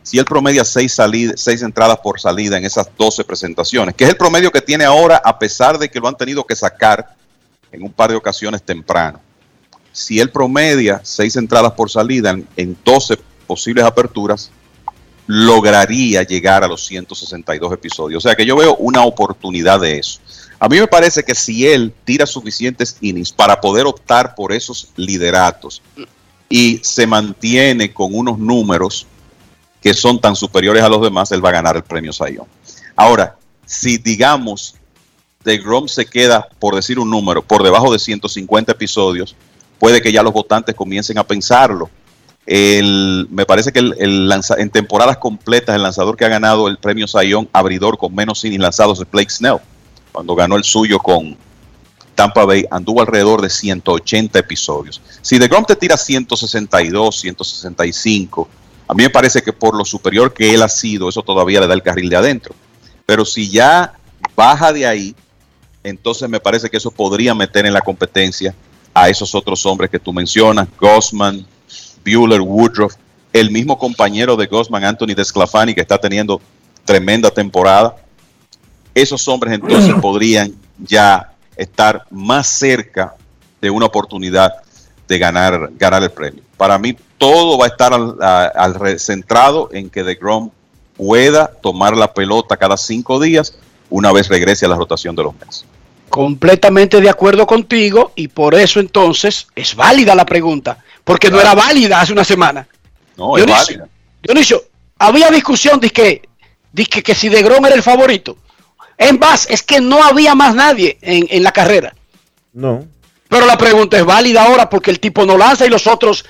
Si 0.04 0.18
él 0.18 0.26
promedia 0.26 0.66
6 0.66 0.98
seis 1.36 1.62
entradas 1.62 2.00
por 2.00 2.20
salida 2.20 2.58
en 2.58 2.66
esas 2.66 2.90
12 2.98 3.24
presentaciones, 3.24 3.96
que 3.96 4.04
es 4.04 4.10
el 4.10 4.18
promedio 4.18 4.52
que 4.52 4.62
tiene 4.62 4.84
ahora 4.84 5.22
a 5.24 5.38
pesar 5.38 5.78
de 5.78 5.90
que 5.90 6.00
lo 6.00 6.08
han 6.08 6.18
tenido 6.18 6.44
que 6.44 6.56
sacar 6.56 7.16
en 7.72 7.84
un 7.84 7.92
par 7.92 8.10
de 8.10 8.16
ocasiones 8.16 8.64
temprano. 8.64 9.20
Si 9.92 10.20
él 10.20 10.30
promedia 10.30 11.02
6 11.04 11.36
entradas 11.36 11.74
por 11.74 11.90
salida 11.90 12.32
en, 12.32 12.48
en 12.56 12.78
12 12.84 13.18
posibles 13.46 13.84
aperturas, 13.84 14.52
lograría 15.28 16.24
llegar 16.24 16.64
a 16.64 16.68
los 16.68 16.86
162 16.86 17.74
episodios. 17.74 18.26
O 18.26 18.28
sea 18.28 18.36
que 18.36 18.46
yo 18.46 18.56
veo 18.56 18.76
una 18.78 19.04
oportunidad 19.04 19.80
de 19.80 20.00
eso. 20.00 20.20
A 20.60 20.68
mí 20.68 20.80
me 20.80 20.88
parece 20.88 21.24
que 21.24 21.36
si 21.36 21.68
él 21.68 21.94
tira 22.04 22.26
suficientes 22.26 22.98
innings 23.02 23.32
para 23.32 23.60
poder 23.60 23.86
optar 23.86 24.36
por 24.36 24.52
esos 24.52 24.90
lideratos 24.96 25.82
y 26.50 26.80
se 26.84 27.08
mantiene 27.08 27.94
con 27.94 28.14
unos 28.14 28.38
números 28.38 29.08
que 29.82 29.94
son 29.94 30.20
tan 30.20 30.36
superiores 30.36 30.84
a 30.84 30.90
los 30.90 31.02
demás, 31.02 31.32
él 31.32 31.44
va 31.44 31.50
a 31.50 31.54
ganar 31.54 31.76
el 31.76 31.84
premio 31.84 32.14
Sayón. 32.14 32.46
Ahora, 32.96 33.38
si 33.66 33.98
digamos 33.98 34.76
de 35.44 35.58
Grom 35.58 35.88
se 35.88 36.06
queda, 36.06 36.48
por 36.60 36.76
decir 36.76 37.00
un 37.00 37.10
número, 37.10 37.42
por 37.42 37.64
debajo 37.64 37.92
de 37.92 37.98
150 37.98 38.72
episodios, 38.72 39.36
puede 39.80 40.02
que 40.02 40.12
ya 40.12 40.22
los 40.22 40.34
votantes 40.34 40.76
comiencen 40.76 41.18
a 41.18 41.24
pensarlo 41.24 41.90
me 42.48 43.46
parece 43.46 43.72
que 43.72 43.80
en 43.80 44.70
temporadas 44.70 45.18
completas 45.18 45.76
el 45.76 45.84
lanzador 45.84 46.18
que 46.18 46.26
ha 46.26 46.30
ganado 46.30 46.68
el 46.68 46.78
premio 46.78 47.08
Sayón 47.08 47.48
abridor 47.54 47.98
con 47.98 48.14
menos 48.14 48.44
innings 48.44 48.62
lanzados 48.62 49.00
es 49.00 49.10
Blake 49.10 49.30
Snell. 49.30 49.58
Cuando 50.12 50.36
ganó 50.36 50.58
el 50.58 50.64
suyo 50.64 51.00
con 51.00 51.38
Tampa 52.16 52.44
Bay, 52.46 52.66
anduvo 52.70 53.02
alrededor 53.02 53.42
de 53.42 53.50
180 53.50 54.40
episodios. 54.40 55.02
Si 55.22 55.38
DeGrom 55.38 55.66
te 55.66 55.76
tira 55.76 55.96
162, 55.96 57.20
165, 57.20 58.50
a 58.92 58.94
mí 58.94 59.04
me 59.04 59.10
parece 59.10 59.42
que 59.42 59.54
por 59.54 59.74
lo 59.74 59.86
superior 59.86 60.34
que 60.34 60.54
él 60.54 60.62
ha 60.62 60.68
sido, 60.68 61.08
eso 61.08 61.22
todavía 61.22 61.62
le 61.62 61.68
da 61.68 61.74
el 61.74 61.82
carril 61.82 62.10
de 62.10 62.18
adentro. 62.18 62.54
Pero 63.06 63.24
si 63.24 63.50
ya 63.50 63.94
baja 64.36 64.74
de 64.74 64.86
ahí, 64.86 65.16
entonces 65.82 66.28
me 66.28 66.42
parece 66.42 66.70
que 66.70 66.76
eso 66.76 66.92
podría 66.92 67.34
meter 67.34 67.66
en 67.66 67.72
la 67.72 67.80
competencia 67.80 68.54
a 68.94 69.08
esos 69.08 69.34
otros 69.34 69.66
hombres 69.66 69.90
que 69.90 69.98
tú 69.98 70.12
mencionas, 70.12 70.68
Gossman, 70.78 71.48
Bueller, 72.04 72.42
Woodruff, 72.42 72.96
el 73.32 73.50
mismo 73.50 73.80
compañero 73.80 74.36
de 74.36 74.48
Gosman, 74.48 74.84
Anthony 74.84 75.16
Desclafani, 75.16 75.74
que 75.74 75.80
está 75.80 75.98
teniendo 75.98 76.42
tremenda 76.84 77.32
temporada. 77.32 77.96
Esos 78.94 79.26
hombres 79.30 79.54
entonces 79.54 79.96
podrían 80.02 80.54
ya 80.78 81.32
estar 81.56 82.04
más 82.10 82.46
cerca 82.46 83.16
de 83.62 83.70
una 83.70 83.86
oportunidad 83.86 84.52
de 85.08 85.18
ganar, 85.18 85.72
ganar 85.78 86.04
el 86.04 86.12
premio. 86.12 86.44
Para 86.58 86.78
mí, 86.78 86.98
todo 87.22 87.56
va 87.56 87.66
a 87.66 87.68
estar 87.68 87.94
al, 87.94 89.00
centrado 89.00 89.70
en 89.72 89.92
que 89.92 90.02
DeGrom 90.02 90.50
pueda 90.98 91.52
tomar 91.62 91.96
la 91.96 92.12
pelota 92.16 92.58
cada 92.58 92.78
cinco 92.78 93.20
días 93.20 93.54
una 93.92 94.12
vez 94.12 94.28
regrese 94.28 94.66
a 94.66 94.70
la 94.70 94.76
rotación 94.76 95.16
de 95.16 95.22
los 95.22 95.36
meses. 95.36 95.66
Completamente 96.10 97.00
de 97.00 97.12
acuerdo 97.12 97.46
contigo 97.46 98.12
y 98.16 98.28
por 98.28 98.56
eso 98.56 98.80
entonces 98.80 99.46
es 99.56 99.76
válida 99.76 100.16
la 100.16 100.26
pregunta, 100.26 100.80
porque 101.04 101.30
no 101.30 101.40
era 101.40 101.54
válida 101.54 102.02
hace 102.02 102.12
una 102.12 102.24
semana. 102.24 102.68
No, 103.16 103.38
es 103.38 103.46
Dionisio, 103.46 103.68
válida. 103.68 103.90
Dionisio, 104.24 104.64
había 104.98 105.30
discusión 105.30 105.80
de 105.80 105.92
que, 105.92 106.28
de 106.72 106.86
que, 106.88 107.04
que 107.04 107.14
si 107.14 107.30
De 107.30 107.44
Grom 107.44 107.64
era 107.68 107.76
el 107.76 107.84
favorito. 107.84 108.36
En 108.98 109.20
más, 109.20 109.48
es 109.48 109.62
que 109.62 109.80
no 109.80 110.04
había 110.04 110.34
más 110.34 110.56
nadie 110.56 110.98
en, 111.02 111.28
en 111.30 111.44
la 111.44 111.52
carrera. 111.52 111.94
No. 112.52 112.84
Pero 113.30 113.46
la 113.46 113.60
pregunta 113.60 113.96
es 113.96 114.06
válida 114.06 114.44
ahora 114.44 114.72
porque 114.72 114.90
el 114.90 115.00
tipo 115.00 115.24
no 115.24 115.38
lanza 115.38 115.68
y 115.68 115.70
los 115.70 115.86
otros, 115.86 116.26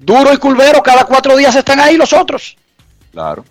Duro 0.00 0.32
y 0.32 0.36
Culvero, 0.38 0.82
cada 0.82 1.04
cuatro 1.04 1.36
días 1.36 1.54
están 1.54 1.78
ahí 1.78 1.96
los 1.96 2.12
otros. 2.12 2.56
Claro. 3.12 3.44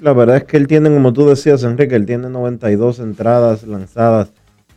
La 0.00 0.12
verdad 0.12 0.36
es 0.38 0.44
que 0.44 0.56
él 0.56 0.66
tiene, 0.66 0.90
como 0.90 1.12
tú 1.12 1.28
decías, 1.28 1.62
Enrique, 1.62 1.94
él 1.94 2.04
tiene 2.04 2.28
92 2.28 2.98
entradas 2.98 3.62
lanzadas 3.62 4.28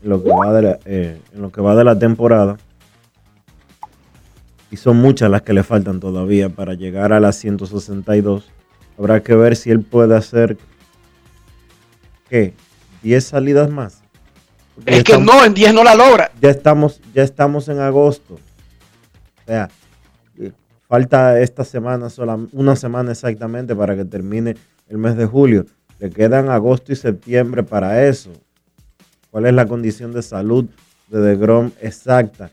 en 0.04 0.10
lo 0.10 0.24
que 0.24 0.30
va 0.30 0.54
de 0.54 0.62
la, 0.62 0.80
eh, 0.86 1.20
en 1.34 1.42
lo 1.42 1.52
que 1.52 1.60
va 1.60 1.76
de 1.76 1.84
la 1.84 1.98
temporada. 2.00 2.58
Y 4.72 4.78
son 4.78 4.98
muchas 4.98 5.30
las 5.32 5.42
que 5.42 5.54
le 5.54 5.64
faltan 5.64 6.00
todavía 6.00 6.48
para 6.50 6.76
llegar 6.76 7.12
a 7.12 7.20
las 7.20 7.36
162. 7.38 8.46
Habrá 8.98 9.22
que 9.24 9.34
ver 9.36 9.56
si 9.56 9.72
él 9.72 9.82
puede 9.82 10.16
hacer, 10.16 10.58
¿qué? 12.30 12.54
10 13.02 13.24
salidas 13.26 13.70
más. 13.72 14.02
Porque 14.76 14.92
Es 14.98 15.04
que 15.04 15.14
estamos- 15.14 15.36
no, 15.36 15.44
en 15.44 15.54
10 15.56 15.74
no 15.74 15.84
la 15.84 15.96
logra. 15.96 16.32
ya 16.40 16.50
estamos, 16.52 17.02
ya 17.14 17.24
estamos 17.24 17.68
en 17.68 17.80
agosto. 17.80 18.36
O 18.36 19.48
sea, 19.48 19.70
falta 21.00 21.40
esta 21.40 21.64
semana, 21.64 22.10
sola, 22.10 22.38
una 22.52 22.76
semana 22.76 23.12
exactamente 23.12 23.76
para 23.76 23.96
que 23.96 24.06
termine 24.06 24.56
el 24.90 24.98
mes 24.98 25.16
de 25.16 25.28
julio. 25.28 25.66
Le 26.00 26.10
quedan 26.10 26.50
agosto 26.50 26.92
y 26.92 26.96
septiembre 26.96 27.62
para 27.62 28.08
eso. 28.08 28.32
¿Cuál 29.30 29.46
es 29.46 29.54
la 29.54 29.68
condición 29.68 30.12
de 30.14 30.24
salud 30.24 30.66
de 31.10 31.20
DeGrom 31.22 31.70
exacta? 31.80 32.50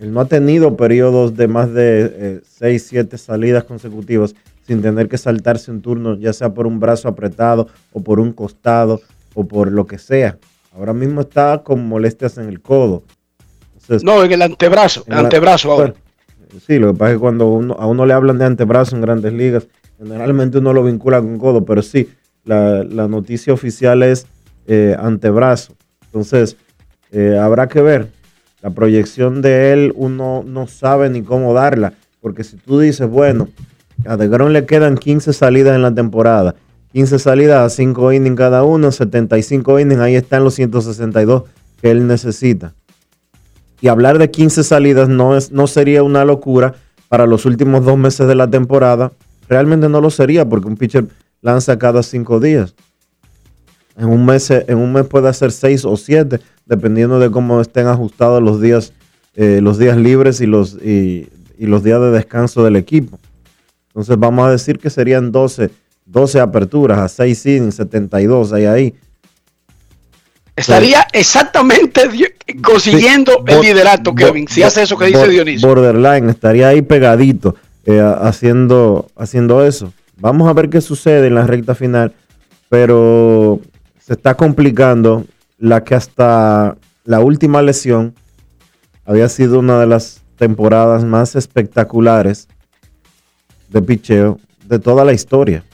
Él 0.00 0.12
no 0.12 0.20
ha 0.20 0.24
tenido 0.24 0.76
periodos 0.76 1.36
de 1.36 1.46
más 1.46 1.72
de 1.74 2.40
6, 2.48 2.86
7 2.88 3.18
salidas 3.18 3.64
consecutivas 3.64 4.34
sin 4.66 4.80
tener 4.80 5.08
que 5.08 5.18
saltarse 5.18 5.70
un 5.70 5.82
turno, 5.82 6.16
ya 6.16 6.32
sea 6.32 6.54
por 6.54 6.66
un 6.66 6.80
brazo 6.80 7.08
apretado 7.08 7.68
o 7.92 8.00
por 8.00 8.18
un 8.18 8.32
costado 8.32 9.02
o 9.34 9.44
por 9.46 9.70
lo 9.70 9.86
que 9.86 9.98
sea. 9.98 10.38
Ahora 10.74 10.94
mismo 10.94 11.20
está 11.22 11.62
con 11.62 11.86
molestias 11.86 12.38
en 12.38 12.48
el 12.48 12.60
codo. 12.62 13.02
Entonces, 13.74 14.04
No, 14.04 14.22
en 14.24 14.32
el 14.32 14.40
antebrazo, 14.42 15.02
en 15.06 15.12
el 15.12 15.18
la- 15.18 15.24
antebrazo 15.24 15.72
ahora. 15.72 15.94
Sí, 16.66 16.78
lo 16.78 16.92
que 16.92 16.98
pasa 16.98 17.12
es 17.12 17.16
que 17.16 17.20
cuando 17.20 17.48
uno, 17.48 17.74
a 17.78 17.86
uno 17.86 18.06
le 18.06 18.12
hablan 18.12 18.38
de 18.38 18.44
antebrazo 18.44 18.96
en 18.96 19.02
grandes 19.02 19.32
ligas, 19.32 19.68
generalmente 19.98 20.58
uno 20.58 20.72
lo 20.72 20.84
vincula 20.84 21.20
con 21.20 21.38
codo, 21.38 21.64
pero 21.64 21.82
sí, 21.82 22.08
la, 22.44 22.84
la 22.84 23.08
noticia 23.08 23.52
oficial 23.52 24.02
es 24.02 24.26
eh, 24.66 24.96
antebrazo. 24.98 25.74
Entonces, 26.06 26.56
eh, 27.10 27.38
habrá 27.40 27.68
que 27.68 27.80
ver. 27.80 28.08
La 28.60 28.70
proyección 28.70 29.40
de 29.40 29.72
él, 29.72 29.92
uno 29.94 30.42
no 30.44 30.66
sabe 30.66 31.08
ni 31.10 31.22
cómo 31.22 31.54
darla, 31.54 31.94
porque 32.20 32.42
si 32.42 32.56
tú 32.56 32.80
dices, 32.80 33.08
bueno, 33.08 33.48
a 34.04 34.16
DeGrom 34.16 34.50
le 34.50 34.66
quedan 34.66 34.96
15 34.96 35.32
salidas 35.32 35.76
en 35.76 35.82
la 35.82 35.94
temporada, 35.94 36.56
15 36.92 37.18
salidas 37.18 37.64
a 37.64 37.74
5 37.74 38.12
innings 38.12 38.36
cada 38.36 38.64
uno, 38.64 38.90
75 38.90 39.78
innings, 39.78 40.00
ahí 40.00 40.16
están 40.16 40.42
los 40.42 40.54
162 40.54 41.44
que 41.80 41.90
él 41.90 42.06
necesita. 42.06 42.74
Y 43.80 43.88
hablar 43.88 44.18
de 44.18 44.30
15 44.30 44.64
salidas 44.64 45.08
no, 45.08 45.36
es, 45.36 45.52
no 45.52 45.66
sería 45.66 46.02
una 46.02 46.24
locura 46.24 46.74
para 47.08 47.26
los 47.26 47.46
últimos 47.46 47.84
dos 47.84 47.96
meses 47.96 48.26
de 48.26 48.34
la 48.34 48.48
temporada. 48.48 49.12
Realmente 49.48 49.88
no 49.88 50.00
lo 50.00 50.10
sería 50.10 50.48
porque 50.48 50.68
un 50.68 50.76
pitcher 50.76 51.06
lanza 51.40 51.78
cada 51.78 52.02
cinco 52.02 52.40
días. 52.40 52.74
En 53.96 54.06
un 54.06 54.24
mes, 54.24 54.50
en 54.50 54.78
un 54.78 54.92
mes 54.92 55.06
puede 55.06 55.28
hacer 55.28 55.50
seis 55.50 55.84
o 55.84 55.96
siete, 55.96 56.40
dependiendo 56.66 57.18
de 57.18 57.30
cómo 57.30 57.60
estén 57.60 57.86
ajustados 57.86 58.42
los 58.42 58.60
días, 58.60 58.92
eh, 59.34 59.60
los 59.60 59.78
días 59.78 59.96
libres 59.96 60.40
y 60.40 60.46
los, 60.46 60.74
y, 60.74 61.28
los 61.58 61.82
días 61.82 62.00
de 62.00 62.10
descanso 62.12 62.62
del 62.62 62.76
equipo. 62.76 63.18
Entonces 63.88 64.16
vamos 64.18 64.46
a 64.46 64.52
decir 64.52 64.78
que 64.78 64.90
serían 64.90 65.32
12, 65.32 65.70
12 66.06 66.40
aperturas 66.40 66.98
a 66.98 67.08
6 67.08 67.46
innings, 67.46 67.74
72 67.74 68.52
ahí 68.52 68.66
ahí. 68.66 68.94
Estaría 70.58 71.06
exactamente 71.12 72.02
consiguiendo 72.62 73.44
el 73.46 73.60
liderato, 73.60 74.14
Kevin, 74.14 74.48
si 74.48 74.62
hace 74.62 74.82
eso 74.82 74.98
que 74.98 75.06
dice 75.06 75.28
Dionisio. 75.28 75.68
Borderline, 75.68 76.30
estaría 76.30 76.68
ahí 76.68 76.82
pegadito 76.82 77.54
eh, 77.86 78.00
haciendo, 78.20 79.08
haciendo 79.16 79.64
eso. 79.64 79.92
Vamos 80.16 80.48
a 80.48 80.52
ver 80.52 80.68
qué 80.68 80.80
sucede 80.80 81.28
en 81.28 81.36
la 81.36 81.46
recta 81.46 81.74
final, 81.74 82.12
pero 82.68 83.60
se 84.04 84.14
está 84.14 84.34
complicando 84.34 85.24
la 85.58 85.84
que 85.84 85.94
hasta 85.94 86.76
la 87.04 87.20
última 87.20 87.62
lesión 87.62 88.14
había 89.04 89.28
sido 89.28 89.60
una 89.60 89.78
de 89.78 89.86
las 89.86 90.22
temporadas 90.36 91.04
más 91.04 91.36
espectaculares 91.36 92.48
de 93.68 93.82
picheo 93.82 94.38
de 94.64 94.78
toda 94.78 95.04
la 95.04 95.12
historia. 95.12 95.64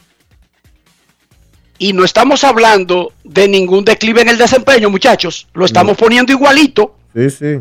Y 1.85 1.93
no 1.93 2.02
estamos 2.02 2.44
hablando 2.44 3.12
de 3.24 3.47
ningún 3.47 3.85
declive 3.85 4.23
en 4.23 4.31
el 4.31 4.39
desempeño, 4.39 4.89
muchachos. 4.89 5.47
Lo 5.52 5.66
estamos 5.66 5.98
poniendo 5.98 6.32
igualito. 6.32 6.97
Sí, 7.15 7.28
sí. 7.28 7.61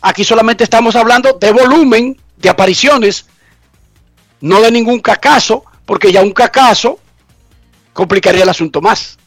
Aquí 0.00 0.24
solamente 0.24 0.64
estamos 0.64 0.96
hablando 0.96 1.34
de 1.38 1.52
volumen, 1.52 2.16
de 2.38 2.48
apariciones, 2.48 3.26
no 4.40 4.62
de 4.62 4.70
ningún 4.70 5.00
cacazo, 5.00 5.62
porque 5.84 6.10
ya 6.10 6.22
un 6.22 6.32
cacazo 6.32 6.98
complicaría 7.92 8.44
el 8.44 8.48
asunto 8.48 8.80
más. 8.80 9.18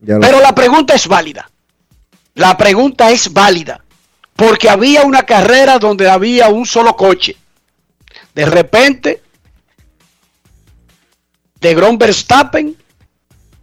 Lo- 0.00 0.18
Pero 0.18 0.40
la 0.40 0.52
pregunta 0.52 0.94
es 0.94 1.06
válida. 1.06 1.48
La 2.34 2.56
pregunta 2.56 3.12
es 3.12 3.32
válida. 3.32 3.84
Porque 4.34 4.68
había 4.68 5.02
una 5.02 5.22
carrera 5.22 5.78
donde 5.78 6.10
había 6.10 6.48
un 6.48 6.66
solo 6.66 6.96
coche. 6.96 7.36
De 8.34 8.46
repente, 8.46 9.22
de 11.60 11.74
Grom 11.74 11.98
Verstappen 11.98 12.76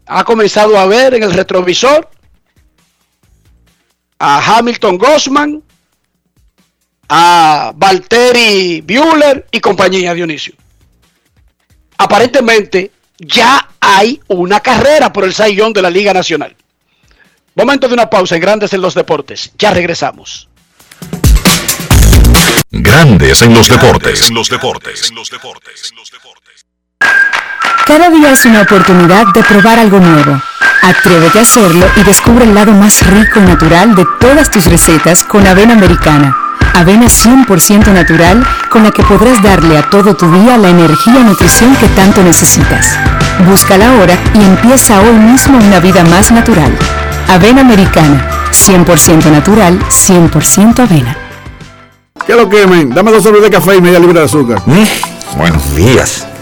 ha 0.06 0.24
comenzado 0.24 0.78
a 0.78 0.86
ver 0.86 1.16
en 1.16 1.24
el 1.24 1.34
retrovisor 1.34 2.10
a 4.20 4.58
Hamilton 4.58 4.98
Gosman, 4.98 5.64
a 7.10 7.72
Valtteri 7.76 8.82
Bueller 8.82 9.48
y 9.52 9.60
compañía 9.60 10.14
Dionisio. 10.14 10.54
Aparentemente 11.98 12.92
ya 13.18 13.70
hay 13.80 14.20
una 14.28 14.60
carrera 14.60 15.12
por 15.12 15.24
el 15.24 15.34
Saiyón 15.34 15.74
de 15.74 15.82
la 15.82 15.90
Liga 15.90 16.14
Nacional. 16.14 16.56
Momento 17.56 17.88
de 17.88 17.94
una 17.96 18.10
pausa 18.10 18.36
en 18.36 18.42
Grandes 18.42 18.74
en 18.74 18.82
los 18.82 18.94
Deportes. 18.94 19.52
Ya 19.58 19.72
regresamos. 19.72 20.48
Grandes 22.70 23.42
en 23.42 23.54
los 23.54 23.68
deportes. 23.70 24.30
En 24.30 24.36
los 24.36 24.50
deportes. 24.50 25.12
Cada 27.86 28.10
día 28.10 28.32
es 28.32 28.46
una 28.46 28.62
oportunidad 28.62 29.28
de 29.34 29.44
probar 29.44 29.80
algo 29.80 30.00
nuevo. 30.00 30.42
Atrévete 30.82 31.40
a 31.40 31.42
hacerlo 31.42 31.86
y 31.96 32.04
descubre 32.04 32.46
el 32.46 32.54
lado 32.54 32.72
más 32.74 33.06
rico 33.08 33.40
y 33.40 33.44
natural 33.44 33.96
de 33.96 34.06
todas 34.20 34.52
tus 34.52 34.66
recetas 34.66 35.24
con 35.24 35.46
avena 35.48 35.74
americana. 35.74 36.36
Avena 36.74 37.08
100% 37.08 37.92
natural 37.92 38.46
con 38.70 38.84
la 38.84 38.92
que 38.92 39.04
podrás 39.04 39.42
darle 39.42 39.78
a 39.78 39.90
todo 39.90 40.16
tu 40.16 40.32
día 40.32 40.58
la 40.58 40.70
energía 40.70 41.22
y 41.22 41.24
nutrición 41.24 41.76
que 41.78 41.88
tanto 41.90 42.22
necesitas. 42.24 42.98
Búscala 43.46 43.90
ahora 43.90 44.16
y 44.34 44.44
empieza 44.44 45.00
hoy 45.02 45.16
mismo 45.16 45.58
una 45.58 45.80
vida 45.80 46.04
más 46.04 46.32
natural. 46.32 46.72
Avena 47.30 47.62
americana, 47.62 48.30
100% 48.52 49.32
natural, 49.32 49.80
100% 49.90 50.80
avena. 50.80 51.18
¿Qué 52.26 52.36
lo 52.36 52.50
quemen? 52.50 52.94
Dame 52.94 53.12
dos 53.12 53.24
sobres 53.24 53.42
de 53.42 53.50
café 53.50 53.78
y 53.78 53.82
media 53.82 54.00
libra 54.00 54.20
de 54.20 54.26
azúcar. 54.26 54.62
Buenos 55.38 55.76
días. 55.76 56.27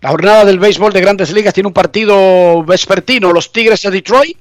La 0.00 0.10
jornada 0.10 0.44
del 0.44 0.58
béisbol 0.58 0.92
de 0.92 1.00
Grandes 1.00 1.32
Ligas 1.32 1.54
tiene 1.54 1.68
un 1.68 1.72
partido 1.72 2.62
vespertino. 2.64 3.32
Los 3.32 3.50
Tigres 3.50 3.82
de 3.82 3.90
Detroit 3.90 4.36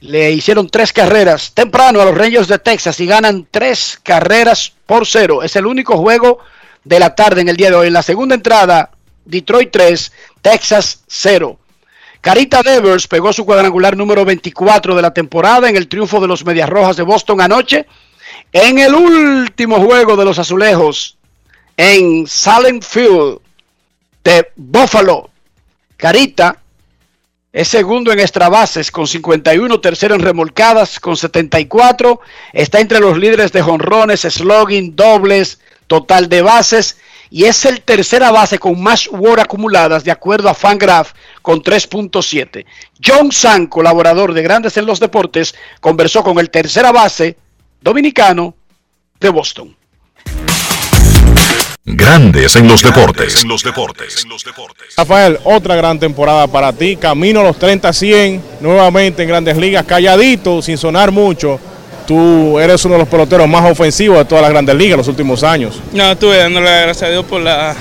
le 0.00 0.30
hicieron 0.30 0.68
tres 0.68 0.92
carreras 0.92 1.52
temprano 1.52 2.00
a 2.00 2.04
los 2.04 2.16
Rangers 2.16 2.48
de 2.48 2.58
Texas 2.58 2.98
y 3.00 3.06
ganan 3.06 3.46
tres 3.50 3.98
carreras 4.02 4.72
por 4.86 5.06
cero. 5.06 5.42
Es 5.42 5.56
el 5.56 5.66
único 5.66 5.98
juego 5.98 6.38
de 6.84 6.98
la 6.98 7.14
tarde 7.14 7.42
en 7.42 7.48
el 7.48 7.56
día 7.56 7.70
de 7.70 7.76
hoy. 7.76 7.88
En 7.88 7.92
la 7.92 8.02
segunda 8.02 8.34
entrada, 8.34 8.90
Detroit 9.24 9.70
3, 9.70 10.12
Texas 10.40 11.02
0. 11.06 11.58
Carita 12.20 12.62
Devers 12.62 13.06
pegó 13.06 13.32
su 13.32 13.44
cuadrangular 13.44 13.96
número 13.96 14.24
24 14.24 14.96
de 14.96 15.02
la 15.02 15.12
temporada 15.12 15.68
en 15.68 15.76
el 15.76 15.88
triunfo 15.88 16.20
de 16.20 16.26
los 16.26 16.44
Medias 16.44 16.68
Rojas 16.68 16.96
de 16.96 17.04
Boston 17.04 17.40
anoche 17.40 17.86
En 18.52 18.78
el 18.78 18.94
último 18.94 19.80
juego 19.80 20.16
de 20.16 20.24
los 20.24 20.38
azulejos, 20.38 21.16
en 21.76 22.26
Salem 22.26 22.80
Field 22.80 23.38
de 24.28 24.52
Buffalo, 24.56 25.30
Carita 25.96 26.58
es 27.50 27.66
segundo 27.66 28.12
en 28.12 28.20
extra 28.20 28.50
bases 28.50 28.90
con 28.90 29.06
51, 29.06 29.80
tercero 29.80 30.14
en 30.14 30.20
remolcadas 30.20 31.00
con 31.00 31.16
74, 31.16 32.20
está 32.52 32.78
entre 32.78 33.00
los 33.00 33.16
líderes 33.16 33.52
de 33.52 33.62
jonrones, 33.62 34.20
slogan, 34.20 34.94
dobles, 34.94 35.60
total 35.86 36.28
de 36.28 36.42
bases 36.42 36.98
y 37.30 37.44
es 37.44 37.64
el 37.64 37.80
tercera 37.80 38.30
base 38.30 38.58
con 38.58 38.78
más 38.82 39.08
WAR 39.10 39.40
acumuladas 39.40 40.04
de 40.04 40.10
acuerdo 40.10 40.50
a 40.50 40.54
Fangraph 40.54 41.12
con 41.40 41.62
3.7. 41.62 42.66
John 43.02 43.32
San, 43.32 43.66
colaborador 43.66 44.34
de 44.34 44.42
Grandes 44.42 44.76
en 44.76 44.84
los 44.84 45.00
Deportes, 45.00 45.54
conversó 45.80 46.22
con 46.22 46.38
el 46.38 46.50
tercera 46.50 46.92
base 46.92 47.38
dominicano 47.80 48.54
de 49.20 49.30
Boston. 49.30 49.74
Grandes 51.90 52.54
en 52.54 52.68
los 52.68 52.82
deportes. 52.82 53.42
En 53.42 53.48
los 53.48 53.62
deportes. 53.62 54.26
Rafael, 54.94 55.38
otra 55.44 55.74
gran 55.74 55.98
temporada 55.98 56.46
para 56.46 56.70
ti. 56.70 56.96
Camino 56.96 57.40
a 57.40 57.44
los 57.44 57.58
30-100, 57.58 58.40
nuevamente 58.60 59.22
en 59.22 59.28
grandes 59.28 59.56
ligas, 59.56 59.86
calladito, 59.86 60.60
sin 60.60 60.76
sonar 60.76 61.10
mucho. 61.10 61.58
Tú 62.06 62.58
eres 62.58 62.84
uno 62.84 62.94
de 62.94 63.00
los 63.00 63.08
peloteros 63.08 63.48
más 63.48 63.70
ofensivos 63.70 64.18
de 64.18 64.26
todas 64.26 64.42
las 64.42 64.50
grandes 64.50 64.74
ligas 64.74 64.92
en 64.92 64.98
los 64.98 65.08
últimos 65.08 65.42
años. 65.42 65.80
No, 65.94 66.12
estuve 66.12 66.36
dándole 66.36 66.66
las 66.66 66.82
gracias 66.82 67.08
a 67.08 67.12
Dios 67.12 67.24
por 67.24 67.40
la 67.40 67.74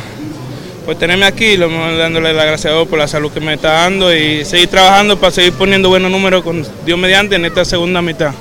por 0.86 0.96
tenerme 0.96 1.26
aquí, 1.26 1.58
lo 1.58 1.68
mejor 1.70 1.98
dándole 1.98 2.32
las 2.32 2.46
gracias 2.46 2.72
a 2.72 2.76
Dios 2.76 2.88
por 2.88 2.98
la 2.98 3.10
salud 3.10 3.30
que 3.30 3.42
me 3.42 3.56
está 3.56 3.74
dando 3.74 4.16
y 4.16 4.46
seguir 4.46 4.70
trabajando 4.70 5.20
para 5.20 5.32
seguir 5.34 5.52
poniendo 5.52 5.90
buenos 5.90 6.10
números 6.10 6.46
con 6.46 6.66
Dios 6.86 6.98
mediante 6.98 7.36
en 7.36 7.44
esta 7.44 7.66
segunda 7.66 8.02
mitad. 8.02 8.32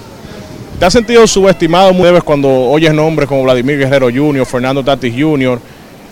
¿Te 0.79 0.85
has 0.85 0.93
sentido 0.93 1.27
subestimado 1.27 1.93
muy 1.95 2.09
veces 2.11 2.23
cuando 2.23 2.49
oyes 2.51 2.93
nombres 2.93 3.29
como 3.29 3.43
Vladimir 3.45 3.79
Guerrero 3.79 4.09
Jr., 4.13 4.45
Fernando 4.45 4.85
Tatis 4.85 5.15
Jr. 5.19 5.59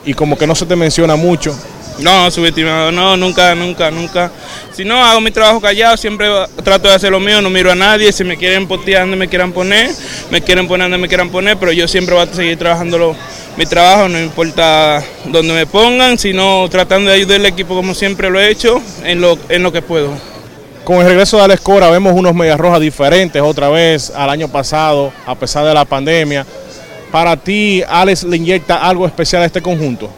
y 0.06 0.14
como 0.14 0.38
que 0.38 0.46
no 0.46 0.54
se 0.54 0.64
te 0.64 0.74
menciona 0.74 1.16
mucho? 1.16 1.54
No, 2.00 2.28
subestimado, 2.30 2.90
no, 2.90 3.16
nunca, 3.16 3.54
nunca, 3.54 3.90
nunca. 3.90 4.30
Si 4.72 4.84
no, 4.84 5.04
hago 5.04 5.20
mi 5.20 5.30
trabajo 5.30 5.60
callado, 5.60 5.96
siempre 5.96 6.26
trato 6.64 6.88
de 6.88 6.94
hacer 6.94 7.10
lo 7.12 7.20
mío, 7.20 7.40
no 7.42 7.50
miro 7.50 7.70
a 7.70 7.74
nadie. 7.76 8.10
Si 8.10 8.24
me 8.24 8.36
quieren 8.36 8.66
postear 8.66 9.02
donde 9.02 9.16
me 9.16 9.28
quieran 9.28 9.52
poner, 9.52 9.90
me 10.30 10.40
quieren 10.40 10.66
poner 10.66 10.86
donde 10.86 10.98
me 10.98 11.08
quieran 11.08 11.28
poner, 11.30 11.56
pero 11.58 11.70
yo 11.70 11.86
siempre 11.86 12.14
voy 12.14 12.26
a 12.26 12.34
seguir 12.34 12.58
trabajando 12.58 12.98
lo- 12.98 13.16
mi 13.56 13.66
trabajo, 13.66 14.08
no 14.08 14.18
importa 14.18 15.04
donde 15.26 15.52
me 15.54 15.66
pongan, 15.66 16.18
sino 16.18 16.66
tratando 16.68 17.10
de 17.10 17.16
ayudar 17.16 17.36
al 17.38 17.46
equipo 17.46 17.76
como 17.76 17.94
siempre 17.94 18.28
lo 18.28 18.40
he 18.40 18.50
hecho, 18.50 18.82
en 19.04 19.20
lo, 19.20 19.38
en 19.48 19.62
lo 19.62 19.70
que 19.70 19.80
puedo. 19.82 20.10
Con 20.84 20.98
el 20.98 21.06
regreso 21.06 21.38
de 21.38 21.44
Alex 21.44 21.62
Cora 21.62 21.88
vemos 21.88 22.12
unos 22.12 22.34
Medias 22.34 22.60
Rojas 22.60 22.78
diferentes 22.78 23.40
otra 23.40 23.70
vez 23.70 24.12
al 24.14 24.28
año 24.28 24.48
pasado, 24.48 25.14
a 25.24 25.34
pesar 25.34 25.64
de 25.64 25.72
la 25.72 25.86
pandemia. 25.86 26.44
Para 27.10 27.38
ti, 27.38 27.82
Alex 27.88 28.24
le 28.24 28.36
inyecta 28.36 28.86
algo 28.86 29.06
especial 29.06 29.40
a 29.40 29.46
este 29.46 29.62
conjunto. 29.62 30.10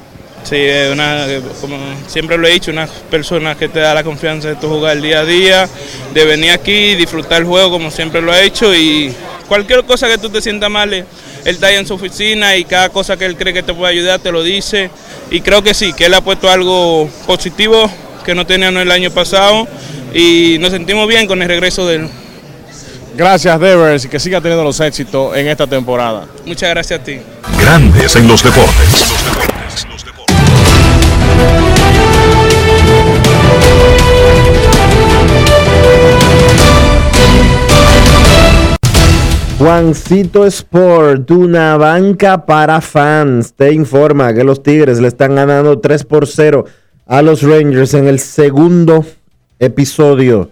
Sí, 0.43 0.57
una, 0.91 1.25
como 1.61 1.77
siempre 2.09 2.37
lo 2.37 2.49
he 2.49 2.51
dicho, 2.51 2.73
una 2.73 2.89
persona 3.09 3.55
que 3.55 3.69
te 3.69 3.79
da 3.79 3.95
la 3.95 4.03
confianza 4.03 4.49
de 4.49 4.57
tu 4.57 4.69
jugar 4.69 5.01
día 5.01 5.21
a 5.21 5.25
día, 5.25 5.69
de 6.13 6.25
venir 6.25 6.51
aquí, 6.51 6.97
disfrutar 6.97 7.43
el 7.43 7.45
juego 7.47 7.71
como 7.71 7.93
siempre 7.93 8.21
lo 8.21 8.33
ha 8.33 8.43
hecho 8.43 8.75
y 8.75 9.15
cualquier 9.47 9.85
cosa 9.85 10.09
que 10.09 10.19
tú 10.19 10.31
te 10.31 10.43
sientas 10.43 10.69
mal, 10.69 10.93
él 10.93 11.07
está 11.45 11.69
ahí 11.69 11.77
en 11.77 11.87
su 11.87 11.95
oficina 11.95 12.57
y 12.57 12.65
cada 12.65 12.89
cosa 12.89 13.17
que 13.17 13.25
él 13.25 13.37
cree 13.37 13.53
que 13.53 13.63
te 13.63 13.73
puede 13.73 13.93
ayudar 13.93 14.19
te 14.19 14.33
lo 14.33 14.43
dice 14.43 14.91
y 15.31 15.43
creo 15.43 15.63
que 15.63 15.75
sí, 15.75 15.93
que 15.93 16.07
él 16.07 16.15
ha 16.15 16.21
puesto 16.21 16.51
algo 16.51 17.09
positivo 17.25 17.89
que 18.27 18.35
no 18.35 18.45
teníamos 18.45 18.83
el 18.83 18.91
año 18.91 19.13
pasado 19.13 19.69
y 20.13 20.57
nos 20.59 20.73
sentimos 20.73 21.07
bien 21.07 21.29
con 21.29 21.41
el 21.41 21.49
regreso 21.49 21.87
de 21.87 21.95
él. 21.95 22.09
Gracias, 23.17 23.59
Devers, 23.61 24.05
y 24.05 24.09
que 24.09 24.19
siga 24.19 24.41
teniendo 24.41 24.65
los 24.65 24.81
éxitos 24.81 25.35
en 25.37 25.47
esta 25.47 25.67
temporada. 25.67 26.27
Muchas 26.45 26.69
gracias 26.71 27.01
a 27.01 27.05
ti. 27.05 27.19
Grandes 27.61 28.17
en 28.17 28.27
los 28.27 28.43
deportes. 28.43 29.15
Juancito 39.59 40.45
Sport, 40.45 41.31
una 41.31 41.77
banca 41.77 42.45
para 42.45 42.81
fans, 42.81 43.55
te 43.55 43.73
informa 43.73 44.35
que 44.35 44.45
los 44.45 44.63
Tigres 44.63 45.01
le 45.01 45.09
están 45.09 45.37
ganando 45.37 45.79
3 45.79 46.05
por 46.05 46.27
0 46.27 46.67
a 47.07 47.23
los 47.23 47.43
Rangers 47.43 47.95
en 47.95 48.09
el 48.09 48.19
segundo 48.19 49.05
episodio. 49.59 50.51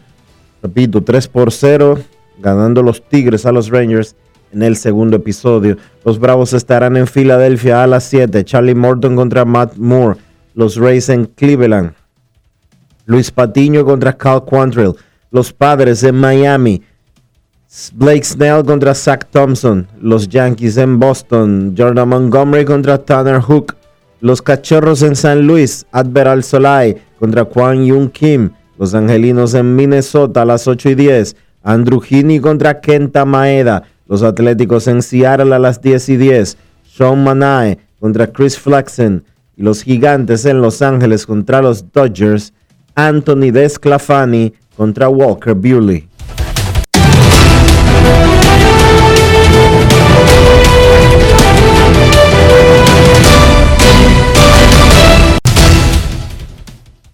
Repito, 0.62 1.02
3 1.02 1.28
por 1.28 1.52
0, 1.52 1.98
ganando 2.38 2.82
los 2.82 3.02
Tigres 3.02 3.44
a 3.44 3.52
los 3.52 3.68
Rangers 3.68 4.14
en 4.52 4.62
el 4.62 4.76
segundo 4.76 5.16
episodio. 5.16 5.76
Los 6.04 6.18
Bravos 6.18 6.52
estarán 6.52 6.96
en 6.96 7.08
Filadelfia 7.08 7.82
a 7.82 7.86
las 7.86 8.04
7. 8.04 8.44
Charlie 8.44 8.74
Morton 8.74 9.16
contra 9.16 9.44
Matt 9.44 9.76
Moore. 9.76 10.18
Los 10.54 10.76
Rays 10.76 11.08
en 11.08 11.26
Cleveland. 11.26 11.92
Luis 13.06 13.30
Patiño 13.32 13.84
contra 13.84 14.16
Cal 14.16 14.44
Quantrill. 14.44 14.94
Los 15.32 15.52
Padres 15.52 16.04
en 16.04 16.14
Miami. 16.14 16.82
Blake 17.94 18.24
Snell 18.24 18.64
contra 18.64 18.94
Zach 18.94 19.26
Thompson. 19.32 19.88
Los 20.00 20.28
Yankees 20.28 20.76
en 20.76 21.00
Boston. 21.00 21.74
Jordan 21.76 22.08
Montgomery 22.08 22.64
contra 22.64 22.96
Tanner 22.96 23.40
Hook. 23.40 23.74
Los 24.24 24.40
Cachorros 24.40 25.02
en 25.02 25.16
San 25.16 25.46
Luis. 25.46 25.84
Adveral 25.92 26.42
Solai 26.42 26.96
contra 27.18 27.44
Kwang 27.44 27.84
Young 27.84 28.08
Kim. 28.08 28.52
Los 28.78 28.94
Angelinos 28.94 29.52
en 29.52 29.76
Minnesota 29.76 30.40
a 30.40 30.44
las 30.46 30.66
8 30.66 30.88
y 30.88 30.94
10. 30.94 31.36
Andrew 31.62 32.00
Heaney 32.00 32.40
contra 32.40 32.80
Kenta 32.80 33.26
Maeda. 33.26 33.82
Los 34.08 34.22
Atléticos 34.22 34.88
en 34.88 35.02
Seattle 35.02 35.54
a 35.54 35.58
las 35.58 35.82
10 35.82 36.08
y 36.08 36.16
10. 36.16 36.56
Sean 36.90 37.22
Manae 37.22 37.76
contra 38.00 38.26
Chris 38.32 38.58
Flexen. 38.58 39.24
Y 39.58 39.62
los 39.62 39.82
Gigantes 39.82 40.46
en 40.46 40.62
Los 40.62 40.80
Ángeles 40.80 41.26
contra 41.26 41.60
los 41.60 41.92
Dodgers. 41.92 42.54
Anthony 42.94 43.50
Desclafani 43.52 44.54
contra 44.74 45.10
Walker 45.10 45.52
Buehler. 45.52 46.04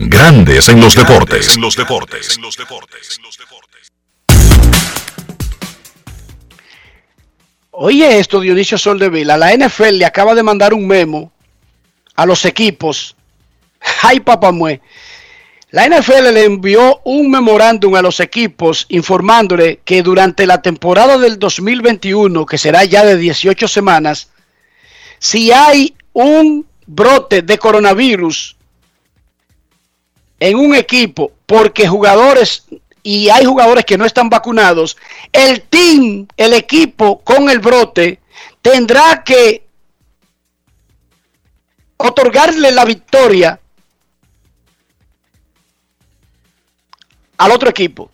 Grandes 0.00 0.68
en 0.68 0.80
los 0.80 0.94
deportes. 0.94 1.56
En 1.56 1.60
los 1.60 1.74
deportes. 1.74 2.38
Oye 7.72 8.18
esto, 8.20 8.40
Dionisio 8.40 8.78
Soldevila, 8.78 9.36
la 9.36 9.52
NFL 9.56 9.98
le 9.98 10.06
acaba 10.06 10.36
de 10.36 10.44
mandar 10.44 10.72
un 10.72 10.86
memo 10.86 11.32
a 12.14 12.26
los 12.26 12.44
equipos. 12.44 13.16
¡Ay, 14.02 14.20
papamue! 14.20 14.80
La 15.70 15.88
NFL 15.88 16.32
le 16.32 16.44
envió 16.44 17.00
un 17.04 17.28
memorándum 17.28 17.96
a 17.96 18.02
los 18.02 18.20
equipos 18.20 18.86
informándole 18.90 19.80
que 19.84 20.02
durante 20.02 20.46
la 20.46 20.62
temporada 20.62 21.18
del 21.18 21.40
2021, 21.40 22.46
que 22.46 22.56
será 22.56 22.84
ya 22.84 23.04
de 23.04 23.16
18 23.16 23.66
semanas, 23.66 24.30
si 25.18 25.50
hay 25.50 25.96
un 26.12 26.66
brote 26.86 27.42
de 27.42 27.58
coronavirus 27.58 28.57
en 30.40 30.56
un 30.56 30.74
equipo 30.74 31.32
porque 31.46 31.88
jugadores 31.88 32.64
y 33.02 33.28
hay 33.30 33.44
jugadores 33.44 33.84
que 33.84 33.96
no 33.96 34.04
están 34.04 34.28
vacunados, 34.28 34.96
el 35.32 35.62
team, 35.62 36.26
el 36.36 36.52
equipo 36.52 37.20
con 37.20 37.48
el 37.48 37.58
brote 37.58 38.20
tendrá 38.60 39.22
que 39.24 39.66
otorgarle 41.96 42.70
la 42.72 42.84
victoria 42.84 43.58
al 47.38 47.50
otro 47.50 47.70
equipo. 47.70 48.10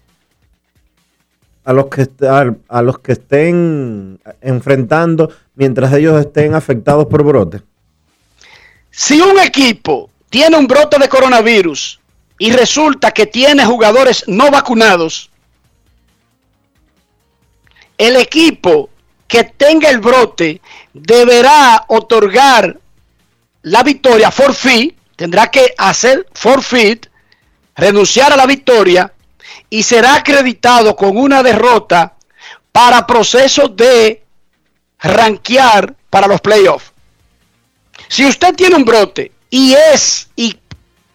A 1.64 1.72
los 1.72 1.86
que 1.86 2.06
a, 2.26 2.54
a 2.68 2.82
los 2.82 2.98
que 2.98 3.12
estén 3.12 4.20
enfrentando 4.42 5.30
mientras 5.54 5.92
ellos 5.94 6.20
estén 6.20 6.54
afectados 6.54 7.06
por 7.06 7.24
brote. 7.24 7.62
Si 8.90 9.20
un 9.20 9.40
equipo 9.40 10.10
tiene 10.28 10.56
un 10.56 10.66
brote 10.66 10.98
de 10.98 11.08
coronavirus 11.08 12.00
y 12.38 12.52
resulta 12.52 13.10
que 13.12 13.26
tiene 13.26 13.64
jugadores 13.64 14.24
no 14.26 14.50
vacunados, 14.50 15.30
el 17.96 18.16
equipo 18.16 18.90
que 19.28 19.44
tenga 19.44 19.88
el 19.88 20.00
brote 20.00 20.60
deberá 20.92 21.84
otorgar 21.88 22.78
la 23.62 23.82
victoria 23.82 24.30
forfeit, 24.30 24.96
tendrá 25.16 25.50
que 25.50 25.74
hacer 25.78 26.26
forfeit, 26.32 27.06
renunciar 27.76 28.32
a 28.32 28.36
la 28.36 28.46
victoria 28.46 29.12
y 29.70 29.82
será 29.82 30.16
acreditado 30.16 30.94
con 30.94 31.16
una 31.16 31.42
derrota 31.42 32.14
para 32.70 33.06
proceso 33.06 33.68
de 33.68 34.22
rankear 34.98 35.94
para 36.10 36.26
los 36.26 36.40
playoffs. 36.40 36.92
Si 38.08 38.26
usted 38.26 38.54
tiene 38.54 38.76
un 38.76 38.84
brote 38.84 39.32
y 39.50 39.74
es, 39.74 40.28
y 40.36 40.54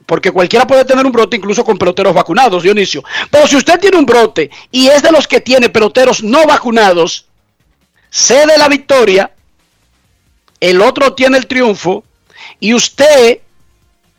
porque 0.10 0.32
cualquiera 0.32 0.66
puede 0.66 0.86
tener 0.86 1.06
un 1.06 1.12
brote 1.12 1.38
incluso 1.38 1.64
con 1.64 1.78
peloteros 1.78 2.16
vacunados, 2.16 2.64
Dionisio, 2.64 3.04
pero 3.30 3.46
si 3.46 3.56
usted 3.56 3.80
tiene 3.80 3.96
un 3.96 4.08
brote 4.08 4.50
y 4.72 4.88
es 4.88 5.04
de 5.04 5.12
los 5.12 5.28
que 5.28 5.40
tiene 5.40 5.70
peloteros 5.70 6.24
no 6.24 6.48
vacunados, 6.48 7.28
cede 8.10 8.58
la 8.58 8.68
victoria, 8.68 9.30
el 10.60 10.82
otro 10.82 11.14
tiene 11.14 11.38
el 11.38 11.46
triunfo 11.46 12.04
y 12.60 12.74
usted 12.74 13.38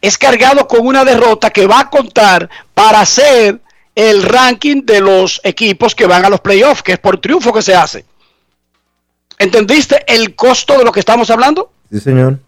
es 0.01 0.17
cargado 0.17 0.69
con 0.69 0.87
una 0.87 1.05
derrota 1.05 1.51
que 1.51 1.67
va 1.67 1.81
a 1.81 1.91
contar 1.91 2.49
para 2.73 3.01
hacer 3.01 3.61
el 3.97 4.23
ranking 4.23 4.83
de 4.85 5.01
los 5.01 5.41
equipos 5.43 5.97
que 5.97 6.07
van 6.07 6.25
a 6.25 6.31
los 6.31 6.41
playoffs, 6.41 6.85
que 6.85 6.93
es 6.93 7.01
por 7.01 7.21
triunfo 7.21 7.53
que 7.53 7.63
se 7.63 7.75
hace. 7.75 8.05
¿Entendiste 9.41 10.05
el 10.07 10.37
costo 10.37 10.79
de 10.79 10.85
lo 10.85 10.93
que 10.93 11.01
estamos 11.01 11.31
hablando? 11.31 11.73
Sí, 11.91 11.99
señor. 11.99 12.39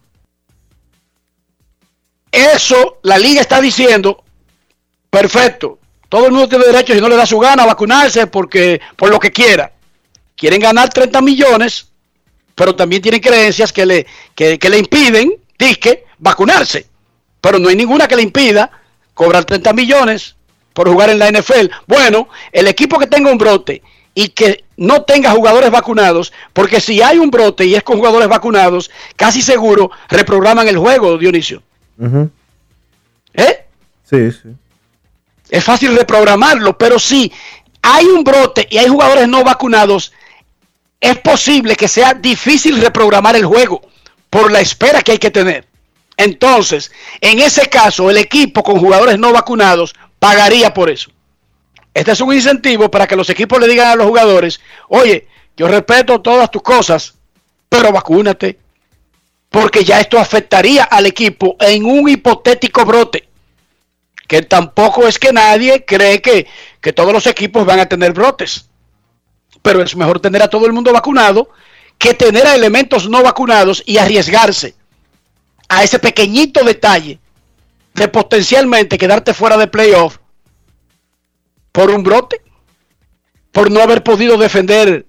Eso 2.33 2.99
la 3.03 3.19
liga 3.19 3.43
está 3.43 3.61
diciendo, 3.61 4.25
perfecto, 5.11 5.79
todo 6.09 6.27
el 6.27 6.33
mundo 6.33 6.49
tiene 6.49 6.65
derecho, 6.65 6.95
si 6.95 7.01
no 7.01 7.09
le 7.09 7.17
da 7.17 7.27
su 7.27 7.39
gana, 7.39 7.63
a 7.63 7.67
vacunarse 7.67 8.27
porque 8.27 8.81
por 8.97 9.11
lo 9.11 9.21
que 9.21 9.31
quiera. 9.31 9.71
Quieren 10.35 10.61
ganar 10.61 10.89
30 10.89 11.21
millones, 11.21 11.89
pero 12.55 12.75
también 12.75 13.03
tienen 13.03 13.21
creencias 13.21 13.73
que 13.73 13.85
le, 13.85 14.07
que, 14.35 14.59
que 14.59 14.71
le 14.71 14.79
impiden, 14.79 15.35
disque, 15.59 16.07
vacunarse. 16.19 16.87
Pero 17.41 17.59
no 17.59 17.69
hay 17.69 17.77
ninguna 17.77 18.09
que 18.09 18.17
le 18.17 18.23
impida 18.23 18.71
cobrar 19.13 19.45
30 19.45 19.73
millones 19.75 20.35
por 20.73 20.89
jugar 20.89 21.11
en 21.11 21.19
la 21.19 21.31
NFL. 21.31 21.71
Bueno, 21.87 22.29
el 22.51 22.67
equipo 22.67 22.99
que 22.99 23.07
tenga 23.07 23.31
un 23.31 23.39
brote 23.39 23.83
y 24.15 24.29
que 24.29 24.65
no 24.77 25.03
tenga 25.03 25.31
jugadores 25.33 25.71
vacunados, 25.71 26.33
porque 26.53 26.81
si 26.81 27.03
hay 27.03 27.19
un 27.19 27.31
brote 27.31 27.65
y 27.67 27.75
es 27.75 27.83
con 27.83 27.99
jugadores 27.99 28.29
vacunados, 28.29 28.91
casi 29.17 29.43
seguro 29.43 29.91
reprograman 30.09 30.67
el 30.69 30.79
juego, 30.79 31.19
Dionisio. 31.19 31.63
¿Eh? 33.35 33.67
Sí, 34.05 34.33
sí. 34.33 34.49
Es 35.49 35.65
fácil 35.65 35.97
reprogramarlo, 35.97 36.77
pero 36.77 36.99
si 36.99 37.33
hay 37.83 38.07
un 38.07 38.25
brote 38.25 38.67
y 38.71 38.79
hay 38.79 38.89
jugadores 38.89 39.29
no 39.29 39.45
vacunados, 39.45 40.13
es 41.01 41.19
posible 41.19 41.77
que 41.77 41.89
sea 41.89 42.15
difícil 42.15 42.81
reprogramar 42.81 43.37
el 43.37 43.45
juego 43.45 43.83
por 44.31 44.51
la 44.51 44.61
espera 44.61 45.03
que 45.03 45.13
hay 45.13 45.19
que 45.19 45.31
tener. 45.31 45.67
Entonces, 46.17 46.93
en 47.21 47.41
ese 47.41 47.69
caso, 47.69 48.11
el 48.11 48.19
equipo 48.19 48.63
con 48.63 48.79
jugadores 48.79 49.19
no 49.19 49.33
vacunados 49.33 49.95
pagaría 50.19 50.73
por 50.73 50.89
eso. 50.89 51.11
Este 51.95 52.13
es 52.13 52.21
un 52.21 52.33
incentivo 52.33 52.91
para 52.91 53.07
que 53.07 53.17
los 53.17 53.29
equipos 53.29 53.61
le 53.61 53.69
digan 53.69 53.89
a 53.89 53.97
los 53.97 54.07
jugadores, 54.07 54.61
oye, 54.89 55.29
yo 55.57 55.69
respeto 55.69 56.21
todas 56.21 56.51
tus 56.51 56.63
cosas, 56.63 57.15
pero 57.69 57.93
vacúnate. 57.93 58.59
Porque 59.53 59.85
ya 59.85 60.01
esto 60.01 60.19
afectaría 60.19 60.83
al 60.83 61.07
equipo 61.07 61.57
en 61.61 61.85
un 61.85 62.09
hipotético 62.09 62.85
brote. 62.85 63.29
Que 64.27 64.43
tampoco 64.43 65.07
es 65.07 65.19
que 65.19 65.33
nadie 65.33 65.85
cree 65.85 66.21
que, 66.21 66.47
que 66.81 66.93
todos 66.93 67.13
los 67.13 67.27
equipos 67.27 67.65
van 67.65 67.79
a 67.79 67.87
tener 67.87 68.13
brotes. 68.13 68.69
Pero 69.61 69.83
es 69.83 69.95
mejor 69.95 70.19
tener 70.19 70.43
a 70.43 70.49
todo 70.49 70.67
el 70.67 70.73
mundo 70.73 70.93
vacunado 70.93 71.51
que 71.99 72.15
tener 72.15 72.47
a 72.47 72.57
elementos 72.57 73.09
no 73.09 73.23
vacunados 73.23 73.83
y 73.87 73.99
arriesgarse 73.99 74.75
a 75.69 75.85
ese 75.85 76.01
pequeñito 76.01 76.65
detalle 76.65 77.21
de 77.95 78.09
potencialmente 78.09 78.99
quedarte 78.99 79.35
fuera 79.35 79.57
de 79.57 79.69
playoff 79.69 80.19
por 81.71 81.91
un 81.91 82.03
brote, 82.03 82.43
por 83.53 83.71
no 83.71 83.81
haber 83.81 84.03
podido 84.03 84.37
defender 84.37 85.07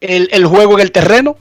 el, 0.00 0.28
el 0.32 0.46
juego 0.46 0.74
en 0.74 0.80
el 0.80 0.92
terreno. 0.92 1.36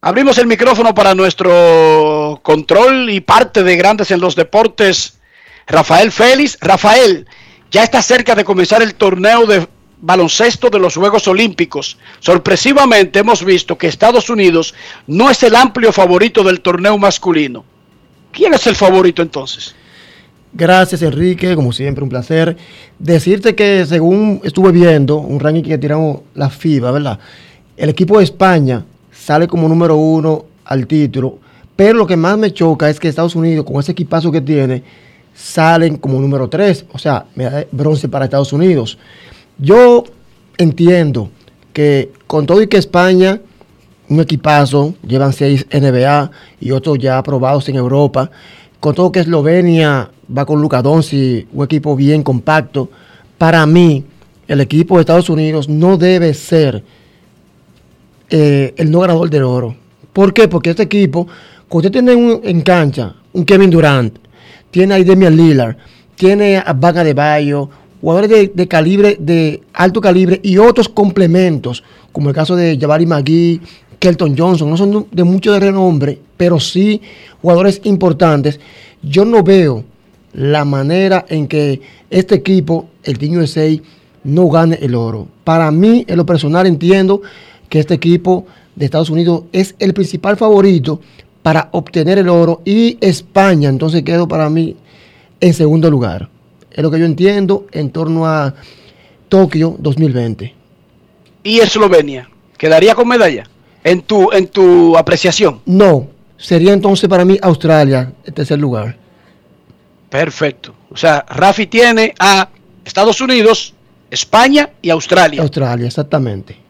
Abrimos 0.00 0.38
el 0.38 0.46
micrófono 0.46 0.94
para 0.94 1.16
nuestro 1.16 2.38
control 2.44 3.10
y 3.10 3.20
parte 3.20 3.64
de 3.64 3.76
Grandes 3.76 4.12
en 4.12 4.20
los 4.20 4.36
Deportes, 4.36 5.18
Rafael 5.66 6.12
Félix. 6.12 6.56
Rafael, 6.60 7.26
ya 7.72 7.82
está 7.82 8.00
cerca 8.00 8.36
de 8.36 8.44
comenzar 8.44 8.80
el 8.80 8.94
torneo 8.94 9.44
de 9.44 9.66
baloncesto 10.00 10.70
de 10.70 10.78
los 10.78 10.94
Juegos 10.94 11.26
Olímpicos. 11.26 11.98
Sorpresivamente 12.20 13.18
hemos 13.18 13.44
visto 13.44 13.76
que 13.76 13.88
Estados 13.88 14.30
Unidos 14.30 14.72
no 15.08 15.30
es 15.30 15.42
el 15.42 15.56
amplio 15.56 15.92
favorito 15.92 16.44
del 16.44 16.60
torneo 16.60 16.96
masculino. 16.96 17.64
¿Quién 18.30 18.54
es 18.54 18.68
el 18.68 18.76
favorito 18.76 19.20
entonces? 19.20 19.74
Gracias 20.52 21.02
Enrique, 21.02 21.56
como 21.56 21.72
siempre 21.72 22.04
un 22.04 22.08
placer. 22.08 22.56
Decirte 23.00 23.56
que 23.56 23.84
según 23.84 24.42
estuve 24.44 24.70
viendo 24.70 25.16
un 25.16 25.40
ranking 25.40 25.64
que 25.64 25.76
tiramos 25.76 26.20
la 26.34 26.50
FIBA, 26.50 26.92
¿verdad? 26.92 27.18
El 27.76 27.88
equipo 27.88 28.18
de 28.18 28.24
España 28.24 28.84
sale 29.28 29.46
como 29.46 29.68
número 29.68 29.94
uno 29.94 30.46
al 30.64 30.86
título, 30.86 31.38
pero 31.76 31.92
lo 31.98 32.06
que 32.06 32.16
más 32.16 32.38
me 32.38 32.50
choca 32.50 32.88
es 32.88 32.98
que 32.98 33.08
Estados 33.08 33.36
Unidos, 33.36 33.66
con 33.66 33.78
ese 33.78 33.92
equipazo 33.92 34.32
que 34.32 34.40
tiene, 34.40 34.82
salen 35.34 35.98
como 35.98 36.18
número 36.18 36.48
tres, 36.48 36.86
o 36.94 36.98
sea, 36.98 37.26
medalla 37.34 37.58
de 37.58 37.68
bronce 37.70 38.08
para 38.08 38.24
Estados 38.24 38.54
Unidos. 38.54 38.96
Yo 39.58 40.04
entiendo 40.56 41.28
que 41.74 42.10
con 42.26 42.46
todo 42.46 42.62
y 42.62 42.68
que 42.68 42.78
España, 42.78 43.38
un 44.08 44.18
equipazo, 44.18 44.94
llevan 45.06 45.34
seis 45.34 45.66
NBA 45.70 46.30
y 46.58 46.70
otros 46.70 46.98
ya 46.98 47.18
aprobados 47.18 47.68
en 47.68 47.76
Europa, 47.76 48.30
con 48.80 48.94
todo 48.94 49.12
que 49.12 49.20
Eslovenia 49.20 50.10
va 50.34 50.46
con 50.46 50.62
Luka 50.62 50.80
Doncic, 50.80 51.48
un 51.52 51.66
equipo 51.66 51.94
bien 51.94 52.22
compacto, 52.22 52.88
para 53.36 53.66
mí 53.66 54.06
el 54.46 54.62
equipo 54.62 54.94
de 54.94 55.00
Estados 55.02 55.28
Unidos 55.28 55.68
no 55.68 55.98
debe 55.98 56.32
ser 56.32 56.82
eh, 58.30 58.74
el 58.76 58.90
no 58.90 59.00
ganador 59.00 59.30
del 59.30 59.42
oro. 59.42 59.74
¿Por 60.12 60.32
qué? 60.32 60.48
Porque 60.48 60.70
este 60.70 60.82
equipo, 60.84 61.26
cuando 61.68 61.88
usted 61.88 62.04
tiene 62.04 62.14
un, 62.14 62.40
en 62.42 62.60
cancha 62.62 63.14
un 63.32 63.44
Kevin 63.44 63.70
Durant, 63.70 64.18
tiene 64.70 64.94
a 64.94 64.98
Demian 64.98 65.36
Lillard, 65.36 65.76
tiene 66.16 66.58
a 66.58 66.72
Baga 66.72 67.04
de 67.04 67.14
Bayo, 67.14 67.68
jugadores 68.00 68.30
de, 68.30 68.52
de, 68.54 68.68
calibre, 68.68 69.16
de 69.20 69.62
alto 69.72 70.00
calibre 70.00 70.40
y 70.42 70.58
otros 70.58 70.88
complementos, 70.88 71.84
como 72.12 72.28
el 72.28 72.34
caso 72.34 72.56
de 72.56 72.78
Jabari 72.80 73.06
McGee, 73.06 73.60
Kelton 73.98 74.36
Johnson, 74.36 74.70
no 74.70 74.76
son 74.76 75.06
de 75.10 75.24
mucho 75.24 75.58
renombre, 75.58 76.18
pero 76.36 76.60
sí 76.60 77.00
jugadores 77.42 77.80
importantes. 77.84 78.60
Yo 79.02 79.24
no 79.24 79.42
veo 79.42 79.84
la 80.32 80.64
manera 80.64 81.24
en 81.28 81.48
que 81.48 81.80
este 82.10 82.36
equipo, 82.36 82.88
el 83.02 83.18
Team 83.18 83.38
USA, 83.38 83.68
no 84.24 84.48
gane 84.48 84.78
el 84.80 84.94
oro. 84.94 85.26
Para 85.44 85.70
mí, 85.70 86.04
en 86.06 86.16
lo 86.16 86.26
personal, 86.26 86.66
entiendo 86.66 87.22
que 87.68 87.80
este 87.80 87.94
equipo 87.94 88.46
de 88.74 88.84
Estados 88.84 89.10
Unidos 89.10 89.44
es 89.52 89.74
el 89.78 89.94
principal 89.94 90.36
favorito 90.36 91.00
para 91.42 91.68
obtener 91.72 92.18
el 92.18 92.28
oro 92.28 92.62
y 92.64 92.98
España, 93.00 93.68
entonces 93.68 94.02
quedo 94.02 94.28
para 94.28 94.50
mí 94.50 94.76
en 95.40 95.54
segundo 95.54 95.90
lugar. 95.90 96.28
Es 96.70 96.82
lo 96.82 96.90
que 96.90 96.98
yo 96.98 97.06
entiendo 97.06 97.66
en 97.72 97.90
torno 97.90 98.26
a 98.26 98.54
Tokio 99.28 99.76
2020. 99.78 100.54
¿Y 101.42 101.60
Eslovenia? 101.60 102.28
¿Quedaría 102.56 102.94
con 102.94 103.08
medalla? 103.08 103.44
En 103.84 104.02
tu, 104.02 104.30
en 104.32 104.48
tu 104.48 104.96
apreciación. 104.96 105.60
No, 105.64 106.08
sería 106.36 106.72
entonces 106.72 107.08
para 107.08 107.24
mí 107.24 107.38
Australia, 107.40 108.12
el 108.24 108.34
tercer 108.34 108.58
lugar. 108.58 108.96
Perfecto. 110.10 110.74
O 110.90 110.96
sea, 110.96 111.24
Rafi 111.28 111.66
tiene 111.66 112.14
a 112.18 112.48
Estados 112.84 113.20
Unidos, 113.20 113.74
España 114.10 114.70
y 114.82 114.90
Australia. 114.90 115.42
Australia, 115.42 115.86
exactamente. 115.86 116.67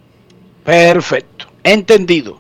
Perfecto. 0.69 1.47
Entendido. 1.65 2.39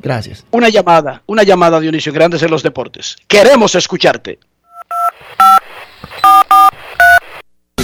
Gracias. 0.00 0.44
Una 0.50 0.70
llamada, 0.70 1.20
una 1.26 1.42
llamada, 1.42 1.78
Dionisio 1.78 2.10
Grandes 2.10 2.42
en 2.42 2.50
los 2.50 2.62
deportes. 2.62 3.18
Queremos 3.28 3.74
escucharte. 3.74 4.38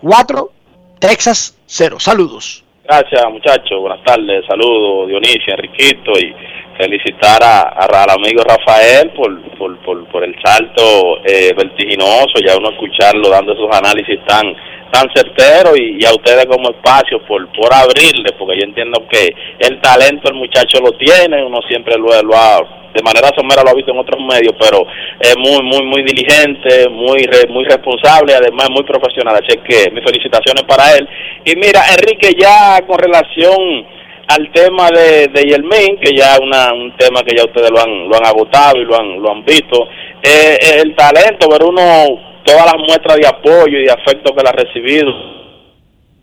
4, 0.00 0.52
Texas 1.00 1.56
0. 1.66 1.98
Saludos. 1.98 2.62
Gracias, 2.88 3.22
muchachos. 3.30 3.80
Buenas 3.82 4.02
tardes. 4.02 4.46
Saludos, 4.48 5.08
Dionisio, 5.08 5.52
Enriquito 5.52 6.10
y 6.18 6.34
felicitar 6.78 7.36
a, 7.42 7.68
al 7.84 8.10
amigo 8.16 8.42
Rafael 8.42 9.10
por, 9.10 9.42
por, 9.58 9.76
por, 9.80 10.06
por 10.06 10.24
el 10.24 10.34
salto 10.42 11.18
eh, 11.22 11.52
vertiginoso, 11.54 12.40
ya 12.42 12.56
uno 12.56 12.70
escucharlo 12.70 13.28
dando 13.28 13.52
esos 13.52 13.68
análisis 13.76 14.18
tan 14.24 14.56
tan 14.90 15.08
certeros 15.14 15.78
y, 15.78 16.04
a 16.04 16.12
ustedes 16.12 16.46
como 16.46 16.70
espacio 16.70 17.20
por, 17.26 17.46
por 17.52 17.72
abrirle, 17.72 18.32
porque 18.38 18.58
yo 18.58 18.64
entiendo 18.64 19.06
que 19.08 19.28
el 19.58 19.80
talento 19.80 20.28
el 20.28 20.34
muchacho 20.34 20.80
lo 20.80 20.92
tiene, 20.92 21.44
uno 21.44 21.60
siempre 21.68 21.96
lo, 21.98 22.10
ha, 22.12 22.58
de 22.94 23.02
manera 23.02 23.30
somera 23.36 23.62
lo 23.62 23.70
ha 23.70 23.74
visto 23.74 23.92
en 23.92 23.98
otros 23.98 24.20
medios, 24.20 24.54
pero 24.58 24.86
es 25.20 25.36
muy, 25.36 25.62
muy, 25.62 25.84
muy 25.86 26.02
diligente, 26.02 26.88
muy, 26.88 27.28
muy 27.48 27.64
responsable 27.64 28.34
además 28.34 28.68
muy 28.70 28.84
profesional, 28.84 29.36
así 29.36 29.58
que 29.58 29.90
mis 29.90 30.04
felicitaciones 30.04 30.64
para 30.64 30.96
él. 30.96 31.08
Y 31.44 31.56
mira, 31.56 31.82
Enrique, 31.94 32.34
ya 32.38 32.80
con 32.86 32.98
relación 32.98 33.86
al 34.28 34.52
tema 34.52 34.90
de, 34.90 35.28
de 35.28 35.42
Yelmin, 35.42 35.98
que 36.00 36.14
ya 36.14 36.34
es 36.34 36.40
un 36.40 36.94
tema 36.98 37.22
que 37.22 37.34
ya 37.34 37.44
ustedes 37.44 37.70
lo 37.70 37.80
han, 37.80 38.08
lo 38.08 38.16
han 38.16 38.26
agotado 38.26 38.76
y 38.76 38.84
lo 38.84 38.94
han, 38.94 39.22
lo 39.22 39.30
han 39.30 39.44
visto, 39.44 39.88
eh, 40.22 40.58
el 40.82 40.94
talento, 40.94 41.48
ver 41.48 41.62
uno 41.64 42.28
todas 42.48 42.64
las 42.64 42.78
muestras 42.78 43.16
de 43.18 43.28
apoyo 43.28 43.78
y 43.78 43.84
de 43.84 43.92
afecto 43.92 44.34
que 44.34 44.42
la 44.42 44.50
ha 44.50 44.52
recibido, 44.54 45.12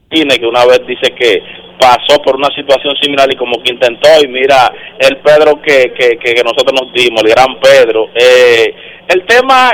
tiene 0.10 0.38
que 0.38 0.48
una 0.48 0.66
vez 0.66 0.82
dice 0.88 1.14
que 1.14 1.42
pasó 1.80 2.20
por 2.24 2.36
una 2.36 2.50
situación 2.56 2.96
similar 3.00 3.28
y 3.32 3.36
como 3.36 3.62
que 3.62 3.74
intentó 3.74 4.10
y 4.24 4.28
mira 4.28 4.74
el 4.98 5.18
Pedro 5.18 5.62
que, 5.62 5.94
que, 5.94 6.18
que, 6.18 6.44
nosotros 6.44 6.74
nos 6.82 6.92
dimos, 6.94 7.22
el 7.22 7.30
gran 7.30 7.60
Pedro, 7.60 8.10
eh, 8.16 8.74
el 9.08 9.26
tema 9.26 9.70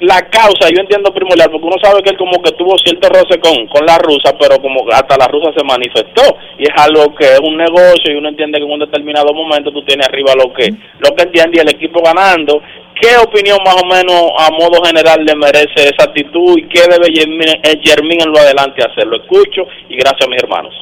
la 0.00 0.20
causa, 0.28 0.68
yo 0.68 0.80
entiendo 0.80 1.14
primordial, 1.14 1.50
porque 1.50 1.66
uno 1.66 1.76
sabe 1.82 2.02
que 2.02 2.10
él 2.10 2.18
como 2.18 2.42
que 2.42 2.50
tuvo 2.52 2.76
cierto 2.78 3.08
roce 3.08 3.38
con, 3.38 3.66
con 3.68 3.86
la 3.86 3.96
rusa, 3.96 4.36
pero 4.38 4.60
como 4.60 4.84
hasta 4.90 5.16
la 5.16 5.28
rusa 5.28 5.52
se 5.56 5.64
manifestó, 5.64 6.36
y 6.58 6.64
es 6.64 6.74
algo 6.76 7.14
que 7.14 7.24
es 7.24 7.40
un 7.40 7.56
negocio, 7.56 8.12
y 8.12 8.16
uno 8.16 8.28
entiende 8.28 8.58
que 8.58 8.64
en 8.64 8.72
un 8.72 8.80
determinado 8.80 9.32
momento 9.32 9.70
tú 9.70 9.82
tienes 9.84 10.06
arriba 10.06 10.34
lo 10.34 10.52
que, 10.52 10.68
lo 10.98 11.14
que 11.14 11.22
entiende 11.22 11.58
y 11.58 11.60
el 11.60 11.70
equipo 11.70 12.02
ganando. 12.02 12.60
¿Qué 13.00 13.16
opinión 13.18 13.58
más 13.64 13.76
o 13.82 13.86
menos 13.86 14.30
a 14.38 14.50
modo 14.50 14.82
general 14.84 15.24
le 15.24 15.34
merece 15.34 15.88
esa 15.88 16.04
actitud 16.04 16.56
y 16.58 16.68
qué 16.68 16.82
debe 16.88 17.12
Yermín, 17.12 18.20
eh, 18.20 18.22
en 18.22 18.32
lo 18.32 18.38
adelante 18.38 18.84
hacer? 18.84 19.06
Lo 19.06 19.16
escucho 19.16 19.62
y 19.88 19.96
gracias 19.96 20.26
a 20.26 20.30
mis 20.30 20.42
hermanos. 20.42 20.74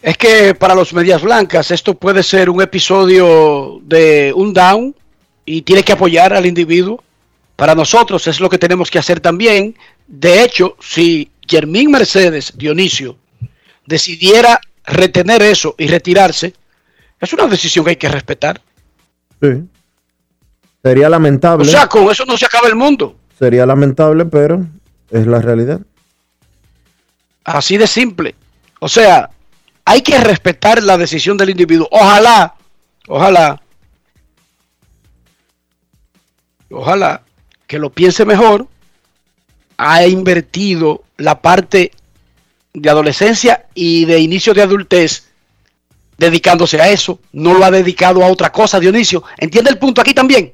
Es 0.00 0.16
que 0.18 0.54
para 0.54 0.74
los 0.74 0.92
medias 0.92 1.22
blancas 1.22 1.70
esto 1.70 1.94
puede 1.94 2.22
ser 2.22 2.50
un 2.50 2.60
episodio 2.60 3.78
de 3.82 4.32
un 4.34 4.52
down 4.52 4.94
y 5.46 5.62
tiene 5.62 5.82
que 5.82 5.92
apoyar 5.92 6.32
al 6.32 6.46
individuo. 6.46 7.02
Para 7.56 7.74
nosotros 7.74 8.26
es 8.26 8.40
lo 8.40 8.50
que 8.50 8.58
tenemos 8.58 8.90
que 8.90 8.98
hacer 8.98 9.20
también. 9.20 9.76
De 10.06 10.42
hecho, 10.42 10.76
si 10.80 11.30
Germín 11.48 11.90
Mercedes 11.90 12.52
Dionisio 12.56 13.16
decidiera 13.86 14.60
retener 14.84 15.42
eso 15.42 15.74
y 15.78 15.86
retirarse, 15.86 16.52
es 17.20 17.32
una 17.32 17.46
decisión 17.46 17.84
que 17.84 17.92
hay 17.92 17.96
que 17.96 18.08
respetar. 18.08 18.60
Sí. 19.52 19.62
Sería 20.82 21.06
O 21.06 21.10
lamentable. 21.10 21.64
sea, 21.64 21.86
con 21.86 22.10
eso 22.10 22.24
no 22.26 22.36
se 22.36 22.46
acaba 22.46 22.68
el 22.68 22.76
mundo. 22.76 23.16
Sería 23.38 23.66
lamentable, 23.66 24.24
pero 24.26 24.66
es 25.10 25.26
la 25.26 25.40
realidad. 25.40 25.80
Así 27.44 27.76
de 27.76 27.86
simple. 27.86 28.34
O 28.80 28.88
sea, 28.88 29.30
hay 29.84 30.02
que 30.02 30.18
respetar 30.18 30.82
la 30.82 30.96
decisión 30.98 31.36
del 31.36 31.50
individuo. 31.50 31.88
Ojalá, 31.90 32.54
ojalá, 33.08 33.60
ojalá 36.70 37.22
que 37.66 37.78
lo 37.78 37.90
piense 37.90 38.24
mejor. 38.24 38.66
Ha 39.76 40.06
invertido 40.06 41.02
la 41.16 41.40
parte 41.40 41.90
de 42.72 42.90
adolescencia 42.90 43.66
y 43.74 44.04
de 44.04 44.20
inicio 44.20 44.54
de 44.54 44.62
adultez 44.62 45.28
dedicándose 46.18 46.80
a 46.80 46.88
eso. 46.90 47.18
No 47.32 47.54
lo 47.54 47.64
ha 47.64 47.70
dedicado 47.70 48.22
a 48.24 48.28
otra 48.28 48.50
cosa, 48.52 48.78
Dionisio. 48.80 49.24
¿Entiende 49.38 49.70
el 49.70 49.78
punto 49.78 50.00
aquí 50.00 50.14
también? 50.14 50.52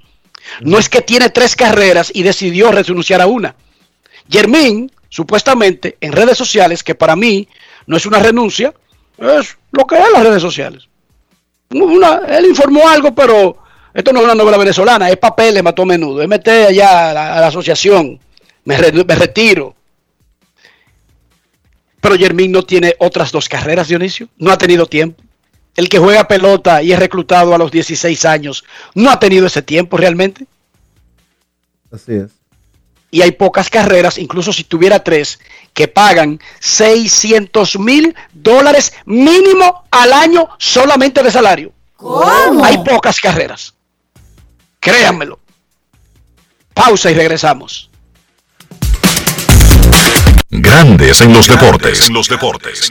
No 0.62 0.78
es 0.78 0.88
que 0.88 1.02
tiene 1.02 1.28
tres 1.30 1.54
carreras 1.56 2.10
y 2.14 2.22
decidió 2.22 2.72
renunciar 2.72 3.20
a 3.20 3.26
una. 3.26 3.54
Germín, 4.28 4.90
supuestamente, 5.08 5.96
en 6.00 6.12
redes 6.12 6.38
sociales, 6.38 6.82
que 6.82 6.94
para 6.94 7.16
mí 7.16 7.48
no 7.86 7.96
es 7.96 8.06
una 8.06 8.18
renuncia, 8.20 8.72
es 9.18 9.56
lo 9.72 9.86
que 9.86 9.96
es 9.96 10.04
las 10.12 10.22
redes 10.22 10.40
sociales. 10.42 10.88
Una- 11.70 12.22
él 12.28 12.46
informó 12.46 12.88
algo, 12.88 13.14
pero 13.14 13.58
esto 13.92 14.12
no 14.12 14.20
es 14.20 14.24
una 14.24 14.34
novela 14.34 14.56
venezolana, 14.56 15.10
es 15.10 15.16
papel, 15.18 15.54
le 15.54 15.62
mató 15.62 15.82
a 15.82 15.86
menudo. 15.86 16.26
MT 16.26 16.48
allá 16.68 17.10
a 17.10 17.12
la, 17.14 17.36
a 17.36 17.40
la 17.40 17.46
asociación, 17.48 18.18
me, 18.64 18.76
me 18.78 19.14
retiro. 19.14 19.74
Pero 22.00 22.16
Germín 22.16 22.50
no 22.50 22.62
tiene 22.62 22.94
otras 22.98 23.30
dos 23.30 23.48
carreras, 23.48 23.88
Dionisio, 23.88 24.28
no 24.38 24.50
ha 24.50 24.58
tenido 24.58 24.86
tiempo. 24.86 25.22
El 25.76 25.88
que 25.88 25.98
juega 25.98 26.28
pelota 26.28 26.82
y 26.82 26.92
es 26.92 26.98
reclutado 26.98 27.54
a 27.54 27.58
los 27.58 27.70
16 27.70 28.24
años, 28.24 28.64
no 28.94 29.10
ha 29.10 29.18
tenido 29.18 29.46
ese 29.46 29.62
tiempo 29.62 29.96
realmente. 29.96 30.46
Así 31.92 32.12
es. 32.14 32.30
y 33.10 33.22
hay 33.22 33.32
pocas 33.32 33.68
carreras, 33.68 34.18
incluso 34.18 34.52
si 34.52 34.64
tuviera 34.64 35.02
tres, 35.02 35.40
que 35.74 35.88
pagan 35.88 36.38
600 36.60 37.78
mil 37.78 38.14
dólares 38.32 38.92
mínimo 39.04 39.84
al 39.90 40.12
año 40.12 40.48
solamente 40.58 41.22
de 41.22 41.32
salario. 41.32 41.72
¿Cómo? 41.96 42.64
Hay 42.64 42.78
pocas 42.78 43.20
carreras. 43.20 43.74
Créanmelo. 44.78 45.40
Pausa 46.72 47.10
y 47.10 47.14
regresamos. 47.14 47.90
Grandes 50.50 51.20
en 51.20 51.32
los 51.32 51.46
deportes. 51.48 52.08
En 52.08 52.14
los 52.14 52.28
deportes. 52.28 52.90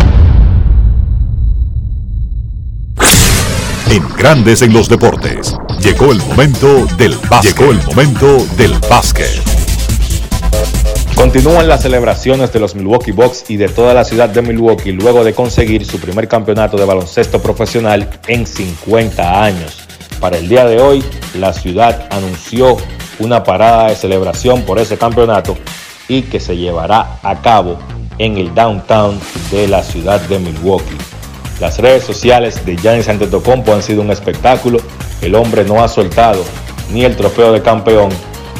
En 3.91 4.07
Grandes 4.15 4.61
en 4.61 4.71
los 4.71 4.87
deportes. 4.87 5.53
Llegó 5.83 6.13
el 6.13 6.19
momento 6.19 6.85
del 6.95 7.13
básquet. 7.29 7.57
Llegó 7.57 7.71
el 7.73 7.83
momento 7.83 8.37
del 8.55 8.71
básquet. 8.89 9.27
Continúan 11.13 11.67
las 11.67 11.81
celebraciones 11.81 12.53
de 12.53 12.61
los 12.61 12.73
Milwaukee 12.73 13.11
Bucks 13.11 13.49
y 13.49 13.57
de 13.57 13.67
toda 13.67 13.93
la 13.93 14.05
ciudad 14.05 14.29
de 14.29 14.41
Milwaukee 14.41 14.93
luego 14.93 15.25
de 15.25 15.33
conseguir 15.33 15.85
su 15.85 15.99
primer 15.99 16.29
campeonato 16.29 16.77
de 16.77 16.85
baloncesto 16.85 17.41
profesional 17.41 18.09
en 18.27 18.47
50 18.47 19.43
años. 19.43 19.79
Para 20.21 20.37
el 20.37 20.47
día 20.47 20.63
de 20.63 20.79
hoy, 20.79 21.03
la 21.35 21.51
ciudad 21.51 22.07
anunció 22.11 22.77
una 23.19 23.43
parada 23.43 23.89
de 23.89 23.97
celebración 23.97 24.61
por 24.61 24.79
ese 24.79 24.97
campeonato 24.97 25.57
y 26.07 26.21
que 26.21 26.39
se 26.39 26.55
llevará 26.55 27.19
a 27.23 27.41
cabo 27.41 27.77
en 28.19 28.37
el 28.37 28.55
downtown 28.55 29.19
de 29.51 29.67
la 29.67 29.83
ciudad 29.83 30.21
de 30.21 30.39
Milwaukee. 30.39 31.10
Las 31.61 31.77
redes 31.77 32.03
sociales 32.03 32.65
de 32.65 32.75
Giannis 32.75 33.07
Antetokounmpo 33.07 33.71
han 33.71 33.83
sido 33.83 34.01
un 34.01 34.09
espectáculo. 34.09 34.79
El 35.21 35.35
hombre 35.35 35.63
no 35.63 35.83
ha 35.83 35.87
soltado 35.87 36.43
ni 36.91 37.05
el 37.05 37.15
trofeo 37.15 37.53
de 37.53 37.61
campeón 37.61 38.09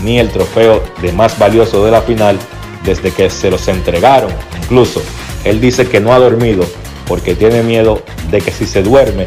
ni 0.04 0.20
el 0.20 0.30
trofeo 0.30 0.84
de 1.02 1.12
más 1.12 1.40
valioso 1.40 1.84
de 1.84 1.90
la 1.90 2.04
final 2.04 2.38
desde 2.84 3.10
que 3.10 3.32
se 3.32 3.50
los 3.50 3.68
entregaron. 3.68 4.32
Incluso 4.62 5.02
él 5.44 5.60
dice 5.60 5.90
que 5.90 6.00
no 6.00 6.14
ha 6.14 6.20
dormido 6.20 6.64
porque 7.08 7.34
tiene 7.34 7.64
miedo 7.64 8.04
de 8.30 8.40
que 8.40 8.52
si 8.52 8.68
se 8.68 8.84
duerme, 8.84 9.26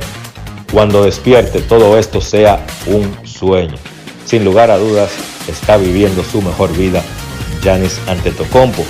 cuando 0.73 1.05
despierte 1.05 1.61
todo 1.61 1.99
esto 1.99 2.21
sea 2.21 2.65
un 2.87 3.27
sueño. 3.27 3.75
Sin 4.25 4.45
lugar 4.45 4.71
a 4.71 4.79
dudas, 4.79 5.11
está 5.49 5.79
viviendo 5.79 6.23
su 6.23 6.41
mejor 6.43 6.73
vida 6.77 7.03
Giannis 7.61 8.01
Antetokounmpo. 8.07 8.85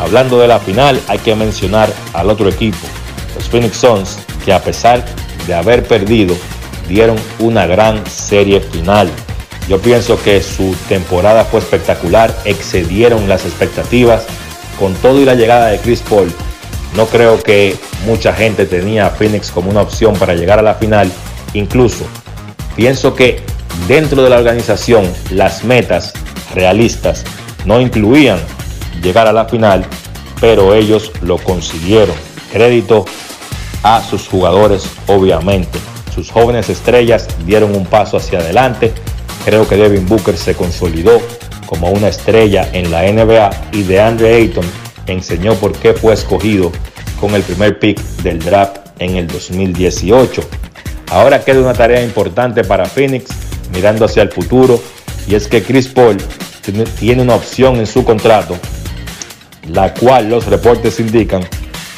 Hablando 0.00 0.40
de 0.40 0.48
la 0.48 0.58
final, 0.58 1.00
hay 1.06 1.18
que 1.18 1.36
mencionar 1.36 1.92
al 2.12 2.30
otro 2.30 2.48
equipo, 2.48 2.78
los 3.38 3.48
Phoenix 3.48 3.76
Suns, 3.76 4.18
que 4.44 4.52
a 4.52 4.62
pesar 4.62 5.04
de 5.46 5.54
haber 5.54 5.86
perdido, 5.86 6.36
dieron 6.88 7.16
una 7.38 7.66
gran 7.66 8.04
serie 8.06 8.60
final. 8.60 9.08
Yo 9.68 9.80
pienso 9.80 10.20
que 10.22 10.42
su 10.42 10.74
temporada 10.88 11.44
fue 11.44 11.60
espectacular, 11.60 12.34
excedieron 12.44 13.28
las 13.28 13.44
expectativas. 13.44 14.24
Con 14.78 14.94
todo 14.94 15.20
y 15.20 15.24
la 15.24 15.34
llegada 15.34 15.68
de 15.68 15.78
Chris 15.78 16.02
Paul, 16.08 16.32
no 16.96 17.06
creo 17.06 17.42
que 17.42 17.76
mucha 18.06 18.32
gente 18.32 18.64
tenía 18.66 19.06
a 19.06 19.10
Phoenix 19.10 19.50
como 19.50 19.70
una 19.70 19.82
opción 19.82 20.14
para 20.14 20.34
llegar 20.34 20.58
a 20.58 20.62
la 20.62 20.74
final. 20.74 21.10
Incluso 21.52 22.04
pienso 22.76 23.14
que 23.14 23.42
dentro 23.86 24.22
de 24.22 24.30
la 24.30 24.38
organización 24.38 25.04
las 25.30 25.64
metas 25.64 26.12
realistas 26.54 27.24
no 27.64 27.80
incluían 27.80 28.38
llegar 29.02 29.26
a 29.26 29.32
la 29.32 29.44
final, 29.46 29.84
pero 30.40 30.74
ellos 30.74 31.12
lo 31.22 31.38
consiguieron. 31.38 32.16
Crédito 32.52 33.04
a 33.88 34.02
sus 34.02 34.28
jugadores, 34.28 34.86
obviamente. 35.06 35.78
Sus 36.14 36.30
jóvenes 36.30 36.68
estrellas 36.68 37.26
dieron 37.46 37.74
un 37.74 37.86
paso 37.86 38.18
hacia 38.18 38.40
adelante. 38.40 38.92
Creo 39.46 39.66
que 39.66 39.76
Devin 39.76 40.06
Booker 40.06 40.36
se 40.36 40.54
consolidó 40.54 41.22
como 41.64 41.90
una 41.90 42.08
estrella 42.08 42.68
en 42.74 42.90
la 42.90 43.10
NBA 43.10 43.50
y 43.72 43.82
DeAndre 43.84 44.34
Ayton 44.34 44.64
enseñó 45.06 45.54
por 45.54 45.72
qué 45.72 45.94
fue 45.94 46.12
escogido 46.12 46.70
con 47.18 47.34
el 47.34 47.42
primer 47.42 47.78
pick 47.78 47.98
del 48.22 48.40
draft 48.40 48.78
en 48.98 49.16
el 49.16 49.26
2018. 49.26 50.42
Ahora 51.10 51.42
queda 51.42 51.60
una 51.60 51.72
tarea 51.72 52.02
importante 52.04 52.64
para 52.64 52.84
Phoenix 52.84 53.30
mirando 53.72 54.04
hacia 54.04 54.22
el 54.22 54.30
futuro 54.30 54.82
y 55.26 55.34
es 55.34 55.48
que 55.48 55.62
Chris 55.62 55.88
Paul 55.88 56.18
tiene 56.98 57.22
una 57.22 57.36
opción 57.36 57.76
en 57.76 57.86
su 57.86 58.04
contrato, 58.04 58.54
la 59.68 59.94
cual 59.94 60.28
los 60.28 60.44
reportes 60.44 61.00
indican 61.00 61.42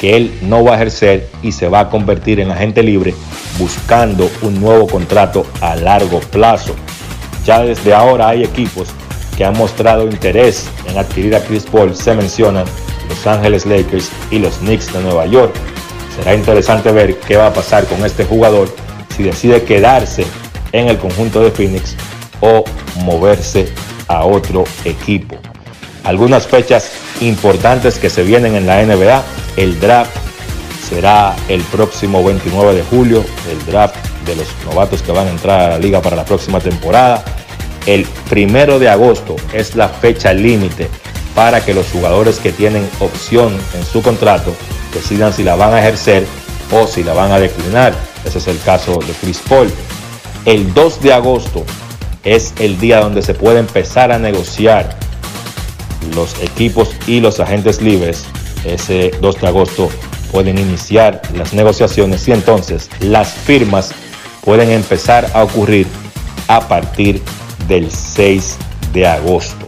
que 0.01 0.17
él 0.17 0.35
no 0.41 0.63
va 0.63 0.71
a 0.71 0.75
ejercer 0.77 1.29
y 1.43 1.51
se 1.51 1.67
va 1.67 1.81
a 1.81 1.89
convertir 1.91 2.39
en 2.39 2.49
agente 2.49 2.81
libre 2.81 3.13
buscando 3.59 4.31
un 4.41 4.59
nuevo 4.59 4.87
contrato 4.87 5.45
a 5.61 5.75
largo 5.75 6.19
plazo. 6.19 6.73
Ya 7.45 7.61
desde 7.61 7.93
ahora 7.93 8.29
hay 8.29 8.43
equipos 8.43 8.87
que 9.37 9.45
han 9.45 9.55
mostrado 9.55 10.07
interés 10.07 10.67
en 10.87 10.97
adquirir 10.97 11.35
a 11.35 11.43
Chris 11.43 11.65
Paul. 11.71 11.95
Se 11.95 12.15
mencionan 12.15 12.65
Los 13.09 13.27
Ángeles 13.27 13.67
Lakers 13.67 14.09
y 14.31 14.39
los 14.39 14.55
Knicks 14.55 14.91
de 14.91 15.01
Nueva 15.01 15.27
York. 15.27 15.53
Será 16.15 16.33
interesante 16.33 16.91
ver 16.91 17.19
qué 17.19 17.37
va 17.37 17.47
a 17.47 17.53
pasar 17.53 17.85
con 17.85 18.03
este 18.03 18.25
jugador 18.25 18.73
si 19.15 19.21
decide 19.21 19.61
quedarse 19.61 20.25
en 20.71 20.87
el 20.87 20.97
conjunto 20.97 21.41
de 21.41 21.51
Phoenix 21.51 21.95
o 22.39 22.63
moverse 23.03 23.71
a 24.07 24.25
otro 24.25 24.63
equipo. 24.83 25.37
Algunas 26.03 26.47
fechas 26.47 26.91
importantes 27.21 27.97
que 27.97 28.09
se 28.09 28.23
vienen 28.23 28.55
en 28.55 28.65
la 28.65 28.83
NBA. 28.83 29.23
El 29.55 29.79
draft 29.79 30.15
será 30.89 31.35
el 31.47 31.61
próximo 31.61 32.23
29 32.23 32.75
de 32.75 32.83
julio, 32.83 33.23
el 33.49 33.65
draft 33.65 33.95
de 34.25 34.35
los 34.35 34.47
novatos 34.65 35.01
que 35.01 35.11
van 35.11 35.27
a 35.27 35.31
entrar 35.31 35.61
a 35.61 35.69
la 35.69 35.79
liga 35.79 36.01
para 36.01 36.15
la 36.15 36.25
próxima 36.25 36.59
temporada. 36.59 37.23
El 37.85 38.05
primero 38.29 38.77
de 38.77 38.89
agosto 38.89 39.35
es 39.53 39.75
la 39.75 39.89
fecha 39.89 40.33
límite 40.33 40.89
para 41.33 41.63
que 41.63 41.73
los 41.73 41.87
jugadores 41.87 42.39
que 42.39 42.51
tienen 42.51 42.87
opción 42.99 43.57
en 43.73 43.85
su 43.85 44.01
contrato 44.01 44.53
decidan 44.93 45.33
si 45.33 45.43
la 45.43 45.55
van 45.55 45.73
a 45.73 45.79
ejercer 45.79 46.25
o 46.71 46.85
si 46.87 47.03
la 47.03 47.13
van 47.13 47.31
a 47.31 47.39
declinar. 47.39 47.93
Ese 48.25 48.37
es 48.37 48.47
el 48.47 48.59
caso 48.61 48.99
de 48.99 49.13
Chris 49.13 49.41
Paul. 49.47 49.71
El 50.45 50.73
2 50.73 51.01
de 51.01 51.13
agosto 51.13 51.63
es 52.23 52.53
el 52.59 52.79
día 52.79 52.99
donde 52.99 53.21
se 53.21 53.33
puede 53.33 53.59
empezar 53.59 54.11
a 54.11 54.19
negociar 54.19 54.95
los 56.15 56.41
equipos 56.41 56.89
y 57.07 57.19
los 57.19 57.39
agentes 57.39 57.81
libres. 57.81 58.25
Ese 58.65 59.11
2 59.21 59.41
de 59.41 59.47
agosto 59.47 59.89
pueden 60.31 60.57
iniciar 60.57 61.21
las 61.35 61.53
negociaciones 61.53 62.27
y 62.27 62.31
entonces 62.31 62.89
las 62.99 63.33
firmas 63.33 63.91
pueden 64.43 64.71
empezar 64.71 65.29
a 65.33 65.43
ocurrir 65.43 65.87
a 66.47 66.67
partir 66.67 67.21
del 67.67 67.91
6 67.91 68.57
de 68.93 69.07
agosto. 69.07 69.67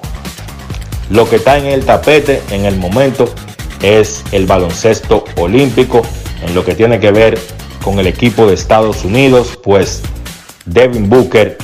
Lo 1.10 1.30
que 1.30 1.38
está 1.38 1.58
en 1.58 1.66
el 1.66 1.86
tapete 1.86 2.42
en 2.50 2.66
el 2.66 2.78
momento 2.78 3.34
es 3.82 4.24
el 4.32 4.46
baloncesto 4.46 5.26
olímpico 5.36 6.02
en 6.42 6.56
lo 6.56 6.64
que 6.64 6.76
tiene 6.76 7.00
que 7.00 7.12
ver 7.12 7.40
con 7.84 8.00
el 8.00 8.08
equipo 8.08 8.48
de 8.48 8.54
Estados 8.54 9.04
Unidos, 9.04 9.60
pues 9.62 10.02
Devin 10.66 11.10
Booker 11.10 11.58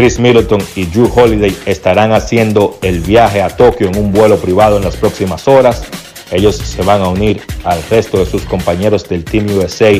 Chris 0.00 0.18
Middleton 0.18 0.62
y 0.76 0.86
Drew 0.86 1.12
Holiday 1.14 1.54
estarán 1.66 2.12
haciendo 2.12 2.78
el 2.80 3.00
viaje 3.00 3.42
a 3.42 3.50
Tokio 3.50 3.86
en 3.86 3.98
un 3.98 4.12
vuelo 4.12 4.38
privado 4.38 4.78
en 4.78 4.84
las 4.84 4.96
próximas 4.96 5.46
horas. 5.46 5.82
Ellos 6.30 6.56
se 6.56 6.80
van 6.80 7.02
a 7.02 7.08
unir 7.10 7.42
al 7.64 7.82
resto 7.90 8.16
de 8.16 8.24
sus 8.24 8.40
compañeros 8.46 9.06
del 9.10 9.26
Team 9.26 9.48
USA 9.50 9.92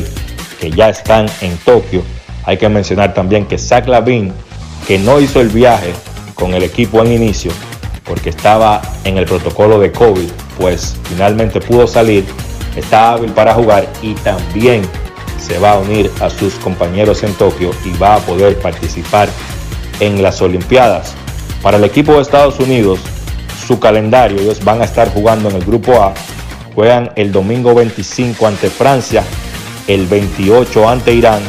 que 0.59 0.71
ya 0.71 0.89
están 0.89 1.27
en 1.41 1.55
Tokio. 1.57 2.01
Hay 2.45 2.57
que 2.57 2.67
mencionar 2.67 3.13
también 3.13 3.45
que 3.45 3.59
Zach 3.59 3.87
Lavin, 3.87 4.33
que 4.87 4.97
no 4.97 5.21
hizo 5.21 5.39
el 5.39 5.49
viaje 5.49 5.93
con 6.33 6.55
el 6.55 6.63
equipo 6.63 7.03
en 7.03 7.11
inicio 7.11 7.51
porque 8.03 8.31
estaba 8.31 8.81
en 9.03 9.19
el 9.19 9.25
protocolo 9.25 9.79
de 9.79 9.91
COVID, 9.91 10.31
pues 10.57 10.95
finalmente 11.03 11.61
pudo 11.61 11.85
salir, 11.85 12.25
está 12.75 13.11
hábil 13.11 13.33
para 13.33 13.53
jugar 13.53 13.87
y 14.01 14.15
también 14.15 14.81
se 15.39 15.59
va 15.59 15.73
a 15.73 15.77
unir 15.77 16.09
a 16.21 16.31
sus 16.31 16.55
compañeros 16.55 17.21
en 17.21 17.35
Tokio 17.35 17.69
y 17.85 17.95
va 17.99 18.15
a 18.15 18.19
poder 18.19 18.57
participar 18.57 19.29
en 19.99 20.21
las 20.21 20.41
Olimpiadas. 20.41 21.13
Para 21.61 21.77
el 21.77 21.83
equipo 21.83 22.13
de 22.13 22.21
Estados 22.21 22.59
Unidos, 22.59 22.99
su 23.67 23.79
calendario, 23.79 24.39
ellos 24.39 24.63
van 24.63 24.81
a 24.81 24.85
estar 24.85 25.13
jugando 25.13 25.49
en 25.49 25.57
el 25.57 25.63
grupo 25.63 26.01
A, 26.01 26.13
juegan 26.73 27.11
el 27.15 27.31
domingo 27.31 27.73
25 27.75 28.47
ante 28.47 28.69
Francia, 28.69 29.23
el 29.87 30.07
28 30.07 30.89
ante 30.89 31.13
Irán 31.13 31.41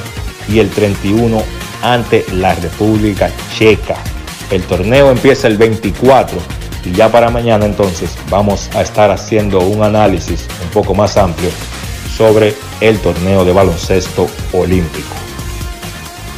y 0.48 0.58
el 0.58 0.70
31 0.70 1.42
ante 1.82 2.24
la 2.32 2.54
República 2.54 3.30
Checa. 3.56 3.96
El 4.50 4.62
torneo 4.62 5.10
empieza 5.10 5.48
el 5.48 5.56
24 5.56 6.38
y 6.84 6.92
ya 6.92 7.10
para 7.10 7.30
mañana 7.30 7.64
entonces 7.64 8.16
vamos 8.28 8.68
a 8.74 8.82
estar 8.82 9.10
haciendo 9.10 9.60
un 9.60 9.82
análisis 9.82 10.46
un 10.62 10.68
poco 10.70 10.94
más 10.94 11.16
amplio 11.16 11.50
sobre 12.16 12.54
el 12.80 12.98
torneo 12.98 13.44
de 13.44 13.52
baloncesto 13.52 14.26
olímpico. 14.52 15.14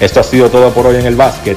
Esto 0.01 0.21
ha 0.21 0.23
sido 0.23 0.51
todo 0.51 0.71
por 0.71 0.87
hoy 0.87 0.97
en 0.97 1.07
el 1.07 1.17
básquet. 1.17 1.57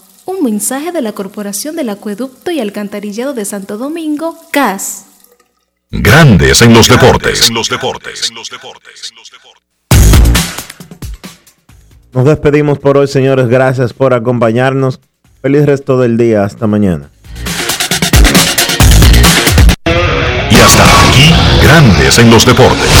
Un 0.25 0.43
mensaje 0.43 0.91
de 0.91 1.01
la 1.01 1.13
Corporación 1.13 1.75
del 1.75 1.89
Acueducto 1.89 2.51
y 2.51 2.59
Alcantarillado 2.59 3.33
de 3.33 3.45
Santo 3.45 3.77
Domingo, 3.77 4.37
CAS. 4.51 5.05
Grandes 5.89 6.61
en 6.61 6.73
los 6.73 6.87
deportes. 6.87 7.49
En 7.49 7.55
los 7.55 7.69
deportes. 7.69 8.31
Nos 12.13 12.25
despedimos 12.25 12.77
por 12.77 12.97
hoy, 12.97 13.07
señores. 13.07 13.47
Gracias 13.47 13.93
por 13.93 14.13
acompañarnos. 14.13 14.99
Feliz 15.41 15.65
resto 15.65 15.99
del 15.99 16.17
día. 16.17 16.43
Hasta 16.43 16.67
mañana. 16.67 17.09
Y 19.85 20.55
hasta 20.55 21.09
aquí, 21.09 21.33
Grandes 21.63 22.19
en 22.19 22.29
los 22.29 22.45
deportes. 22.45 23.00